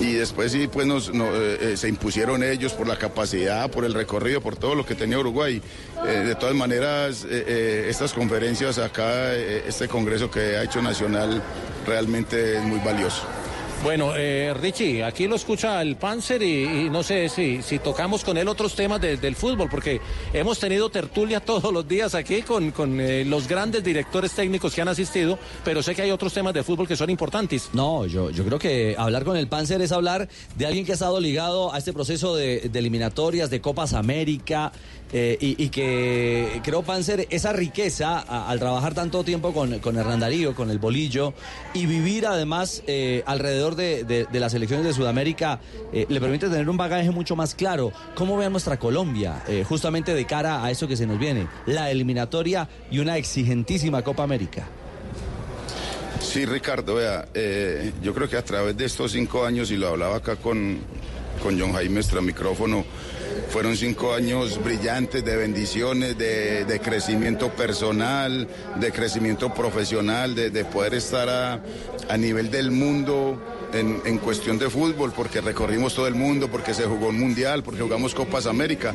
Y 0.00 0.14
después 0.14 0.52
sí, 0.52 0.66
pues 0.66 0.86
nos, 0.86 1.12
no, 1.12 1.26
eh, 1.26 1.72
eh, 1.72 1.76
se 1.76 1.86
impusieron 1.88 2.42
ellos 2.42 2.72
por 2.72 2.88
la 2.88 2.96
capacidad, 2.96 3.70
por 3.70 3.84
el 3.84 3.92
recorrido, 3.92 4.40
por 4.40 4.56
todo 4.56 4.74
lo 4.74 4.86
que 4.86 4.94
tenía 4.94 5.18
Uruguay. 5.18 5.60
Eh, 6.06 6.10
de 6.10 6.34
todas 6.36 6.54
maneras, 6.54 7.24
estas 7.24 8.14
conferencias 8.14 8.78
acá, 8.78 9.34
este 9.34 9.88
congreso 9.88 10.30
que 10.30 10.56
ha 10.56 10.62
hecho 10.62 10.80
Nacional, 10.80 11.42
realmente 11.86 12.56
es 12.56 12.62
muy 12.64 12.78
valioso. 12.80 13.24
Bueno, 13.82 14.12
eh, 14.14 14.52
Richie, 14.60 15.02
aquí 15.02 15.26
lo 15.26 15.36
escucha 15.36 15.80
el 15.80 15.96
Panzer 15.96 16.42
y, 16.42 16.64
y 16.86 16.90
no 16.90 17.02
sé 17.02 17.30
si, 17.30 17.62
si 17.62 17.78
tocamos 17.78 18.22
con 18.22 18.36
él 18.36 18.46
otros 18.46 18.74
temas 18.74 19.00
de- 19.00 19.16
del 19.16 19.34
fútbol, 19.34 19.70
porque 19.70 20.02
hemos 20.34 20.58
tenido 20.58 20.90
tertulia 20.90 21.40
todos 21.44 21.72
los 21.72 21.88
días 21.88 22.14
aquí 22.14 22.42
con, 22.42 22.72
con, 22.72 23.00
eh, 23.00 23.24
los 23.24 23.48
grandes 23.48 23.82
directores 23.82 24.32
técnicos 24.32 24.74
que 24.74 24.82
han 24.82 24.88
asistido, 24.88 25.38
pero 25.64 25.82
sé 25.82 25.94
que 25.94 26.02
hay 26.02 26.10
otros 26.10 26.34
temas 26.34 26.52
de 26.52 26.62
fútbol 26.62 26.86
que 26.86 26.94
son 26.94 27.08
importantes. 27.08 27.70
No, 27.72 28.04
yo, 28.04 28.28
yo 28.28 28.44
creo 28.44 28.58
que 28.58 28.96
hablar 28.98 29.24
con 29.24 29.38
el 29.38 29.48
Panzer 29.48 29.80
es 29.80 29.92
hablar 29.92 30.28
de 30.56 30.66
alguien 30.66 30.84
que 30.84 30.92
ha 30.92 30.94
estado 30.94 31.18
ligado 31.18 31.72
a 31.72 31.78
este 31.78 31.94
proceso 31.94 32.36
de, 32.36 32.68
de 32.70 32.78
eliminatorias, 32.78 33.48
de 33.48 33.62
Copas 33.62 33.94
América, 33.94 34.72
eh, 35.12 35.36
y, 35.40 35.68
que 35.70 36.60
creo, 36.62 36.82
Panzer, 36.82 37.26
esa 37.30 37.52
riqueza 37.52 38.18
al 38.20 38.58
trabajar 38.58 38.94
tanto 38.94 39.24
tiempo 39.24 39.52
con, 39.52 39.78
con 39.80 39.96
Hernán 39.96 40.20
Darío, 40.20 40.54
con 40.54 40.70
el 40.70 40.78
bolillo, 40.78 41.34
y 41.74 41.86
vivir 41.86 42.26
además 42.26 42.82
eh, 42.86 43.22
alrededor 43.26 43.74
de, 43.76 44.04
de- 44.04 44.40
las 44.40 44.54
elecciones 44.54 44.86
de 44.86 44.92
Sudamérica, 44.92 45.60
eh, 45.92 46.06
le 46.08 46.20
permite 46.20 46.48
tener 46.48 46.68
un 46.68 46.76
bagaje 46.76 47.10
mucho 47.10 47.36
más 47.36 47.54
claro. 47.54 47.92
¿Cómo 48.14 48.36
ve 48.36 48.46
a 48.46 48.50
nuestra 48.50 48.78
Colombia, 48.78 49.42
justamente 49.68 50.14
de 50.14 50.24
cara 50.24 50.64
a 50.64 50.70
eso 50.70 50.88
que 50.88 50.96
se 50.96 51.06
nos 51.06 51.18
viene? 51.18 51.46
La 51.66 51.90
eliminatoria 51.90 52.68
y 52.90 53.00
una 53.00 53.16
exigentísima 53.16 54.02
Copa 54.02 54.22
América. 54.22 54.66
Sí, 56.20 56.44
Ricardo, 56.46 56.94
vea, 56.96 57.26
yo 58.02 58.14
creo 58.14 58.28
que 58.28 58.36
a 58.36 58.44
través 58.44 58.76
de 58.76 58.84
estos 58.84 59.12
cinco 59.12 59.44
años, 59.44 59.70
y 59.70 59.76
lo 59.76 59.88
hablaba 59.88 60.16
acá 60.16 60.36
con, 60.36 60.78
con 61.42 61.58
John 61.58 61.72
Jaime 61.72 62.00
extra 62.00 62.20
micrófono, 62.20 62.84
fueron 63.48 63.76
cinco 63.76 64.14
años 64.14 64.62
brillantes 64.62 65.24
de 65.24 65.36
bendiciones, 65.36 66.16
de, 66.16 66.64
de 66.64 66.80
crecimiento 66.80 67.50
personal, 67.50 68.48
de 68.76 68.92
crecimiento 68.92 69.52
profesional, 69.52 70.34
de, 70.34 70.50
de 70.50 70.64
poder 70.64 70.94
estar 70.94 71.28
a, 71.28 71.60
a 72.08 72.16
nivel 72.16 72.50
del 72.50 72.70
mundo 72.70 73.40
en, 73.72 74.02
en 74.04 74.18
cuestión 74.18 74.58
de 74.58 74.68
fútbol, 74.68 75.12
porque 75.14 75.40
recorrimos 75.40 75.94
todo 75.94 76.08
el 76.08 76.14
mundo, 76.14 76.50
porque 76.50 76.74
se 76.74 76.84
jugó 76.84 77.08
un 77.08 77.20
mundial, 77.20 77.62
porque 77.62 77.82
jugamos 77.82 78.14
Copas 78.14 78.46
América 78.46 78.94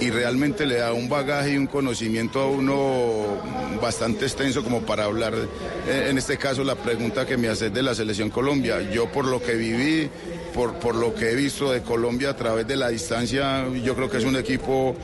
y 0.00 0.10
realmente 0.10 0.64
le 0.64 0.76
da 0.76 0.92
un 0.92 1.08
bagaje 1.08 1.54
y 1.54 1.56
un 1.56 1.66
conocimiento 1.66 2.40
a 2.40 2.46
uno 2.46 3.40
bastante 3.80 4.26
extenso 4.26 4.62
como 4.62 4.82
para 4.82 5.04
hablar, 5.04 5.34
eh, 5.34 6.06
en 6.08 6.18
este 6.18 6.36
caso 6.36 6.62
la 6.62 6.76
pregunta 6.76 7.26
que 7.26 7.36
me 7.36 7.48
haces 7.48 7.74
de 7.74 7.82
la 7.82 7.94
selección 7.94 8.30
Colombia. 8.30 8.80
Yo 8.92 9.10
por 9.10 9.24
lo 9.24 9.42
que 9.42 9.54
viví, 9.54 10.08
por, 10.54 10.74
por 10.74 10.94
lo 10.94 11.14
que 11.14 11.30
he 11.30 11.34
visto 11.34 11.72
de 11.72 11.82
Colombia 11.82 12.30
a 12.30 12.36
través 12.36 12.66
de 12.68 12.76
la 12.76 12.90
distancia, 12.90 13.64
yo 13.80 13.94
creo 13.94 14.10
que 14.10 14.18
es 14.18 14.24
un 14.24 14.36
equipo 14.36 14.94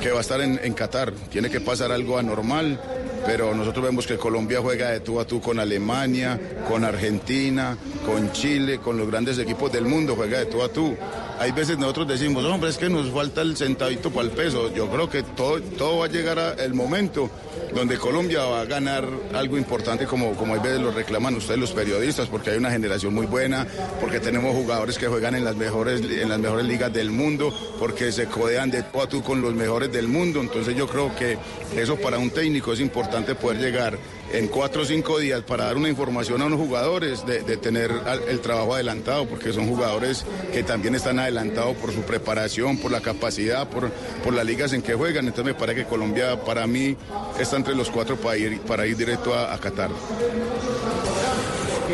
que 0.00 0.10
va 0.10 0.18
a 0.18 0.20
estar 0.20 0.40
en, 0.40 0.74
Qatar. 0.74 1.12
Tiene 1.30 1.50
que 1.50 1.60
pasar 1.60 1.92
algo 1.92 2.18
anormal 2.18 2.80
pero 3.26 3.54
nosotros 3.54 3.84
vemos 3.84 4.06
que 4.06 4.16
Colombia 4.16 4.60
juega 4.60 4.90
de 4.90 5.00
tú 5.00 5.20
a 5.20 5.26
tú 5.26 5.40
con 5.40 5.58
Alemania, 5.58 6.38
con 6.68 6.84
Argentina, 6.84 7.76
con 8.04 8.32
Chile, 8.32 8.78
con 8.78 8.96
los 8.96 9.08
grandes 9.08 9.38
equipos 9.38 9.72
del 9.72 9.84
mundo, 9.84 10.14
juega 10.14 10.38
de 10.38 10.46
tú 10.46 10.62
a 10.62 10.68
tú. 10.68 10.96
Hay 11.38 11.52
veces 11.52 11.78
nosotros 11.78 12.08
decimos, 12.08 12.44
hombre, 12.44 12.70
es 12.70 12.78
que 12.78 12.88
nos 12.88 13.10
falta 13.10 13.42
el 13.42 13.56
centavito 13.56 14.10
para 14.10 14.28
el 14.28 14.30
peso. 14.30 14.72
Yo 14.72 14.88
creo 14.88 15.10
que 15.10 15.22
todo, 15.22 15.60
todo 15.60 15.98
va 15.98 16.06
a 16.06 16.08
llegar 16.08 16.38
a 16.38 16.54
el 16.54 16.72
momento 16.72 17.30
donde 17.74 17.98
Colombia 17.98 18.44
va 18.44 18.62
a 18.62 18.64
ganar 18.64 19.06
algo 19.34 19.58
importante 19.58 20.06
como, 20.06 20.34
como 20.34 20.54
hay 20.54 20.60
veces 20.60 20.80
lo 20.80 20.92
reclaman 20.92 21.34
ustedes 21.34 21.60
los 21.60 21.72
periodistas, 21.72 22.28
porque 22.28 22.50
hay 22.50 22.58
una 22.58 22.70
generación 22.70 23.12
muy 23.12 23.26
buena, 23.26 23.66
porque 24.00 24.20
tenemos 24.20 24.54
jugadores 24.54 24.96
que 24.96 25.08
juegan 25.08 25.34
en 25.34 25.44
las 25.44 25.56
mejores, 25.56 26.00
en 26.00 26.28
las 26.28 26.38
mejores 26.38 26.64
ligas 26.64 26.92
del 26.92 27.10
mundo, 27.10 27.52
porque 27.78 28.12
se 28.12 28.26
codean 28.26 28.70
de 28.70 28.82
tú 28.82 29.00
a 29.00 29.08
tú 29.08 29.22
con 29.22 29.42
los 29.42 29.54
mejores 29.54 29.92
del 29.92 30.08
mundo. 30.08 30.40
Entonces 30.40 30.74
yo 30.74 30.86
creo 30.86 31.14
que 31.16 31.36
eso 31.76 31.96
para 31.96 32.18
un 32.18 32.30
técnico 32.30 32.72
es 32.72 32.80
importante 32.80 33.15
poder 33.24 33.58
llegar 33.58 33.98
en 34.32 34.48
cuatro 34.48 34.82
o 34.82 34.84
cinco 34.84 35.18
días 35.18 35.42
para 35.42 35.66
dar 35.66 35.76
una 35.76 35.88
información 35.88 36.42
a 36.42 36.46
unos 36.46 36.58
jugadores, 36.58 37.24
de, 37.24 37.56
tener 37.56 37.90
el 38.28 38.40
trabajo 38.40 38.74
adelantado, 38.74 39.26
porque 39.26 39.52
son 39.52 39.68
jugadores 39.68 40.24
que 40.52 40.62
también 40.62 40.94
están 40.94 41.18
adelantados 41.18 41.76
por 41.76 41.92
su 41.92 42.02
preparación, 42.02 42.78
por 42.78 42.90
la 42.90 43.00
capacidad, 43.00 43.68
por, 43.68 43.90
por 44.24 44.34
las 44.34 44.44
ligas 44.44 44.72
en 44.72 44.82
que 44.82 44.94
juegan. 44.94 45.26
Entonces 45.26 45.54
me 45.54 45.58
parece 45.58 45.82
que 45.82 45.88
Colombia 45.88 46.42
para 46.44 46.66
mí 46.66 46.96
está 47.38 47.56
entre 47.56 47.74
los 47.74 47.90
cuatro 47.90 48.16
para 48.16 48.36
ir, 48.36 48.60
para 48.60 48.86
ir 48.86 48.96
directo 48.96 49.34
a, 49.34 49.54
a 49.54 49.58
Qatar. 49.58 49.90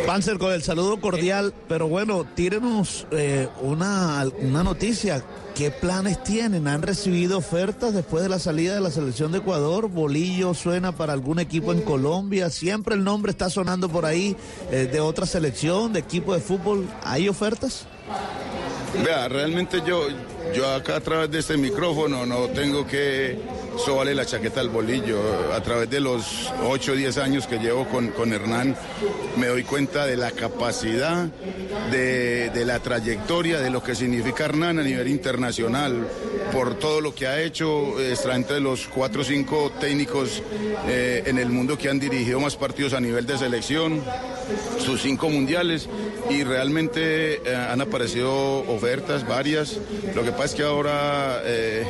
Panzer, 0.06 0.39
con 0.39 0.52
el 0.52 0.62
saludo 0.62 1.01
cordial, 1.01 1.52
pero 1.69 1.86
bueno, 1.86 2.27
tírenos 2.35 3.06
eh, 3.10 3.48
una, 3.60 4.24
una 4.40 4.62
noticia. 4.62 5.23
¿Qué 5.55 5.70
planes 5.70 6.23
tienen? 6.24 6.66
¿Han 6.66 6.81
recibido 6.81 7.36
ofertas 7.39 7.93
después 7.93 8.23
de 8.23 8.31
la 8.31 8.39
salida 8.39 8.74
de 8.74 8.81
la 8.81 8.90
selección 8.90 9.32
de 9.32 9.39
Ecuador? 9.39 9.89
¿Bolillo 9.89 10.55
suena 10.55 10.93
para 10.93 11.12
algún 11.12 11.39
equipo 11.39 11.73
en 11.73 11.82
Colombia? 11.82 12.48
Siempre 12.48 12.94
el 12.94 13.05
nombre 13.05 13.32
está 13.32 13.51
sonando 13.51 13.90
por 13.90 14.06
ahí 14.06 14.35
eh, 14.70 14.89
de 14.90 15.01
otra 15.01 15.27
selección, 15.27 15.93
de 15.93 16.01
equipo 16.01 16.32
de 16.32 16.40
fútbol. 16.40 16.89
¿Hay 17.05 17.28
ofertas? 17.28 17.86
Vea, 19.05 19.28
realmente 19.28 19.82
yo, 19.86 20.06
yo 20.55 20.70
acá 20.70 20.97
a 20.97 21.01
través 21.01 21.31
de 21.31 21.40
este 21.40 21.56
micrófono 21.59 22.24
no 22.24 22.48
tengo 22.48 22.86
que 22.86 23.39
sobarle 23.78 24.15
la 24.15 24.27
chaqueta 24.27 24.61
al 24.61 24.69
bolillo. 24.69 25.53
A 25.53 25.62
través 25.62 25.90
de 25.90 26.01
los 26.01 26.51
8 26.62 26.93
o 26.93 26.94
10 26.94 27.19
años 27.19 27.47
que 27.47 27.59
llevo 27.59 27.86
con, 27.89 28.09
con 28.09 28.32
Hernán, 28.32 28.77
me 29.36 29.47
doy 29.47 29.65
cuenta 29.65 30.07
de 30.07 30.16
la 30.16 30.31
capacidad, 30.31 31.27
de, 31.90 32.51
de 32.51 32.65
la 32.65 32.81
trayectoria, 32.81 33.61
de 33.61 33.70
lo 33.70 33.82
que 33.82 33.94
significa 33.94 34.44
Hernán 34.44 34.78
a 34.78 34.82
nivel 34.82 35.09
internacional, 35.09 36.07
por 36.53 36.74
todo 36.78 37.01
lo 37.01 37.15
que 37.15 37.27
ha 37.27 37.40
hecho, 37.40 37.99
está 38.01 38.35
entre 38.35 38.61
los 38.61 38.86
4 38.89 39.23
o 39.23 39.24
5 39.24 39.73
técnicos 39.81 40.43
eh, 40.86 41.23
en 41.27 41.39
el 41.39 41.49
mundo 41.49 41.78
que 41.78 41.89
han 41.89 41.99
dirigido 41.99 42.40
más 42.40 42.57
partidos 42.57 42.93
a 42.93 43.01
nivel 43.01 43.27
de 43.27 43.39
selección, 43.39 44.03
sus 44.78 45.03
cinco 45.03 45.28
mundiales 45.28 45.89
y 46.28 46.44
realmente 46.44 47.36
eh, 47.36 47.55
han 47.55 47.81
aparecido 47.81 48.61
ofertas 48.69 49.27
varias. 49.27 49.78
Lo 50.15 50.23
que 50.23 50.32
pasa 50.32 50.44
es 50.44 50.55
que 50.55 50.62
ahora, 50.62 51.40
eh, 51.44 51.86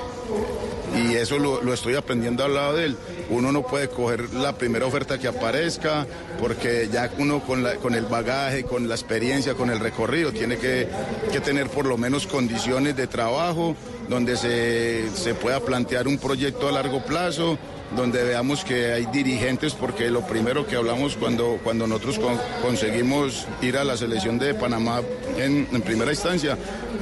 y 0.96 1.14
eso 1.14 1.38
lo, 1.38 1.62
lo 1.62 1.72
estoy 1.72 1.94
aprendiendo 1.94 2.44
al 2.44 2.54
lado 2.54 2.76
de 2.76 2.84
él, 2.86 2.96
uno 3.30 3.50
no 3.52 3.62
puede 3.66 3.88
coger 3.88 4.32
la 4.34 4.56
primera 4.58 4.84
oferta 4.86 5.18
que 5.18 5.26
aparezca 5.28 6.06
porque 6.38 6.88
ya 6.92 7.10
uno 7.18 7.40
con, 7.40 7.62
la- 7.62 7.76
con 7.76 7.94
el 7.94 8.04
bagaje, 8.06 8.64
con 8.64 8.88
la 8.88 8.94
experiencia, 8.94 9.54
con 9.54 9.70
el 9.70 9.80
recorrido, 9.80 10.32
tiene 10.32 10.58
que, 10.58 10.88
que 11.32 11.40
tener 11.40 11.68
por 11.68 11.86
lo 11.86 11.96
menos 11.96 12.26
condiciones 12.26 12.96
de 12.96 13.06
trabajo 13.06 13.74
donde 14.08 14.36
se, 14.36 15.08
se 15.14 15.34
pueda 15.34 15.60
plantear 15.60 16.08
un 16.08 16.18
proyecto 16.18 16.68
a 16.68 16.72
largo 16.72 17.02
plazo 17.04 17.58
donde 17.96 18.24
veamos 18.24 18.64
que 18.64 18.90
hay 18.92 19.04
dirigentes, 19.06 19.74
porque 19.74 20.08
lo 20.10 20.26
primero 20.26 20.66
que 20.66 20.76
hablamos 20.76 21.14
cuando, 21.16 21.58
cuando 21.62 21.86
nosotros 21.86 22.18
con- 22.18 22.40
conseguimos 22.62 23.46
ir 23.60 23.76
a 23.76 23.84
la 23.84 23.96
selección 23.96 24.38
de 24.38 24.54
Panamá 24.54 25.02
en 25.38 25.66
primera 25.82 26.10
instancia 26.10 26.56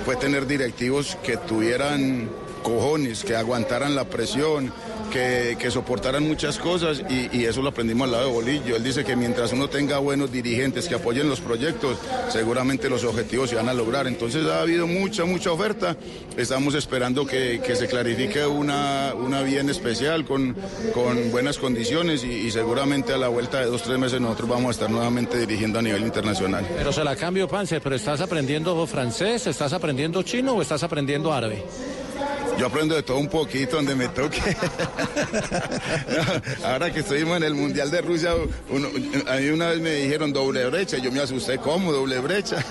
fue 0.05 0.17
tener 0.17 0.47
directivos 0.47 1.17
que 1.23 1.37
tuvieran 1.37 2.29
cojones, 2.61 3.25
que 3.25 3.37
aguantaran 3.37 3.95
la 3.95 4.05
presión, 4.05 4.73
que, 5.11 5.57
que 5.59 5.71
soportaran 5.71 6.27
muchas 6.27 6.59
cosas 6.59 7.03
y, 7.09 7.45
eso 7.51 7.63
lo 7.63 7.71
aprendimos 7.71 8.05
al 8.05 8.13
lado 8.13 8.27
de 8.27 8.33
Bolillo. 8.33 8.77
Él 8.77 8.85
dice 8.85 9.05
que 9.05 9.17
mientras 9.17 9.53
uno 9.53 9.69
tenga 9.69 9.99
buenos 9.99 10.31
dirigentes 10.31 10.87
que 10.89 10.95
apoyen 10.95 11.29
los 11.29 11.41
proyectos, 11.41 11.99
seguramente 12.29 12.89
los 12.89 13.03
objetivos 13.03 13.51
se 13.51 13.57
van 13.57 13.69
a 13.69 13.75
lograr. 13.75 14.07
Entonces 14.07 14.47
ha 14.47 14.61
habido 14.61 14.87
mucha, 14.87 15.25
mucha 15.25 15.51
oferta. 15.51 15.97
Estamos 16.37 16.75
esperando 16.75 17.27
que, 17.27 17.61
que 17.65 17.75
se 17.75 17.89
clarifique 17.89 18.47
una, 18.47 19.15
una 19.15 19.43
bien 19.43 19.69
especial 19.69 20.25
con, 20.25 20.55
con 20.95 21.31
buenas 21.33 21.59
condiciones 21.59 22.23
y, 22.23 22.31
y 22.31 22.51
seguramente 22.51 23.13
a 23.13 23.19
la 23.19 23.29
vuelta 23.29 23.61
de 23.61 23.67
dos, 23.67 23.83
tres 23.83 23.99
meses 23.99 24.21
nosotros 24.21 24.49
vamos 24.49 24.69
a 24.69 24.71
estar 24.71 24.91
nuevamente 24.91 25.39
dirigiendo 25.39 25.79
a 25.79 25.83
nivel 25.83 26.03
internacional. 26.03 26.67
Pero 26.77 26.93
se 26.93 27.03
la 27.03 27.17
cambio, 27.17 27.49
Panzer, 27.49 27.81
pero 27.83 27.97
¿estás 27.97 28.21
aprendiendo 28.21 28.87
francés, 28.87 29.47
estás 29.47 29.73
aprendiendo 29.73 30.23
chino 30.23 30.53
o 30.55 30.63
estás 30.63 30.83
aprendiendo 30.83 31.33
árabe? 31.33 31.65
Yo 32.59 32.67
aprendo 32.67 32.95
de 32.95 33.03
todo 33.03 33.19
un 33.19 33.29
poquito 33.29 33.77
donde 33.77 33.95
me 33.95 34.09
toque. 34.09 34.41
No, 36.61 36.67
ahora 36.69 36.93
que 36.93 37.01
estuvimos 37.01 37.37
en 37.37 37.45
el 37.45 37.55
Mundial 37.55 37.91
de 37.91 38.01
Rusia, 38.03 38.33
uno- 38.69 38.89
a 39.29 39.37
mí 39.37 39.49
una 39.49 39.69
vez 39.71 39.81
me 39.81 39.91
dijeron 39.95 40.33
doble 40.33 40.67
brecha, 40.67 40.99
yo 40.99 41.11
me 41.13 41.21
asusté, 41.21 41.59
¿cómo 41.59 41.93
doble 41.93 42.19
brecha? 42.19 42.65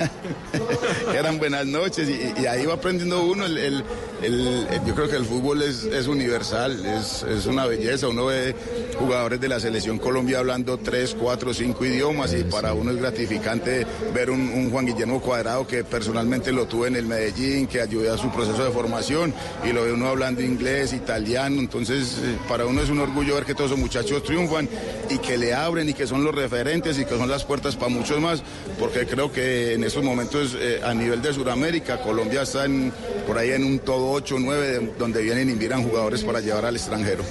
Eran 1.15 1.37
buenas 1.39 1.65
noches 1.65 2.07
y, 2.09 2.41
y 2.41 2.45
ahí 2.45 2.65
va 2.65 2.75
aprendiendo 2.75 3.23
uno. 3.23 3.45
El, 3.45 3.57
el- 3.57 3.83
el- 4.21 4.67
el- 4.69 4.85
yo 4.85 4.93
creo 4.95 5.09
que 5.09 5.15
el 5.15 5.25
fútbol 5.25 5.61
es, 5.61 5.83
es 5.85 6.07
universal, 6.07 6.85
es, 6.85 7.23
es 7.23 7.45
una 7.45 7.65
belleza. 7.65 8.07
Uno 8.09 8.25
ve 8.27 8.55
jugadores 8.99 9.39
de 9.39 9.47
la 9.49 9.59
selección 9.59 9.97
Colombia 9.97 10.39
hablando 10.39 10.77
tres, 10.77 11.15
cuatro, 11.19 11.53
cinco 11.53 11.85
idiomas 11.85 12.33
y 12.33 12.43
para 12.43 12.73
uno 12.73 12.91
es 12.91 12.97
gratificante 12.97 13.85
ver 14.13 14.29
un, 14.29 14.41
un 14.49 14.69
Juan 14.71 14.85
Guillermo 14.85 15.21
Cuadrado 15.21 15.65
que 15.65 15.83
personalmente 15.83 16.51
lo 16.51 16.67
tuve 16.67 16.89
en 16.89 16.95
el 16.97 17.05
Medellín, 17.05 17.67
que 17.67 17.81
ayudé 17.81 18.09
a 18.09 18.17
su 18.17 18.29
proceso 18.31 18.63
de 18.63 18.71
formación 18.71 19.33
y 19.67 19.71
lo 19.71 19.78
ve 19.83 19.93
uno 19.93 20.07
hablando 20.07 20.41
inglés, 20.41 20.93
italiano. 20.93 21.59
Entonces, 21.59 22.17
eh, 22.23 22.37
para 22.47 22.65
uno 22.65 22.81
es 22.81 22.89
un 22.89 22.99
orgullo 22.99 23.35
ver 23.35 23.45
que 23.45 23.53
todos 23.55 23.71
esos 23.71 23.79
muchachos 23.79 24.23
triunfan 24.23 24.67
y 25.09 25.17
que 25.19 25.37
le 25.37 25.53
abren 25.53 25.89
y 25.89 25.93
que 25.93 26.05
son 26.07 26.23
los 26.23 26.33
referentes 26.35 26.97
y 26.99 27.05
que 27.05 27.17
son 27.17 27.29
las 27.29 27.43
puertas 27.45 27.75
para 27.75 27.89
muchos 27.89 28.19
más, 28.19 28.41
porque 28.79 29.05
creo 29.05 29.31
que 29.31 29.73
en 29.73 29.83
estos 29.83 30.03
momentos 30.03 30.55
eh, 30.59 30.81
a 30.83 30.93
nivel 30.93 31.21
de 31.21 31.33
Sudamérica, 31.33 32.01
Colombia 32.01 32.43
está 32.43 32.65
en- 32.65 32.91
por 33.27 33.37
ahí 33.37 33.51
en 33.51 33.63
un 33.63 33.79
todo 33.79 34.11
8 34.11 34.35
o 34.35 34.39
9 34.39 34.67
de- 34.79 34.93
donde 34.97 35.21
vienen 35.21 35.49
y 35.49 35.53
miran 35.53 35.83
jugadores 35.83 36.23
para 36.23 36.39
llevar 36.39 36.65
al 36.65 36.75
extranjero. 36.75 37.23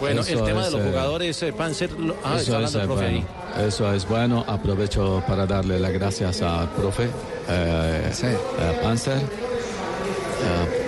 Bueno, 0.00 0.22
el 0.22 0.44
tema 0.44 0.64
de 0.64 0.70
los 0.70 0.80
eh, 0.80 0.84
jugadores, 0.88 1.42
eh, 1.42 1.52
Panzer, 1.52 1.90
lo- 1.92 2.16
ah, 2.24 2.36
está 2.38 2.62
Eso 2.62 2.80
es, 2.80 2.86
profe 2.86 3.04
ahí. 3.04 3.24
bueno. 3.54 3.68
Eso 3.68 3.92
es 3.94 4.08
bueno. 4.08 4.44
Aprovecho 4.46 5.22
para 5.26 5.46
darle 5.46 5.78
las 5.80 5.92
gracias 5.92 6.42
al 6.42 6.68
profe 6.70 7.04
eh, 7.48 8.10
eh, 8.22 8.78
Panzer. 8.82 9.18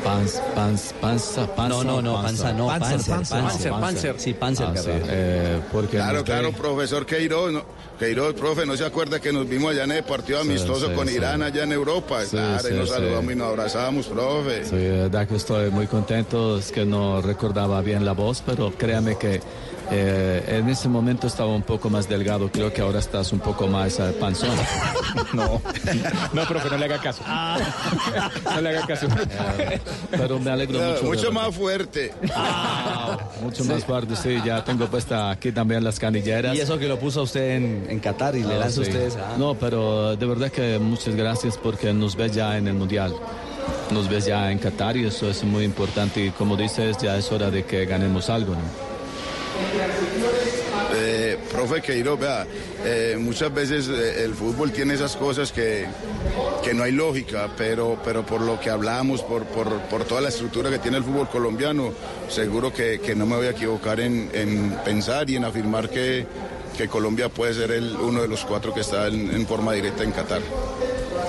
Pans, 0.05 0.40
pans, 0.55 0.94
panza, 1.01 1.47
panza, 1.55 1.68
No, 1.68 1.85
no, 1.85 2.02
no, 2.02 2.22
panza 2.22 2.52
no, 2.52 2.66
Panzer, 2.66 2.90
Panzer, 2.90 3.14
Panzer. 3.14 3.40
Panzer, 3.40 3.70
Panzer. 3.72 4.14
Sí, 4.18 4.35
Panzer, 4.35 4.66
Ah, 4.66 4.74
eh, 4.86 5.60
porque 5.72 5.97
Claro, 5.97 6.24
claro, 6.24 6.52
profesor 6.52 7.05
Queiroz, 7.05 7.52
¿no? 7.52 7.64
Queiroz, 7.98 8.35
profe, 8.35 8.64
¿no 8.64 8.77
se 8.77 8.85
acuerda 8.86 9.20
que 9.20 9.31
nos 9.31 9.47
vimos 9.47 9.72
allá 9.72 9.85
en 9.85 9.93
el 9.93 10.05
partido 10.05 10.40
amistoso 10.40 10.89
sí, 10.89 10.94
con 10.94 11.06
sí. 11.06 11.16
Irán 11.16 11.43
allá 11.43 11.64
en 11.64 11.72
Europa? 11.72 12.22
Sí, 12.24 12.31
claro, 12.31 12.68
y 12.68 12.72
nos 12.72 12.89
sí. 12.89 12.94
saludamos 12.94 13.32
y 13.32 13.36
nos 13.36 13.48
abrazamos, 13.48 14.06
profe. 14.06 14.64
Sí, 14.64 14.77
de 14.77 15.27
que 15.28 15.36
estoy 15.36 15.70
muy 15.70 15.86
contento, 15.86 16.59
es 16.59 16.72
que 16.72 16.86
no 16.86 17.20
recordaba 17.20 17.82
bien 17.82 18.06
la 18.06 18.12
voz, 18.12 18.43
pero 18.44 18.72
créame 18.72 19.18
que 19.18 19.43
eh, 19.90 20.44
en 20.58 20.68
ese 20.68 20.88
momento 20.88 21.26
estaba 21.26 21.50
un 21.54 21.62
poco 21.62 21.90
más 21.90 22.08
delgado, 22.08 22.50
creo 22.50 22.72
que 22.72 22.80
ahora 22.80 22.98
estás 23.00 23.32
un 23.32 23.40
poco 23.40 23.66
más 23.66 23.98
eh, 23.98 24.14
panzón. 24.18 24.50
No, 25.32 25.60
no, 26.32 26.44
profe, 26.46 26.70
no 26.70 26.76
le 26.76 26.84
haga 26.86 27.00
caso. 27.00 27.22
No 28.54 28.60
le 28.60 28.68
haga 28.70 28.86
caso. 28.86 29.06
Pero 30.10 30.38
me 30.38 30.50
alegro 30.50 30.78
No, 30.80 30.90
mucho. 30.92 31.04
mucho 31.04 31.32
más 31.32 31.54
fuerte. 31.54 32.12
Mucho 33.42 33.64
más 33.64 33.84
fuerte, 33.84 34.14
sí, 34.16 34.38
ya 34.44 34.62
tengo 34.64 34.86
puesta 34.86 35.30
aquí 35.30 35.50
también 35.52 35.82
las 35.84 35.98
canilleras. 35.98 36.56
Y 36.56 36.60
eso 36.60 36.78
que 36.78 36.86
lo 36.88 36.98
puso 36.98 37.22
usted 37.22 37.56
en, 37.56 37.86
en 37.88 38.00
Qatar 38.00 38.36
y 38.36 38.42
le 38.44 38.54
Ah, 38.54 38.58
lanza 38.58 38.76
sí. 38.84 38.88
ustedes 38.90 39.16
a... 39.16 39.36
No, 39.36 39.54
pero 39.54 40.16
de 40.16 40.26
verdad 40.26 40.50
que 40.50 40.78
muchas 40.78 41.14
gracias 41.16 41.56
porque 41.56 41.92
nos 41.92 42.14
ve 42.16 42.28
ya 42.30 42.56
en 42.56 42.68
el 42.68 42.74
Mundial. 42.74 43.12
nos 43.90 44.08
ves 44.08 44.26
ya 44.26 44.50
en 44.50 44.58
Qatar 44.58 44.96
y 44.96 45.06
eso 45.06 45.28
es 45.30 45.42
muy 45.44 45.64
importante 45.64 46.24
y 46.26 46.30
como 46.30 46.56
dices 46.56 46.98
ya 46.98 47.16
es 47.16 47.30
hora 47.32 47.50
de 47.50 47.64
que 47.64 47.84
ganemos 47.86 48.30
algo. 48.30 48.54
¿no? 48.54 48.89
Eh, 50.94 51.38
profe 51.52 51.80
Queiroz, 51.80 52.18
vea, 52.18 52.46
eh, 52.84 53.16
muchas 53.18 53.52
veces 53.52 53.88
eh, 53.88 54.24
el 54.24 54.34
fútbol 54.34 54.72
tiene 54.72 54.94
esas 54.94 55.16
cosas 55.16 55.52
que, 55.52 55.86
que 56.62 56.74
no 56.74 56.82
hay 56.82 56.92
lógica, 56.92 57.48
pero, 57.56 57.98
pero 58.04 58.24
por 58.24 58.40
lo 58.40 58.58
que 58.60 58.70
hablamos, 58.70 59.22
por, 59.22 59.44
por, 59.44 59.68
por 59.82 60.04
toda 60.04 60.20
la 60.20 60.28
estructura 60.28 60.70
que 60.70 60.78
tiene 60.78 60.98
el 60.98 61.04
fútbol 61.04 61.28
colombiano, 61.28 61.92
seguro 62.28 62.72
que, 62.72 63.00
que 63.00 63.14
no 63.14 63.26
me 63.26 63.36
voy 63.36 63.46
a 63.46 63.50
equivocar 63.50 64.00
en, 64.00 64.30
en 64.32 64.70
pensar 64.84 65.28
y 65.30 65.36
en 65.36 65.44
afirmar 65.44 65.88
que, 65.88 66.26
que 66.76 66.88
Colombia 66.88 67.28
puede 67.28 67.54
ser 67.54 67.70
el, 67.70 67.96
uno 67.96 68.22
de 68.22 68.28
los 68.28 68.44
cuatro 68.44 68.74
que 68.74 68.80
está 68.80 69.06
en, 69.06 69.30
en 69.32 69.46
forma 69.46 69.72
directa 69.72 70.02
en 70.02 70.12
Qatar. 70.12 70.40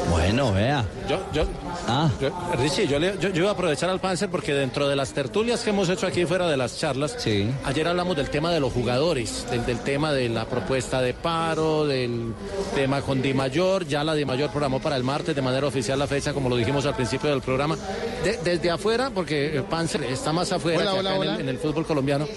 Bueno, 0.09 0.53
vea. 0.53 0.85
Yo, 1.07 1.19
yo, 1.33 1.45
Ah. 1.87 2.09
yo- 2.21 2.29
Richie, 2.57 2.87
yo, 2.87 2.99
le- 2.99 3.17
yo, 3.19 3.29
yo 3.29 3.41
iba 3.41 3.49
a 3.49 3.53
aprovechar 3.53 3.89
al 3.89 3.99
Panzer 3.99 4.29
porque 4.29 4.53
dentro 4.53 4.87
de 4.87 4.95
las 4.95 5.13
tertulias 5.13 5.61
que 5.61 5.71
hemos 5.71 5.89
hecho 5.89 6.07
aquí 6.07 6.25
fuera 6.25 6.47
de 6.47 6.55
las 6.55 6.77
charlas, 6.79 7.17
ayer 7.65 7.87
hablamos 7.87 8.15
del 8.15 8.29
tema 8.29 8.51
de 8.51 8.59
los 8.59 8.71
jugadores, 8.71 9.45
del, 9.49 9.65
del 9.65 9.79
tema 9.79 10.13
de 10.13 10.29
la 10.29 10.45
propuesta 10.45 11.01
de 11.01 11.13
paro, 11.13 11.85
del 11.85 12.33
tema 12.75 13.01
con 13.01 13.21
Di 13.21 13.33
Mayor, 13.33 13.85
ya 13.87 14.03
la 14.03 14.13
Di 14.13 14.25
Mayor 14.25 14.49
programó 14.51 14.79
para 14.79 14.95
el 14.95 15.03
martes 15.03 15.35
de 15.35 15.41
manera 15.41 15.67
oficial 15.67 15.97
la 15.99 16.07
fecha, 16.07 16.33
como 16.33 16.49
lo 16.49 16.55
dijimos 16.55 16.85
al 16.85 16.95
principio 16.95 17.29
del 17.29 17.41
programa. 17.41 17.77
De- 18.23 18.37
desde 18.43 18.69
afuera, 18.71 19.09
porque 19.13 19.57
eh, 19.57 19.63
Panzer 19.69 20.03
está 20.03 20.31
más 20.31 20.51
afuera 20.51 20.79
Hola, 20.79 20.91
que 20.93 20.99
hola, 20.99 21.09
acá 21.11 21.23
en 21.25 21.29
el- 21.35 21.39
en 21.41 21.49
el 21.49 21.57
fútbol 21.57 21.85
colombiano. 21.85 22.27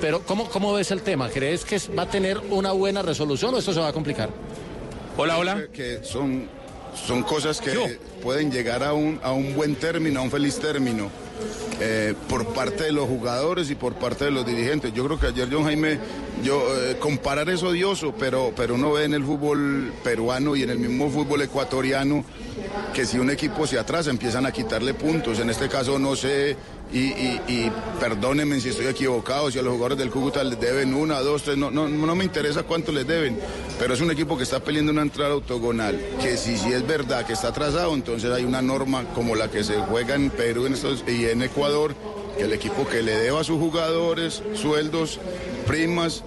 Pero, 0.00 0.22
¿cómo, 0.22 0.48
¿cómo 0.48 0.72
ves 0.72 0.90
el 0.90 1.02
tema? 1.02 1.28
¿Crees 1.28 1.64
que 1.64 1.78
va 1.96 2.04
a 2.04 2.08
tener 2.08 2.38
una 2.50 2.72
buena 2.72 3.02
resolución 3.02 3.54
o 3.54 3.58
esto 3.58 3.72
se 3.74 3.80
va 3.80 3.88
a 3.88 3.92
complicar? 3.92 4.30
Hola, 5.16 5.36
hola. 5.38 5.64
Que 5.72 6.00
son, 6.02 6.48
son 6.94 7.22
cosas 7.22 7.60
que 7.60 7.98
pueden 8.22 8.50
llegar 8.50 8.82
a 8.82 8.92
un, 8.92 9.18
a 9.22 9.32
un 9.32 9.54
buen 9.54 9.74
término, 9.76 10.20
a 10.20 10.22
un 10.22 10.30
feliz 10.30 10.58
término. 10.58 11.10
eh, 11.80 12.14
por 12.28 12.46
parte 12.54 12.84
de 12.84 12.92
los 12.92 13.08
jugadores 13.08 13.70
y 13.70 13.74
por 13.74 13.94
parte 13.94 14.26
de 14.26 14.30
los 14.30 14.46
dirigentes. 14.46 14.92
Yo 14.94 15.04
creo 15.04 15.18
que 15.18 15.26
ayer 15.28 15.48
John 15.50 15.64
Jaime, 15.64 15.98
yo 16.44 16.62
eh, 16.76 16.96
comparar 17.00 17.50
es 17.50 17.62
odioso, 17.62 18.14
pero, 18.16 18.52
pero 18.54 18.74
uno 18.74 18.92
ve 18.92 19.04
en 19.04 19.14
el 19.14 19.24
fútbol 19.24 19.92
peruano 20.04 20.54
y 20.54 20.62
en 20.62 20.70
el 20.70 20.78
mismo 20.78 21.10
fútbol 21.10 21.42
ecuatoriano 21.42 22.24
que 22.94 23.04
si 23.04 23.18
un 23.18 23.30
equipo 23.30 23.66
se 23.66 23.78
atrasa 23.78 24.10
empiezan 24.10 24.46
a 24.46 24.52
quitarle 24.52 24.94
puntos. 24.94 25.40
En 25.40 25.50
este 25.50 25.68
caso 25.68 25.98
no 25.98 26.14
sé, 26.14 26.56
y, 26.92 26.98
y- 27.48 27.72
perdónenme 28.00 28.60
si 28.60 28.68
estoy 28.70 28.86
equivocado, 28.86 29.50
si 29.50 29.58
a 29.58 29.62
los 29.62 29.72
jugadores 29.72 29.98
del 29.98 30.10
Cúcuta 30.10 30.42
les 30.44 30.58
deben 30.60 30.94
una, 30.94 31.20
dos, 31.20 31.42
tres, 31.42 31.56
no, 31.56 31.70
no, 31.70 31.88
no 31.88 32.14
me 32.14 32.24
interesa 32.24 32.62
cuánto 32.64 32.92
les 32.92 33.06
deben, 33.06 33.38
pero 33.78 33.94
es 33.94 34.00
un 34.00 34.10
equipo 34.10 34.36
que 34.36 34.42
está 34.42 34.60
peleando 34.60 34.92
una 34.92 35.02
entrada 35.02 35.32
autogonal, 35.32 35.98
que 36.20 36.36
si, 36.36 36.56
si 36.56 36.72
es 36.72 36.86
verdad 36.86 37.24
que 37.26 37.32
está 37.32 37.48
atrasado, 37.48 37.94
entonces 37.94 38.30
hay 38.30 38.44
una 38.44 38.60
norma 38.62 39.04
como 39.14 39.34
la 39.36 39.50
que 39.50 39.62
se 39.64 39.74
juega 39.78 40.14
en 40.14 40.30
Perú 40.30 40.66
en 40.66 40.74
estos- 40.74 41.04
y 41.06 41.26
en 41.26 41.42
Ecuador, 41.42 41.94
que 42.36 42.44
el 42.44 42.52
equipo 42.52 42.86
que 42.88 43.02
le 43.02 43.14
deba 43.16 43.40
a 43.40 43.44
sus 43.44 43.58
jugadores 43.58 44.42
sueldos, 44.54 45.20
primas, 45.62 46.22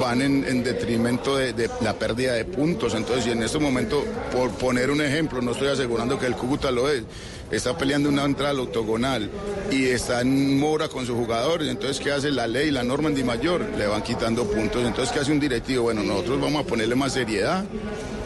van 0.00 0.22
en, 0.22 0.44
en 0.44 0.62
detrimento 0.62 1.36
de, 1.36 1.70
la 1.80 1.94
pérdida 1.94 2.32
de 2.34 2.44
puntos. 2.44 2.94
Entonces, 2.94 3.26
y 3.26 3.30
en 3.30 3.42
este 3.42 3.58
momento, 3.58 4.04
por 4.32 4.50
poner 4.52 4.90
un 4.90 5.00
ejemplo, 5.00 5.40
no 5.40 5.52
estoy 5.52 5.68
asegurando 5.68 6.18
que 6.18 6.26
el 6.26 6.34
Cúcuta 6.34 6.70
lo 6.70 6.88
es, 6.88 7.02
está 7.50 7.76
peleando 7.76 8.08
una 8.08 8.24
entrada 8.24 8.50
al 8.50 8.60
octogonal 8.60 9.30
y 9.70 9.86
está 9.86 10.20
en 10.20 10.58
mora 10.58 10.88
con 10.88 11.06
sus 11.06 11.16
jugadores. 11.16 11.68
Entonces, 11.68 12.00
¿qué 12.00 12.12
hace 12.12 12.30
la 12.30 12.46
ley, 12.46 12.70
la 12.70 12.82
norma 12.82 13.08
en 13.08 13.14
Di 13.14 13.24
Mayor? 13.24 13.64
Le 13.76 13.86
van 13.86 14.02
quitando 14.02 14.44
puntos. 14.44 14.84
Entonces, 14.84 15.12
¿qué 15.12 15.20
hace 15.20 15.32
un 15.32 15.40
directivo? 15.40 15.84
Bueno, 15.84 16.02
nosotros 16.02 16.40
vamos 16.40 16.64
a 16.64 16.66
ponerle 16.66 16.94
más 16.94 17.12
seriedad. 17.12 17.64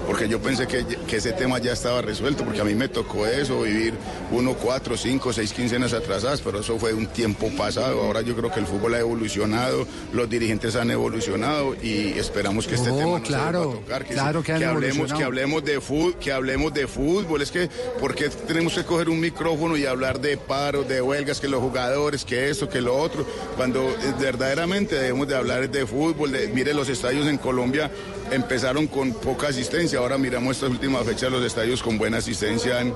Porque 0.07 0.29
yo 0.29 0.41
pensé 0.41 0.67
que, 0.67 0.85
que 0.85 1.17
ese 1.17 1.33
tema 1.33 1.59
ya 1.59 1.73
estaba 1.73 2.03
resuelto, 2.03 2.45
porque 2.45 2.61
a 2.61 2.65
mí 2.65 2.75
me 2.75 2.89
tocó 2.89 3.27
eso, 3.27 3.63
vivir 3.63 3.95
uno, 4.31 4.55
cuatro, 4.55 4.97
cinco, 4.97 5.33
seis 5.33 5.53
quincenas 5.53 5.93
atrasadas, 5.93 6.41
pero 6.41 6.61
eso 6.61 6.79
fue 6.79 6.93
un 6.93 7.07
tiempo 7.07 7.51
pasado. 7.57 8.03
Ahora 8.03 8.21
yo 8.21 8.37
creo 8.37 8.51
que 8.51 8.61
el 8.61 8.67
fútbol 8.67 8.95
ha 8.95 9.01
evolucionado, 9.01 9.87
los 10.13 10.29
dirigentes 10.29 10.77
han 10.77 10.91
evolucionado 10.91 11.75
y 11.83 12.19
esperamos 12.19 12.67
que 12.67 12.75
este 12.75 12.91
Oh, 12.91 12.97
tema 12.97 13.19
no 13.19 13.25
claro, 13.25 13.61
se 13.61 13.67
vuelva 13.67 13.81
a 13.81 13.81
tocar, 13.81 14.05
que, 14.05 14.15
claro 14.15 14.43
que 14.43 14.53
han 14.53 14.65
hablemos, 14.65 15.13
que 15.13 15.25
hablemos 15.25 15.65
de 15.65 15.81
fútbol, 15.81 16.17
que 16.19 16.33
hablemos 16.33 16.75
de 16.75 16.87
fútbol. 16.87 17.43
Es 17.43 17.51
que, 17.51 17.69
¿por 17.99 18.15
qué 18.15 18.29
tenemos 18.29 18.75
que 18.75 18.85
coger 18.85 19.09
un 19.09 19.21
micrófono 19.21 19.77
y 19.77 19.87
hablar 19.87 20.21
de 20.21 20.37
paros, 20.37 20.87
de 20.89 21.01
huelgas, 21.01 21.41
que 21.41 21.49
los 21.49 21.61
jugadores, 21.61 22.25
que 22.25 22.51
esto, 22.51 22.69
que 22.69 22.81
lo 22.81 22.97
otro? 22.97 23.27
Cuando 23.57 23.91
eh, 23.91 24.15
verdaderamente 24.21 24.97
debemos 24.97 25.29
de 25.29 25.37
hablar 25.37 25.71
de 25.71 25.87
fútbol, 25.87 26.33
de, 26.33 26.49
mire 26.49 26.75
los 26.75 26.89
estadios 26.89 27.27
en 27.27 27.39
Colombia 27.39 27.91
empezaron 28.35 28.87
con 28.87 29.13
poca 29.13 29.49
asistencia, 29.49 29.99
ahora 29.99 30.19
miramos 30.19 30.57
estas 30.57 30.71
últimas 30.71 31.05
fechas 31.05 31.31
los 31.31 31.45
estadios 31.45 31.83
con 31.83 31.99
buena 31.99 32.19
asistencia 32.19 32.81
en, 32.81 32.93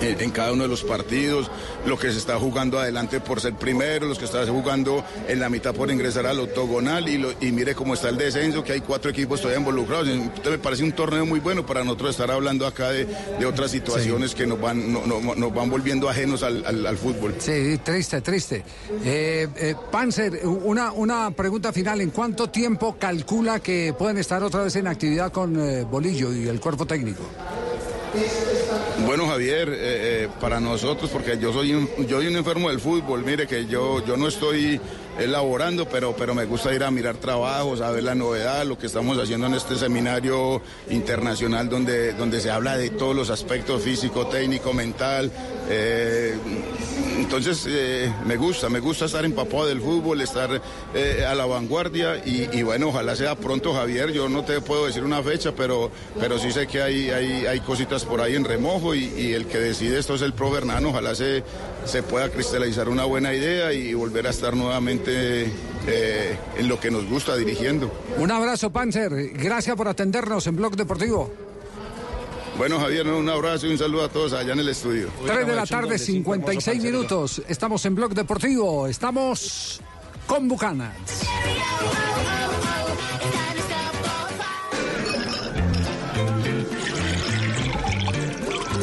en- 0.00 0.30
cada 0.30 0.52
uno 0.52 0.62
de 0.62 0.68
los 0.68 0.84
partidos, 0.84 1.50
lo 1.86 1.98
que 1.98 2.10
se 2.12 2.18
está 2.18 2.38
jugando 2.38 2.78
adelante 2.78 3.20
por 3.20 3.40
ser 3.40 3.54
primero, 3.54 4.06
los 4.06 4.18
que 4.18 4.24
están 4.26 4.46
jugando 4.46 5.04
en 5.28 5.40
la 5.40 5.48
mitad 5.48 5.74
por 5.74 5.90
ingresar 5.90 6.24
al 6.26 6.38
octogonal 6.40 7.08
y, 7.08 7.18
lo- 7.18 7.32
y 7.40 7.50
mire 7.52 7.74
cómo 7.74 7.94
está 7.94 8.08
el 8.10 8.16
descenso, 8.16 8.62
que 8.62 8.72
hay 8.72 8.80
cuatro 8.80 9.10
equipos 9.10 9.40
todavía 9.40 9.58
involucrados. 9.58 10.08
Entonces 10.08 10.52
me 10.52 10.58
parece 10.58 10.84
un 10.84 10.92
torneo 10.92 11.26
muy 11.26 11.40
bueno 11.40 11.66
para 11.66 11.82
nosotros 11.84 12.10
estar 12.10 12.30
hablando 12.30 12.66
acá 12.66 12.90
de, 12.90 13.06
de 13.38 13.46
otras 13.46 13.70
situaciones 13.72 14.34
que 14.34 14.46
nos 14.46 14.60
van, 14.60 14.92
no- 14.92 15.04
no- 15.06 15.34
nos 15.34 15.54
van 15.54 15.68
volviendo 15.68 16.08
ajenos 16.08 16.42
al, 16.42 16.64
al- 16.64 16.86
al 16.86 16.96
fútbol. 16.96 17.34
Sí, 17.38 17.78
triste, 17.82 18.20
triste. 18.20 18.62
Eh, 19.04 19.48
eh, 19.56 19.74
Panzer, 19.90 20.46
una, 20.46 20.92
una 20.92 21.30
pregunta 21.32 21.72
final. 21.72 22.00
¿En 22.00 22.10
cuánto 22.10 22.48
tiempo 22.48 22.96
calcula 22.98 23.58
que 23.60 23.94
pueden 23.98 24.18
estar 24.18 24.42
vez 24.62 24.76
en 24.76 24.86
actividad 24.86 25.32
con 25.32 25.58
eh, 25.58 25.84
Bolillo 25.84 26.32
y 26.32 26.48
el 26.48 26.60
cuerpo 26.60 26.86
técnico? 26.86 27.24
Bueno, 29.06 29.26
Javier, 29.26 29.68
eh, 29.68 29.74
eh, 29.78 30.28
para 30.40 30.60
nosotros, 30.60 31.10
porque 31.10 31.38
yo 31.38 31.52
soy 31.52 31.74
un, 31.74 31.88
yo 32.06 32.18
soy 32.18 32.26
un 32.26 32.36
enfermo 32.36 32.68
del 32.68 32.80
fútbol, 32.80 33.24
mire 33.24 33.46
que 33.46 33.66
yo, 33.66 34.04
yo 34.04 34.16
no 34.16 34.28
estoy 34.28 34.80
elaborando, 35.20 35.86
pero, 35.88 36.14
pero 36.16 36.34
me 36.34 36.46
gusta 36.46 36.74
ir 36.74 36.82
a 36.82 36.90
mirar 36.90 37.16
trabajos, 37.16 37.80
a 37.80 37.90
ver 37.90 38.04
la 38.04 38.14
novedad, 38.14 38.64
lo 38.64 38.78
que 38.78 38.86
estamos 38.86 39.18
haciendo 39.18 39.46
en 39.46 39.54
este 39.54 39.76
seminario 39.76 40.62
internacional 40.88 41.68
donde, 41.68 42.12
donde 42.14 42.40
se 42.40 42.50
habla 42.50 42.76
de 42.76 42.90
todos 42.90 43.14
los 43.14 43.30
aspectos 43.30 43.82
físico, 43.82 44.26
técnico, 44.26 44.72
mental. 44.72 45.30
eh, 45.68 46.34
entonces, 47.20 47.66
eh, 47.68 48.12
me 48.24 48.36
gusta, 48.36 48.70
me 48.70 48.80
gusta 48.80 49.04
estar 49.04 49.24
empapado 49.24 49.66
del 49.66 49.80
fútbol, 49.80 50.20
estar 50.22 50.60
eh, 50.94 51.24
a 51.28 51.34
la 51.34 51.44
vanguardia 51.44 52.22
y, 52.24 52.62
bueno, 52.62 52.88
ojalá 52.88 53.14
sea 53.14 53.34
pronto, 53.34 53.74
Javier. 53.74 54.10
Yo 54.10 54.28
no 54.28 54.42
te 54.42 54.60
puedo 54.62 54.86
decir 54.86 55.04
una 55.04 55.22
fecha, 55.22 55.52
pero, 55.52 55.90
pero 56.18 56.38
sí 56.38 56.50
sé 56.50 56.66
que 56.66 56.82
hay, 56.82 57.10
hay, 57.10 57.46
hay 57.46 57.60
cositas 57.60 58.04
por 58.04 58.20
ahí 58.20 58.36
en 58.36 58.44
remojo 58.44 58.94
y, 58.94 59.04
y 59.04 59.34
el 59.34 59.46
que 59.46 59.58
decide 59.58 59.98
esto 59.98 60.14
es 60.14 60.22
el 60.22 60.32
pro 60.32 60.50
Bernano. 60.50 60.88
Ojalá 60.88 61.14
se, 61.14 61.44
se 61.84 62.02
pueda 62.02 62.28
cristalizar 62.30 62.88
una 62.88 63.04
buena 63.04 63.32
idea 63.34 63.72
y 63.72 63.94
volver 63.94 64.26
a 64.26 64.30
estar 64.30 64.56
nuevamente 64.56 65.52
eh, 65.86 66.38
en 66.56 66.68
lo 66.68 66.78
que 66.78 66.90
nos 66.90 67.06
gusta 67.06 67.36
dirigiendo. 67.36 67.90
Un 68.16 68.30
abrazo, 68.30 68.70
Panzer. 68.70 69.30
Gracias 69.32 69.76
por 69.76 69.88
atendernos 69.88 70.46
en 70.46 70.56
Blog 70.56 70.76
Deportivo. 70.76 71.32
Bueno, 72.58 72.78
Javier, 72.78 73.06
un 73.06 73.28
abrazo 73.28 73.66
y 73.66 73.72
un 73.72 73.78
saludo 73.78 74.04
a 74.04 74.08
todos 74.08 74.34
allá 74.34 74.52
en 74.52 74.58
el 74.58 74.68
estudio. 74.68 75.08
3 75.26 75.46
de 75.46 75.54
la 75.54 75.66
tarde, 75.66 75.98
56 75.98 76.82
minutos. 76.82 77.42
Estamos 77.48 77.84
en 77.86 77.94
Blog 77.94 78.12
Deportivo. 78.12 78.86
Estamos 78.86 79.80
con 80.26 80.46
Bucanas. 80.46 80.94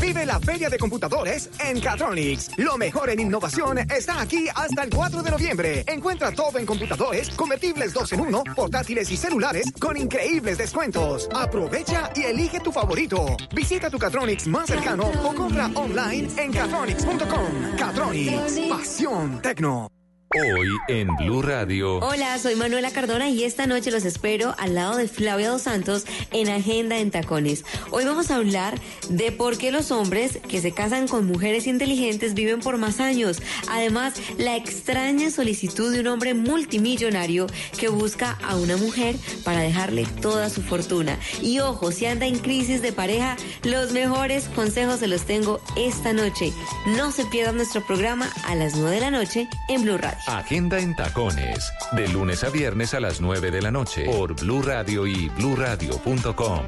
Vive 0.00 0.24
la 0.24 0.38
feria 0.38 0.68
de 0.70 0.78
computadores 0.78 1.50
en 1.58 1.80
Catronics. 1.80 2.56
Lo 2.56 2.78
mejor 2.78 3.10
en 3.10 3.20
innovación 3.20 3.78
está 3.78 4.20
aquí 4.20 4.46
hasta 4.54 4.84
el 4.84 4.90
4 4.90 5.22
de 5.22 5.30
noviembre. 5.30 5.84
Encuentra 5.86 6.30
todo 6.32 6.58
en 6.58 6.66
computadores, 6.66 7.30
convertibles 7.30 7.92
2 7.92 8.12
en 8.12 8.20
1, 8.20 8.44
portátiles 8.54 9.10
y 9.10 9.16
celulares 9.16 9.72
con 9.80 9.96
increíbles 9.96 10.58
descuentos. 10.58 11.28
Aprovecha 11.34 12.10
y 12.14 12.22
elige 12.22 12.60
tu 12.60 12.70
favorito. 12.70 13.36
Visita 13.54 13.90
tu 13.90 13.98
Catronics 13.98 14.46
más 14.46 14.68
cercano 14.68 15.10
o 15.24 15.34
compra 15.34 15.70
online 15.74 16.28
en 16.36 16.52
catronics.com. 16.52 17.76
Catronics, 17.76 18.60
pasión 18.68 19.42
tecno. 19.42 19.97
Hoy 20.34 20.68
en 20.88 21.16
Blue 21.16 21.40
Radio. 21.40 22.00
Hola, 22.00 22.36
soy 22.36 22.54
Manuela 22.54 22.90
Cardona 22.90 23.30
y 23.30 23.44
esta 23.44 23.66
noche 23.66 23.90
los 23.90 24.04
espero 24.04 24.54
al 24.58 24.74
lado 24.74 24.98
de 24.98 25.08
Flavia 25.08 25.48
Dos 25.48 25.62
Santos 25.62 26.04
en 26.32 26.50
Agenda 26.50 26.98
en 26.98 27.10
Tacones. 27.10 27.64
Hoy 27.90 28.04
vamos 28.04 28.30
a 28.30 28.36
hablar 28.36 28.78
de 29.08 29.32
por 29.32 29.56
qué 29.56 29.72
los 29.72 29.90
hombres 29.90 30.38
que 30.46 30.60
se 30.60 30.72
casan 30.72 31.08
con 31.08 31.26
mujeres 31.26 31.66
inteligentes 31.66 32.34
viven 32.34 32.60
por 32.60 32.76
más 32.76 33.00
años. 33.00 33.40
Además, 33.70 34.20
la 34.36 34.54
extraña 34.54 35.30
solicitud 35.30 35.94
de 35.94 36.00
un 36.00 36.08
hombre 36.08 36.34
multimillonario 36.34 37.46
que 37.78 37.88
busca 37.88 38.38
a 38.46 38.56
una 38.56 38.76
mujer 38.76 39.16
para 39.44 39.60
dejarle 39.60 40.04
toda 40.20 40.50
su 40.50 40.60
fortuna. 40.60 41.18
Y 41.40 41.60
ojo, 41.60 41.90
si 41.90 42.04
anda 42.04 42.26
en 42.26 42.38
crisis 42.38 42.82
de 42.82 42.92
pareja, 42.92 43.38
los 43.62 43.92
mejores 43.92 44.44
consejos 44.54 45.00
se 45.00 45.08
los 45.08 45.22
tengo 45.22 45.58
esta 45.74 46.12
noche. 46.12 46.52
No 46.98 47.12
se 47.12 47.24
pierdan 47.24 47.56
nuestro 47.56 47.82
programa 47.86 48.30
a 48.44 48.54
las 48.54 48.76
9 48.76 48.96
de 48.96 49.00
la 49.00 49.10
noche 49.10 49.48
en 49.70 49.84
Blue 49.84 49.96
Radio. 49.96 50.17
Agenda 50.26 50.78
en 50.78 50.94
tacones. 50.96 51.72
De 51.92 52.08
lunes 52.08 52.44
a 52.44 52.50
viernes 52.50 52.94
a 52.94 53.00
las 53.00 53.20
9 53.20 53.50
de 53.50 53.62
la 53.62 53.70
noche. 53.70 54.04
Por 54.04 54.34
Blue 54.34 54.62
Radio 54.62 55.06
y 55.06 55.28
bluradio.com. 55.28 56.66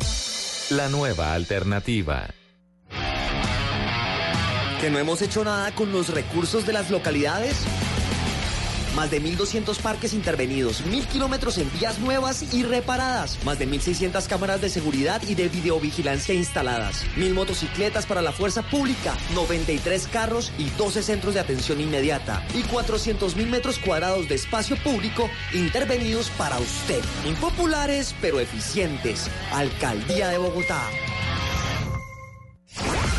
La 0.70 0.88
nueva 0.88 1.34
alternativa. 1.34 2.28
¿Que 4.80 4.90
no 4.90 4.98
hemos 4.98 5.20
hecho 5.20 5.44
nada 5.44 5.74
con 5.74 5.92
los 5.92 6.08
recursos 6.14 6.66
de 6.66 6.72
las 6.72 6.90
localidades? 6.90 7.66
Más 8.94 9.10
de 9.10 9.22
1.200 9.22 9.78
parques 9.78 10.12
intervenidos, 10.12 10.84
1.000 10.84 11.06
kilómetros 11.06 11.58
en 11.58 11.70
vías 11.72 11.98
nuevas 12.00 12.52
y 12.52 12.64
reparadas, 12.64 13.38
más 13.44 13.58
de 13.58 13.68
1.600 13.68 14.26
cámaras 14.26 14.60
de 14.60 14.68
seguridad 14.68 15.22
y 15.28 15.34
de 15.34 15.48
videovigilancia 15.48 16.34
instaladas, 16.34 17.04
1.000 17.16 17.34
motocicletas 17.34 18.06
para 18.06 18.20
la 18.20 18.32
fuerza 18.32 18.62
pública, 18.62 19.16
93 19.34 20.08
carros 20.08 20.52
y 20.58 20.70
12 20.70 21.02
centros 21.02 21.34
de 21.34 21.40
atención 21.40 21.80
inmediata 21.80 22.44
y 22.54 22.62
400.000 22.62 23.46
metros 23.46 23.78
cuadrados 23.78 24.28
de 24.28 24.34
espacio 24.34 24.76
público 24.82 25.30
intervenidos 25.52 26.30
para 26.30 26.58
usted. 26.58 27.02
Impopulares 27.26 28.14
pero 28.20 28.40
eficientes. 28.40 29.30
Alcaldía 29.52 30.28
de 30.28 30.38
Bogotá. 30.38 30.82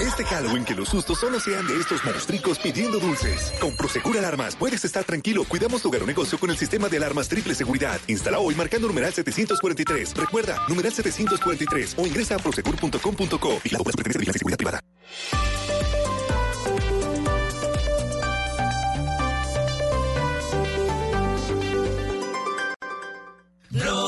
Este 0.00 0.24
Halloween 0.24 0.64
que 0.64 0.74
los 0.74 0.88
sustos 0.88 1.20
solo 1.20 1.38
sean 1.38 1.66
de 1.66 1.76
estos 1.78 2.04
monstruos 2.04 2.58
pidiendo 2.58 2.98
dulces. 2.98 3.52
Con 3.60 3.76
Prosegur 3.76 4.16
Alarmas 4.18 4.56
puedes 4.56 4.84
estar 4.84 5.04
tranquilo. 5.04 5.44
Cuidamos 5.44 5.82
tu 5.82 5.88
hogar 5.88 6.02
o 6.02 6.06
negocio 6.06 6.38
con 6.38 6.50
el 6.50 6.56
sistema 6.56 6.88
de 6.88 6.96
alarmas 6.96 7.28
triple 7.28 7.54
seguridad. 7.54 8.00
Instala 8.08 8.38
hoy 8.38 8.54
marcando 8.54 8.88
numeral 8.88 9.12
743. 9.12 10.16
Recuerda, 10.16 10.56
numeral 10.68 10.92
743 10.92 11.94
o 11.98 12.06
ingresa 12.06 12.36
a 12.36 12.38
prosegur.com.co 12.38 13.60
y 13.64 13.68
la 13.68 13.78
a 13.78 14.26
la 14.26 14.32
seguridad 14.32 14.56
privada. 14.56 14.80
Blog 23.70 24.01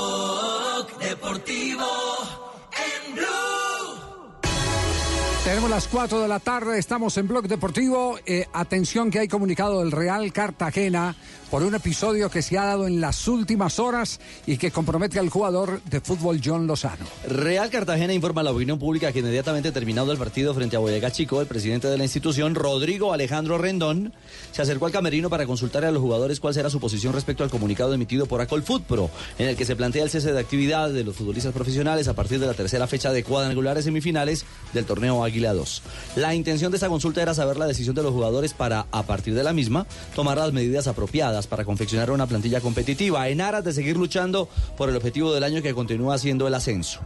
Las 5.68 5.88
4 5.88 6.20
de 6.20 6.28
la 6.28 6.38
tarde, 6.38 6.78
estamos 6.78 7.16
en 7.16 7.26
Blog 7.26 7.48
Deportivo. 7.48 8.18
Eh, 8.26 8.46
atención 8.52 9.10
que 9.10 9.18
hay 9.18 9.28
comunicado 9.28 9.80
del 9.80 9.90
Real 9.90 10.32
Cartagena 10.32 11.16
por 11.50 11.62
un 11.62 11.74
episodio 11.74 12.30
que 12.30 12.42
se 12.42 12.58
ha 12.58 12.64
dado 12.64 12.86
en 12.86 13.00
las 13.00 13.28
últimas 13.28 13.78
horas 13.78 14.20
y 14.46 14.56
que 14.56 14.70
compromete 14.70 15.18
al 15.18 15.28
jugador 15.28 15.82
de 15.84 16.00
fútbol 16.00 16.40
John 16.44 16.66
Lozano. 16.66 17.04
Real 17.28 17.70
Cartagena 17.70 18.12
informa 18.12 18.40
a 18.40 18.44
la 18.44 18.52
opinión 18.52 18.78
pública 18.78 19.12
que 19.12 19.20
inmediatamente 19.20 19.72
terminado 19.72 20.12
el 20.12 20.18
partido 20.18 20.54
frente 20.54 20.76
a 20.76 20.78
Boyacá 20.78 21.10
Chico, 21.10 21.40
el 21.40 21.46
presidente 21.46 21.88
de 21.88 21.98
la 21.98 22.04
institución, 22.04 22.54
Rodrigo 22.54 23.12
Alejandro 23.12 23.58
Rendón, 23.58 24.12
se 24.52 24.62
acercó 24.62 24.86
al 24.86 24.92
camerino 24.92 25.30
para 25.30 25.46
consultar 25.46 25.84
a 25.84 25.90
los 25.90 26.02
jugadores 26.02 26.40
cuál 26.40 26.54
será 26.54 26.70
su 26.70 26.80
posición 26.80 27.12
respecto 27.12 27.44
al 27.44 27.50
comunicado 27.50 27.94
emitido 27.94 28.26
por 28.26 28.40
Acol 28.40 28.62
Pro, 28.62 29.10
en 29.38 29.48
el 29.48 29.56
que 29.56 29.64
se 29.64 29.76
plantea 29.76 30.04
el 30.04 30.10
cese 30.10 30.32
de 30.32 30.40
actividad 30.40 30.90
de 30.90 31.04
los 31.04 31.16
futbolistas 31.16 31.52
profesionales 31.52 32.08
a 32.08 32.14
partir 32.14 32.40
de 32.40 32.46
la 32.46 32.54
tercera 32.54 32.86
fecha 32.86 33.12
de 33.12 33.24
cuadrangulares 33.24 33.84
semifinales 33.84 34.44
del 34.72 34.84
torneo 34.84 35.24
Águila 35.24 35.52
2. 35.52 35.82
La 36.16 36.34
intención 36.34 36.70
de 36.70 36.76
esta 36.76 36.88
consulta 36.88 37.22
era 37.22 37.34
saber 37.34 37.56
la 37.56 37.66
decisión 37.66 37.94
de 37.94 38.02
los 38.02 38.12
jugadores 38.12 38.54
para, 38.54 38.86
a 38.90 39.02
partir 39.04 39.34
de 39.34 39.44
la 39.44 39.52
misma, 39.52 39.86
tomar 40.14 40.38
las 40.38 40.52
medidas 40.52 40.86
apropiadas 40.86 41.33
para 41.42 41.64
confeccionar 41.64 42.10
una 42.10 42.26
plantilla 42.26 42.60
competitiva 42.60 43.28
en 43.28 43.40
aras 43.40 43.64
de 43.64 43.72
seguir 43.72 43.96
luchando 43.96 44.48
por 44.76 44.88
el 44.88 44.96
objetivo 44.96 45.32
del 45.34 45.44
año 45.44 45.62
que 45.62 45.74
continúa 45.74 46.18
siendo 46.18 46.46
el 46.46 46.54
ascenso. 46.54 47.00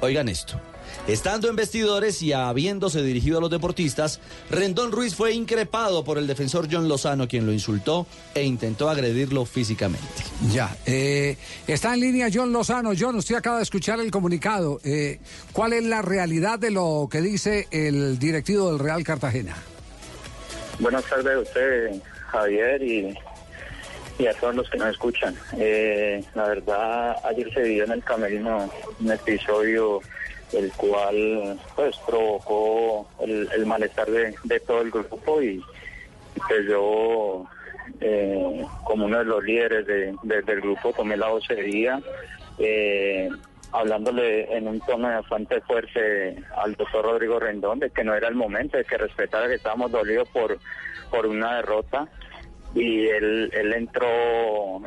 Oigan 0.00 0.28
esto. 0.28 0.60
Estando 1.06 1.48
en 1.48 1.56
vestidores 1.56 2.22
y 2.22 2.32
habiéndose 2.32 3.02
dirigido 3.02 3.38
a 3.38 3.40
los 3.40 3.50
deportistas, 3.50 4.20
Rendón 4.50 4.90
Ruiz 4.90 5.14
fue 5.14 5.32
increpado 5.32 6.02
por 6.02 6.18
el 6.18 6.26
defensor 6.26 6.68
John 6.70 6.88
Lozano, 6.88 7.28
quien 7.28 7.44
lo 7.44 7.52
insultó 7.52 8.06
e 8.34 8.42
intentó 8.42 8.88
agredirlo 8.88 9.44
físicamente. 9.44 10.06
Ya, 10.50 10.74
eh, 10.86 11.36
está 11.66 11.94
en 11.94 12.00
línea 12.00 12.28
John 12.32 12.52
Lozano. 12.52 12.92
John, 12.98 13.16
usted 13.16 13.34
acaba 13.34 13.58
de 13.58 13.64
escuchar 13.64 14.00
el 14.00 14.10
comunicado. 14.10 14.80
Eh, 14.82 15.18
¿Cuál 15.52 15.74
es 15.74 15.84
la 15.84 16.00
realidad 16.00 16.58
de 16.58 16.70
lo 16.70 17.08
que 17.10 17.20
dice 17.20 17.68
el 17.70 18.18
directivo 18.18 18.70
del 18.70 18.78
Real 18.78 19.04
Cartagena? 19.04 19.56
Buenas 20.78 21.04
tardes 21.04 21.36
a 21.36 21.40
usted, 21.40 22.02
Javier, 22.28 22.82
y, 22.82 23.14
y 24.18 24.26
a 24.26 24.34
todos 24.34 24.54
los 24.54 24.70
que 24.70 24.78
nos 24.78 24.88
escuchan. 24.90 25.34
Eh, 25.58 26.22
la 26.34 26.48
verdad, 26.48 27.16
ayer 27.24 27.52
se 27.52 27.62
vio 27.62 27.84
en 27.84 27.92
el 27.92 28.04
camerino 28.04 28.70
un 29.00 29.10
episodio 29.12 30.00
el 30.52 30.70
cual 30.72 31.58
pues 31.74 31.96
provocó 32.06 33.08
el, 33.20 33.66
malestar 33.66 34.08
de, 34.08 34.34
de 34.44 34.60
todo 34.60 34.82
el 34.82 34.90
grupo 34.92 35.42
y 35.42 35.60
pues 36.46 36.66
yo 36.68 37.44
eh, 38.00 38.64
como 38.84 39.06
uno 39.06 39.18
de 39.18 39.24
los 39.24 39.42
líderes 39.42 39.84
de- 39.86 40.14
de- 40.22 40.42
del 40.42 40.60
grupo 40.60 40.92
tomé 40.92 41.16
la 41.16 41.28
vocería 41.28 42.00
eh, 42.58 43.28
hablándole 43.72 44.56
en 44.56 44.68
un 44.68 44.78
tono 44.80 45.08
bastante 45.08 45.60
fuerte 45.62 46.36
al 46.56 46.74
doctor 46.76 47.04
Rodrigo 47.04 47.40
Rendón 47.40 47.80
de 47.80 47.90
que 47.90 48.04
no 48.04 48.14
era 48.14 48.28
el 48.28 48.36
momento, 48.36 48.76
de 48.76 48.84
que 48.84 48.96
respetara 48.96 49.48
que 49.48 49.54
estábamos 49.54 49.90
dolidos 49.90 50.28
por, 50.28 50.56
por 51.10 51.26
una 51.26 51.56
derrota 51.56 52.06
y 52.74 53.06
él, 53.08 53.50
él 53.52 53.72
entró 53.72 54.06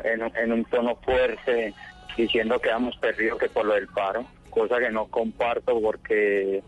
en, 0.04 0.22
en 0.36 0.52
un 0.52 0.64
tono 0.66 0.96
fuerte 0.96 1.72
diciendo 2.16 2.58
que 2.60 2.70
habíamos 2.70 2.96
perdido 2.96 3.38
que 3.38 3.48
por 3.48 3.64
lo 3.64 3.74
del 3.74 3.88
paro, 3.88 4.24
cosa 4.50 4.78
que 4.78 4.90
no 4.90 5.06
comparto 5.06 5.80
porque 5.80 6.62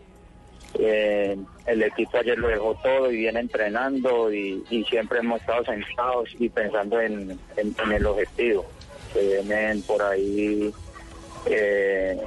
eh, 0.79 1.37
el 1.65 1.83
equipo 1.83 2.17
ayer 2.17 2.37
lo 2.37 2.47
dejó 2.47 2.75
todo 2.81 3.11
y 3.11 3.17
viene 3.17 3.41
entrenando 3.41 4.33
y, 4.33 4.63
siempre 4.89 5.19
hemos 5.19 5.41
estado 5.41 5.65
sentados 5.65 6.29
y 6.39 6.47
pensando 6.49 6.99
en, 7.01 7.37
en- 7.57 7.75
en 7.83 7.91
el 7.91 8.05
objetivo. 8.05 8.65
Se 9.13 9.21
vienen 9.43 9.81
por 9.83 10.01
ahí 10.01 10.73
eh, 11.47 12.17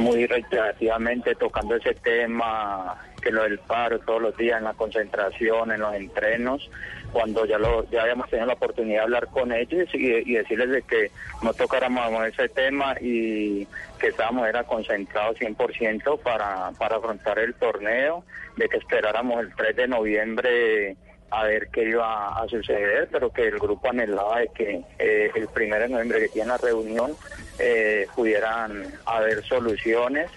muy 0.00 0.26
reiterativamente 0.26 1.34
tocando 1.34 1.76
ese 1.76 1.94
tema, 1.94 2.96
que 3.20 3.30
lo 3.30 3.42
del 3.42 3.58
paro 3.58 3.98
todos 4.00 4.22
los 4.22 4.36
días 4.36 4.58
en 4.58 4.64
la 4.64 4.72
concentración, 4.74 5.72
en 5.72 5.80
los 5.80 5.94
entrenos, 5.94 6.70
cuando 7.12 7.44
ya 7.44 7.58
lo 7.58 7.88
ya 7.90 8.02
habíamos 8.02 8.28
tenido 8.28 8.46
la 8.46 8.54
oportunidad 8.54 8.98
de 8.98 9.02
hablar 9.04 9.28
con 9.28 9.52
ellos 9.52 9.88
y, 9.94 10.32
decirles 10.34 10.70
de 10.70 10.82
que 10.82 11.10
no 11.42 11.52
tocáramos 11.54 12.26
ese 12.26 12.48
tema 12.48 12.94
y 13.00 13.66
que 13.98 14.08
estábamos 14.08 14.48
era 14.48 14.64
concentrados 14.64 15.38
100% 15.38 16.20
para, 16.20 16.70
para 16.78 16.96
afrontar 16.96 17.38
el 17.38 17.54
torneo, 17.54 18.24
de 18.56 18.68
que 18.68 18.76
esperáramos 18.76 19.40
el 19.40 19.54
3 19.54 19.76
de 19.76 19.88
noviembre 19.88 20.96
a 21.30 21.44
ver 21.44 21.68
qué 21.70 21.84
iba 21.84 22.28
a 22.28 22.48
suceder, 22.48 23.08
pero 23.12 23.30
que 23.30 23.46
el 23.46 23.58
grupo 23.58 23.90
anhelaba 23.90 24.40
de 24.40 24.48
que 24.48 24.82
eh, 24.98 25.30
el 25.34 25.48
1 25.54 25.78
de 25.78 25.88
noviembre 25.88 26.20
que 26.20 26.28
tiene 26.28 26.48
la 26.48 26.56
reunión 26.56 27.12
eh, 27.58 28.06
pudieran 28.14 28.86
haber 29.04 29.44
soluciones 29.44 30.30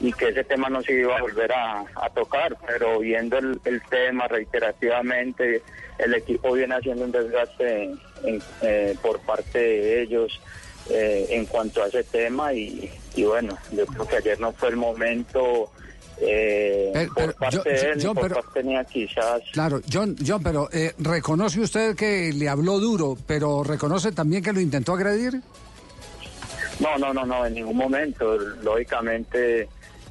y 0.00 0.12
que 0.12 0.28
ese 0.28 0.44
tema 0.44 0.68
no 0.68 0.80
se 0.82 0.92
iba 0.92 1.16
a 1.16 1.20
volver 1.22 1.50
a, 1.52 1.80
a 1.96 2.10
tocar, 2.10 2.56
pero 2.66 3.00
viendo 3.00 3.36
el, 3.38 3.60
el 3.64 3.82
tema 3.90 4.28
reiterativamente, 4.28 5.62
el 5.98 6.14
equipo 6.14 6.52
viene 6.52 6.74
haciendo 6.76 7.04
un 7.04 7.12
desgaste 7.12 7.84
en- 8.24 8.42
eh, 8.62 8.94
por 9.02 9.18
parte 9.20 9.58
de 9.58 10.02
ellos 10.02 10.40
eh, 10.90 11.26
en 11.30 11.46
cuanto 11.46 11.82
a 11.82 11.86
ese 11.88 12.04
tema 12.04 12.52
y, 12.52 12.90
y 13.14 13.24
bueno, 13.24 13.58
yo 13.72 13.84
creo 13.86 14.06
que 14.08 14.16
ayer 14.16 14.40
no 14.40 14.52
fue 14.52 14.68
el 14.70 14.76
momento 14.76 15.70
eh, 16.20 16.90
Pero- 16.92 17.12
por 17.14 17.34
parte 17.34 17.56
yo- 17.56 17.62
de 17.64 17.80
él, 17.92 17.98
ni 17.98 18.04
por 18.04 18.20
pero- 18.22 18.34
parte 18.36 18.62
mía 18.62 18.84
quizás. 18.84 19.40
Claro, 19.52 19.80
John, 19.92 20.16
John, 20.24 20.42
pero 20.42 20.68
eh, 20.72 20.92
reconoce 20.98 21.60
usted 21.60 21.94
que 21.96 22.32
le 22.32 22.48
habló 22.48 22.78
duro, 22.78 23.16
pero 23.26 23.62
reconoce 23.64 24.12
también 24.12 24.42
que 24.42 24.52
lo 24.52 24.60
intentó 24.60 24.94
agredir. 24.94 25.40
No, 26.80 26.96
no, 26.98 27.12
no, 27.12 27.24
no, 27.26 27.44
en 27.46 27.54
ningún 27.54 27.76
momento. 27.76 28.36
Lógicamente, 28.62 29.68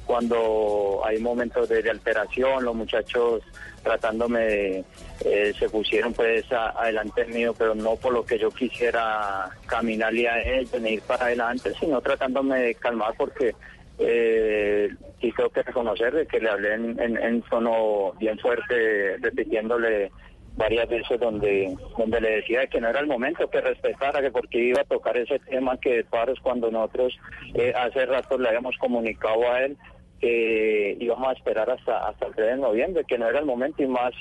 cuando 0.08 1.02
hay 1.04 1.18
momentos 1.18 1.68
de, 1.68 1.88
alteración, 1.88 2.64
los 2.64 2.74
muchachos 2.74 3.42
tratándome 3.82 4.40
de, 4.40 4.84
eh, 5.26 5.52
se 5.58 5.68
pusieron 5.68 6.14
pues 6.14 6.50
a- 6.50 6.70
adelante 6.70 7.26
mío, 7.26 7.54
pero 7.56 7.74
no 7.74 7.94
por 7.96 8.14
lo 8.14 8.24
que 8.24 8.38
yo 8.38 8.50
quisiera 8.50 9.50
caminarle 9.66 10.26
a 10.26 10.40
él, 10.40 10.66
ni 10.80 10.96
para 10.96 11.26
adelante, 11.26 11.74
sino 11.78 12.00
tratándome 12.00 12.58
de 12.58 12.74
calmar 12.76 13.12
porque 13.18 13.54
eh, 13.98 14.88
sí 15.20 15.30
tengo 15.36 15.50
que 15.50 15.62
reconocer 15.62 16.14
de 16.14 16.26
que 16.26 16.40
le 16.40 16.48
hablé 16.48 16.72
en, 16.72 16.98
en, 16.98 17.42
tono 17.42 18.12
bien 18.18 18.38
fuerte, 18.38 19.18
repitiéndole 19.18 20.10
varias 20.56 20.88
veces 20.88 21.20
donde 21.20 21.76
donde 21.98 22.20
le 22.20 22.30
decía 22.36 22.66
que 22.66 22.80
no 22.80 22.88
era 22.88 23.00
el 23.00 23.06
momento, 23.06 23.50
que 23.50 23.60
respetara, 23.60 24.22
que 24.22 24.30
porque 24.30 24.58
iba 24.58 24.80
a 24.80 24.84
tocar 24.84 25.18
ese 25.18 25.38
tema 25.40 25.76
que 25.76 25.96
de 25.98 26.06
cuando 26.42 26.70
nosotros 26.70 27.12
eh, 27.54 27.74
hace 27.76 28.06
rato 28.06 28.38
le 28.38 28.48
habíamos 28.48 28.76
comunicado 28.78 29.52
a 29.52 29.64
él 29.64 29.76
que 30.20 30.96
íbamos 31.00 31.28
a 31.28 31.32
esperar 31.32 31.70
hasta 31.70 32.08
hasta 32.08 32.26
el 32.26 32.34
3 32.34 32.46
de 32.48 32.56
noviembre, 32.56 33.04
que 33.06 33.18
no 33.18 33.28
era 33.28 33.38
el 33.40 33.46
momento 33.46 33.82
y 33.82 33.86
más 33.86 34.12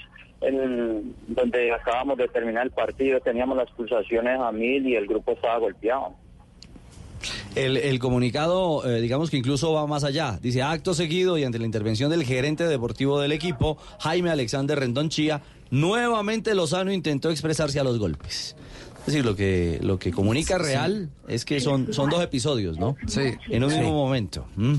en 0.42 1.16
donde 1.28 1.72
acabamos 1.74 2.18
de 2.18 2.28
terminar 2.28 2.64
el 2.66 2.72
partido, 2.72 3.20
teníamos 3.22 3.58
las 3.58 3.72
pulsaciones 3.72 4.40
a 4.40 4.52
mil 4.52 4.88
y 4.88 4.96
el 4.96 5.08
grupo 5.08 5.32
estaba 5.32 5.58
golpeado. 5.58 6.14
El, 7.56 7.78
el 7.78 7.98
comunicado, 7.98 8.88
eh, 8.88 9.02
digamos 9.02 9.32
que 9.32 9.38
incluso 9.38 9.74
va 9.74 9.88
más 9.88 10.04
allá. 10.04 10.38
Dice, 10.40 10.62
acto 10.62 10.94
seguido 10.94 11.40
y 11.40 11.44
ante 11.44 11.58
la 11.58 11.66
intervención 11.66 12.12
del 12.12 12.24
gerente 12.24 12.66
deportivo 12.68 13.20
del 13.20 13.32
equipo, 13.32 13.78
Jaime 14.00 14.30
Alexander 14.30 14.78
Rendón 14.80 15.10
Chía, 15.10 15.42
nuevamente 15.72 16.54
Lozano 16.54 16.92
intentó 16.92 17.32
expresarse 17.32 17.80
a 17.80 17.84
los 17.84 17.98
golpes. 17.98 18.56
Es 19.00 19.06
decir, 19.08 19.26
lo 19.26 19.36
que, 19.36 19.80
lo 19.82 19.98
que 19.98 20.12
comunica 20.12 20.60
Real 20.60 21.10
es 21.28 21.46
que 21.46 21.60
son, 21.60 21.92
son 21.94 22.10
dos 22.12 22.22
episodios, 22.22 22.78
¿no? 22.78 22.96
Sí. 23.08 23.34
En 23.50 23.64
un 23.64 23.72
Sí. 23.72 23.78
mismo 23.80 23.94
momento. 23.94 24.46
Mm. 24.56 24.76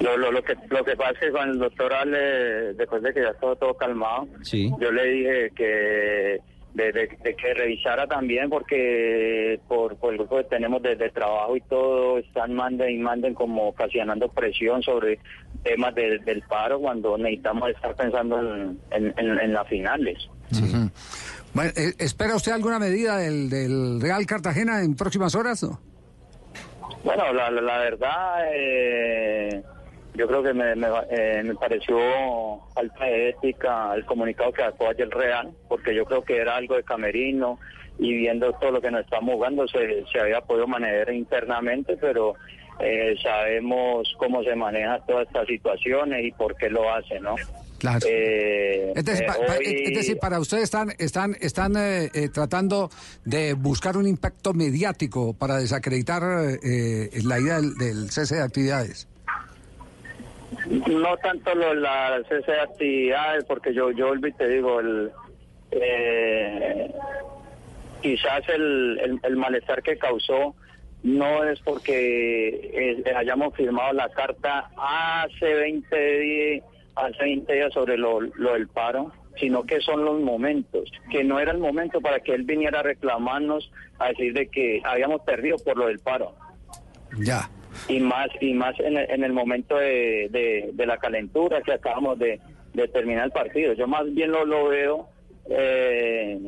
Lo, 0.00 0.16
lo, 0.16 0.30
lo 0.30 0.42
que 0.42 0.54
lo 0.68 0.84
que 0.84 0.94
pasa 0.96 1.12
es 1.12 1.18
que 1.20 1.30
con 1.30 1.48
el 1.48 1.58
doctor 1.58 1.92
Ale, 1.92 2.74
después 2.74 3.02
de 3.02 3.14
que 3.14 3.22
ya 3.22 3.30
estaba 3.30 3.56
todo 3.56 3.74
calmado, 3.74 4.28
Sí. 4.42 4.70
yo 4.78 4.92
le 4.92 5.04
dije 5.06 5.50
que 5.56 6.38
de, 6.74 6.92
de- 6.92 7.08
de 7.24 7.34
que 7.34 7.54
revisara 7.54 8.06
también 8.06 8.50
porque 8.50 9.58
por, 9.66 9.96
por 9.96 10.12
el 10.12 10.18
grupo 10.18 10.36
que 10.36 10.44
tenemos 10.44 10.82
de, 10.82 10.96
de 10.96 11.08
trabajo 11.08 11.56
y 11.56 11.62
todo 11.62 12.18
están 12.18 12.52
manden 12.52 12.90
y 12.90 12.98
manden 12.98 13.32
como 13.32 13.68
ocasionando 13.68 14.28
presión 14.28 14.82
sobre 14.82 15.18
temas 15.62 15.94
de- 15.94 16.18
del 16.18 16.42
paro 16.42 16.78
cuando 16.78 17.16
necesitamos 17.16 17.70
estar 17.70 17.94
pensando 17.96 18.38
en, 18.40 18.78
en, 18.90 19.14
en- 19.16 19.38
en 19.40 19.52
las 19.54 19.66
finales. 19.68 20.18
Ujú. 20.52 20.90
Bueno, 21.54 21.70
eh, 21.74 21.94
¿Espera 21.98 22.36
usted 22.36 22.52
alguna 22.52 22.78
medida 22.78 23.16
del, 23.16 23.48
del 23.48 23.98
Real 24.02 24.26
Cartagena 24.26 24.82
en 24.82 24.94
próximas 24.94 25.34
horas? 25.34 25.62
no? 25.62 25.80
Bueno, 27.02 27.32
la, 27.32 27.50
la, 27.50 27.60
la 27.62 27.78
verdad, 27.78 28.44
eh, 28.52 29.62
yo 30.16 30.26
creo 30.26 30.42
que 30.42 30.52
me, 30.54 30.74
me, 30.74 30.88
eh, 31.10 31.42
me 31.44 31.54
pareció 31.54 31.96
falta 32.74 33.04
de 33.04 33.30
ética 33.30 33.94
el 33.94 34.04
comunicado 34.04 34.52
que 34.52 34.62
sacó 34.62 34.88
ayer 34.88 35.08
Real, 35.10 35.50
porque 35.68 35.94
yo 35.94 36.04
creo 36.04 36.22
que 36.22 36.36
era 36.38 36.56
algo 36.56 36.76
de 36.76 36.82
camerino 36.82 37.58
y 37.98 38.14
viendo 38.14 38.52
todo 38.54 38.72
lo 38.72 38.80
que 38.80 38.90
nos 38.90 39.02
estamos 39.04 39.34
jugando 39.34 39.66
se, 39.68 40.04
se 40.12 40.20
había 40.20 40.40
podido 40.40 40.66
manejar 40.66 41.12
internamente, 41.14 41.96
pero 42.00 42.34
eh, 42.80 43.14
sabemos 43.22 44.06
cómo 44.18 44.42
se 44.42 44.54
maneja 44.54 45.00
todas 45.06 45.26
estas 45.26 45.46
situaciones 45.46 46.24
y 46.24 46.32
por 46.32 46.56
qué 46.56 46.68
lo 46.68 46.92
hace, 46.92 47.18
¿no? 47.20 47.34
Claro. 47.78 48.00
Eh, 48.08 48.92
Es 48.96 49.04
decir, 49.04 49.24
eh, 49.24 49.26
pa- 49.26 49.34
pa- 49.34 49.52
hoy- 49.58 49.82
es 49.86 49.94
decir, 49.94 50.18
para 50.18 50.40
ustedes 50.40 50.64
están, 50.64 50.92
están, 50.98 51.36
están 51.40 51.74
eh, 51.76 52.10
tratando 52.32 52.90
de 53.24 53.52
buscar 53.54 53.96
un 53.98 54.06
impacto 54.06 54.54
mediático 54.54 55.34
para 55.34 55.56
desacreditar 55.58 56.22
eh, 56.62 57.10
la 57.24 57.38
idea 57.38 57.56
del, 57.56 57.74
del 57.76 58.10
cese 58.10 58.36
de 58.36 58.42
actividades. 58.42 59.08
No 60.88 61.16
tanto 61.18 61.54
lo, 61.54 61.74
la 61.74 62.22
cese 62.28 62.52
de 62.52 62.60
actividades, 62.60 63.44
porque 63.44 63.74
yo, 63.74 63.90
yo 63.90 64.12
te 64.36 64.48
digo, 64.48 64.80
el, 64.80 65.10
eh, 65.70 66.92
quizás 68.00 68.48
el, 68.48 68.98
el, 69.02 69.20
el 69.22 69.36
malestar 69.36 69.82
que 69.82 69.98
causó 69.98 70.54
no 71.02 71.44
es 71.44 71.60
porque 71.60 72.70
eh, 72.74 73.14
hayamos 73.14 73.54
firmado 73.54 73.92
la 73.92 74.08
carta 74.08 74.70
hace 74.76 75.54
20 75.54 76.18
días, 76.18 76.64
hace 76.96 77.22
20 77.22 77.52
días 77.52 77.72
sobre 77.72 77.96
lo, 77.96 78.20
lo 78.20 78.54
del 78.54 78.68
paro, 78.68 79.12
sino 79.38 79.64
que 79.64 79.80
son 79.80 80.04
los 80.04 80.20
momentos, 80.20 80.90
que 81.10 81.22
no 81.22 81.38
era 81.38 81.52
el 81.52 81.58
momento 81.58 82.00
para 82.00 82.20
que 82.20 82.34
él 82.34 82.42
viniera 82.42 82.80
a 82.80 82.82
reclamarnos, 82.82 83.70
a 83.98 84.08
decir 84.08 84.32
de 84.32 84.48
que 84.48 84.80
habíamos 84.84 85.20
perdido 85.22 85.56
por 85.58 85.76
lo 85.76 85.86
del 85.86 85.98
paro 86.00 86.34
Ya. 87.18 87.48
Y 87.88 88.00
más 88.00 88.28
y 88.40 88.52
más 88.54 88.78
en 88.80 88.96
el, 88.96 89.10
en 89.10 89.24
el 89.24 89.32
momento 89.32 89.76
de, 89.76 90.28
de- 90.30 90.70
de 90.72 90.86
la 90.86 90.96
calentura 90.98 91.62
que 91.62 91.72
acabamos 91.72 92.18
de, 92.18 92.40
de 92.74 92.88
terminar 92.88 93.26
el 93.26 93.32
partido. 93.32 93.72
Yo 93.74 93.86
más 93.86 94.12
bien 94.14 94.30
lo, 94.32 94.44
lo 94.44 94.68
veo 94.68 95.08
eh, 95.50 96.38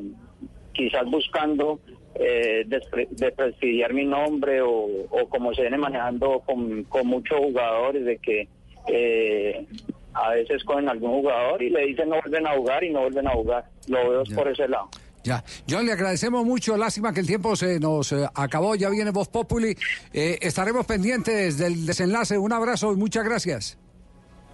quizás 0.73 1.05
buscando 1.07 1.81
eh, 2.15 2.65
despre- 2.67 3.09
desprestigiar 3.11 3.93
mi 3.95 4.05
nombre 4.05 4.61
o, 4.61 4.71
o 5.11 5.29
como 5.29 5.55
se 5.55 5.63
viene 5.63 5.79
manejando 5.79 6.41
con, 6.41 6.85
con 6.85 7.07
muchos 7.07 7.39
jugadores 7.39 8.05
de 8.05 8.19
que 8.19 8.49
eh, 8.89 9.67
a 10.15 10.31
veces 10.31 10.65
cogen 10.65 10.89
algún 10.89 11.13
jugador 11.21 11.63
y 11.63 11.71
le 11.71 11.87
dicen 11.87 12.09
no 12.09 12.17
vuelven 12.21 12.47
a 12.47 12.57
jugar 12.57 12.83
y 12.85 12.91
no 12.91 13.01
vuelven 13.03 13.27
a 13.29 13.31
jugar. 13.33 13.65
Lo 13.89 14.11
veo 14.11 14.23
por 14.35 14.49
ese 14.49 14.67
lado. 14.69 14.89
Ya, 15.29 15.45
John, 15.69 15.85
le 15.85 15.93
agradecemos 15.93 16.43
mucho. 16.47 16.75
Lástima 16.79 17.13
que 17.13 17.21
el 17.21 17.27
tiempo 17.27 17.55
se 17.55 17.79
nos 17.79 18.13
eh, 18.13 18.27
acabó. 18.35 18.75
Ya 18.77 18.89
viene 18.89 19.11
Voz 19.11 19.29
Populi. 19.29 19.77
Eh, 20.15 20.39
estaremos 20.41 20.87
pendientes 20.87 21.59
del 21.59 21.85
desenlace. 21.85 22.39
Un 22.39 22.51
abrazo 22.55 22.95
y 22.95 22.97
muchas 22.97 23.27
gracias. 23.27 23.77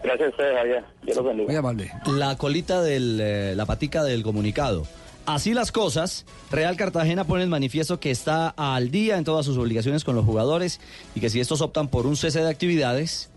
Gracias 0.02 0.26
a 0.26 0.30
ustedes, 0.30 0.56
Javier. 0.56 0.84
Dios 1.04 1.16
los 1.16 1.26
bendiga. 1.26 1.46
Muy 1.46 1.56
amable. 1.56 1.92
La 2.06 2.36
colita 2.36 2.82
del, 2.82 3.20
eh, 3.22 3.54
la 3.54 3.66
patica 3.66 4.02
del 4.02 4.24
comunicado. 4.24 4.84
Así 5.26 5.54
las 5.54 5.70
cosas, 5.70 6.26
Real 6.50 6.76
Cartagena 6.76 7.22
pone 7.22 7.44
en 7.44 7.50
manifiesto 7.50 8.00
que 8.00 8.10
está 8.10 8.48
al 8.48 8.90
día 8.90 9.16
en 9.16 9.22
todas 9.22 9.46
sus 9.46 9.56
obligaciones 9.56 10.02
con 10.02 10.16
los 10.16 10.24
jugadores 10.24 10.80
y 11.14 11.20
que 11.20 11.30
si 11.30 11.38
estos 11.38 11.60
optan 11.60 11.86
por 11.86 12.06
un 12.06 12.16
cese 12.16 12.40
de 12.40 12.50
actividades, 12.50 13.30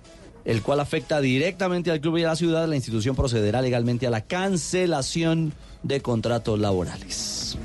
el 0.47 0.63
cual 0.63 0.79
afecta 0.79 1.21
directamente 1.21 1.91
al 1.91 2.01
club 2.01 2.17
y 2.17 2.23
a 2.23 2.27
la 2.29 2.35
ciudad, 2.35 2.67
la 2.67 2.75
institución 2.75 3.15
procederá 3.15 3.61
legalmente 3.61 4.07
a 4.07 4.09
la 4.09 4.21
cancelación 4.21 5.53
de 5.83 6.01
contratos 6.01 6.57
laborales. 6.59 7.57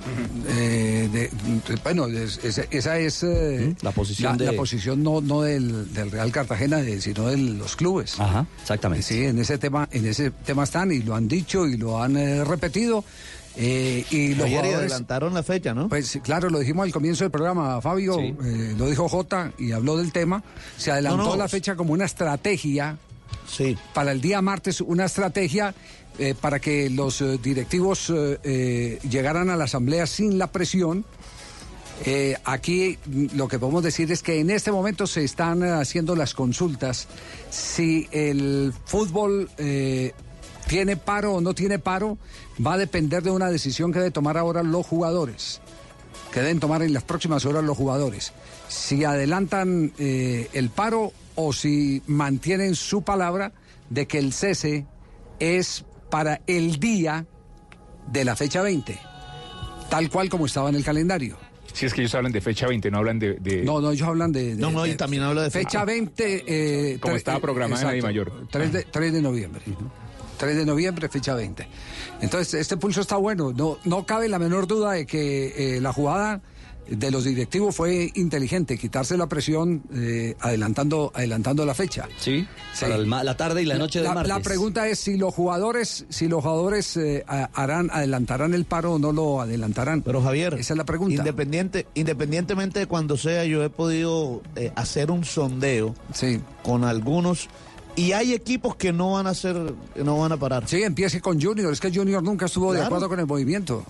Eh, 0.48 1.08
de- 1.12 1.28
de- 1.28 1.80
bueno, 1.82 2.06
es- 2.06 2.38
es- 2.44 2.66
esa 2.70 2.98
es 2.98 3.22
eh, 3.22 3.74
La 3.82 3.90
posición 3.92 4.36
de- 4.36 4.46
la 4.46 4.52
posición 4.52 5.02
no, 5.02 5.20
no 5.20 5.42
del, 5.42 5.92
del 5.94 6.10
Real 6.10 6.30
Cartagena, 6.30 6.82
sino 7.00 7.28
de 7.28 7.36
los 7.38 7.74
clubes. 7.76 8.18
Ajá, 8.20 8.46
exactamente. 8.60 9.04
Sí, 9.06 9.24
en 9.24 9.38
ese 9.38 9.58
tema, 9.58 9.88
en 9.92 10.04
ese 10.06 10.30
tema 10.30 10.64
están 10.64 10.92
y 10.92 11.00
lo 11.02 11.14
han 11.14 11.26
dicho 11.28 11.66
y 11.66 11.76
lo 11.76 12.02
han 12.02 12.16
eh, 12.16 12.44
repetido. 12.44 13.04
Eh, 13.56 14.04
y 14.10 14.34
los 14.34 14.46
Ayer 14.46 14.64
adelantaron 14.64 15.34
la 15.34 15.42
fecha, 15.42 15.74
¿no? 15.74 15.88
Pues 15.88 16.18
claro, 16.22 16.48
lo 16.50 16.58
dijimos 16.58 16.84
al 16.84 16.92
comienzo 16.92 17.24
del 17.24 17.30
programa, 17.30 17.80
Fabio, 17.80 18.14
Sí. 18.16 18.34
eh, 18.44 18.74
lo 18.78 18.88
dijo 18.88 19.08
Jota 19.08 19.52
y 19.58 19.72
habló 19.72 19.96
del 19.96 20.12
tema. 20.12 20.42
Se 20.76 20.90
adelantó 20.90 21.18
No, 21.24 21.30
no. 21.30 21.36
la 21.36 21.48
fecha 21.48 21.76
como 21.76 21.92
una 21.92 22.04
estrategia 22.06 22.96
para 23.92 24.12
el 24.12 24.20
día 24.20 24.40
martes, 24.40 24.80
una 24.80 25.04
estrategia 25.04 25.74
eh, 26.18 26.34
para 26.40 26.58
que 26.60 26.88
los 26.90 27.20
eh, 27.20 27.38
directivos 27.42 28.10
llegaran 29.08 29.50
a 29.50 29.56
la 29.56 29.64
asamblea 29.64 30.06
sin 30.06 30.38
la 30.38 30.46
presión. 30.50 31.04
Eh, 32.04 32.36
aquí 32.44 32.98
lo 33.34 33.46
que 33.46 33.58
podemos 33.60 33.82
decir 33.84 34.10
es 34.10 34.22
que 34.22 34.40
en 34.40 34.50
este 34.50 34.72
momento 34.72 35.06
se 35.06 35.22
están 35.22 35.62
haciendo 35.62 36.16
las 36.16 36.34
consultas 36.34 37.06
si 37.50 38.08
el 38.10 38.72
fútbol 38.86 39.48
eh, 39.58 40.12
tiene 40.66 40.96
paro 40.96 41.34
o 41.34 41.40
no 41.40 41.54
tiene 41.54 41.78
paro 41.78 42.18
va 42.64 42.74
a 42.74 42.78
depender 42.78 43.22
de 43.22 43.30
una 43.30 43.50
decisión 43.50 43.92
que 43.92 43.98
deben 43.98 44.12
tomar 44.12 44.36
ahora 44.38 44.62
los 44.62 44.86
jugadores. 44.86 45.60
Que 46.32 46.40
deben 46.40 46.60
tomar 46.60 46.82
en 46.82 46.92
las 46.94 47.02
próximas 47.02 47.44
horas 47.44 47.62
los 47.64 47.76
jugadores. 47.76 48.32
Si 48.68 49.04
adelantan 49.04 49.92
eh, 49.98 50.48
el 50.54 50.70
paro 50.70 51.12
o 51.34 51.52
si 51.52 52.02
mantienen 52.06 52.74
su 52.74 53.02
palabra 53.02 53.52
de 53.90 54.06
que 54.06 54.18
el 54.18 54.32
cese 54.32 54.86
es 55.40 55.84
para 56.10 56.40
el 56.46 56.78
día 56.78 57.26
de 58.10 58.24
la 58.24 58.34
fecha 58.36 58.62
20 58.62 58.98
tal 59.90 60.08
cual 60.08 60.30
como 60.30 60.46
estaba 60.46 60.70
en 60.70 60.76
el 60.76 60.84
calendario. 60.84 61.36
Si 61.74 61.84
es 61.84 61.92
que 61.92 62.00
ellos 62.00 62.14
hablan 62.14 62.32
de 62.32 62.40
fecha 62.40 62.66
20, 62.66 62.90
no 62.90 62.98
hablan 62.98 63.18
de... 63.18 63.34
de- 63.34 63.62
No, 63.62 63.80
no, 63.82 63.90
ellos 63.92 64.08
hablan 64.08 64.32
de... 64.32 64.54
No, 64.54 64.70
no, 64.70 64.86
y 64.86 64.94
también 64.94 65.22
habla 65.22 65.42
de 65.42 65.50
Fecha 65.50 65.84
20... 65.84 66.44
eh, 66.94 66.98
Como 66.98 67.14
tre- 67.14 67.18
estaba 67.18 67.40
programada 67.40 67.80
en 67.82 67.86
la 67.88 67.92
Dimayor. 67.94 68.46
3 68.50 68.72
de, 68.72 68.82
3 68.84 69.12
de 69.12 69.20
noviembre. 69.22 69.62
3 70.42 70.56
de 70.56 70.66
noviembre, 70.66 71.08
fecha 71.08 71.36
20. 71.36 71.68
Entonces, 72.20 72.54
este 72.54 72.76
pulso 72.76 73.00
está 73.00 73.16
bueno. 73.16 73.52
No, 73.52 73.78
no 73.84 74.04
cabe 74.04 74.28
la 74.28 74.40
menor 74.40 74.66
duda 74.66 74.90
de 74.90 75.06
que 75.06 75.76
eh, 75.76 75.80
la 75.80 75.92
jugada 75.92 76.42
de 76.88 77.10
los 77.12 77.22
directivos 77.22 77.76
fue 77.76 78.10
inteligente, 78.14 78.76
quitarse 78.76 79.16
la 79.16 79.28
presión 79.28 79.84
eh, 79.94 80.34
adelantando, 80.40 81.12
adelantando 81.14 81.64
la 81.64 81.74
fecha. 81.74 82.08
Sí, 82.18 82.44
para 82.80 82.96
el 82.96 83.08
la 83.08 83.36
tarde 83.36 83.62
y 83.62 83.66
la 83.66 83.78
noche 83.78 84.00
del 84.00 84.08
la, 84.08 84.14
martes. 84.14 84.28
la 84.28 84.40
pregunta 84.40 84.88
es 84.88 84.98
si 84.98 85.16
los 85.16 85.32
jugadores, 85.32 86.06
si 86.08 86.26
los 86.26 86.42
jugadores 86.42 86.96
eh, 86.96 87.24
harán, 87.28 87.88
adelantarán 87.92 88.52
el 88.52 88.64
paro 88.64 88.94
o 88.94 88.98
no 88.98 89.12
lo 89.12 89.40
adelantarán. 89.40 90.02
Pero 90.02 90.22
Javier, 90.22 90.54
esa 90.54 90.74
es 90.74 90.76
la 90.76 90.84
pregunta. 90.84 91.14
Independiente, 91.14 91.86
independientemente 91.94 92.80
de 92.80 92.86
cuando 92.86 93.16
sea, 93.16 93.44
yo 93.44 93.62
he 93.62 93.70
podido 93.70 94.42
eh, 94.56 94.72
hacer 94.74 95.12
un 95.12 95.24
sondeo 95.24 95.94
con 96.64 96.82
algunos 96.82 97.48
y 97.96 98.12
hay 98.12 98.32
equipos 98.32 98.76
que 98.76 98.92
no 98.92 99.12
van 99.12 99.26
a 99.26 99.32
que 99.34 100.02
no 100.04 100.18
van 100.18 100.32
a 100.32 100.36
parar. 100.36 100.64
Sí, 100.66 100.82
empiece 100.82 101.20
con 101.20 101.40
Junior. 101.40 101.72
Es 101.72 101.80
que 101.80 101.92
Junior 101.92 102.22
nunca 102.22 102.46
estuvo 102.46 102.72
de 102.72 102.82
acuerdo 102.82 103.08
con 103.08 103.20
el 103.20 103.26
movimiento. 103.26 103.84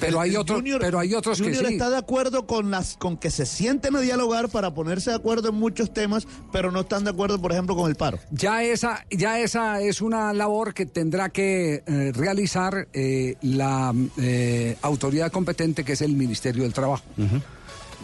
Pero 0.00 0.18
hay 0.18 0.34
otros, 0.34 0.60
Junior- 0.60 0.80
pero 0.80 0.98
hay 0.98 1.12
otros 1.14 1.36
que 1.38 1.44
Junior 1.44 1.66
sí. 1.66 1.72
está 1.74 1.90
de 1.90 1.98
acuerdo 1.98 2.46
con 2.46 2.70
las, 2.70 2.96
con 2.96 3.18
que 3.18 3.30
se 3.30 3.44
sienten 3.44 3.94
a 3.96 4.00
dialogar 4.00 4.48
para 4.48 4.72
ponerse 4.72 5.10
de 5.10 5.16
acuerdo 5.16 5.50
en 5.50 5.56
muchos 5.56 5.92
temas, 5.92 6.26
pero 6.50 6.72
no 6.72 6.80
están 6.80 7.04
de 7.04 7.10
acuerdo, 7.10 7.38
por 7.38 7.52
ejemplo, 7.52 7.76
con 7.76 7.90
el 7.90 7.96
paro. 7.96 8.18
Ya 8.30 8.62
esa, 8.64 9.04
ya 9.10 9.38
esa 9.40 9.82
es 9.82 10.00
una 10.00 10.32
labor 10.32 10.72
que 10.72 10.86
tendrá 10.86 11.28
que 11.28 11.82
eh, 11.86 12.12
realizar 12.14 12.88
eh, 12.94 13.36
la 13.42 13.94
eh, 14.16 14.78
autoridad 14.80 15.30
competente, 15.30 15.84
que 15.84 15.92
es 15.92 16.00
el 16.00 16.14
Ministerio 16.14 16.62
del 16.62 16.72
Trabajo. 16.72 17.04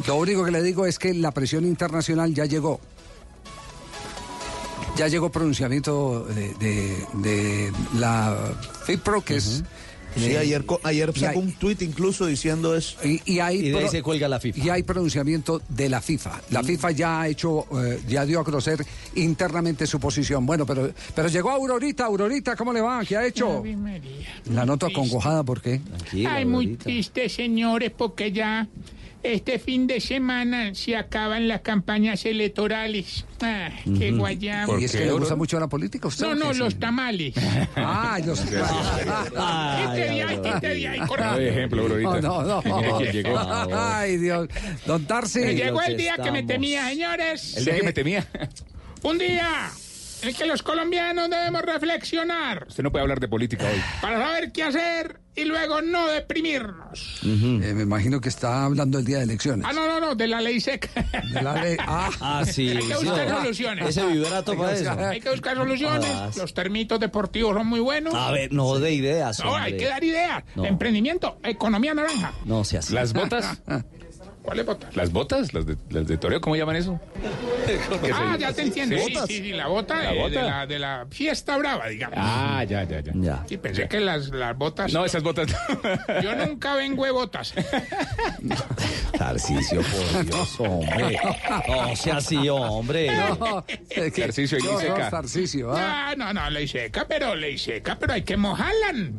Lo 0.06 0.16
único 0.16 0.44
que 0.44 0.50
le 0.50 0.62
digo 0.62 0.84
es 0.84 0.98
que 0.98 1.14
la 1.14 1.30
presión 1.30 1.64
internacional 1.64 2.34
ya 2.34 2.44
llegó. 2.44 2.78
Ya 4.96 5.08
llegó 5.08 5.30
pronunciamiento 5.30 6.24
de, 6.24 6.54
de- 6.54 6.96
de 7.14 7.72
la 7.98 8.54
FIPRO, 8.86 9.22
que 9.22 9.36
es... 9.36 9.62
Sí, 10.16 10.30
eh, 10.30 10.38
ayer, 10.38 10.64
ayer 10.84 11.12
sacó 11.12 11.38
hay- 11.40 11.44
un 11.44 11.52
tuit 11.52 11.82
incluso 11.82 12.24
diciendo 12.24 12.74
eso. 12.74 12.96
Y, 13.06 13.20
y 13.30 13.40
hay 13.40 13.58
Y 13.58 13.62
de 13.68 13.76
ahí 13.76 13.82
pro- 13.82 13.90
se 13.90 14.02
cuelga 14.02 14.26
la 14.28 14.40
FIFA. 14.40 14.58
Y 14.64 14.70
hay 14.70 14.82
pronunciamiento 14.82 15.60
de 15.68 15.90
la 15.90 16.00
FIFA. 16.00 16.40
La 16.48 16.62
FIFA 16.62 16.90
ya 16.92 17.20
ha 17.20 17.28
hecho, 17.28 17.66
eh, 17.84 18.00
ya 18.08 18.24
dio 18.24 18.40
a 18.40 18.44
conocer 18.44 18.82
internamente 19.14 19.86
su 19.86 20.00
posición. 20.00 20.46
Bueno, 20.46 20.64
pero, 20.64 20.90
pero 21.14 21.28
llegó 21.28 21.50
Aurorita. 21.50 22.06
Aurorita, 22.06 22.56
¿cómo 22.56 22.72
le 22.72 22.80
va? 22.80 23.04
¿Qué 23.04 23.14
ha 23.14 23.26
hecho? 23.26 23.62
María. 23.62 24.00
La 24.54 24.64
noto 24.64 24.86
acongojada, 24.86 25.42
¿por 25.44 25.60
qué? 25.60 25.82
Ay, 26.26 26.46
muy 26.46 26.76
triste, 26.78 27.28
señores, 27.28 27.92
porque 27.94 28.32
ya 28.32 28.66
este 29.34 29.58
fin 29.58 29.86
de 29.86 30.00
semana 30.00 30.74
se 30.74 30.96
acaban 30.96 31.48
las 31.48 31.60
campañas 31.62 32.24
electorales. 32.24 33.24
Ah, 33.40 33.70
qué 33.98 34.10
Ujú. 34.10 34.18
guayabo. 34.20 34.78
¿Y 34.78 34.84
es 34.84 34.92
que 34.92 35.04
le 35.06 35.12
gusta 35.12 35.36
mucho 35.36 35.58
la 35.60 35.68
política 35.68 36.06
a 36.06 36.08
usted? 36.08 36.26
No, 36.26 36.34
no, 36.34 36.52
los 36.52 36.78
tamales. 36.78 37.34
Ah, 37.76 38.18
los 38.24 38.40
Este 38.40 40.10
día, 40.10 40.26
este 40.32 40.74
día, 40.74 40.90
ahí, 40.92 41.00
correcto. 41.00 41.32
No 41.32 41.38
de 41.38 41.48
ejemplo, 41.48 41.82
Aurorita. 41.82 42.20
No, 42.20 42.42
no, 42.42 42.62
no. 42.62 42.98
¿Quién 42.98 43.12
llegó? 43.12 43.38
Ay, 43.74 44.16
Dios. 44.16 44.48
Don 44.86 45.04
Tarsi. 45.06 45.40
Me 45.40 45.54
llegó 45.54 45.82
el 45.82 45.96
día 45.96 46.16
que 46.22 46.30
me 46.30 46.42
temía, 46.42 46.88
señores. 46.88 47.56
El 47.56 47.64
día 47.64 47.76
que 47.76 47.82
me 47.82 47.92
temía. 47.92 48.26
Un 49.02 49.18
día 49.18 49.70
en 50.22 50.34
que 50.34 50.46
los 50.46 50.62
colombianos 50.62 51.28
debemos 51.30 51.62
reflexionar 51.62 52.66
Usted 52.68 52.82
no 52.82 52.90
puede 52.90 53.02
hablar 53.02 53.20
de 53.20 53.28
política 53.28 53.66
hoy. 53.72 53.80
para 54.00 54.18
saber 54.18 54.52
qué 54.52 54.62
hacer 54.64 55.20
y 55.34 55.44
luego 55.44 55.82
no 55.82 56.06
deprimirnos. 56.08 57.20
Eh, 57.22 57.26
me 57.74 57.82
imagino 57.82 58.20
que 58.22 58.30
está 58.30 58.64
hablando 58.64 58.98
el 58.98 59.04
día 59.04 59.18
de 59.18 59.24
elecciones. 59.24 59.66
Ah, 59.68 59.72
no, 59.74 59.86
no, 59.86 60.00
no, 60.00 60.14
de 60.14 60.26
la 60.28 60.40
ley 60.40 60.60
seca. 60.60 60.88
De 61.30 61.42
la 61.42 61.60
ley- 61.62 61.76
ah. 61.78 62.08
Ah, 62.20 62.44
sí. 62.50 62.70
Hay 62.70 62.76
que 62.78 62.94
sí. 62.94 63.04
buscar 63.04 63.28
soluciones. 63.28 63.88
Ese 63.90 64.06
vibrato 64.06 64.56
para 64.56 64.72
eso. 64.72 64.90
Hay 64.92 65.20
que 65.20 65.28
buscar 65.30 65.56
soluciones. 65.56 66.10
Ah, 66.10 66.30
Los 66.38 66.54
termitos 66.54 66.98
deportivos 66.98 67.54
son 67.54 67.66
muy 67.66 67.80
buenos. 67.80 68.14
A 68.14 68.30
ver, 68.32 68.50
no 68.52 68.78
de 68.78 68.92
ideas, 68.94 69.38
No, 69.40 69.54
hay 69.54 69.72
hombre. 69.72 69.76
que 69.76 69.84
dar 69.90 70.02
ideas. 70.04 70.44
No. 70.54 70.64
Emprendimiento, 70.64 71.38
economía 71.42 71.92
naranja. 71.92 72.32
No 72.46 72.64
se 72.64 72.78
así. 72.78 72.94
Las 72.94 73.12
botas. 73.12 73.60
¿Cuáles 74.46 74.64
botas? 74.64 74.94
Las 74.94 75.10
botas, 75.10 75.52
las 75.52 75.66
de, 75.66 75.76
las 75.90 76.06
de 76.06 76.16
toreo, 76.18 76.40
¿cómo 76.40 76.54
llaman 76.54 76.76
eso? 76.76 77.00
¿Qué 77.66 77.80
Ah, 78.14 78.36
ya 78.38 78.52
te 78.52 78.62
entiendo. 78.62 78.96
Sí, 78.96 79.14
sí, 79.26 79.38
sí, 79.38 79.52
la 79.52 79.66
bota, 79.66 79.96
¿La 80.04 80.14
eh, 80.14 80.18
bota? 80.18 80.40
De, 80.40 80.46
la, 80.48 80.66
de 80.66 80.78
la 80.78 81.06
fiesta 81.10 81.56
brava, 81.58 81.88
digamos. 81.88 82.16
Ah, 82.20 82.62
ya, 82.62 82.84
ya, 82.84 83.00
ya. 83.00 83.12
Ya. 83.16 83.44
Sí, 83.48 83.56
pensé 83.56 83.88
que 83.88 83.98
las, 83.98 84.28
las 84.28 84.56
botas. 84.56 84.92
No, 84.92 85.04
esas 85.04 85.24
botas. 85.24 85.48
Yo 86.22 86.36
nunca 86.36 86.74
vengo 86.76 87.04
de 87.04 87.10
botas. 87.10 87.54
Tarcicio, 89.18 89.82
por 89.82 90.24
Dios, 90.24 90.60
hombre. 90.60 91.18
No 91.66 91.96
sea 91.96 92.16
así, 92.18 92.48
hombre. 92.48 93.10
No, 93.16 93.64
es 93.90 94.12
que- 94.12 94.22
Tarcisio 94.22 94.58
y 94.58 94.62
qué 94.62 94.68
horror, 94.68 95.28
seca. 95.28 95.72
¿ah? 95.72 96.08
Ah, 96.10 96.14
no, 96.16 96.32
no, 96.32 96.48
ley 96.50 96.68
seca, 96.68 97.04
pero 97.08 97.34
ley 97.34 97.58
seca, 97.58 97.96
pero 97.98 98.12
hay 98.12 98.22
que 98.22 98.36
mojarla. 98.36 99.10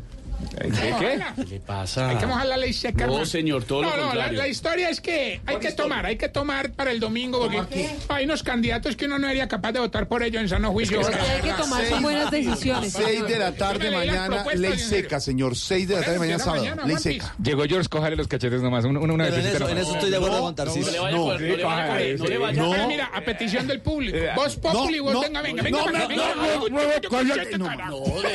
¿Qué? 0.57 0.69
qué? 0.99 1.19
¿Qué 1.35 1.45
le 1.45 1.59
pasa? 1.59 2.09
Hay 2.09 2.17
que 2.17 2.25
mojar 2.25 2.47
la 2.47 2.57
ley 2.57 2.73
seca. 2.73 3.05
No, 3.05 3.13
hermano. 3.13 3.25
señor, 3.25 3.63
todo 3.63 3.83
lo 3.83 3.95
no, 3.95 4.13
no, 4.13 4.31
la, 4.31 4.47
historia 4.47 4.89
es 4.89 5.01
que 5.01 5.41
hay 5.45 5.57
que 5.57 5.71
tomar, 5.71 6.05
hay 6.05 6.17
que 6.17 6.29
tomar 6.29 6.71
para 6.71 6.91
el 6.91 6.99
domingo, 6.99 7.49
porque 7.51 7.89
hay 8.07 8.25
unos 8.25 8.43
candidatos 8.43 8.95
que 8.95 9.05
uno 9.05 9.19
no 9.19 9.27
sería 9.27 9.47
capaz 9.47 9.71
de 9.71 9.79
votar 9.79 10.07
por 10.07 10.23
ellos 10.23 10.41
en 10.41 10.49
sano 10.49 10.71
juicio. 10.71 11.01
Hay 11.05 11.41
que 11.41 11.53
tomar 11.53 11.85
sus 11.85 12.01
buenas 12.01 12.31
decisiones. 12.31 12.93
6 12.93 13.27
de 13.27 13.39
la 13.39 13.51
tarde 13.53 13.91
mañana, 13.91 14.45
ley 14.55 14.77
seca, 14.77 15.19
señor. 15.19 15.55
6 15.55 15.87
de 15.87 15.95
la 15.95 16.01
tarde 16.01 16.19
mañana 16.19 16.43
sábado. 16.43 16.65
Ley 16.85 16.97
seca. 16.97 17.35
Llegó 17.41 17.63
George, 17.65 17.89
cójale 17.89 18.15
los 18.15 18.27
cachetes 18.27 18.61
nomás. 18.61 18.85
Una, 18.85 18.99
una 18.99 19.25
Pero 19.25 19.37
en 19.37 19.45
eso, 19.45 19.55
en 19.55 19.75
nomás. 19.75 19.83
eso 19.83 19.93
estoy 19.95 20.09
de 20.09 20.17
acuerdo 20.17 20.37
No, 20.37 20.55
con. 20.55 20.65
No 20.67 20.91
le 20.91 20.99
vaya 20.99 21.17
a 21.17 21.99
No, 22.17 22.27
no 22.27 22.51
no 22.51 22.77
No. 22.77 22.87
Mira, 22.87 23.11
a 23.13 23.21
petición 23.21 23.67
del 23.67 23.81
público. 23.81 24.17
Vos 24.35 24.55
Populi, 24.55 24.99
vos 24.99 25.13
no, 25.13 25.21
venga, 25.21 25.41
venga, 25.41 25.63
no, 25.63 25.85
venga, 25.85 25.99
no, 25.99 26.07
venga, 26.07 26.07
no, 26.07 26.07
venga, 26.07 26.35
no, 26.35 26.41
venga, 26.41 26.69
no, 26.69 26.77
venga, 26.77 27.09
cállate, 27.09 27.57
no, 27.57 27.65
carajo. 27.65 28.05
No, 28.07 28.27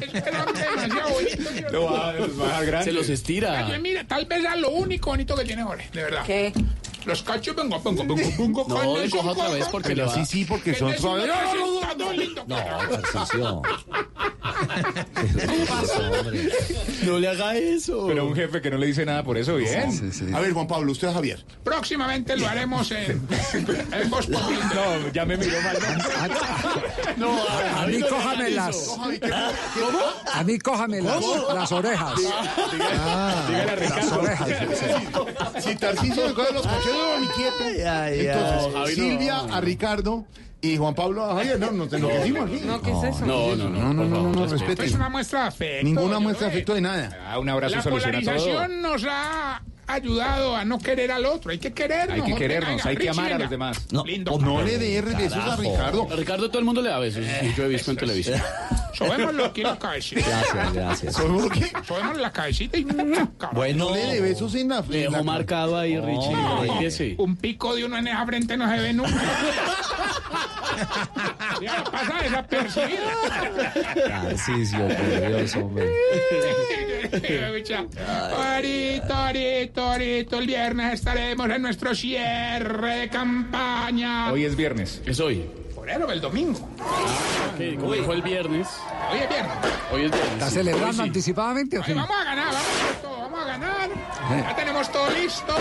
eso, 0.00 0.16
oiga. 0.16 0.44
Es 0.54 0.70
demasiado 0.70 1.10
bonito. 1.10 1.72
Lo 1.72 1.84
va, 1.84 2.12
los 2.12 2.40
va 2.40 2.44
a 2.44 2.46
dejar 2.48 2.66
grande. 2.66 2.84
Se 2.84 2.92
los 2.92 3.08
estira. 3.08 3.66
Oye, 3.66 3.78
mira, 3.78 4.04
tal 4.06 4.26
vez 4.26 4.44
es 4.44 4.60
lo 4.60 4.70
único 4.70 5.10
bonito 5.10 5.34
que 5.36 5.44
tiene 5.44 5.62
Jorge, 5.62 5.88
de 5.92 6.02
verdad. 6.02 6.22
¿Qué? 6.24 6.52
Los 7.06 7.22
cachos, 7.22 7.54
vengo, 7.56 7.80
vengo, 7.82 8.04
vengo, 8.04 8.14
vengo. 8.38 8.66
No, 8.68 8.98
le 8.98 9.10
coja 9.10 9.30
otra 9.30 9.48
vez 9.50 9.66
porque 9.70 9.88
Pero 9.90 10.06
le 10.06 10.10
va. 10.10 10.14
sí, 10.14 10.24
sí, 10.26 10.44
porque 10.44 10.72
que 10.72 10.78
son 10.78 10.96
suaves. 10.96 11.26
No, 12.46 12.56
carajo. 12.56 13.02
Tarcicio. 13.12 13.62
No 17.04 17.18
le 17.18 17.28
haga 17.28 17.56
eso. 17.56 18.06
Pero 18.06 18.26
un 18.26 18.34
jefe 18.34 18.60
que 18.60 18.70
no 18.70 18.78
le 18.78 18.86
dice 18.86 19.04
nada 19.04 19.22
por 19.24 19.36
eso, 19.36 19.56
bien. 19.56 19.90
A 20.34 20.40
ver, 20.40 20.52
Juan 20.52 20.66
Pablo, 20.66 20.92
usted 20.92 21.08
es 21.08 21.14
Javier. 21.14 21.44
Próximamente 21.64 22.36
lo 22.36 22.46
haremos 22.46 22.90
en, 22.92 23.26
en 23.92 24.10
Voz 24.10 24.26
Populi. 24.26 24.58
No, 24.74 25.12
ya 25.12 25.24
me 25.24 25.36
miró 25.36 25.60
mal. 25.62 25.78
No, 27.16 27.36
A 27.78 27.86
mí 27.86 28.00
cójame 28.00 28.50
las, 28.50 28.96
a 30.32 30.44
mí 30.44 30.58
cójame 30.58 31.00
las, 31.02 31.24
las 31.54 31.72
orejas. 31.72 32.14
Dígale 32.70 32.92
a 32.94 33.44
Las 33.66 33.78
Ricardo. 33.78 34.20
orejas. 34.20 34.48
sí. 34.78 35.60
Si 35.70 35.76
Tarcisio 35.76 36.28
me 36.28 36.34
coge 36.34 36.52
los 36.52 36.66
cachetes, 36.66 36.91
no, 36.92 37.20
ni 37.20 37.26
quieto. 37.28 37.56
ay, 37.64 37.80
ay. 37.82 38.26
Entonces, 38.26 38.72
Javi, 38.72 38.74
no. 38.74 38.86
Silvia 38.86 39.38
a 39.38 39.60
Ricardo 39.60 40.24
y 40.60 40.76
Juan 40.76 40.94
Pablo 40.94 41.24
a 41.24 41.34
Javier. 41.36 41.58
No, 41.58 41.72
no 41.72 41.88
te 41.88 41.96
enloquecimos 41.96 42.42
aquí. 42.50 42.60
No, 42.64 42.80
¿qué 42.82 42.90
es 42.92 43.02
eso? 43.16 43.26
No, 43.26 43.56
no, 43.56 43.68
no. 43.68 43.78
No, 43.78 43.94
no, 43.94 44.04
no, 44.04 44.22
no, 44.22 44.32
no, 44.32 44.46
respete. 44.46 44.84
Es 44.84 44.92
una 44.94 45.08
muestra 45.08 45.42
de 45.42 45.48
afecto. 45.48 45.84
Ninguna 45.84 46.18
muestra 46.20 46.46
de 46.48 46.52
afecto 46.52 46.74
de 46.74 46.80
nada. 46.80 47.18
Ah, 47.26 47.38
un 47.38 47.48
abrazo 47.48 47.76
La 47.76 47.82
soluciona 47.82 48.20
todo. 48.20 48.26
polarización 48.34 48.82
nos 48.82 49.04
ha 49.08 49.62
ayudado 49.86 50.56
a 50.56 50.64
no 50.64 50.78
querer 50.78 51.10
al 51.12 51.26
otro. 51.26 51.50
Hay 51.50 51.58
que 51.58 51.72
querernos. 51.72 52.18
Hay 52.26 52.32
que 52.32 52.38
querernos, 52.38 52.70
venga, 52.76 52.88
hay 52.90 52.96
que 52.96 53.10
amar 53.10 53.32
a 53.32 53.38
los 53.38 53.50
demás. 53.50 53.86
No, 53.90 54.04
Lindo. 54.04 54.38
No 54.38 54.62
le 54.62 54.78
dé 54.78 55.00
besos 55.02 55.38
a. 55.38 55.56
Ricardo. 55.56 56.08
A 56.10 56.16
Ricardo 56.16 56.48
todo 56.48 56.58
el 56.58 56.64
mundo 56.64 56.82
le 56.82 56.88
da 56.90 56.98
besos. 56.98 57.24
Yo 57.56 57.64
he 57.64 57.68
visto 57.68 57.90
en 57.90 57.96
televisión. 57.96 58.40
Sobémoslo 58.94 59.46
aquí 59.46 59.62
en 59.62 59.66
la 59.68 59.78
cabecita. 59.78 60.20
Gracias, 60.28 60.72
gracias. 60.72 61.14
Sobémoslo 61.14 62.14
la 62.20 62.30
cabecita 62.32 62.76
y... 62.78 62.84
Bueno, 63.52 63.88
No 63.88 63.94
le 63.94 64.06
dé 64.06 64.20
besos 64.20 64.54
en 64.54 64.68
la 64.68 64.80
Le 64.82 65.04
en 65.04 65.12
la- 65.12 65.18
dejó 65.18 65.24
marcado 65.24 65.78
ahí, 65.78 65.98
Richie. 65.98 66.32
No, 66.32 66.62
un 67.24 67.36
pico 67.36 67.74
de 67.74 67.84
uno 67.84 67.96
en 67.98 68.08
esa 68.08 68.24
frente 68.26 68.56
no 68.56 68.70
se 68.70 68.78
ve 68.80 68.92
nunca. 68.92 69.10
Ya 71.60 71.84
pasa 71.84 72.22
desapercibido. 72.22 73.02
Tarcicio, 74.08 74.88
por 74.88 75.28
Dios, 75.28 75.56
hombre. 75.56 75.88
Ahorita, 77.12 77.86
ahorita, 79.26 79.92
ahorita, 79.92 80.38
el 80.38 80.46
viernes 80.46 80.94
estaremos 80.94 81.48
en 81.50 81.62
nuestro 81.62 81.94
cierre 81.94 82.96
de 83.00 83.08
campaña. 83.08 84.32
Hoy 84.32 84.44
es 84.44 84.56
viernes. 84.56 85.02
Es 85.04 85.20
hoy. 85.20 85.44
Por 85.74 85.90
eso, 85.90 86.10
el 86.10 86.20
domingo. 86.20 86.58
Ok, 86.78 87.78
Como 87.80 87.92
dijo 87.92 88.12
el 88.12 88.22
viernes, 88.22 88.68
Hoy 89.10 89.18
es 89.18 89.28
viernes. 89.28 89.52
hoy 89.92 90.04
es 90.04 90.10
viernes. 90.10 90.32
¿Está 90.34 90.48
sí. 90.48 90.54
celebrando 90.54 90.92
sí. 90.92 91.00
anticipadamente 91.02 91.78
o 91.78 91.82
qué? 91.82 91.94
vamos 91.94 92.16
a 92.16 92.24
ganar, 92.24 92.46
vamos 92.46 92.62
a 92.98 93.02
todo, 93.02 93.16
vamos 93.18 93.40
a 93.40 93.44
ganar. 93.44 93.90
Ya 94.30 94.56
tenemos 94.56 94.92
todo 94.92 95.10
listo. 95.10 95.54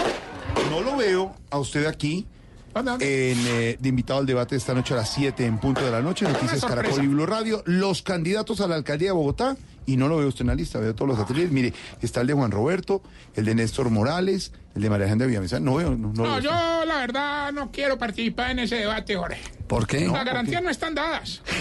No 0.69 0.81
lo 0.81 0.95
veo 0.97 1.35
a 1.49 1.57
usted 1.57 1.85
aquí 1.87 2.27
en, 2.75 2.97
eh, 3.01 3.77
de 3.79 3.89
invitado 3.89 4.19
al 4.19 4.25
debate 4.25 4.55
esta 4.55 4.73
noche 4.73 4.93
a 4.93 4.97
las 4.97 5.13
7 5.13 5.45
en 5.45 5.57
punto 5.59 5.83
de 5.83 5.91
la 5.91 6.01
noche, 6.01 6.25
Noticias. 6.25 6.63
Caracol 6.63 7.03
y 7.03 7.07
Blue 7.07 7.25
Radio. 7.25 7.63
Los 7.65 8.01
candidatos 8.01 8.61
a 8.61 8.67
la 8.67 8.75
alcaldía 8.75 9.09
de 9.09 9.13
Bogotá, 9.13 9.57
y 9.85 9.97
no 9.97 10.07
lo 10.07 10.17
veo 10.17 10.27
usted 10.27 10.41
en 10.41 10.47
la 10.47 10.55
lista, 10.55 10.79
veo 10.79 10.93
todos 10.95 11.09
los 11.09 11.17
satélites. 11.17 11.51
Mire, 11.51 11.73
está 12.01 12.21
el 12.21 12.27
de 12.27 12.33
Juan 12.33 12.51
Roberto, 12.51 13.01
el 13.35 13.45
de 13.45 13.55
Néstor 13.55 13.89
Morales, 13.89 14.51
el 14.75 14.83
de 14.83 14.89
María 14.89 15.03
Alejandra 15.05 15.27
Villamizar. 15.27 15.61
No 15.61 15.75
veo, 15.75 15.91
no, 15.91 16.13
no 16.13 16.23
No, 16.23 16.23
veo. 16.35 16.39
yo 16.39 16.85
la 16.85 16.97
verdad 16.99 17.51
no 17.51 17.71
quiero 17.71 17.97
participar 17.97 18.51
en 18.51 18.59
ese 18.59 18.75
debate, 18.75 19.15
Jorge. 19.15 19.41
¿Por 19.67 19.87
qué? 19.87 20.07
Las 20.07 20.25
garantías 20.25 20.61
no 20.63 20.69
están 20.69 20.95
dadas. 20.95 21.41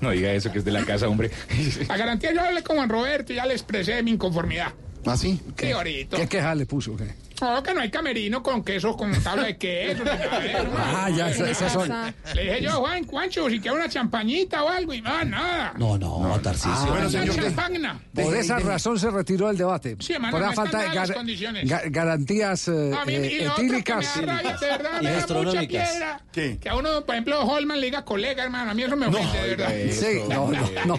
No 0.00 0.10
diga 0.10 0.30
eso, 0.32 0.52
que 0.52 0.58
es 0.58 0.64
de 0.64 0.72
la 0.72 0.84
casa, 0.84 1.08
hombre. 1.08 1.30
La 1.88 1.96
garantía 1.96 2.30
yo 2.34 2.42
hablé 2.42 2.62
con 2.62 2.76
Juan 2.76 2.88
Roberto 2.88 3.32
y 3.32 3.36
ya 3.36 3.46
le 3.46 3.54
expresé 3.54 4.02
mi 4.02 4.10
inconformidad. 4.10 4.74
¿Ah, 5.06 5.16
sí? 5.16 5.40
Sí, 5.58 5.70
ahorita. 5.70 6.18
¿Qué 6.18 6.26
queja 6.28 6.54
le 6.54 6.66
puso? 6.66 6.94
qué? 6.96 7.14
No, 7.40 7.62
que 7.62 7.74
no 7.74 7.80
hay 7.80 7.90
camerino 7.90 8.42
con 8.42 8.62
queso, 8.64 8.96
con 8.96 9.12
tabla 9.22 9.44
de 9.44 9.56
queso. 9.58 10.04
ni 10.04 10.10
nada 10.10 10.40
de 10.40 10.52
eso. 10.52 10.66
Ah, 10.76 11.10
ya, 11.10 11.30
esas- 11.30 11.48
esas 11.50 11.72
son- 11.72 11.92
Le 12.34 12.42
dije 12.42 12.62
yo, 12.62 12.70
Juan, 12.80 13.04
Juancho, 13.06 13.48
si 13.50 13.60
quiere 13.60 13.76
una 13.76 13.88
champañita 13.88 14.62
o 14.64 14.68
algo, 14.68 14.92
y 14.94 15.02
nada, 15.02 15.24
nada. 15.24 15.72
No, 15.76 15.98
no, 15.98 16.38
Tarcisio. 16.42 16.70
Ah, 16.72 16.86
bueno, 16.88 17.08
Una 17.08 17.10
señor, 17.10 17.34
champagna. 17.36 18.00
Por 18.14 18.36
esa 18.36 18.58
razón 18.58 18.98
se 18.98 19.10
retiró 19.10 19.48
del 19.48 19.56
debate. 19.58 19.96
Sí, 20.00 20.14
hermano, 20.14 20.32
por 20.32 20.40
la 20.40 20.46
no 20.46 20.52
están 20.52 20.64
falta 20.66 20.78
de 20.78 20.84
dadas 20.84 20.96
las 20.96 21.10
gar- 21.10 21.14
condiciones. 21.14 21.68
ga- 21.68 21.82
garantías 21.90 22.68
eh, 22.68 22.92
A 23.00 23.04
mí, 23.04 23.14
eh, 23.14 23.32
y 23.40 23.44
lo 23.44 23.52
otro 23.52 23.56
que 23.56 23.62
me 23.62 23.68
etílicas. 23.78 24.14
da 24.16 24.22
rabia, 24.22 24.56
de 24.56 24.66
verdad, 24.66 24.90
Y 25.00 25.04
me 25.04 25.10
da 25.10 25.16
mucha 25.16 25.16
gastronómicas. 25.18 25.90
piedra. 25.90 26.20
¿Qué? 26.32 26.58
Que 26.58 26.68
a 26.68 26.74
uno, 26.76 27.04
por 27.04 27.14
ejemplo, 27.14 27.40
Holman 27.44 27.80
le 27.80 27.86
diga 27.86 28.04
colega, 28.04 28.44
hermano. 28.44 28.70
A 28.70 28.74
mí 28.74 28.82
eso 28.82 28.96
me 28.96 29.06
ofende, 29.06 29.42
de 29.42 29.56
verdad. 29.56 29.72
Sí, 29.90 30.20
no, 30.28 30.50
no, 30.50 30.86
no. 30.86 30.98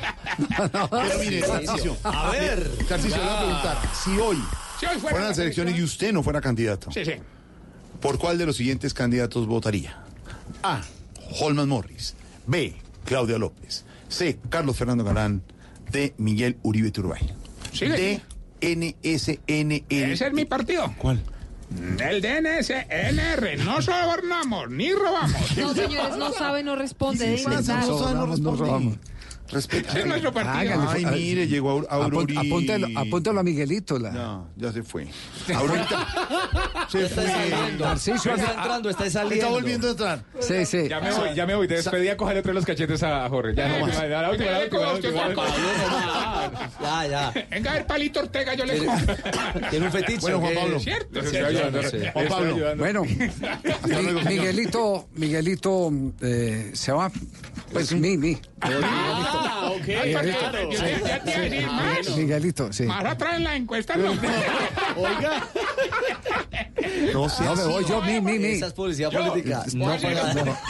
Pero 0.92 1.20
mire, 1.20 1.42
Tarcisio, 1.42 1.98
A 2.04 2.30
ver. 2.32 2.70
Tarcisio, 2.88 3.18
le 3.18 3.24
voy 3.24 3.34
a 3.34 3.40
preguntar, 3.40 3.78
si 3.94 4.18
hoy 4.20 4.38
Si 4.80 4.86
hoy 4.86 4.92
fuera 4.94 5.00
fueran 5.00 5.22
la 5.24 5.28
las 5.30 5.40
elecciones 5.40 5.78
y 5.78 5.84
usted 5.84 6.12
no 6.14 6.24
fuera 6.24 6.42
candidato, 6.42 6.92
Sí, 6.92 7.04
sí. 7.06 7.14
¿por 8.02 8.18
cuál 8.18 8.38
de 8.38 8.46
los 8.46 8.58
siguientes 8.58 8.94
candidatos 8.94 9.48
votaría? 9.48 9.98
A. 10.64 10.82
Holman 11.40 11.68
Morris. 11.70 12.16
B. 12.46 12.76
Claudia 13.06 13.38
López. 13.38 13.86
C. 14.10 14.40
Carlos 14.50 14.78
Fernando 14.78 15.04
Galán. 15.04 15.42
D. 15.92 16.14
Miguel 16.18 16.58
Uribe 16.64 16.92
Turbay. 16.92 17.22
Sigue, 17.74 17.98
D. 17.98 18.22
NSNN. 18.76 19.86
Ese 19.90 20.28
es 20.28 20.34
mi 20.34 20.46
partido. 20.46 20.94
¿Cuál? 20.98 21.22
El 22.00 22.22
DNSNR. 22.22 23.64
No 23.66 23.82
sobornamos 23.82 24.70
ni 24.70 24.94
robamos. 24.94 25.58
No, 25.58 25.74
señores, 25.74 26.18
no 26.18 26.32
sabe, 26.32 26.64
no 26.64 26.76
responde. 26.76 27.44
No 27.44 27.62
sabe, 27.62 27.88
no 27.88 28.38
No 28.38 28.56
robamos. 28.56 28.98
Respeta. 29.52 29.98
Es 30.00 30.06
nuestro 30.06 30.32
partido. 30.34 30.56
Hágale, 30.74 30.84
Ay, 30.90 31.04
a- 31.06 31.12
mire, 31.12 31.48
llegó 31.48 31.80
Aur- 31.82 31.88
Aurorita. 31.90 32.42
apúntelo, 32.42 32.88
apúntelo 33.00 33.40
a 33.40 33.44
Miguelito. 33.44 33.98
La... 33.98 34.12
No, 34.12 34.50
ya 34.56 34.72
se 34.72 34.84
fue. 34.84 35.08
Aurorita. 35.56 36.08
se 36.90 37.06
Está 37.06 37.22
fue. 37.22 37.32
saliendo. 37.32 37.84
Tarcisio, 37.86 38.36
está 38.36 38.50
a- 38.50 38.54
entrando, 38.56 38.90
está 38.90 39.10
saliendo. 39.10 39.36
Está 39.36 39.48
volviendo 39.50 39.88
a 39.88 39.92
entrar. 39.92 40.24
Sí, 40.40 40.66
sí. 40.66 40.88
Ya 40.90 41.00
me 41.00 41.12
voy, 41.12 41.34
ya 41.36 41.46
me 41.46 41.56
voy. 41.56 41.68
De 41.68 41.76
despedida, 41.76 42.18
cójale 42.18 42.40
otro 42.40 42.50
de 42.50 42.56
los 42.56 42.66
cachetes 42.66 43.02
a 43.04 43.28
Jorge. 43.30 43.56
Ya 43.56 43.68
no 43.70 43.86
más. 43.88 43.96
La 44.10 44.30
última, 44.32 44.52
la 44.52 44.62
última, 44.64 44.82
la 44.82 44.94
última, 44.94 45.22
la 45.22 45.28
última. 45.28 46.70
Ya, 46.82 47.08
ya. 47.08 47.48
Venga, 47.50 47.72
a 47.72 47.74
ver, 47.76 47.88
Palito 47.88 48.20
Ortega, 48.20 48.54
yo 48.56 48.66
le. 48.66 48.80
Tiene 49.70 49.86
un 49.86 49.92
fetiche. 49.92 50.20
Bueno, 50.22 50.38
¿o 50.38 50.42
Juan? 50.42 50.56
Pablo. 50.56 50.80
¿Cierto? 50.80 51.20
Juan 52.14 52.28
Pablo. 52.28 52.76
Bueno. 52.78 53.04
Miguelito, 54.28 55.08
Miguelito 55.16 55.92
eh, 56.22 56.72
se 56.74 56.92
va. 56.92 57.12
Pues 57.72 57.92
mi, 57.94 58.18
mi. 58.18 58.38
Ah, 58.62 59.72
ok. 59.76 59.86
Ya- 59.88 61.24
te 61.24 61.40
decir 61.42 61.68
más. 61.68 62.18
Miguelito, 62.18 62.74
sí. 62.74 62.84
Más 62.84 63.06
atrás 63.06 63.36
en 63.38 63.44
la 63.44 63.56
encuesta, 63.56 63.96
no. 63.96 64.12
Oiga. 64.98 65.48
No, 67.14 67.30
sé 67.30 67.44
No 67.44 67.56
me 67.56 67.66
voy 67.66 67.86
yo, 67.86 68.02
mi, 68.02 68.22
mi, 68.22 68.40
mi. 68.40 68.46
Esa 68.48 68.68
es 68.68 68.74
publicidad 68.74 69.12
política. 69.12 69.64
No 69.74 69.96
Yo- 69.96 70.02
pagada. 70.02 70.62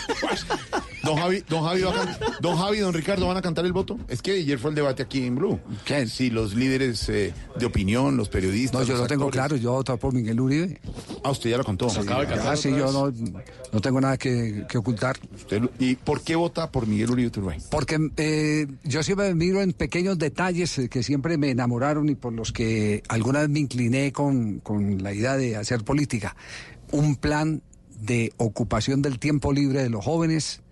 Don 1.04 1.16
Javi, 1.16 1.42
don 1.48 1.64
Javi, 1.64 1.82
va 1.84 1.92
a 1.92 1.94
can- 1.94 2.18
don 2.42 2.58
Javi 2.58 2.80
don 2.80 2.94
Ricardo 2.94 3.28
van 3.28 3.38
a 3.38 3.42
cantar 3.42 3.66
el 3.66 3.72
voto. 3.72 3.98
Es 4.10 4.22
que 4.22 4.32
ayer 4.32 4.60
fue 4.60 4.72
el 4.72 4.76
debate 4.76 5.04
aquí 5.04 5.26
en 5.26 5.36
Blue. 5.36 5.58
¿Quién? 5.86 6.10
Sí, 6.10 6.30
los 6.30 6.54
líderes 6.54 7.08
eh, 7.08 7.34
de 7.58 7.66
opinión, 7.66 8.18
los 8.18 8.28
periodistas. 8.28 8.82
No, 8.82 8.86
yo 8.86 8.98
lo 8.98 9.08
tengo 9.08 9.30
claro, 9.30 9.56
yo 9.56 9.70
voy 9.70 9.76
a 9.76 9.78
votar 9.78 9.98
por 10.00 10.14
Miguel 10.14 10.42
Uribe. 10.42 10.82
Ah, 11.24 11.32
usted 11.32 11.50
ya 11.52 11.58
lo 11.58 11.64
contó. 11.64 11.88
Ah, 12.46 12.58
sí, 12.58 12.72
yo 12.72 12.92
no, 12.92 13.14
no 13.72 13.80
tengo 13.82 14.02
nada 14.02 14.18
que, 14.18 14.66
que 14.68 14.78
ocultar. 14.78 15.18
¿Y 15.80 15.96
por 15.96 16.22
qué 16.22 16.36
vota 16.36 16.70
por 16.72 16.88
Miguel 16.88 17.12
Uribe 17.12 17.30
Turbay? 17.30 17.60
Porque 17.78 18.00
eh, 18.18 18.66
yo 18.86 19.04
siempre 19.04 19.36
miro 19.36 19.62
en 19.62 19.72
pequeños 19.72 20.18
detalles 20.18 20.80
eh, 20.80 20.90
que 20.90 21.04
siempre 21.04 21.38
me 21.38 21.52
enamoraron 21.52 22.10
y 22.10 22.16
por 22.16 22.34
los 22.34 22.52
que 22.52 23.04
alguna 23.08 23.42
vez 23.42 23.50
me 23.50 23.60
incliné 23.60 24.12
con, 24.12 24.62
con 24.62 25.04
la 25.04 25.14
idea 25.14 25.38
de 25.38 25.58
hacer 25.58 25.84
política. 25.84 26.36
Un 26.92 27.18
plan 27.18 27.62
de 28.02 28.34
ocupación 28.38 29.04
del 29.04 29.20
tiempo 29.20 29.54
libre 29.54 29.84
de 29.84 29.92
los 29.92 30.04
jóvenes 30.04 30.64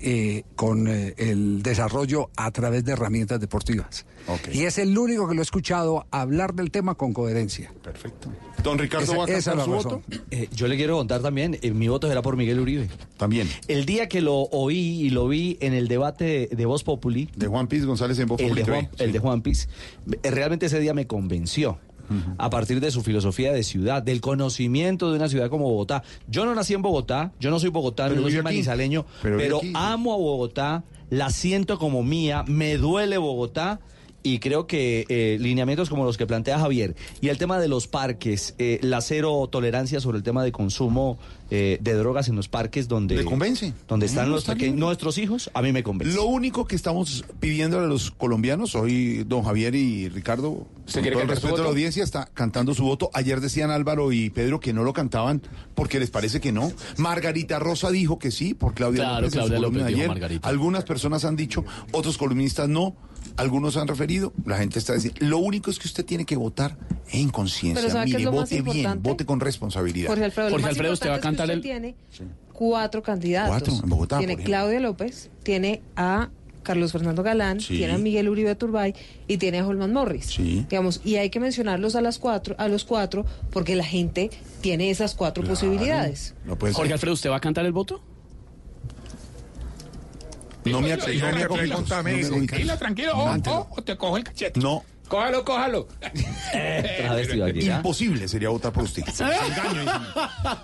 eh, 0.00 0.44
con 0.56 0.88
eh, 0.88 1.14
el 1.16 1.62
desarrollo 1.62 2.30
a 2.36 2.50
través 2.50 2.84
de 2.84 2.92
herramientas 2.92 3.40
deportivas. 3.40 4.06
Y 4.52 4.64
es 4.64 4.76
el 4.78 4.96
único 4.96 5.26
que 5.26 5.34
lo 5.34 5.40
he 5.40 5.42
escuchado 5.42 6.06
hablar 6.10 6.52
del 6.54 6.70
tema 6.70 6.94
con 6.94 7.14
coherencia. 7.14 7.72
Perfecto. 7.82 8.28
Don 8.62 8.78
Ricardo 8.78 9.04
Esa- 9.04 9.16
va 9.16 9.24
a 9.24 9.28
esa 9.28 9.52
su 9.52 9.56
razón. 9.56 9.72
voto. 9.74 10.02
Eh, 10.30 10.48
yo 10.52 10.68
le 10.68 10.76
quiero 10.76 10.96
contar 10.98 11.22
también, 11.22 11.58
eh, 11.62 11.70
mi 11.70 11.88
voto 11.88 12.08
será 12.08 12.20
por 12.20 12.36
Miguel 12.36 12.60
Uribe. 12.60 12.88
También. 13.16 13.48
El 13.68 13.86
día 13.86 14.08
que 14.08 14.20
lo 14.20 14.34
oí 14.36 14.76
y 15.00 15.10
lo 15.10 15.28
vi 15.28 15.56
en 15.60 15.72
el 15.72 15.88
debate 15.88 16.24
de, 16.24 16.46
de 16.56 16.66
Voz 16.66 16.84
Populi, 16.84 17.30
De 17.36 17.46
Juan 17.46 17.68
Piz 17.68 17.86
González 17.86 18.18
en 18.18 18.26
Voz 18.28 18.40
el 18.40 18.54
de, 18.54 18.60
Populi 18.62 18.76
Juan, 18.82 18.90
el 18.98 19.12
de 19.12 19.18
Juan 19.18 19.42
Piz, 19.42 19.68
realmente 20.22 20.66
ese 20.66 20.80
día 20.80 20.92
me 20.92 21.06
convenció. 21.06 21.78
A 22.38 22.50
partir 22.50 22.80
de 22.80 22.90
su 22.90 23.02
filosofía 23.02 23.52
de 23.52 23.62
ciudad, 23.62 24.02
del 24.02 24.20
conocimiento 24.20 25.10
de 25.10 25.16
una 25.16 25.28
ciudad 25.28 25.50
como 25.50 25.68
Bogotá. 25.68 26.02
Yo 26.28 26.44
no 26.44 26.54
nací 26.54 26.74
en 26.74 26.82
Bogotá, 26.82 27.32
yo 27.40 27.50
no 27.50 27.58
soy 27.58 27.70
bogotano, 27.70 28.10
Pero 28.10 28.22
no 28.22 28.28
soy 28.28 28.36
aquí. 28.38 28.44
manizaleño, 28.44 29.04
Pero 29.22 29.36
pero, 29.38 29.60
amo 29.74 30.14
a 30.14 30.16
Bogotá, 30.16 30.84
la 31.10 31.30
siento 31.30 31.78
como 31.78 32.02
mía, 32.02 32.44
me 32.46 32.76
duele 32.76 33.18
Bogotá. 33.18 33.80
Y 34.20 34.40
creo 34.40 34.66
que 34.66 35.06
eh, 35.08 35.38
lineamientos 35.40 35.88
como 35.88 36.04
los 36.04 36.16
que 36.18 36.26
plantea 36.26 36.58
Javier 36.58 36.96
y 37.20 37.28
el 37.28 37.38
tema 37.38 37.60
de 37.60 37.68
los 37.68 37.86
parques, 37.86 38.54
eh, 38.58 38.80
la 38.82 39.00
cero 39.00 39.48
tolerancia 39.50 40.00
sobre 40.00 40.18
el 40.18 40.24
tema 40.24 40.42
de 40.42 40.50
consumo 40.50 41.18
eh, 41.50 41.78
de 41.80 41.94
drogas 41.94 42.28
en 42.28 42.36
los 42.36 42.48
parques 42.48 42.88
donde, 42.88 43.16
¿Le 43.16 43.24
convence? 43.24 43.72
donde 43.86 44.06
están 44.06 44.28
No, 44.28 44.36
los 44.36 44.46
nuestros 44.74 45.18
hijos, 45.18 45.50
a 45.54 45.62
mí 45.62 45.72
me 45.72 45.82
convence. 45.82 46.14
Lo 46.14 46.24
único 46.26 46.66
que 46.66 46.76
estamos 46.76 47.24
pidiendo 47.40 47.78
a 47.80 47.86
los 47.86 48.10
colombianos, 48.10 48.74
hoy 48.74 49.24
don 49.24 49.42
Javier 49.42 49.74
y 49.74 50.08
Ricardo, 50.08 50.52
con 50.52 50.66
¿Usted 50.86 51.00
todo 51.00 51.02
quiere 51.02 51.22
el 51.22 51.28
respeto 51.28 51.56
de 51.56 51.62
la 51.62 51.68
audiencia, 51.68 52.04
está 52.04 52.28
cantando 52.34 52.74
su 52.74 52.84
voto. 52.84 53.10
Ayer 53.14 53.40
decían 53.40 53.70
Álvaro 53.70 54.12
y 54.12 54.30
Pedro 54.30 54.60
que 54.60 54.72
no 54.72 54.84
lo 54.84 54.92
cantaban 54.92 55.42
porque 55.74 55.98
les 56.00 56.10
parece 56.10 56.40
que 56.40 56.52
no. 56.52 56.72
Margarita 56.96 57.58
Rosa 57.58 57.90
dijo 57.90 58.18
que 58.18 58.30
sí, 58.30 58.54
por 58.54 58.74
Claudia 58.74 59.04
Claro, 59.04 59.20
López. 59.22 59.26
en 59.26 59.30
su 59.30 59.38
Claudia 59.38 59.56
columna 59.58 59.78
López 59.80 59.86
dijo 59.88 59.98
ayer. 59.98 60.08
Margarita. 60.08 60.48
Algunas 60.48 60.84
personas 60.84 61.24
han 61.24 61.36
dicho, 61.36 61.64
otros 61.92 62.18
columnistas 62.18 62.68
no. 62.68 62.96
Algunos 63.36 63.76
han 63.76 63.86
referido, 63.86 64.32
la 64.46 64.58
gente 64.58 64.78
está 64.78 64.94
diciendo. 64.94 65.18
Lo 65.24 65.38
único 65.38 65.70
es 65.70 65.78
que 65.78 65.86
usted 65.86 66.04
tiene 66.04 66.24
que 66.24 66.36
votar 66.36 66.76
en 67.10 67.28
conciencia. 67.28 67.80
Pero 67.82 67.92
¿sabe 67.92 68.06
qué 68.06 68.12
es 68.12 68.18
Mire, 68.18 68.30
vote 68.30 68.62
bien, 68.62 69.02
vote 69.02 69.24
con 69.26 69.38
responsabilidad. 69.38 70.08
Jorge 70.08 70.24
Alfredo, 70.24 70.50
Jorge 70.50 70.66
Alfredo, 70.66 70.92
usted 70.92 71.10
va 71.10 71.16
a 71.16 71.20
cantar 71.20 71.37
el- 71.44 71.60
tiene 71.60 71.94
cuatro 72.52 73.02
candidatos. 73.02 73.50
Cuatro, 73.50 73.74
en 73.84 73.88
Bogotá, 73.90 74.18
Tiene 74.18 74.36
por. 74.36 74.44
Claudia 74.44 74.80
López, 74.80 75.30
tiene 75.42 75.80
a 75.96 76.30
Carlos 76.64 76.92
Fernando 76.92 77.22
Galán, 77.22 77.60
Sí. 77.60 77.78
tiene 77.78 77.94
a 77.94 77.98
Miguel 77.98 78.28
Uribe 78.28 78.54
Turbay 78.54 78.94
y 79.26 79.38
tiene 79.38 79.60
a 79.60 79.66
Holman 79.66 79.92
Morris. 79.92 80.26
Sí. 80.26 80.66
Digamos, 80.68 81.00
y 81.04 81.16
hay 81.16 81.30
que 81.30 81.40
mencionarlos 81.40 81.96
a 81.96 82.00
las 82.02 82.18
cuatro, 82.18 82.54
a 82.58 82.68
los 82.68 82.84
cuatro, 82.84 83.24
porque 83.50 83.74
la 83.76 83.84
gente 83.84 84.30
tiene 84.60 84.90
esas 84.90 85.14
cuatro 85.14 85.42
Claro. 85.42 85.54
posibilidades. 85.54 86.34
No 86.44 86.56
puede 86.58 86.72
ser. 86.74 86.78
Jorge 86.78 86.92
Alfredo, 86.92 87.14
¿usted 87.14 87.30
va 87.30 87.36
a 87.36 87.40
cantar 87.40 87.64
el 87.64 87.72
voto? 87.72 88.02
No 90.64 90.80
me 90.82 90.94
no 90.94 91.06
me. 91.06 91.14
No 91.16 91.32
me 91.32 91.42
agobie. 91.44 91.68
Tranquilo, 92.46 92.76
tranquilo. 92.76 93.12
O, 93.16 93.30
o- 93.50 93.68
o 93.70 93.82
te 93.82 93.96
cojo 93.96 94.16
el 94.18 94.24
cachete. 94.24 94.60
No. 94.60 94.82
Cójalo, 95.08 95.44
cójalo. 95.44 95.88
Imposible 97.76 98.28
sería 98.28 98.48
votar 98.50 98.72
por 98.72 98.84
usted. 98.84 99.04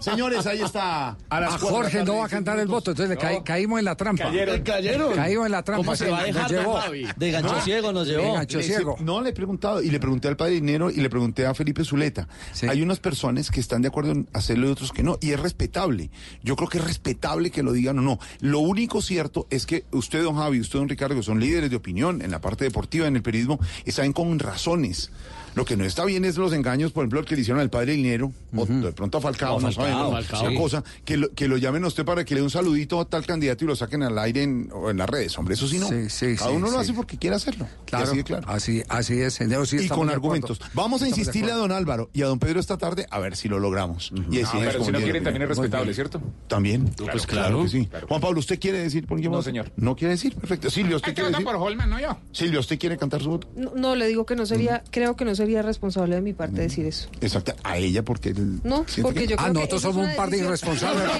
Señores, 0.00 0.46
ahí 0.46 0.60
está. 0.60 1.16
A 1.28 1.40
las 1.40 1.54
A 1.54 1.58
de 1.58 1.64
la 1.64 1.70
Jorge 1.70 2.04
no 2.04 2.16
va 2.18 2.26
a 2.26 2.28
cantar 2.28 2.58
el 2.58 2.68
voto, 2.68 2.90
entonces 2.92 3.16
le 3.16 3.20
caí- 3.22 3.42
caímos 3.42 3.78
en 3.78 3.84
la 3.84 3.96
trampa. 3.96 4.24
Cayeron. 4.24 4.62
¿Cayeron? 4.62 5.14
Caímos 5.14 5.46
en 5.46 5.52
la 5.52 5.62
trampa. 5.62 5.84
¿Cómo 5.84 5.96
se 5.96 6.10
va 6.10 6.18
a 6.18 6.26
nos 6.26 6.34
dejar 6.34 6.50
llevó. 6.50 6.80
De 7.16 7.30
gancho 7.30 7.54
No. 7.54 7.60
ciego 7.62 7.92
nos 7.92 8.06
De 8.06 8.14
llevó. 8.16 8.34
gancho 8.34 8.58
Le- 8.58 8.64
ciego. 8.64 8.96
No, 9.00 9.20
le 9.20 9.30
he 9.30 9.32
preguntado, 9.32 9.82
y 9.82 9.90
le 9.90 10.00
pregunté 10.00 10.28
al 10.28 10.36
padre 10.36 10.52
Dinero 10.54 10.90
y 10.90 10.96
le 10.96 11.10
pregunté 11.10 11.46
a 11.46 11.54
Felipe 11.54 11.84
Zuleta. 11.84 12.28
Sí. 12.52 12.66
Hay 12.68 12.82
unas 12.82 13.00
personas 13.00 13.50
que 13.50 13.60
están 13.60 13.82
de 13.82 13.88
acuerdo 13.88 14.12
en 14.12 14.28
hacerlo 14.32 14.68
y 14.68 14.70
otros 14.70 14.92
que 14.92 15.02
no, 15.02 15.18
y 15.20 15.32
es 15.32 15.40
respetable. 15.40 16.10
Yo 16.42 16.56
creo 16.56 16.68
que 16.68 16.78
es 16.78 16.84
respetable 16.84 17.50
que 17.50 17.62
lo 17.62 17.72
digan 17.72 17.98
o 17.98 18.02
no. 18.02 18.18
Lo 18.40 18.60
único 18.60 19.00
cierto 19.02 19.46
es 19.50 19.66
que 19.66 19.84
usted, 19.92 20.22
don 20.22 20.36
Javi, 20.36 20.60
usted, 20.60 20.78
don 20.78 20.88
Ricardo, 20.88 21.14
que 21.16 21.22
son 21.22 21.40
líderes 21.40 21.70
de 21.70 21.76
opinión 21.76 22.22
en 22.22 22.30
la 22.30 22.40
parte 22.40 22.64
deportiva, 22.64 23.06
en 23.06 23.16
el 23.16 23.22
periodismo, 23.22 23.58
están 23.84 24.12
con 24.12 24.33
razones. 24.40 25.10
Lo 25.54 25.64
que 25.64 25.76
no 25.76 25.84
está 25.84 26.04
bien 26.04 26.24
es 26.24 26.36
los 26.36 26.52
engaños, 26.52 26.92
por 26.92 27.02
ejemplo, 27.02 27.20
el 27.20 27.26
que 27.26 27.34
le 27.36 27.42
hicieron 27.42 27.60
al 27.60 27.70
padre 27.70 27.92
Dinero, 27.92 28.32
o 28.54 28.66
de 28.66 28.92
pronto 28.92 29.18
a 29.18 29.20
Falcao, 29.20 29.60
No, 29.60 29.68
no, 29.68 29.72
Falcao, 29.72 29.84
sabemos, 29.86 30.26
Falcao. 30.26 30.48
esa 30.50 30.60
cosa, 30.60 30.84
que 31.04 31.16
lo, 31.16 31.30
que 31.30 31.48
lo 31.48 31.56
llamen 31.56 31.84
a 31.84 31.86
usted 31.88 32.04
para 32.04 32.24
que 32.24 32.34
le 32.34 32.40
dé 32.40 32.44
un 32.44 32.50
saludito 32.50 33.00
a 33.00 33.04
tal 33.04 33.24
candidato 33.26 33.64
y 33.64 33.68
lo 33.68 33.76
saquen 33.76 34.02
al 34.02 34.18
aire 34.18 34.42
en, 34.42 34.68
o 34.72 34.90
en 34.90 34.96
las 34.98 35.08
redes. 35.08 35.36
Hombre, 35.38 35.54
eso 35.54 35.66
sí 35.68 35.78
no. 35.78 35.88
Sí, 35.88 36.08
sí, 36.08 36.34
Cada 36.36 36.50
sí, 36.50 36.56
uno 36.56 36.66
lo 36.66 36.72
sí. 36.72 36.78
hace 36.78 36.92
porque 36.94 37.16
quiere 37.18 37.36
hacerlo. 37.36 37.66
Claro, 37.86 38.04
así 38.06 38.16
de 38.16 38.24
claro. 38.24 38.48
Así, 38.48 38.82
así 38.88 39.20
es, 39.20 39.34
sí 39.34 39.76
y 39.80 39.88
con 39.88 40.10
argumentos. 40.10 40.60
Vamos 40.74 41.02
a 41.02 41.08
insistirle 41.08 41.52
a 41.52 41.56
don 41.56 41.72
Álvaro 41.72 42.10
y 42.12 42.22
a 42.22 42.26
don 42.26 42.38
Pedro 42.38 42.60
esta 42.60 42.78
tarde 42.78 43.06
a 43.10 43.18
ver 43.18 43.36
si 43.36 43.48
lo 43.48 43.58
logramos. 43.58 44.12
Y 44.30 44.38
deciden 44.38 44.64
pero 44.66 44.84
si 44.84 44.92
no 44.92 44.98
quieren, 45.00 45.24
también 45.24 45.42
es 45.42 45.48
respetable. 45.48 45.94
¿cierto? 45.94 46.20
También. 46.48 46.90
pues 46.96 47.26
claro. 47.26 47.62
que 47.62 47.68
sí. 47.68 47.88
Juan 48.08 48.20
Pablo, 48.20 48.40
¿usted 48.40 48.58
quiere 48.58 48.78
decir 48.78 49.06
por 49.06 49.20
quién 49.20 49.30
No, 49.30 49.42
señor. 49.42 49.70
No 49.76 49.94
quiere 49.94 50.12
decir, 50.14 50.34
perfecto. 50.34 50.70
Silvio, 50.70 50.96
¿usted 50.96 51.08
que 51.10 51.14
quiere 51.14 51.28
votar 51.28 51.40
decir? 51.42 51.52
por 51.58 51.62
Holman, 51.68 51.90
no 51.90 52.00
yo. 52.00 52.16
Silvio, 52.32 52.60
¿usted 52.60 52.78
quiere 52.78 52.96
cantar 52.96 53.22
su 53.22 53.30
voto? 53.30 53.48
No, 53.54 53.72
no, 53.74 53.94
le 53.94 54.06
digo 54.08 54.26
que 54.26 54.34
no 54.34 54.46
sería, 54.46 54.82
creo 54.90 55.14
que 55.16 55.24
no 55.24 55.34
sería 55.34 55.43
responsable 55.62 56.14
de 56.16 56.20
mi 56.22 56.32
parte 56.32 56.60
decir 56.62 56.86
eso. 56.86 57.08
Exacto, 57.20 57.54
a 57.62 57.76
ella 57.78 58.02
porque 58.02 58.30
él 58.30 58.60
No, 58.64 58.84
porque 59.02 59.20
que- 59.20 59.26
yo 59.28 59.36
Ah, 59.38 59.42
creo 59.42 59.52
que 59.52 59.58
nosotros 59.60 59.82
somos 59.82 60.08
un 60.08 60.16
par 60.16 60.30
de 60.30 60.38
irresponsables. 60.38 61.02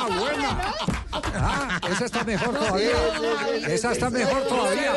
Ah, 0.00 0.08
buena. 0.18 0.74
Ah, 1.12 1.80
esa 1.90 2.04
está 2.06 2.24
mejor 2.24 2.54
todavía. 2.54 2.90
Esa 3.68 3.92
está 3.92 4.10
mejor 4.10 4.42
todavía. 4.46 4.92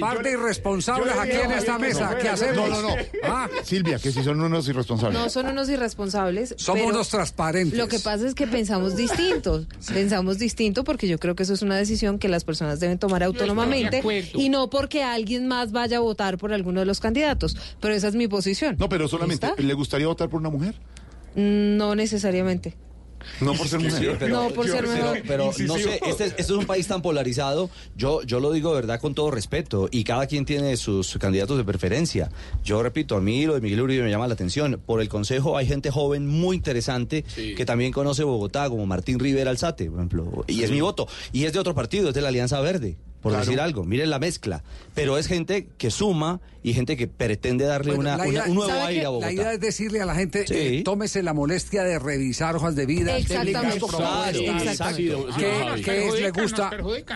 Par 0.00 0.22
de 0.22 0.32
irresponsables 0.32 1.14
aquí 1.16 1.36
en 1.36 1.52
esta 1.52 1.78
mesa. 1.78 2.16
¿Qué 2.18 2.28
hacemos? 2.28 2.68
No, 2.68 2.82
no, 2.82 2.88
no. 2.90 2.94
Ah, 3.24 3.48
Silvia, 3.64 3.98
que 3.98 4.10
si 4.12 4.22
son 4.22 4.40
unos 4.40 4.68
irresponsables. 4.68 5.18
No 5.18 5.28
son 5.30 5.46
unos 5.46 5.68
irresponsables. 5.68 6.54
somos 6.58 6.86
unos 6.86 7.08
transparentes. 7.08 7.78
Lo 7.78 7.88
que 7.88 7.98
pasa 8.00 8.26
es 8.26 8.34
que 8.34 8.46
pensamos 8.46 8.96
distinto. 8.96 9.64
Pensamos 9.92 10.38
distinto 10.38 10.84
porque 10.84 11.08
yo 11.08 11.18
creo 11.18 11.34
que 11.36 11.44
eso 11.44 11.54
es 11.54 11.62
una 11.62 11.76
decisión 11.76 12.18
que 12.18 12.28
las 12.28 12.44
personas 12.44 12.80
deben 12.80 12.98
tomar 12.98 13.22
autónomamente 13.22 13.98
acuerdo. 13.98 14.40
y 14.40 14.48
no 14.48 14.68
porque 14.70 15.02
alguien 15.04 15.46
más 15.48 15.72
vaya 15.72 15.98
a 15.98 16.00
votar 16.00 16.36
por 16.38 16.52
alguno 16.52 16.80
de 16.80 16.86
los 16.86 17.00
candidatos. 17.00 17.35
Pero 17.80 17.94
esa 17.94 18.08
es 18.08 18.14
mi 18.14 18.28
posición. 18.28 18.76
No, 18.78 18.88
pero 18.88 19.08
solamente. 19.08 19.48
¿le 19.58 19.74
gustaría 19.74 20.06
votar 20.06 20.28
por 20.28 20.40
una 20.40 20.50
mujer? 20.50 20.74
No 21.34 21.94
necesariamente. 21.94 22.76
No 23.40 23.54
por 23.54 23.68
ser 23.68 23.80
mujer. 23.80 24.30
No, 24.30 24.48
por 24.50 24.68
ser 24.68 24.86
mejor. 24.86 25.22
Pero 25.26 25.46
no 25.66 25.74
sé, 25.76 26.00
este, 26.06 26.26
este 26.26 26.42
es 26.42 26.50
un 26.50 26.66
país 26.66 26.86
tan 26.86 27.02
polarizado. 27.02 27.70
Yo, 27.96 28.22
yo 28.22 28.40
lo 28.40 28.52
digo 28.52 28.70
de 28.70 28.76
verdad 28.76 29.00
con 29.00 29.14
todo 29.14 29.30
respeto. 29.30 29.88
Y 29.90 30.04
cada 30.04 30.26
quien 30.26 30.44
tiene 30.44 30.76
sus 30.76 31.18
candidatos 31.18 31.56
de 31.58 31.64
preferencia. 31.64 32.30
Yo 32.64 32.82
repito, 32.82 33.16
a 33.16 33.20
mí 33.20 33.46
lo 33.46 33.54
de 33.54 33.60
Miguel 33.60 33.82
Uribe 33.82 34.04
me 34.04 34.10
llama 34.10 34.26
la 34.26 34.34
atención. 34.34 34.80
Por 34.84 35.00
el 35.00 35.08
Consejo 35.08 35.56
hay 35.56 35.66
gente 35.66 35.90
joven 35.90 36.26
muy 36.26 36.56
interesante 36.56 37.24
que 37.56 37.66
también 37.66 37.92
conoce 37.92 38.24
Bogotá, 38.24 38.68
como 38.68 38.86
Martín 38.86 39.18
Rivera 39.18 39.50
Alzate, 39.50 39.90
por 39.90 39.98
ejemplo. 39.98 40.44
Y 40.46 40.62
es 40.62 40.70
mi 40.70 40.80
voto. 40.80 41.08
Y 41.32 41.44
es 41.44 41.52
de 41.52 41.58
otro 41.58 41.74
partido, 41.74 42.08
es 42.08 42.14
de 42.14 42.22
la 42.22 42.28
Alianza 42.28 42.60
Verde. 42.60 42.96
Por 43.26 43.32
Claro. 43.32 43.44
decir 43.46 43.60
algo, 43.60 43.82
miren 43.82 44.08
la 44.08 44.20
mezcla. 44.20 44.62
Pero 44.94 45.18
es 45.18 45.26
gente 45.26 45.66
que 45.78 45.90
suma 45.90 46.40
y 46.62 46.74
gente 46.74 46.96
que 46.96 47.08
pretende 47.08 47.64
darle 47.64 47.94
Bueno, 47.96 48.02
una, 48.10 48.16
la 48.18 48.22
una- 48.24 48.32
idea- 48.32 48.44
un 48.46 48.54
nuevo 48.54 48.70
¿sabe 48.70 48.82
aire 48.82 49.04
a 49.04 49.08
Bogotá. 49.08 49.26
La 49.26 49.32
idea 49.32 49.52
es 49.52 49.60
decirle 49.60 50.00
a 50.00 50.06
la 50.06 50.14
gente, 50.14 50.46
Sí. 50.46 50.54
eh, 50.54 50.82
tómese 50.84 51.22
la 51.24 51.32
molestia 51.32 51.82
de 51.82 51.98
revisar 51.98 52.54
hojas 52.54 52.76
de 52.76 52.86
vida, 52.86 53.16
Exactamente. 53.16 53.52
¿qué- 55.84 56.20
le 56.20 56.30
gusta? 56.30 56.70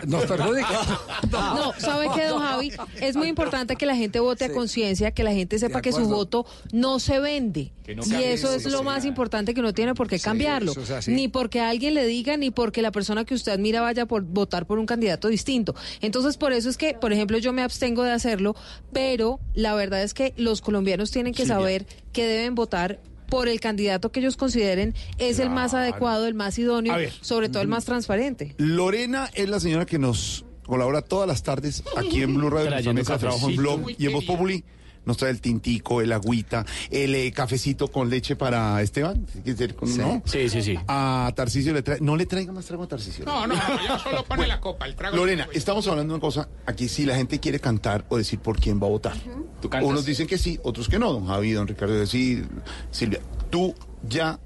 nos 0.07 0.25
perjudica. 0.27 0.81
No, 1.31 1.73
¿sabe 1.79 2.07
qué, 2.15 2.27
don 2.27 2.41
Javi? 2.41 2.73
Es 3.01 3.17
muy 3.17 3.29
importante 3.29 3.77
que 3.77 3.87
la 3.87 3.95
gente 3.97 4.19
vote 4.21 4.45
a 4.47 4.53
conciencia, 4.53 5.11
que 5.13 5.23
la 5.23 5.33
gente 5.33 5.59
sepa 5.59 5.81
que 5.81 5.93
su 5.93 6.09
voto 6.09 6.45
no 6.73 6.99
se 6.99 7.21
vende. 7.21 7.73
No 7.97 8.05
y 8.07 8.23
eso 8.23 8.53
es 8.55 8.65
lo 8.67 8.85
más 8.85 9.05
importante 9.05 9.53
que 9.53 9.63
no 9.63 9.73
tiene 9.75 9.95
por 9.95 10.07
qué 10.09 10.19
Sí, 10.19 10.25
cambiarlo. 10.25 10.73
es. 10.73 11.09
Ni 11.09 11.27
porque 11.29 11.61
alguien 11.61 11.95
le 11.95 12.07
diga, 12.07 12.37
ni 12.37 12.51
porque 12.53 12.83
la 12.83 12.93
persona 12.93 13.25
que 13.25 13.35
usted 13.35 13.51
admira 13.53 13.81
vaya 13.81 14.07
por 14.07 14.23
votar 14.23 14.65
por 14.67 14.79
un 14.79 14.87
candidato 14.87 15.27
distinto. 15.29 15.75
Entonces, 16.01 16.37
por 16.37 16.53
eso 16.53 16.69
es 16.69 16.77
que, 16.77 16.95
por 16.95 17.13
ejemplo, 17.13 17.39
yo 17.39 17.53
me 17.53 17.63
abstengo 17.63 18.03
de 18.03 18.13
hacerlo, 18.13 18.55
pero 18.93 19.41
la 19.55 19.75
verdad 19.75 20.03
es 20.03 20.15
que 20.15 20.35
los 20.37 20.61
colombianos 20.61 21.11
tienen 21.11 21.35
que 21.35 21.47
saber 21.47 21.87
que 22.13 22.27
deben 22.27 22.55
votar 22.55 23.01
por 23.29 23.49
el 23.49 23.61
candidato 23.61 24.11
que 24.11 24.21
ellos 24.21 24.37
consideren 24.37 24.95
es 25.19 25.39
el 25.39 25.51
más 25.51 25.73
adecuado, 25.73 26.27
el 26.27 26.35
más 26.35 26.59
idóneo, 26.59 26.97
ver. 26.97 27.13
sobre 27.21 27.49
todo 27.49 27.63
el 27.63 27.69
más 27.69 27.85
transparente. 27.85 28.55
Lorena 28.59 29.31
es 29.35 29.49
la 29.49 29.61
señora 29.61 29.87
que 29.87 29.99
nos 29.99 30.45
colabora 30.67 31.01
todas 31.01 31.29
las 31.29 31.43
tardes 31.43 31.83
aquí 31.97 32.23
en 32.23 32.35
Blue 32.35 32.51
Radio, 32.51 32.91
en 32.91 32.95
mesa 32.95 33.15
de 33.15 33.19
trabajo 33.21 33.49
en. 33.49 33.57
Blog 33.57 33.91
y 33.97 34.07
en 34.07 34.13
Voz 34.13 34.25
Populi. 34.25 34.65
Nos 35.11 35.17
trae 35.17 35.33
el 35.33 35.41
tintico, 35.41 36.01
el 36.01 36.13
agüita, 36.13 36.65
el 36.89 37.13
eh, 37.17 37.33
cafecito 37.33 37.89
con 37.89 38.09
leche 38.09 38.37
para 38.37 38.81
Esteban. 38.81 39.27
¿Qué 39.27 39.43
quiere 39.43 39.75
decir? 39.75 39.99
¿No? 39.99 40.23
Sí, 40.25 40.49
sí, 40.49 40.63
sí. 40.63 40.79
A 40.87 41.33
Tarcisio 41.35 41.73
le 41.73 41.83
trae. 41.83 41.99
No 42.01 42.15
le 42.15 42.27
traiga 42.27 42.53
más 42.53 42.65
trago 42.67 42.85
a 42.85 42.87
Tarcisio. 42.87 43.25
No, 43.25 43.45
no, 43.45 43.57
no, 43.57 43.89
yo 43.89 43.99
solo 43.99 44.25
pone 44.25 44.47
la 44.47 44.61
copa, 44.61 44.87
el 44.87 44.95
trago. 44.95 45.17
Lorena, 45.17 45.49
estamos 45.53 45.85
hablando 45.89 46.13
de 46.13 46.19
una 46.19 46.21
cosa. 46.21 46.49
Aquí 46.65 46.87
si 46.87 47.07
la 47.07 47.17
gente 47.17 47.41
quiere 47.41 47.59
cantar 47.59 48.05
o 48.09 48.19
decir 48.19 48.39
por 48.39 48.61
quién 48.61 48.81
va 48.81 48.87
a 48.87 48.91
votar. 48.91 49.17
¿Tú 49.61 49.69
cantas? 49.69 49.91
Unos 49.91 50.05
dicen 50.05 50.29
que 50.29 50.39
sí, 50.39 50.61
otros 50.63 50.89
que 50.89 51.01
no. 51.01 51.13
Don 51.13 51.27
Javi, 51.27 51.51
don 51.51 51.67
Ricardo, 51.67 52.07
sí, 52.07 52.45
Silvia. 52.93 53.19
¿Tú 53.51 53.75
ya 54.09 54.39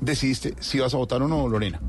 decidiste 0.00 0.54
si 0.58 0.78
vas 0.78 0.94
a 0.94 0.96
votar 0.96 1.20
o 1.20 1.28
no, 1.28 1.46
Lorena? 1.48 1.82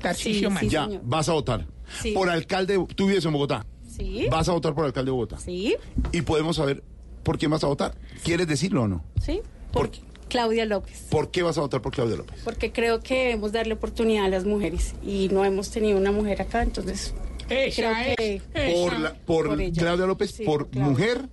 Tarcisio 0.00 0.48
Sí, 0.50 0.56
sí. 0.60 0.68
ya, 0.70 0.86
señor. 0.86 1.02
vas 1.04 1.28
a 1.28 1.32
votar. 1.34 1.66
Sí. 2.00 2.12
Por 2.12 2.30
alcalde, 2.30 2.82
tú 2.96 3.08
vives 3.08 3.22
en 3.26 3.32
Bogotá. 3.34 3.66
Sí. 3.86 4.28
Vas 4.30 4.48
a 4.48 4.52
votar 4.52 4.74
por 4.74 4.86
alcalde 4.86 5.08
de 5.08 5.12
Bogotá. 5.12 5.36
Sí. 5.38 5.76
Y 6.10 6.22
podemos 6.22 6.56
saber 6.56 6.82
por 7.22 7.38
quién 7.38 7.50
vas 7.50 7.64
a 7.64 7.66
votar. 7.68 7.94
¿Quieres 8.24 8.46
decirlo 8.46 8.82
o 8.82 8.88
no? 8.88 9.04
Sí. 9.22 9.40
¿Por? 9.72 9.90
Claudia 10.28 10.64
López. 10.64 11.06
¿Por 11.10 11.30
qué 11.32 11.42
vas 11.42 11.58
a 11.58 11.60
votar 11.62 11.82
por 11.82 11.92
Claudia 11.92 12.16
López? 12.16 12.40
Porque 12.44 12.70
creo 12.70 13.00
que 13.00 13.14
debemos 13.24 13.50
darle 13.52 13.74
oportunidad 13.74 14.26
a 14.26 14.28
las 14.28 14.44
mujeres. 14.44 14.94
Y 15.04 15.28
no 15.32 15.44
hemos 15.44 15.70
tenido 15.70 15.98
una 15.98 16.12
mujer 16.12 16.40
acá, 16.40 16.62
entonces. 16.62 17.14
Esa 17.48 17.74
creo 18.04 18.14
que. 18.16 18.42
es. 18.54 18.74
Por, 18.74 18.98
la- 19.00 19.14
por, 19.14 19.48
Por 19.48 19.60
ella. 19.60 19.80
Claudia 19.82 20.06
López, 20.06 20.30
Sí, 20.30 20.44
por 20.44 20.66
por 20.66 20.70
Claudia. 20.70 20.90
mujer 20.90 21.28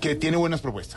que 0.00 0.14
tiene 0.16 0.36
buenas 0.36 0.60
propuestas. 0.60 0.96